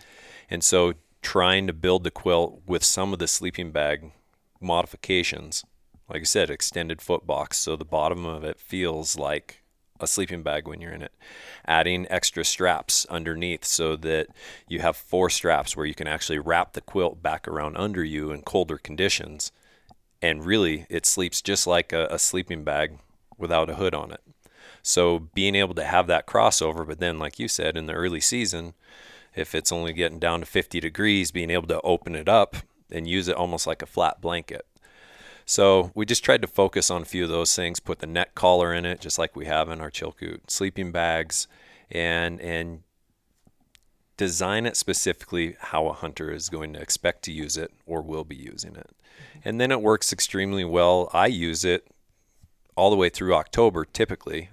and 0.50 0.64
so 0.64 0.94
trying 1.22 1.68
to 1.68 1.74
build 1.74 2.04
the 2.04 2.12
quilt 2.12 2.62
with 2.66 2.84
some 2.84 3.14
of 3.14 3.20
the 3.20 3.28
sleeping 3.28 3.72
bag 3.72 4.12
modifications. 4.62 5.64
Like 6.10 6.22
I 6.22 6.26
said, 6.26 6.50
extended 6.50 7.02
foot 7.02 7.28
box, 7.28 7.58
so 7.58 7.76
the 7.76 7.86
bottom 7.86 8.26
of 8.26 8.44
it 8.44 8.60
feels 8.60 9.18
like 9.18 9.64
a 10.00 10.08
sleeping 10.08 10.44
bag 10.44 10.68
when 10.68 10.82
you're 10.82 10.94
in 10.94 11.02
it. 11.02 11.14
Adding 11.66 12.08
extra 12.10 12.44
straps 12.44 13.06
underneath 13.10 13.66
so 13.66 13.96
that 13.98 14.28
you 14.68 14.80
have 14.80 14.96
four 14.96 15.30
straps 15.30 15.76
where 15.76 15.86
you 15.86 15.94
can 15.94 16.08
actually 16.08 16.40
wrap 16.40 16.74
the 16.74 16.82
quilt 16.82 17.22
back 17.22 17.48
around 17.48 17.78
under 17.78 18.04
you 18.04 18.32
in 18.32 18.42
colder 18.42 18.78
conditions. 18.78 19.52
And 20.22 20.46
really, 20.46 20.86
it 20.90 21.06
sleeps 21.06 21.42
just 21.42 21.68
like 21.68 21.94
a, 21.94 22.08
a 22.10 22.20
sleeping 22.20 22.64
bag 22.64 23.00
without 23.38 23.70
a 23.70 23.76
hood 23.76 23.94
on 23.94 24.12
it. 24.12 24.22
So 24.82 25.20
being 25.20 25.56
able 25.56 25.76
to 25.76 25.84
have 25.84 26.08
that 26.08 26.26
crossover, 26.26 26.88
but 26.88 27.00
then, 27.00 27.20
like 27.20 27.40
you 27.40 27.48
said, 27.48 27.78
in 27.78 27.86
the 27.86 27.94
early 27.94 28.22
season, 28.22 28.74
if 29.40 29.56
it's 29.56 29.72
only 29.72 29.94
getting 29.94 30.20
down 30.20 30.42
to 30.42 30.46
50 30.46 30.80
degrees, 30.80 31.32
being 31.32 31.50
able 31.50 31.68
to 31.68 31.82
open 31.82 32.16
it 32.16 32.28
up 32.28 32.58
and 32.92 33.08
use 33.08 33.28
it 33.28 33.36
almost 33.36 33.66
like 33.66 33.82
a 33.82 33.88
flat 33.88 34.22
blanket. 34.22 34.66
So 35.46 35.92
we 35.96 36.06
just 36.06 36.24
tried 36.24 36.42
to 36.44 36.48
focus 36.48 36.92
on 36.92 37.02
a 37.02 37.06
few 37.06 37.24
of 37.24 37.30
those 37.30 37.56
things, 37.56 37.80
put 37.80 38.00
the 38.00 38.08
neck 38.08 38.36
collar 38.36 38.74
in 38.74 38.86
it, 38.86 39.02
just 39.02 39.18
like 39.18 39.36
we 39.36 39.46
have 39.46 39.70
in 39.70 39.82
our 39.82 39.90
Chilkoot 39.90 40.50
sleeping 40.50 40.92
bags, 40.92 41.48
and 41.90 42.40
and 42.40 42.84
design 44.16 44.66
it 44.66 44.76
specifically 44.76 45.56
how 45.60 45.88
a 45.88 45.94
hunter 45.94 46.30
is 46.30 46.50
going 46.50 46.74
to 46.74 46.82
expect 46.82 47.24
to 47.24 47.32
use 47.32 47.56
it 47.56 47.72
or 47.86 48.02
will 48.02 48.26
be 48.26 48.36
using 48.36 48.76
it. 48.76 48.92
And 49.44 49.60
then 49.62 49.72
it 49.72 49.82
works 49.82 50.12
extremely 50.12 50.66
well. 50.66 51.10
I 51.14 51.28
use 51.28 51.64
it 51.64 51.88
all 52.76 52.90
the 52.90 52.98
way 52.98 53.10
through 53.10 53.34
October 53.34 53.86
typically. 53.86 54.50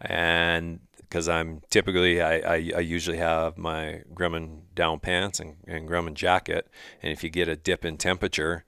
And 0.00 0.80
because 1.08 1.28
I'm 1.28 1.62
typically 1.70 2.20
I, 2.20 2.36
I, 2.38 2.54
I, 2.76 2.80
usually 2.80 3.18
have 3.18 3.56
my 3.56 4.02
Grumman 4.12 4.62
down 4.74 5.00
pants 5.00 5.40
and, 5.40 5.56
and 5.66 5.88
Grumman 5.88 6.14
jacket, 6.14 6.68
and 7.02 7.12
if 7.12 7.22
you 7.22 7.30
get 7.30 7.48
a 7.48 7.56
dip 7.56 7.84
in 7.84 7.96
temperature, 7.96 8.64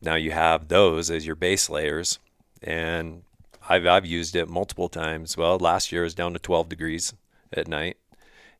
now 0.00 0.14
you 0.14 0.30
have 0.30 0.68
those 0.68 1.10
as 1.10 1.26
your 1.26 1.36
base 1.36 1.68
layers, 1.68 2.18
and 2.62 3.22
I've 3.68 3.86
I've 3.86 4.06
used 4.06 4.36
it 4.36 4.48
multiple 4.48 4.88
times. 4.88 5.36
Well, 5.36 5.58
last 5.58 5.92
year 5.92 6.02
it 6.02 6.06
was 6.06 6.14
down 6.14 6.32
to 6.32 6.38
12 6.38 6.68
degrees 6.68 7.14
at 7.52 7.68
night, 7.68 7.96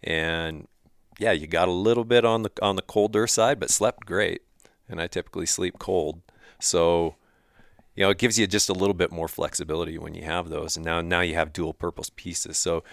and 0.02 0.68
yeah, 1.18 1.32
you 1.32 1.46
got 1.46 1.68
a 1.68 1.72
little 1.72 2.04
bit 2.04 2.24
on 2.24 2.42
the 2.42 2.50
on 2.60 2.76
the 2.76 2.82
colder 2.82 3.26
side, 3.26 3.60
but 3.60 3.70
slept 3.70 4.06
great, 4.06 4.42
and 4.88 5.00
I 5.00 5.06
typically 5.06 5.46
sleep 5.46 5.78
cold, 5.78 6.20
so 6.60 7.16
you 7.96 8.04
know, 8.04 8.10
it 8.10 8.18
gives 8.18 8.38
you 8.38 8.46
just 8.46 8.68
a 8.68 8.74
little 8.74 8.94
bit 8.94 9.10
more 9.10 9.26
flexibility 9.26 9.98
when 9.98 10.14
you 10.14 10.22
have 10.24 10.48
those. 10.48 10.76
And 10.76 10.84
now, 10.84 11.00
now 11.00 11.22
you 11.22 11.34
have 11.34 11.52
dual 11.52 11.72
purpose 11.72 12.10
pieces. 12.14 12.58
So, 12.58 12.84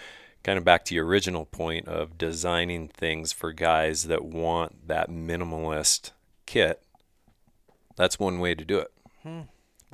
kind 0.42 0.58
of 0.58 0.64
back 0.64 0.84
to 0.86 0.94
your 0.94 1.06
original 1.06 1.44
point 1.44 1.86
of 1.86 2.18
designing 2.18 2.88
things 2.88 3.32
for 3.32 3.52
guys 3.52 4.04
that 4.04 4.24
want 4.24 4.88
that 4.88 5.10
minimalist 5.10 6.12
kit. 6.46 6.82
That's 7.96 8.18
one 8.18 8.40
way 8.40 8.54
to 8.54 8.64
do 8.64 8.78
it. 8.78 8.92
Hmm. 9.22 9.40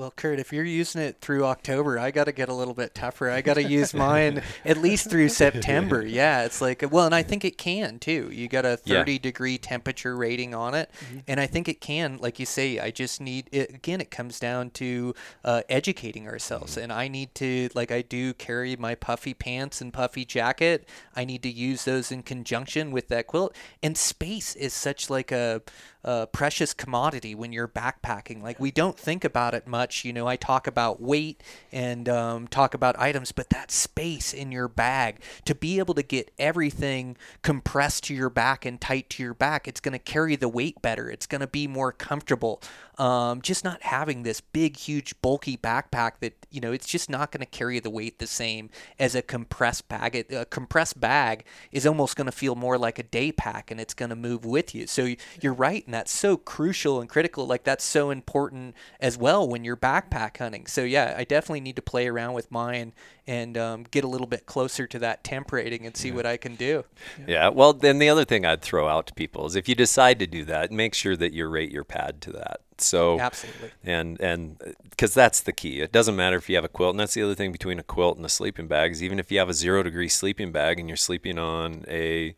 Well, 0.00 0.14
Kurt, 0.16 0.40
if 0.40 0.50
you're 0.50 0.64
using 0.64 1.02
it 1.02 1.20
through 1.20 1.44
October, 1.44 1.98
I 1.98 2.10
got 2.10 2.24
to 2.24 2.32
get 2.32 2.48
a 2.48 2.54
little 2.54 2.72
bit 2.72 2.94
tougher. 2.94 3.28
I 3.28 3.42
got 3.42 3.54
to 3.54 3.62
use 3.62 3.92
mine 3.92 4.42
at 4.64 4.78
least 4.78 5.10
through 5.10 5.28
September. 5.28 6.00
Yeah, 6.02 6.44
it's 6.46 6.62
like, 6.62 6.82
well, 6.90 7.04
and 7.04 7.14
I 7.14 7.22
think 7.22 7.44
it 7.44 7.58
can 7.58 7.98
too. 7.98 8.30
You 8.32 8.48
got 8.48 8.64
a 8.64 8.78
30 8.78 9.12
yeah. 9.12 9.18
degree 9.18 9.58
temperature 9.58 10.16
rating 10.16 10.54
on 10.54 10.72
it. 10.72 10.90
Mm-hmm. 11.04 11.18
And 11.28 11.38
I 11.38 11.46
think 11.46 11.68
it 11.68 11.82
can, 11.82 12.16
like 12.16 12.38
you 12.38 12.46
say, 12.46 12.78
I 12.78 12.90
just 12.90 13.20
need, 13.20 13.50
it, 13.52 13.74
again, 13.74 14.00
it 14.00 14.10
comes 14.10 14.40
down 14.40 14.70
to 14.70 15.14
uh, 15.44 15.64
educating 15.68 16.26
ourselves. 16.26 16.76
Mm-hmm. 16.76 16.84
And 16.84 16.92
I 16.94 17.08
need 17.08 17.34
to, 17.34 17.68
like 17.74 17.92
I 17.92 18.00
do 18.00 18.32
carry 18.32 18.76
my 18.76 18.94
puffy 18.94 19.34
pants 19.34 19.82
and 19.82 19.92
puffy 19.92 20.24
jacket, 20.24 20.88
I 21.14 21.26
need 21.26 21.42
to 21.42 21.50
use 21.50 21.84
those 21.84 22.10
in 22.10 22.22
conjunction 22.22 22.90
with 22.90 23.08
that 23.08 23.26
quilt. 23.26 23.54
And 23.82 23.98
space 23.98 24.56
is 24.56 24.72
such 24.72 25.10
like 25.10 25.30
a, 25.30 25.60
a 26.04 26.26
precious 26.26 26.72
commodity 26.72 27.34
when 27.34 27.52
you're 27.52 27.68
backpacking. 27.68 28.42
Like 28.42 28.58
we 28.58 28.70
don't 28.70 28.98
think 28.98 29.24
about 29.24 29.54
it 29.54 29.66
much. 29.66 30.04
You 30.04 30.12
know, 30.12 30.26
I 30.26 30.36
talk 30.36 30.66
about 30.66 31.00
weight 31.00 31.42
and 31.72 32.08
um, 32.08 32.48
talk 32.48 32.74
about 32.74 32.98
items, 32.98 33.32
but 33.32 33.50
that 33.50 33.70
space 33.70 34.32
in 34.32 34.52
your 34.52 34.68
bag 34.68 35.20
to 35.44 35.54
be 35.54 35.78
able 35.78 35.94
to 35.94 36.02
get 36.02 36.30
everything 36.38 37.16
compressed 37.42 38.04
to 38.04 38.14
your 38.14 38.30
back 38.30 38.64
and 38.64 38.80
tight 38.80 39.10
to 39.10 39.22
your 39.22 39.34
back, 39.34 39.68
it's 39.68 39.80
going 39.80 39.92
to 39.92 39.98
carry 39.98 40.36
the 40.36 40.48
weight 40.48 40.80
better. 40.80 41.10
It's 41.10 41.26
going 41.26 41.40
to 41.40 41.46
be 41.46 41.66
more 41.66 41.92
comfortable. 41.92 42.62
Um, 42.98 43.40
just 43.40 43.64
not 43.64 43.82
having 43.82 44.24
this 44.24 44.42
big, 44.42 44.76
huge, 44.76 45.18
bulky 45.22 45.56
backpack 45.56 46.12
that 46.20 46.34
you 46.50 46.60
know 46.60 46.70
it's 46.70 46.86
just 46.86 47.08
not 47.08 47.32
going 47.32 47.40
to 47.40 47.46
carry 47.46 47.80
the 47.80 47.88
weight 47.88 48.18
the 48.18 48.26
same 48.26 48.68
as 48.98 49.14
a 49.14 49.22
compressed 49.22 49.88
bag. 49.88 50.26
A 50.30 50.44
compressed 50.44 51.00
bag 51.00 51.44
is 51.72 51.86
almost 51.86 52.14
going 52.16 52.26
to 52.26 52.32
feel 52.32 52.54
more 52.56 52.76
like 52.76 52.98
a 52.98 53.02
day 53.02 53.32
pack, 53.32 53.70
and 53.70 53.80
it's 53.80 53.94
going 53.94 54.10
to 54.10 54.16
move 54.16 54.44
with 54.44 54.74
you. 54.74 54.86
So 54.86 55.14
you're 55.40 55.54
right, 55.54 55.88
and 55.90 55.94
that's 55.96 56.12
so 56.12 56.36
crucial 56.36 57.00
and 57.00 57.10
critical. 57.10 57.48
Like 57.48 57.64
that's 57.64 57.82
so 57.82 58.10
important 58.10 58.76
as 59.00 59.18
well 59.18 59.48
when 59.48 59.64
you're 59.64 59.76
backpack 59.76 60.36
hunting. 60.36 60.66
So 60.66 60.84
yeah, 60.84 61.16
I 61.18 61.24
definitely 61.24 61.62
need 61.62 61.74
to 61.74 61.82
play 61.82 62.06
around 62.06 62.34
with 62.34 62.48
mine 62.48 62.92
and 63.26 63.58
um, 63.58 63.84
get 63.90 64.04
a 64.04 64.06
little 64.06 64.28
bit 64.28 64.46
closer 64.46 64.86
to 64.86 65.00
that 65.00 65.24
temp 65.24 65.50
rating 65.50 65.84
and 65.84 65.96
see 65.96 66.10
yeah. 66.10 66.14
what 66.14 66.26
I 66.26 66.36
can 66.36 66.54
do. 66.54 66.84
Yeah. 67.18 67.24
yeah. 67.26 67.48
Well, 67.48 67.72
then 67.72 67.98
the 67.98 68.08
other 68.08 68.24
thing 68.24 68.46
I'd 68.46 68.62
throw 68.62 68.86
out 68.86 69.08
to 69.08 69.14
people 69.14 69.46
is 69.46 69.56
if 69.56 69.68
you 69.68 69.74
decide 69.74 70.20
to 70.20 70.28
do 70.28 70.44
that, 70.44 70.70
make 70.70 70.94
sure 70.94 71.16
that 71.16 71.32
you 71.32 71.48
rate 71.48 71.72
your 71.72 71.82
pad 71.82 72.20
to 72.20 72.32
that. 72.34 72.60
So 72.78 73.18
absolutely, 73.18 73.72
and 73.82 74.18
and 74.20 74.58
because 74.90 75.12
that's 75.12 75.40
the 75.40 75.52
key. 75.52 75.80
It 75.80 75.90
doesn't 75.90 76.14
matter 76.14 76.36
if 76.36 76.48
you 76.48 76.54
have 76.54 76.64
a 76.64 76.68
quilt, 76.68 76.92
and 76.92 77.00
that's 77.00 77.14
the 77.14 77.22
other 77.22 77.34
thing 77.34 77.50
between 77.50 77.80
a 77.80 77.82
quilt 77.82 78.16
and 78.16 78.24
a 78.24 78.28
sleeping 78.28 78.68
bag 78.68 78.92
is 78.92 79.02
even 79.02 79.18
if 79.18 79.32
you 79.32 79.40
have 79.40 79.48
a 79.48 79.54
zero 79.54 79.82
degree 79.82 80.08
sleeping 80.08 80.52
bag 80.52 80.78
and 80.78 80.88
you're 80.88 80.96
sleeping 80.96 81.36
on 81.36 81.84
a 81.88 82.36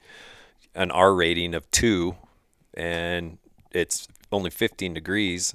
an 0.75 0.91
R 0.91 1.15
rating 1.15 1.55
of 1.55 1.71
two, 1.71 2.17
and 2.75 3.39
it's 3.73 4.09
only 4.31 4.51
15 4.51 4.95
degrees, 4.95 5.55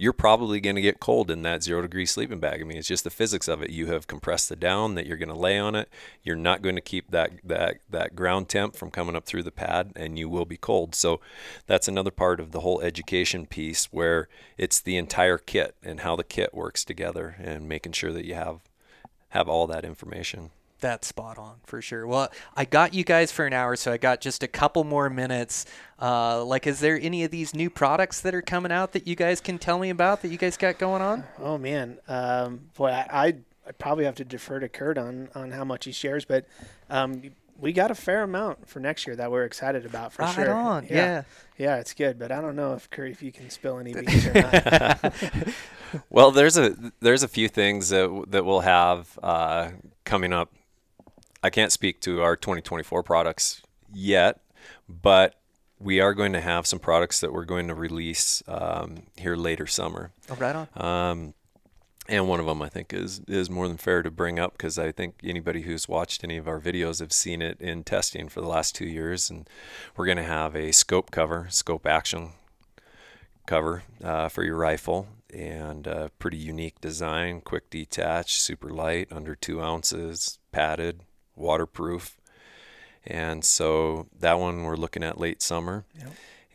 you're 0.00 0.12
probably 0.12 0.60
going 0.60 0.76
to 0.76 0.82
get 0.82 1.00
cold 1.00 1.28
in 1.28 1.42
that 1.42 1.64
zero 1.64 1.82
degree 1.82 2.06
sleeping 2.06 2.38
bag. 2.38 2.60
I 2.60 2.64
mean, 2.64 2.78
it's 2.78 2.86
just 2.86 3.02
the 3.02 3.10
physics 3.10 3.48
of 3.48 3.62
it. 3.62 3.70
You 3.70 3.86
have 3.88 4.06
compressed 4.06 4.48
the 4.48 4.54
down 4.54 4.94
that 4.94 5.06
you're 5.06 5.16
going 5.16 5.28
to 5.28 5.34
lay 5.34 5.58
on 5.58 5.74
it. 5.74 5.88
You're 6.22 6.36
not 6.36 6.62
going 6.62 6.76
to 6.76 6.80
keep 6.80 7.10
that 7.10 7.32
that 7.42 7.78
that 7.90 8.14
ground 8.14 8.48
temp 8.48 8.76
from 8.76 8.92
coming 8.92 9.16
up 9.16 9.26
through 9.26 9.42
the 9.42 9.50
pad, 9.50 9.92
and 9.96 10.16
you 10.16 10.28
will 10.28 10.44
be 10.44 10.56
cold. 10.56 10.94
So 10.94 11.20
that's 11.66 11.88
another 11.88 12.12
part 12.12 12.38
of 12.38 12.52
the 12.52 12.60
whole 12.60 12.80
education 12.80 13.44
piece 13.46 13.86
where 13.86 14.28
it's 14.56 14.80
the 14.80 14.96
entire 14.96 15.38
kit 15.38 15.74
and 15.82 16.00
how 16.00 16.14
the 16.14 16.24
kit 16.24 16.54
works 16.54 16.84
together, 16.84 17.34
and 17.40 17.68
making 17.68 17.92
sure 17.92 18.12
that 18.12 18.24
you 18.24 18.34
have 18.34 18.60
have 19.30 19.48
all 19.48 19.66
that 19.66 19.84
information. 19.84 20.50
That's 20.80 21.08
spot 21.08 21.38
on 21.38 21.56
for 21.66 21.82
sure. 21.82 22.06
Well, 22.06 22.30
I 22.56 22.64
got 22.64 22.94
you 22.94 23.02
guys 23.04 23.32
for 23.32 23.46
an 23.46 23.52
hour, 23.52 23.74
so 23.76 23.92
I 23.92 23.96
got 23.96 24.20
just 24.20 24.42
a 24.42 24.48
couple 24.48 24.84
more 24.84 25.10
minutes. 25.10 25.66
Uh, 26.00 26.44
like, 26.44 26.66
is 26.66 26.80
there 26.80 26.98
any 27.00 27.24
of 27.24 27.30
these 27.30 27.54
new 27.54 27.68
products 27.68 28.20
that 28.20 28.34
are 28.34 28.42
coming 28.42 28.70
out 28.70 28.92
that 28.92 29.06
you 29.06 29.16
guys 29.16 29.40
can 29.40 29.58
tell 29.58 29.78
me 29.78 29.90
about 29.90 30.22
that 30.22 30.28
you 30.28 30.38
guys 30.38 30.56
got 30.56 30.78
going 30.78 31.02
on? 31.02 31.24
Oh 31.40 31.58
man, 31.58 31.98
um, 32.06 32.68
boy, 32.76 32.88
I, 32.90 33.06
I 33.10 33.26
I 33.66 33.72
probably 33.72 34.04
have 34.04 34.14
to 34.16 34.24
defer 34.24 34.60
to 34.60 34.68
Kurt 34.68 34.96
on 34.98 35.28
on 35.34 35.50
how 35.50 35.64
much 35.64 35.84
he 35.84 35.92
shares, 35.92 36.24
but 36.24 36.46
um, 36.88 37.22
we 37.60 37.72
got 37.72 37.90
a 37.90 37.94
fair 37.96 38.22
amount 38.22 38.68
for 38.68 38.78
next 38.78 39.04
year 39.06 39.16
that 39.16 39.32
we're 39.32 39.44
excited 39.44 39.84
about 39.84 40.12
for 40.12 40.22
Right 40.22 40.34
sure. 40.36 40.54
on, 40.54 40.84
Yeah. 40.84 40.94
yeah. 40.94 41.22
yeah, 41.58 41.76
it's 41.78 41.92
good, 41.92 42.20
but 42.20 42.30
I 42.30 42.40
don't 42.40 42.54
know 42.54 42.74
if 42.74 42.88
Kurt, 42.88 43.10
if 43.10 43.20
you 43.20 43.32
can 43.32 43.50
spill 43.50 43.78
any 43.80 43.92
beans 44.00 44.26
or 44.26 44.32
not. 44.32 45.14
Well, 46.10 46.32
there's 46.32 46.58
a 46.58 46.76
there's 47.00 47.22
a 47.22 47.28
few 47.28 47.48
things 47.48 47.88
that 47.88 48.24
that 48.28 48.44
we'll 48.44 48.60
have 48.60 49.18
uh, 49.22 49.70
coming 50.04 50.34
up. 50.34 50.52
I 51.42 51.50
can't 51.50 51.72
speak 51.72 52.00
to 52.00 52.22
our 52.22 52.36
2024 52.36 53.02
products 53.02 53.62
yet, 53.92 54.40
but 54.88 55.34
we 55.78 56.00
are 56.00 56.14
going 56.14 56.32
to 56.32 56.40
have 56.40 56.66
some 56.66 56.78
products 56.78 57.20
that 57.20 57.32
we're 57.32 57.44
going 57.44 57.68
to 57.68 57.74
release 57.74 58.42
um, 58.48 59.04
here 59.16 59.36
later 59.36 59.66
summer. 59.66 60.10
Oh, 60.30 60.34
right 60.34 60.56
on. 60.56 60.68
Um, 60.74 61.34
and 62.08 62.26
one 62.26 62.40
of 62.40 62.46
them 62.46 62.62
I 62.62 62.68
think 62.68 62.92
is 62.92 63.20
is 63.28 63.50
more 63.50 63.68
than 63.68 63.76
fair 63.76 64.02
to 64.02 64.10
bring 64.10 64.38
up 64.38 64.52
because 64.52 64.78
I 64.78 64.92
think 64.92 65.16
anybody 65.22 65.62
who's 65.62 65.88
watched 65.88 66.24
any 66.24 66.38
of 66.38 66.48
our 66.48 66.58
videos 66.58 67.00
have 67.00 67.12
seen 67.12 67.42
it 67.42 67.60
in 67.60 67.84
testing 67.84 68.28
for 68.28 68.40
the 68.40 68.48
last 68.48 68.74
two 68.74 68.86
years, 68.86 69.28
and 69.28 69.48
we're 69.96 70.06
going 70.06 70.16
to 70.16 70.22
have 70.24 70.56
a 70.56 70.72
scope 70.72 71.10
cover, 71.10 71.46
scope 71.50 71.86
action 71.86 72.30
cover 73.46 73.82
uh, 74.02 74.28
for 74.28 74.42
your 74.42 74.56
rifle, 74.56 75.08
and 75.32 75.86
a 75.86 76.10
pretty 76.18 76.38
unique 76.38 76.80
design, 76.80 77.42
quick 77.42 77.68
detach, 77.68 78.40
super 78.40 78.70
light, 78.70 79.08
under 79.10 79.34
two 79.34 79.60
ounces, 79.60 80.38
padded, 80.50 81.02
waterproof, 81.38 82.18
and 83.06 83.44
so 83.44 84.06
that 84.18 84.38
one 84.38 84.64
we're 84.64 84.76
looking 84.76 85.02
at 85.02 85.18
late 85.18 85.42
summer. 85.42 85.84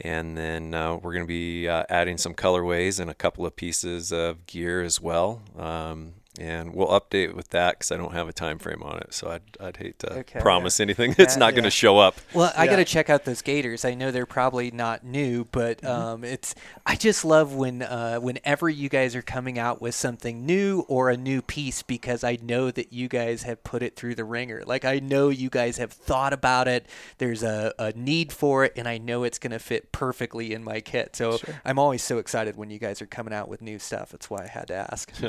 And 0.01 0.35
then 0.35 0.73
uh, 0.73 0.95
we're 0.95 1.13
going 1.13 1.23
to 1.23 1.27
be 1.27 1.67
uh, 1.67 1.83
adding 1.87 2.17
some 2.17 2.33
colorways 2.33 2.99
and 2.99 3.09
a 3.09 3.13
couple 3.13 3.45
of 3.45 3.55
pieces 3.55 4.11
of 4.11 4.45
gear 4.47 4.81
as 4.81 4.99
well. 4.99 5.41
Um, 5.57 6.13
and 6.39 6.73
we'll 6.73 6.87
update 6.87 7.33
with 7.35 7.49
that 7.49 7.75
because 7.77 7.91
I 7.91 7.97
don't 7.97 8.13
have 8.13 8.27
a 8.27 8.33
time 8.33 8.57
frame 8.57 8.81
on 8.81 8.97
it. 8.99 9.13
So 9.13 9.29
I'd, 9.29 9.41
I'd 9.59 9.77
hate 9.77 9.99
to 9.99 10.13
Okay. 10.19 10.39
promise 10.39 10.79
anything 10.79 11.13
that's 11.17 11.35
Yeah, 11.35 11.39
not 11.39 11.51
going 11.51 11.63
to 11.63 11.69
show 11.71 11.99
up. 11.99 12.15
Well, 12.33 12.51
I 12.57 12.65
got 12.67 12.77
to 12.77 12.85
check 12.85 13.09
out 13.09 13.25
those 13.25 13.41
gaiters. 13.41 13.85
I 13.85 13.93
know 13.93 14.09
they're 14.11 14.25
probably 14.25 14.71
not 14.71 15.03
new, 15.03 15.45
but 15.51 15.83
um, 15.85 16.23
it's. 16.23 16.55
I 16.85 16.95
just 16.95 17.23
love 17.23 17.53
when 17.53 17.81
uh, 17.83 18.17
whenever 18.19 18.69
you 18.69 18.89
guys 18.89 19.15
are 19.15 19.21
coming 19.21 19.59
out 19.59 19.81
with 19.81 19.93
something 19.95 20.45
new 20.45 20.85
or 20.87 21.09
a 21.09 21.17
new 21.17 21.41
piece 21.41 21.81
because 21.83 22.23
I 22.23 22.37
know 22.41 22.71
that 22.71 22.91
you 22.91 23.07
guys 23.07 23.43
have 23.43 23.63
put 23.63 23.83
it 23.83 23.95
through 23.95 24.15
the 24.15 24.23
wringer. 24.25 24.63
Like 24.65 24.85
I 24.85 24.99
know 24.99 25.29
you 25.29 25.49
guys 25.49 25.77
have 25.77 25.91
thought 25.91 26.33
about 26.33 26.67
it. 26.67 26.87
There's 27.19 27.43
a, 27.43 27.73
a 27.77 27.91
need 27.93 28.31
for 28.31 28.65
it, 28.65 28.73
and 28.75 28.87
I 28.87 28.97
know 28.97 29.23
it's 29.23 29.37
going 29.39 29.51
to 29.51 29.59
fit 29.59 29.91
perfectly 29.91 30.53
in 30.53 30.63
my 30.63 30.79
kit. 30.81 31.15
So 31.15 31.39
I'm 31.63 31.77
always 31.77 32.01
so 32.03 32.17
excited 32.17 32.55
when 32.57 32.69
you 32.69 32.79
guys 32.79 33.01
are 33.01 33.05
coming 33.05 33.33
out 33.33 33.47
with 33.47 33.61
new 33.61 33.77
stuff. 33.79 34.09
That's 34.09 34.29
why 34.29 34.43
I 34.43 34.47
had 34.47 34.67
to 34.69 34.75
ask. 34.91 35.11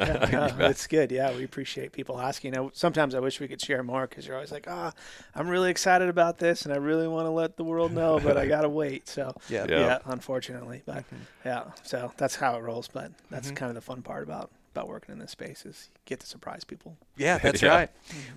Yeah, 0.94 1.00
good. 1.02 1.12
Yeah, 1.12 1.36
we 1.36 1.44
appreciate 1.44 1.92
people 1.92 2.20
asking. 2.20 2.56
I, 2.56 2.68
sometimes 2.72 3.14
I 3.14 3.20
wish 3.20 3.40
we 3.40 3.48
could 3.48 3.60
share 3.60 3.82
more 3.82 4.06
because 4.06 4.26
you're 4.26 4.36
always 4.36 4.52
like, 4.52 4.66
ah, 4.68 4.92
I'm 5.34 5.48
really 5.48 5.70
excited 5.70 6.08
about 6.08 6.38
this 6.38 6.64
and 6.64 6.72
I 6.72 6.76
really 6.76 7.08
want 7.08 7.26
to 7.26 7.30
let 7.30 7.56
the 7.56 7.64
world 7.64 7.92
know, 7.92 8.18
but 8.20 8.36
I 8.36 8.46
gotta 8.46 8.68
wait. 8.68 9.08
So 9.08 9.34
Yeah. 9.48 9.66
Yeah. 9.68 9.80
yeah, 9.80 9.98
unfortunately, 10.06 10.82
but 10.86 11.04
yeah, 11.44 11.64
so 11.82 12.12
that's 12.16 12.36
how 12.36 12.56
it 12.56 12.60
rolls. 12.62 12.88
But 12.88 13.12
that's 13.30 13.48
Mm-hmm. 13.48 13.54
kind 13.56 13.68
of 13.70 13.74
the 13.74 13.80
fun 13.80 14.02
part 14.02 14.22
about 14.22 14.50
about 14.72 14.88
working 14.88 15.12
in 15.12 15.20
this 15.20 15.30
space 15.30 15.64
is 15.64 15.88
you 15.94 16.00
get 16.04 16.18
to 16.18 16.26
surprise 16.26 16.64
people. 16.64 16.96
Yeah, 17.16 17.38
that's 17.42 17.62
Yeah. 17.62 17.68
right. 17.68 17.90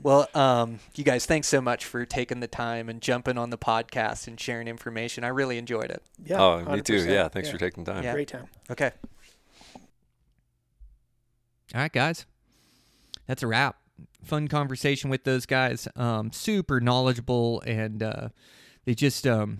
Well, 0.04 0.28
um, 0.36 0.80
you 0.96 1.04
guys, 1.04 1.26
thanks 1.26 1.48
so 1.48 1.62
much 1.62 1.84
for 1.86 2.06
taking 2.06 2.42
the 2.42 2.48
time 2.48 2.90
and 2.90 3.02
jumping 3.02 3.40
on 3.40 3.50
the 3.50 3.58
podcast 3.58 4.28
and 4.28 4.40
sharing 4.40 4.68
information. 4.68 5.24
I 5.24 5.30
really 5.30 5.58
enjoyed 5.58 5.90
it. 5.90 6.04
Yeah, 6.24 6.40
oh, 6.40 6.64
me 6.64 6.82
too. 6.82 6.94
100%. 7.02 7.10
Yeah, 7.12 7.28
thanks 7.28 7.50
for 7.50 7.58
taking 7.58 7.84
the 7.86 7.92
time. 7.94 8.04
Yeah. 8.04 8.14
Great 8.14 8.28
time. 8.28 8.46
Okay. 8.70 8.92
All 11.74 11.82
right, 11.82 11.92
guys. 11.92 12.26
That's 13.28 13.44
a 13.44 13.48
wrap. 13.48 13.78
Fun 14.24 14.48
conversation 14.48 15.10
with 15.10 15.24
those 15.24 15.46
guys. 15.46 15.88
Um, 15.96 16.32
super 16.32 16.80
knowledgeable, 16.80 17.62
and 17.66 18.02
uh, 18.02 18.30
they 18.86 18.96
just, 18.96 19.28
um, 19.28 19.60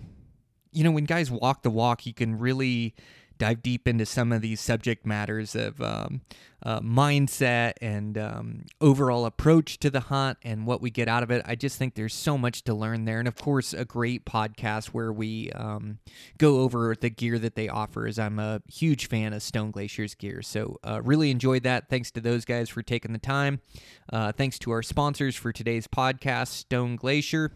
you 0.72 0.84
know, 0.84 0.90
when 0.90 1.04
guys 1.04 1.30
walk 1.30 1.62
the 1.62 1.70
walk, 1.70 2.06
you 2.06 2.14
can 2.14 2.38
really 2.38 2.94
dive 3.38 3.62
deep 3.62 3.86
into 3.88 4.04
some 4.04 4.32
of 4.32 4.42
these 4.42 4.60
subject 4.60 5.06
matters 5.06 5.54
of 5.54 5.80
um, 5.80 6.20
uh, 6.62 6.80
mindset 6.80 7.72
and 7.80 8.18
um, 8.18 8.64
overall 8.80 9.24
approach 9.24 9.78
to 9.78 9.90
the 9.90 10.00
hunt 10.00 10.38
and 10.42 10.66
what 10.66 10.82
we 10.82 10.90
get 10.90 11.08
out 11.08 11.22
of 11.22 11.30
it. 11.30 11.42
I 11.46 11.54
just 11.54 11.78
think 11.78 11.94
there's 11.94 12.14
so 12.14 12.36
much 12.36 12.64
to 12.64 12.74
learn 12.74 13.04
there. 13.04 13.18
And 13.20 13.28
of 13.28 13.36
course, 13.36 13.72
a 13.72 13.84
great 13.84 14.24
podcast 14.24 14.88
where 14.88 15.12
we 15.12 15.50
um, 15.52 15.98
go 16.38 16.60
over 16.60 16.94
the 16.98 17.10
gear 17.10 17.38
that 17.38 17.54
they 17.54 17.68
offer, 17.68 18.06
as 18.06 18.18
I'm 18.18 18.38
a 18.38 18.60
huge 18.68 19.06
fan 19.06 19.32
of 19.32 19.42
Stone 19.42 19.70
Glacier's 19.70 20.14
gear. 20.14 20.42
So, 20.42 20.78
uh, 20.82 21.00
really 21.02 21.30
enjoyed 21.30 21.62
that. 21.62 21.88
Thanks 21.88 22.10
to 22.12 22.20
those 22.20 22.44
guys 22.44 22.68
for 22.68 22.82
taking 22.82 23.12
the 23.12 23.18
time. 23.18 23.60
Uh, 24.12 24.32
thanks 24.32 24.58
to 24.60 24.72
our 24.72 24.82
sponsors 24.82 25.36
for 25.36 25.52
today's 25.52 25.86
podcast, 25.86 26.48
Stone 26.48 26.96
Glacier. 26.96 27.52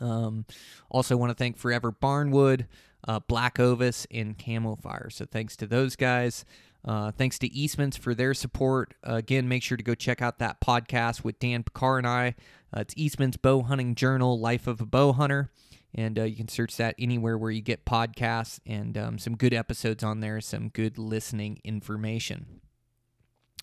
Um, 0.00 0.44
also, 0.90 1.16
want 1.16 1.30
to 1.30 1.34
thank 1.34 1.56
Forever 1.56 1.92
Barnwood, 1.92 2.66
uh, 3.06 3.20
Black 3.20 3.58
Ovis, 3.60 4.06
and 4.10 4.38
Camo 4.38 4.76
Fire. 4.76 5.10
So, 5.10 5.24
thanks 5.24 5.56
to 5.56 5.66
those 5.66 5.96
guys. 5.96 6.44
Uh, 6.84 7.10
thanks 7.10 7.38
to 7.38 7.52
Eastman's 7.52 7.96
for 7.96 8.14
their 8.14 8.34
support. 8.34 8.94
Uh, 9.06 9.14
again, 9.14 9.48
make 9.48 9.62
sure 9.62 9.76
to 9.76 9.82
go 9.82 9.94
check 9.94 10.20
out 10.20 10.38
that 10.38 10.60
podcast 10.60 11.24
with 11.24 11.38
Dan 11.38 11.64
Pickar 11.64 11.98
and 11.98 12.06
I. 12.06 12.34
Uh, 12.76 12.80
it's 12.80 12.94
Eastman's 12.96 13.38
Bow 13.38 13.62
Hunting 13.62 13.94
Journal, 13.94 14.38
Life 14.38 14.66
of 14.66 14.80
a 14.80 14.86
Bow 14.86 15.12
Hunter. 15.12 15.50
And 15.94 16.18
uh, 16.18 16.24
you 16.24 16.36
can 16.36 16.48
search 16.48 16.76
that 16.76 16.96
anywhere 16.98 17.38
where 17.38 17.52
you 17.52 17.62
get 17.62 17.86
podcasts 17.86 18.58
and 18.66 18.98
um, 18.98 19.18
some 19.18 19.36
good 19.36 19.54
episodes 19.54 20.02
on 20.02 20.20
there, 20.20 20.40
some 20.40 20.68
good 20.68 20.98
listening 20.98 21.60
information. 21.62 22.60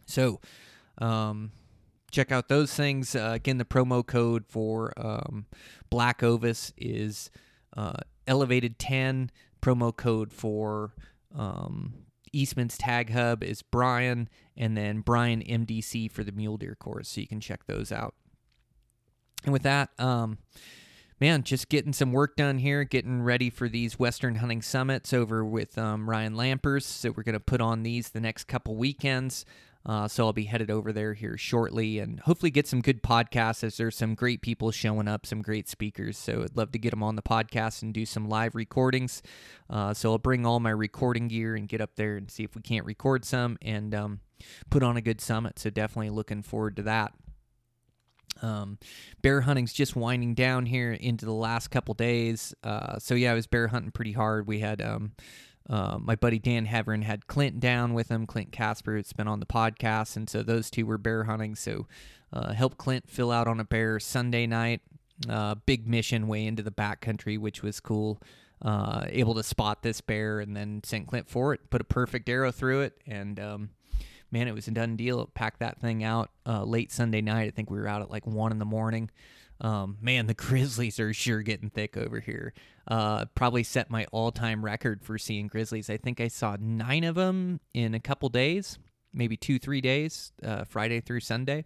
So, 0.06 0.40
um, 0.98 1.52
check 2.10 2.32
out 2.32 2.48
those 2.48 2.74
things. 2.74 3.16
Uh, 3.16 3.32
again, 3.34 3.58
the 3.58 3.66
promo 3.66 4.06
code 4.06 4.46
for 4.48 4.94
um, 4.98 5.46
Black 5.90 6.24
Ovis 6.24 6.74
is 6.78 7.30
uh, 7.76 8.00
Elevated 8.28 8.80
10. 8.80 9.32
Promo 9.62 9.96
code 9.96 10.34
for 10.34 10.96
um, 11.38 11.94
Eastman's 12.34 12.78
Tag 12.78 13.12
Hub 13.12 13.44
is 13.44 13.62
Brian, 13.62 14.30
and 14.58 14.76
then 14.76 15.02
Brian 15.02 15.42
MDC 15.42 16.12
for 16.12 16.24
the 16.24 16.32
Mule 16.32 16.58
Deer 16.58 16.76
course. 16.76 17.10
So 17.10 17.22
you 17.22 17.28
can 17.28 17.40
check 17.40 17.66
those 17.68 17.92
out. 17.92 18.16
And 19.44 19.54
with 19.54 19.64
that, 19.64 19.90
um, 19.98 20.38
man, 21.20 21.44
just 21.44 21.70
getting 21.70 21.94
some 21.94 22.12
work 22.12 22.36
done 22.36 22.60
here, 22.60 22.84
getting 22.84 23.22
ready 23.22 23.50
for 23.50 23.68
these 23.68 24.00
Western 24.00 24.36
Hunting 24.36 24.62
Summits 24.62 25.14
over 25.14 25.44
with 25.44 25.78
um, 25.78 26.10
Ryan 26.10 26.36
Lampers. 26.36 26.84
So 26.84 27.12
we're 27.12 27.24
going 27.24 27.34
to 27.34 27.40
put 27.40 27.62
on 27.62 27.84
these 27.84 28.10
the 28.10 28.22
next 28.22 28.46
couple 28.46 28.76
weekends. 28.76 29.46
Uh, 29.86 30.08
so 30.08 30.26
I'll 30.26 30.34
be 30.34 30.44
headed 30.44 30.70
over 30.70 30.94
there 30.94 31.14
here 31.14 31.38
shortly 31.38 32.00
and 32.00 32.20
hopefully 32.20 32.52
get 32.52 32.68
some 32.68 32.82
good 32.82 33.02
podcasts 33.02 33.64
as 33.64 33.78
there's 33.78 33.96
some 33.96 34.14
great 34.14 34.42
people 34.42 34.72
showing 34.72 35.08
up, 35.08 35.26
some 35.26 35.42
great 35.42 35.68
speakers. 35.68 36.18
So 36.18 36.44
I'd 36.44 36.56
love 36.56 36.72
to 36.74 36.80
get 36.80 36.92
them 36.92 37.02
on 37.02 37.16
the 37.16 37.22
podcast 37.22 37.82
and 37.82 37.94
do 37.94 38.06
some 38.06 38.30
live 38.30 38.54
recordings. 38.54 39.24
Uh, 39.70 39.94
so 39.94 40.12
I'll 40.12 40.18
bring 40.20 40.46
all 40.46 40.60
my 40.60 40.70
recording 40.70 41.28
gear 41.28 41.56
and 41.56 41.68
get 41.68 41.82
up 41.82 41.96
there 41.96 42.18
and 42.18 42.30
see 42.30 42.44
if 42.44 42.56
we 42.56 42.62
can't 42.62 42.86
record 42.86 43.26
some 43.26 43.58
and 43.62 43.96
um, 43.96 44.20
put 44.70 44.84
on 44.84 44.98
a 44.98 45.02
good 45.02 45.20
summit. 45.20 45.58
So 45.58 45.70
definitely 45.70 46.12
looking 46.12 46.44
forward 46.44 46.76
to 46.76 46.84
that. 46.84 47.14
Um, 48.42 48.78
bear 49.22 49.42
hunting's 49.42 49.74
just 49.74 49.96
winding 49.96 50.36
down 50.36 50.66
here 50.66 50.94
into 50.94 51.26
the 51.26 51.34
last 51.34 51.70
couple 51.70 51.94
days. 51.94 52.54
Uh, 52.64 52.98
so 53.00 53.14
yeah, 53.14 53.32
I 53.32 53.36
was 53.36 53.48
bear 53.48 53.68
hunting 53.68 53.92
pretty 53.92 54.14
hard. 54.14 54.48
We 54.48 54.60
had 54.60 54.82
um, 54.82 55.14
uh, 55.70 55.98
my 56.00 56.16
buddy 56.16 56.40
Dan 56.40 56.66
Heverin 56.66 57.04
had 57.04 57.28
Clint 57.28 57.60
down 57.60 57.94
with 57.94 58.10
him. 58.10 58.26
Clint 58.26 58.52
Casper, 58.52 58.98
it's 58.98 59.14
been 59.14 59.28
on 59.28 59.40
the 59.40 59.46
podcast, 59.46 60.16
and 60.16 60.30
so 60.30 60.44
those 60.44 60.70
two 60.70 60.86
were 60.86 60.98
bear 60.98 61.26
hunting. 61.26 61.56
So 61.56 61.88
uh, 62.34 62.54
helped 62.54 62.78
Clint 62.78 63.10
fill 63.10 63.32
out 63.32 63.48
on 63.48 63.60
a 63.60 63.64
bear 63.64 64.00
Sunday 64.00 64.48
night. 64.48 64.82
Uh, 65.30 65.56
big 65.66 65.88
mission 65.88 66.28
way 66.28 66.46
into 66.46 66.64
the 66.64 66.72
backcountry, 66.72 67.38
which 67.38 67.62
was 67.62 67.80
cool. 67.80 68.20
Uh, 68.62 69.06
able 69.10 69.34
to 69.34 69.44
spot 69.44 69.82
this 69.82 70.02
bear 70.02 70.40
and 70.40 70.56
then 70.56 70.82
sent 70.84 71.08
Clint 71.08 71.30
for 71.30 71.54
it. 71.54 71.70
Put 71.70 71.82
a 71.82 71.86
perfect 71.86 72.28
arrow 72.30 72.52
through 72.52 72.82
it, 72.82 72.98
and 73.08 73.40
um, 73.40 73.70
man, 74.32 74.48
it 74.48 74.54
was 74.54 74.68
a 74.68 74.72
done 74.72 74.96
deal. 74.96 75.26
Packed 75.34 75.60
that 75.60 75.80
thing 75.80 76.04
out 76.04 76.32
uh, 76.46 76.64
late 76.64 76.92
Sunday 76.92 77.22
night. 77.22 77.48
I 77.48 77.52
think 77.52 77.70
we 77.70 77.80
were 77.80 77.88
out 77.88 78.02
at 78.02 78.10
like 78.10 78.26
one 78.26 78.52
in 78.52 78.60
the 78.60 78.66
morning. 78.66 79.10
Um, 79.62 79.98
man, 80.02 80.28
the 80.28 80.34
Grizzlies 80.36 81.00
are 81.00 81.14
sure 81.14 81.42
getting 81.42 81.70
thick 81.70 81.96
over 81.96 82.20
here. 82.20 82.54
Uh, 82.88 83.26
probably 83.36 83.64
set 83.64 83.90
my 83.90 84.06
all-time 84.12 84.66
record 84.66 85.04
for 85.04 85.18
seeing 85.18 85.48
Grizzlies. 85.48 85.90
I 85.90 85.98
think 85.98 86.20
I 86.20 86.28
saw 86.28 86.58
nine 86.60 87.04
of 87.04 87.16
them 87.16 87.62
in 87.74 87.94
a 87.94 88.00
couple 88.00 88.28
days, 88.30 88.80
maybe 89.14 89.38
two, 89.38 89.60
three 89.60 89.82
days, 89.82 90.34
uh, 90.44 90.64
Friday 90.66 91.00
through 91.00 91.22
Sunday. 91.22 91.66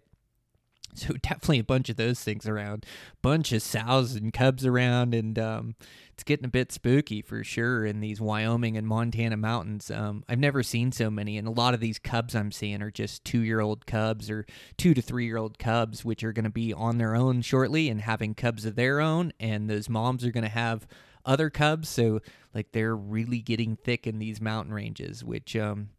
So 0.96 1.12
definitely 1.12 1.58
a 1.58 1.64
bunch 1.64 1.90
of 1.90 1.96
those 1.96 2.20
things 2.20 2.48
around, 2.48 2.86
bunch 3.20 3.52
of 3.52 3.60
sows 3.60 4.14
and 4.14 4.32
cubs 4.32 4.64
around, 4.64 5.14
and 5.14 5.38
um, 5.38 5.74
it's 6.14 6.24
getting 6.24 6.46
a 6.46 6.48
bit 6.48 6.72
spooky 6.72 7.20
for 7.20 7.44
sure 7.44 7.84
in 7.84 8.00
these 8.00 8.18
Wyoming 8.18 8.78
and 8.78 8.86
Montana 8.86 9.36
mountains. 9.36 9.90
Um, 9.90 10.24
I've 10.26 10.38
never 10.38 10.62
seen 10.62 10.92
so 10.92 11.10
many, 11.10 11.36
and 11.36 11.46
a 11.46 11.50
lot 11.50 11.74
of 11.74 11.80
these 11.80 11.98
cubs 11.98 12.34
I'm 12.34 12.50
seeing 12.50 12.80
are 12.80 12.90
just 12.90 13.26
two-year-old 13.26 13.84
cubs 13.84 14.30
or 14.30 14.46
two 14.78 14.94
to 14.94 15.02
three-year-old 15.02 15.58
cubs, 15.58 16.02
which 16.02 16.24
are 16.24 16.32
going 16.32 16.44
to 16.44 16.50
be 16.50 16.72
on 16.72 16.96
their 16.96 17.14
own 17.14 17.42
shortly 17.42 17.90
and 17.90 18.00
having 18.00 18.34
cubs 18.34 18.64
of 18.64 18.74
their 18.74 18.98
own, 18.98 19.34
and 19.38 19.68
those 19.68 19.90
moms 19.90 20.24
are 20.24 20.32
going 20.32 20.44
to 20.44 20.48
have 20.48 20.86
other 21.26 21.50
cubs. 21.50 21.90
So 21.90 22.20
like 22.54 22.72
they're 22.72 22.96
really 22.96 23.40
getting 23.40 23.76
thick 23.76 24.06
in 24.06 24.18
these 24.18 24.40
mountain 24.40 24.72
ranges, 24.72 25.22
which 25.22 25.54
um, 25.56 25.90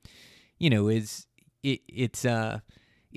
you 0.57 0.71
know 0.71 0.87
is 0.87 1.27
it, 1.61 1.81
it's 1.87 2.25
uh 2.25 2.59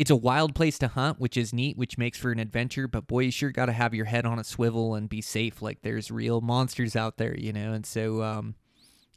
it's 0.01 0.11
a 0.11 0.17
wild 0.17 0.55
place 0.55 0.79
to 0.79 0.89
hunt, 0.89 1.21
which 1.21 1.37
is 1.37 1.53
neat, 1.53 1.77
which 1.77 1.99
makes 1.99 2.17
for 2.17 2.33
an 2.33 2.39
adventure. 2.39 2.89
But 2.89 3.07
boy, 3.07 3.21
you 3.25 3.31
sure 3.31 3.51
got 3.51 3.67
to 3.67 3.73
have 3.73 3.93
your 3.93 4.07
head 4.07 4.25
on 4.25 4.39
a 4.39 4.45
swivel 4.45 4.95
and 4.95 5.11
be 5.11 5.21
safe. 5.21 5.61
Like 5.61 5.83
there's 5.83 6.11
real 6.11 6.41
monsters 6.41 6.97
out 6.97 7.19
there, 7.19 7.37
you 7.37 7.53
know. 7.53 7.75
And 7.75 7.85
so, 7.85 8.23
um, 8.23 8.55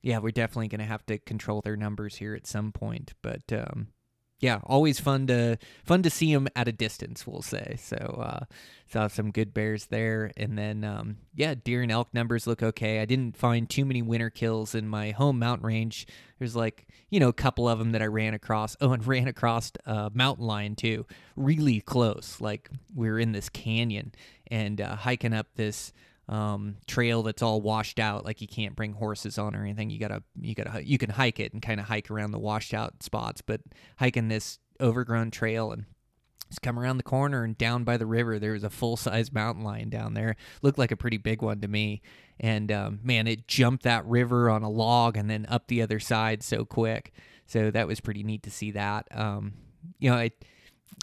yeah, 0.01 0.17
we're 0.17 0.31
definitely 0.31 0.67
going 0.67 0.79
to 0.79 0.85
have 0.85 1.05
to 1.05 1.19
control 1.19 1.61
their 1.61 1.77
numbers 1.77 2.17
here 2.17 2.35
at 2.35 2.45
some 2.45 2.73
point. 2.73 3.13
But 3.21 3.43
um, 3.53 3.92
yeah, 4.43 4.59
always 4.65 4.99
fun 4.99 5.25
to 5.27 5.57
fun 5.85 6.03
to 6.03 6.09
see 6.09 6.33
them 6.33 6.49
at 6.53 6.67
a 6.67 6.73
distance. 6.73 7.25
We'll 7.25 7.41
say 7.41 7.77
so. 7.79 7.95
Uh, 7.95 8.45
saw 8.91 9.07
some 9.07 9.31
good 9.31 9.53
bears 9.53 9.85
there, 9.85 10.31
and 10.35 10.57
then 10.57 10.83
um, 10.83 11.15
yeah, 11.33 11.55
deer 11.55 11.81
and 11.81 11.89
elk 11.89 12.13
numbers 12.13 12.45
look 12.45 12.61
okay. 12.61 12.99
I 12.99 13.05
didn't 13.05 13.37
find 13.37 13.69
too 13.69 13.85
many 13.85 14.01
winter 14.01 14.29
kills 14.29 14.75
in 14.75 14.89
my 14.89 15.11
home 15.11 15.39
mountain 15.39 15.65
range. 15.65 16.07
There's 16.39 16.57
like 16.57 16.87
you 17.09 17.21
know 17.21 17.29
a 17.29 17.33
couple 17.33 17.69
of 17.69 17.79
them 17.79 17.93
that 17.93 18.01
I 18.01 18.07
ran 18.07 18.33
across. 18.33 18.75
Oh, 18.83 18.91
and 18.91 19.07
ran 19.07 19.29
across 19.29 19.71
uh, 19.85 20.09
mountain 20.13 20.45
lion 20.45 20.75
too, 20.75 21.05
really 21.37 21.79
close. 21.79 22.41
Like 22.41 22.69
we 22.93 23.07
are 23.07 23.17
in 23.17 23.31
this 23.31 23.47
canyon 23.47 24.11
and 24.47 24.81
uh, 24.81 24.97
hiking 24.97 25.33
up 25.33 25.47
this 25.55 25.93
um, 26.29 26.77
trail 26.87 27.23
that's 27.23 27.41
all 27.41 27.61
washed 27.61 27.99
out. 27.99 28.25
Like 28.25 28.41
you 28.41 28.47
can't 28.47 28.75
bring 28.75 28.93
horses 28.93 29.37
on 29.37 29.55
or 29.55 29.63
anything. 29.63 29.89
You 29.89 29.99
gotta 29.99 30.23
you 30.39 30.55
gotta 30.55 30.85
you 30.85 30.97
can 30.97 31.09
hike 31.09 31.39
it 31.39 31.53
and 31.53 31.61
kind 31.61 31.79
of 31.79 31.87
hike 31.87 32.09
around 32.09 32.31
the 32.31 32.39
washed 32.39 32.73
out 32.73 33.03
spots, 33.03 33.41
but 33.41 33.61
hiking 33.97 34.27
this 34.27 34.59
overgrown 34.81 35.31
trail 35.31 35.71
and 35.71 35.85
just 36.49 36.61
come 36.61 36.77
around 36.77 36.97
the 36.97 37.03
corner 37.03 37.43
and 37.43 37.57
down 37.57 37.83
by 37.83 37.97
the 37.97 38.05
river 38.05 38.37
there 38.37 38.51
was 38.51 38.63
a 38.63 38.69
full 38.69 38.95
size 38.97 39.31
mountain 39.31 39.63
lion 39.63 39.89
down 39.89 40.13
there 40.13 40.35
looked 40.61 40.77
like 40.77 40.91
a 40.91 40.97
pretty 40.97 41.17
big 41.17 41.41
one 41.41 41.59
to 41.59 41.67
me 41.67 42.01
and 42.39 42.71
um, 42.71 42.99
man 43.03 43.25
it 43.27 43.47
jumped 43.47 43.83
that 43.83 44.05
river 44.05 44.49
on 44.49 44.61
a 44.61 44.69
log 44.69 45.17
and 45.17 45.29
then 45.29 45.47
up 45.49 45.67
the 45.67 45.81
other 45.81 45.99
side 45.99 46.43
so 46.43 46.63
quick 46.63 47.11
so 47.47 47.71
that 47.71 47.87
was 47.87 47.99
pretty 47.99 48.21
neat 48.21 48.43
to 48.43 48.51
see 48.51 48.69
that 48.69 49.07
um, 49.11 49.53
you 49.99 50.11
know 50.11 50.17
it 50.17 50.45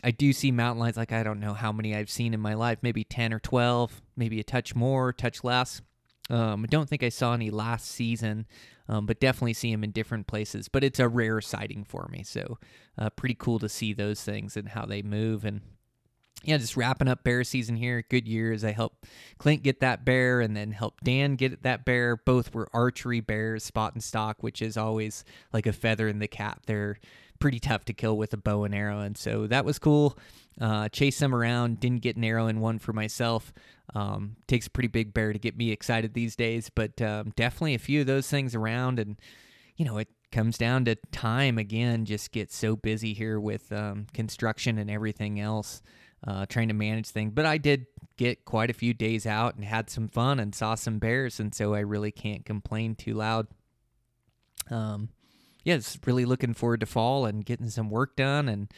I 0.03 0.11
do 0.11 0.33
see 0.33 0.51
mountain 0.51 0.81
lions 0.81 0.97
like 0.97 1.13
I 1.13 1.23
don't 1.23 1.41
know 1.41 1.55
how 1.55 1.73
many 1.73 1.95
I've 1.95 2.11
seen 2.11 2.35
in 2.35 2.41
my 2.41 2.55
life, 2.55 2.79
maybe 2.83 3.05
10 3.05 3.33
or 3.33 3.39
12, 3.39 4.03
maybe 4.17 4.41
a 4.41 4.45
touch 4.45 4.75
more, 4.75 5.13
touch 5.13 5.45
less. 5.45 5.83
Um, 6.31 6.65
I 6.65 6.67
don't 6.69 6.89
think 6.89 7.03
I 7.03 7.09
saw 7.09 7.35
any 7.35 7.51
last 7.51 7.89
season, 7.89 8.47
um, 8.89 9.05
but 9.05 9.21
definitely 9.21 9.53
see 9.53 9.73
them 9.73 9.83
in 9.83 9.91
different 9.91 10.29
places. 10.29 10.69
But 10.69 10.85
it's 10.85 11.01
a 11.01 11.09
rare 11.09 11.41
sighting 11.41 11.85
for 11.85 12.09
me, 12.11 12.23
so 12.23 12.59
uh, 12.97 13.11
pretty 13.11 13.35
cool 13.35 13.59
to 13.59 13.69
see 13.69 13.93
those 13.93 14.23
things 14.23 14.57
and 14.57 14.69
how 14.69 14.87
they 14.87 15.03
move. 15.03 15.45
And 15.45 15.61
yeah, 16.45 16.57
just 16.57 16.77
wrapping 16.77 17.09
up 17.09 17.25
bear 17.25 17.43
season 17.43 17.77
here. 17.77 18.05
Good 18.09 18.29
years. 18.29 18.65
I 18.65 18.71
helped 18.71 19.07
Clint 19.39 19.65
get 19.65 19.81
that 19.81 20.05
bear, 20.05 20.41
and 20.41 20.57
then 20.57 20.71
helped 20.71 21.03
Dan 21.05 21.35
get 21.35 21.65
that 21.65 21.85
bear. 21.85 22.17
Both 22.17 22.55
were 22.55 22.69
archery 22.73 23.21
bears, 23.21 23.65
spot 23.65 23.95
and 23.95 24.03
stock, 24.03 24.43
which 24.43 24.63
is 24.63 24.77
always 24.77 25.25
like 25.53 25.67
a 25.67 25.73
feather 25.73 26.07
in 26.07 26.21
the 26.21 26.29
cap. 26.29 26.63
They're 26.67 26.99
pretty 27.41 27.59
tough 27.59 27.85
to 27.87 27.93
kill 27.93 28.17
with 28.17 28.33
a 28.33 28.37
bow 28.37 28.65
and 28.65 28.75
arrow, 28.75 29.01
and 29.01 29.17
so 29.17 29.47
that 29.49 29.65
was 29.65 29.79
cool. 29.79 30.17
Uh, 30.61 30.89
chased 30.91 31.19
them 31.21 31.35
around, 31.35 31.81
didn't 31.81 32.03
get 32.03 32.17
an 32.17 32.25
arrow 32.25 32.47
in 32.47 32.61
one 32.61 32.79
for 32.79 32.93
myself. 32.93 33.53
Um, 33.95 34.37
takes 34.47 34.67
a 34.67 34.71
pretty 34.71 34.89
big 34.89 35.13
bear 35.13 35.33
to 35.33 35.39
get 35.39 35.57
me 35.57 35.73
excited 35.73 36.15
these 36.15 36.37
days, 36.37 36.71
but 36.71 37.01
um, 37.03 37.33
definitely 37.35 37.75
a 37.75 37.79
few 37.79 38.03
of 38.03 38.07
those 38.07 38.29
things 38.29 38.55
around, 38.55 38.99
and 38.99 39.17
you 39.77 39.85
know 39.85 39.99
it 39.99 40.09
comes 40.31 40.59
down 40.59 40.85
to 40.85 40.95
time 41.11 41.59
again. 41.59 42.05
Just 42.05 42.31
get 42.31 42.53
so 42.53 42.77
busy 42.77 43.15
here 43.15 43.41
with 43.41 43.73
um, 43.73 44.07
construction 44.13 44.79
and 44.79 44.91
everything 44.91 45.41
else, 45.41 45.83
uh, 46.27 46.47
trying 46.47 46.69
to 46.69 46.75
manage 46.75 47.09
things. 47.09 47.33
But 47.35 47.47
I 47.47 47.59
did 47.59 47.87
get 48.17 48.45
quite 48.45 48.71
a 48.71 48.75
few 48.75 48.93
days 48.93 49.27
out 49.27 49.57
and 49.57 49.65
had 49.65 49.89
some 49.89 50.09
fun 50.09 50.39
and 50.39 50.55
saw 50.55 50.75
some 50.75 50.99
bears, 50.99 51.41
and 51.41 51.55
so 51.55 51.75
I 51.75 51.81
really 51.81 52.13
can't 52.13 52.45
complain 52.45 52.95
too 52.95 53.15
loud. 53.15 53.49
Um, 54.71 55.09
yeah, 55.65 55.77
just 55.77 56.07
really 56.07 56.25
looking 56.25 56.55
forward 56.55 56.81
to 56.81 56.87
fall 56.87 57.27
and 57.27 57.45
getting 57.45 57.71
some 57.71 57.91
work 57.91 58.17
done 58.17 58.49
and 58.49 58.73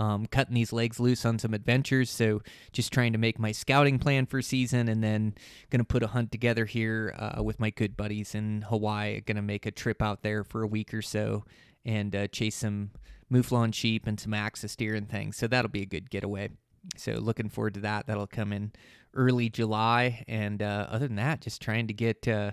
um, 0.00 0.26
cutting 0.26 0.54
these 0.54 0.72
legs 0.72 0.98
loose 0.98 1.24
on 1.24 1.38
some 1.38 1.54
adventures. 1.54 2.10
So 2.10 2.42
just 2.72 2.92
trying 2.92 3.12
to 3.12 3.18
make 3.18 3.38
my 3.38 3.52
scouting 3.52 3.98
plan 3.98 4.26
for 4.26 4.42
season, 4.42 4.88
and 4.88 5.02
then 5.02 5.34
gonna 5.70 5.84
put 5.84 6.02
a 6.02 6.08
hunt 6.08 6.32
together 6.32 6.64
here 6.64 7.14
uh, 7.18 7.42
with 7.42 7.60
my 7.60 7.70
good 7.70 7.96
buddies 7.96 8.34
in 8.34 8.62
Hawaii. 8.62 9.20
Gonna 9.20 9.42
make 9.42 9.66
a 9.66 9.70
trip 9.70 10.02
out 10.02 10.22
there 10.22 10.44
for 10.44 10.62
a 10.62 10.66
week 10.66 10.92
or 10.92 11.02
so 11.02 11.44
and 11.84 12.16
uh, 12.16 12.26
chase 12.28 12.56
some 12.56 12.90
mouflon 13.32 13.72
sheep 13.72 14.06
and 14.06 14.18
some 14.18 14.34
axis 14.34 14.74
deer 14.76 14.94
and 14.94 15.08
things. 15.08 15.36
So 15.36 15.46
that'll 15.46 15.70
be 15.70 15.82
a 15.82 15.86
good 15.86 16.10
getaway. 16.10 16.50
So 16.96 17.12
looking 17.12 17.48
forward 17.48 17.74
to 17.74 17.80
that. 17.80 18.06
That'll 18.06 18.26
come 18.26 18.52
in 18.52 18.72
early 19.14 19.48
July, 19.48 20.24
and 20.26 20.60
uh, 20.60 20.86
other 20.90 21.06
than 21.06 21.16
that, 21.16 21.40
just 21.40 21.62
trying 21.62 21.86
to 21.86 21.94
get 21.94 22.26
uh, 22.26 22.52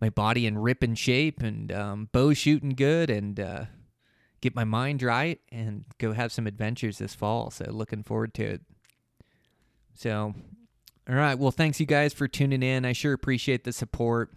my 0.00 0.10
body 0.10 0.46
in 0.46 0.58
ripping 0.58 0.94
shape 0.94 1.42
and 1.42 1.72
um, 1.72 2.08
bow 2.12 2.32
shooting 2.32 2.70
good 2.70 3.10
and 3.10 3.40
uh, 3.40 3.64
get 4.40 4.54
my 4.54 4.64
mind 4.64 5.02
right 5.02 5.40
and 5.50 5.84
go 5.98 6.12
have 6.12 6.32
some 6.32 6.46
adventures 6.46 6.98
this 6.98 7.14
fall. 7.14 7.50
So 7.50 7.66
looking 7.70 8.02
forward 8.02 8.34
to 8.34 8.44
it. 8.44 8.60
So, 9.94 10.34
all 11.08 11.14
right. 11.14 11.38
Well, 11.38 11.50
thanks 11.50 11.80
you 11.80 11.86
guys 11.86 12.12
for 12.12 12.28
tuning 12.28 12.62
in. 12.62 12.84
I 12.84 12.92
sure 12.92 13.12
appreciate 13.12 13.64
the 13.64 13.72
support. 13.72 14.32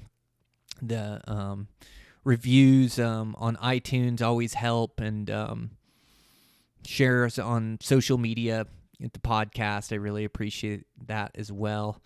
The 0.82 1.22
um, 1.28 1.68
reviews 2.24 2.98
um, 3.00 3.36
on 3.38 3.56
iTunes 3.58 4.22
always 4.22 4.56
help, 4.56 5.00
and 5.00 5.30
um, 5.30 5.72
shares 6.86 7.38
on 7.38 7.78
social 7.82 8.18
media 8.18 8.66
at 9.04 9.14
the 9.14 9.20
podcast. 9.20 9.92
I 9.92 9.98
really 9.98 10.24
appreciate 10.24 10.86
that 11.06 11.32
as 11.36 11.52
well. 11.52 12.02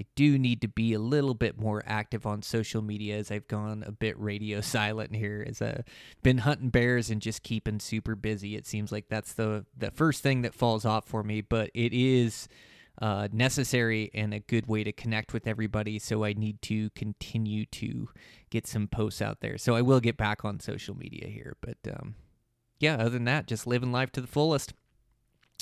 I 0.00 0.04
do 0.14 0.38
need 0.38 0.60
to 0.60 0.68
be 0.68 0.92
a 0.92 0.98
little 0.98 1.34
bit 1.34 1.58
more 1.58 1.82
active 1.84 2.24
on 2.24 2.42
social 2.42 2.82
media 2.82 3.16
as 3.16 3.30
I've 3.30 3.48
gone 3.48 3.82
a 3.86 3.90
bit 3.90 4.18
radio 4.18 4.60
silent 4.62 5.14
here 5.14 5.44
as 5.48 5.60
I've 5.60 5.84
been 6.22 6.38
hunting 6.38 6.70
bears 6.70 7.10
and 7.10 7.20
just 7.20 7.42
keeping 7.42 7.80
super 7.80 8.14
busy. 8.14 8.56
It 8.56 8.66
seems 8.66 8.92
like 8.92 9.08
that's 9.08 9.32
the 9.32 9.66
the 9.76 9.90
first 9.90 10.22
thing 10.22 10.42
that 10.42 10.54
falls 10.54 10.84
off 10.84 11.06
for 11.06 11.24
me, 11.24 11.40
but 11.40 11.70
it 11.74 11.92
is 11.92 12.48
uh, 13.00 13.28
necessary 13.32 14.10
and 14.14 14.34
a 14.34 14.40
good 14.40 14.66
way 14.66 14.84
to 14.84 14.92
connect 14.92 15.32
with 15.32 15.46
everybody. 15.46 15.98
So 15.98 16.24
I 16.24 16.32
need 16.32 16.60
to 16.62 16.90
continue 16.90 17.64
to 17.66 18.08
get 18.50 18.66
some 18.66 18.88
posts 18.88 19.22
out 19.22 19.40
there. 19.40 19.58
So 19.58 19.74
I 19.74 19.82
will 19.82 20.00
get 20.00 20.16
back 20.16 20.44
on 20.44 20.60
social 20.60 20.96
media 20.96 21.28
here, 21.28 21.56
but 21.60 21.78
um, 21.92 22.14
yeah, 22.80 22.94
other 22.94 23.10
than 23.10 23.24
that, 23.24 23.46
just 23.46 23.66
living 23.66 23.92
life 23.92 24.12
to 24.12 24.20
the 24.20 24.26
fullest. 24.26 24.74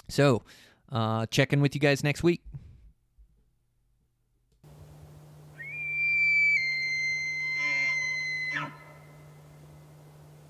So 0.09 0.43
uh, 0.91 1.27
check 1.27 1.53
in 1.53 1.61
with 1.61 1.75
you 1.75 1.81
guys 1.81 2.05
next 2.05 2.23
week. 2.23 2.43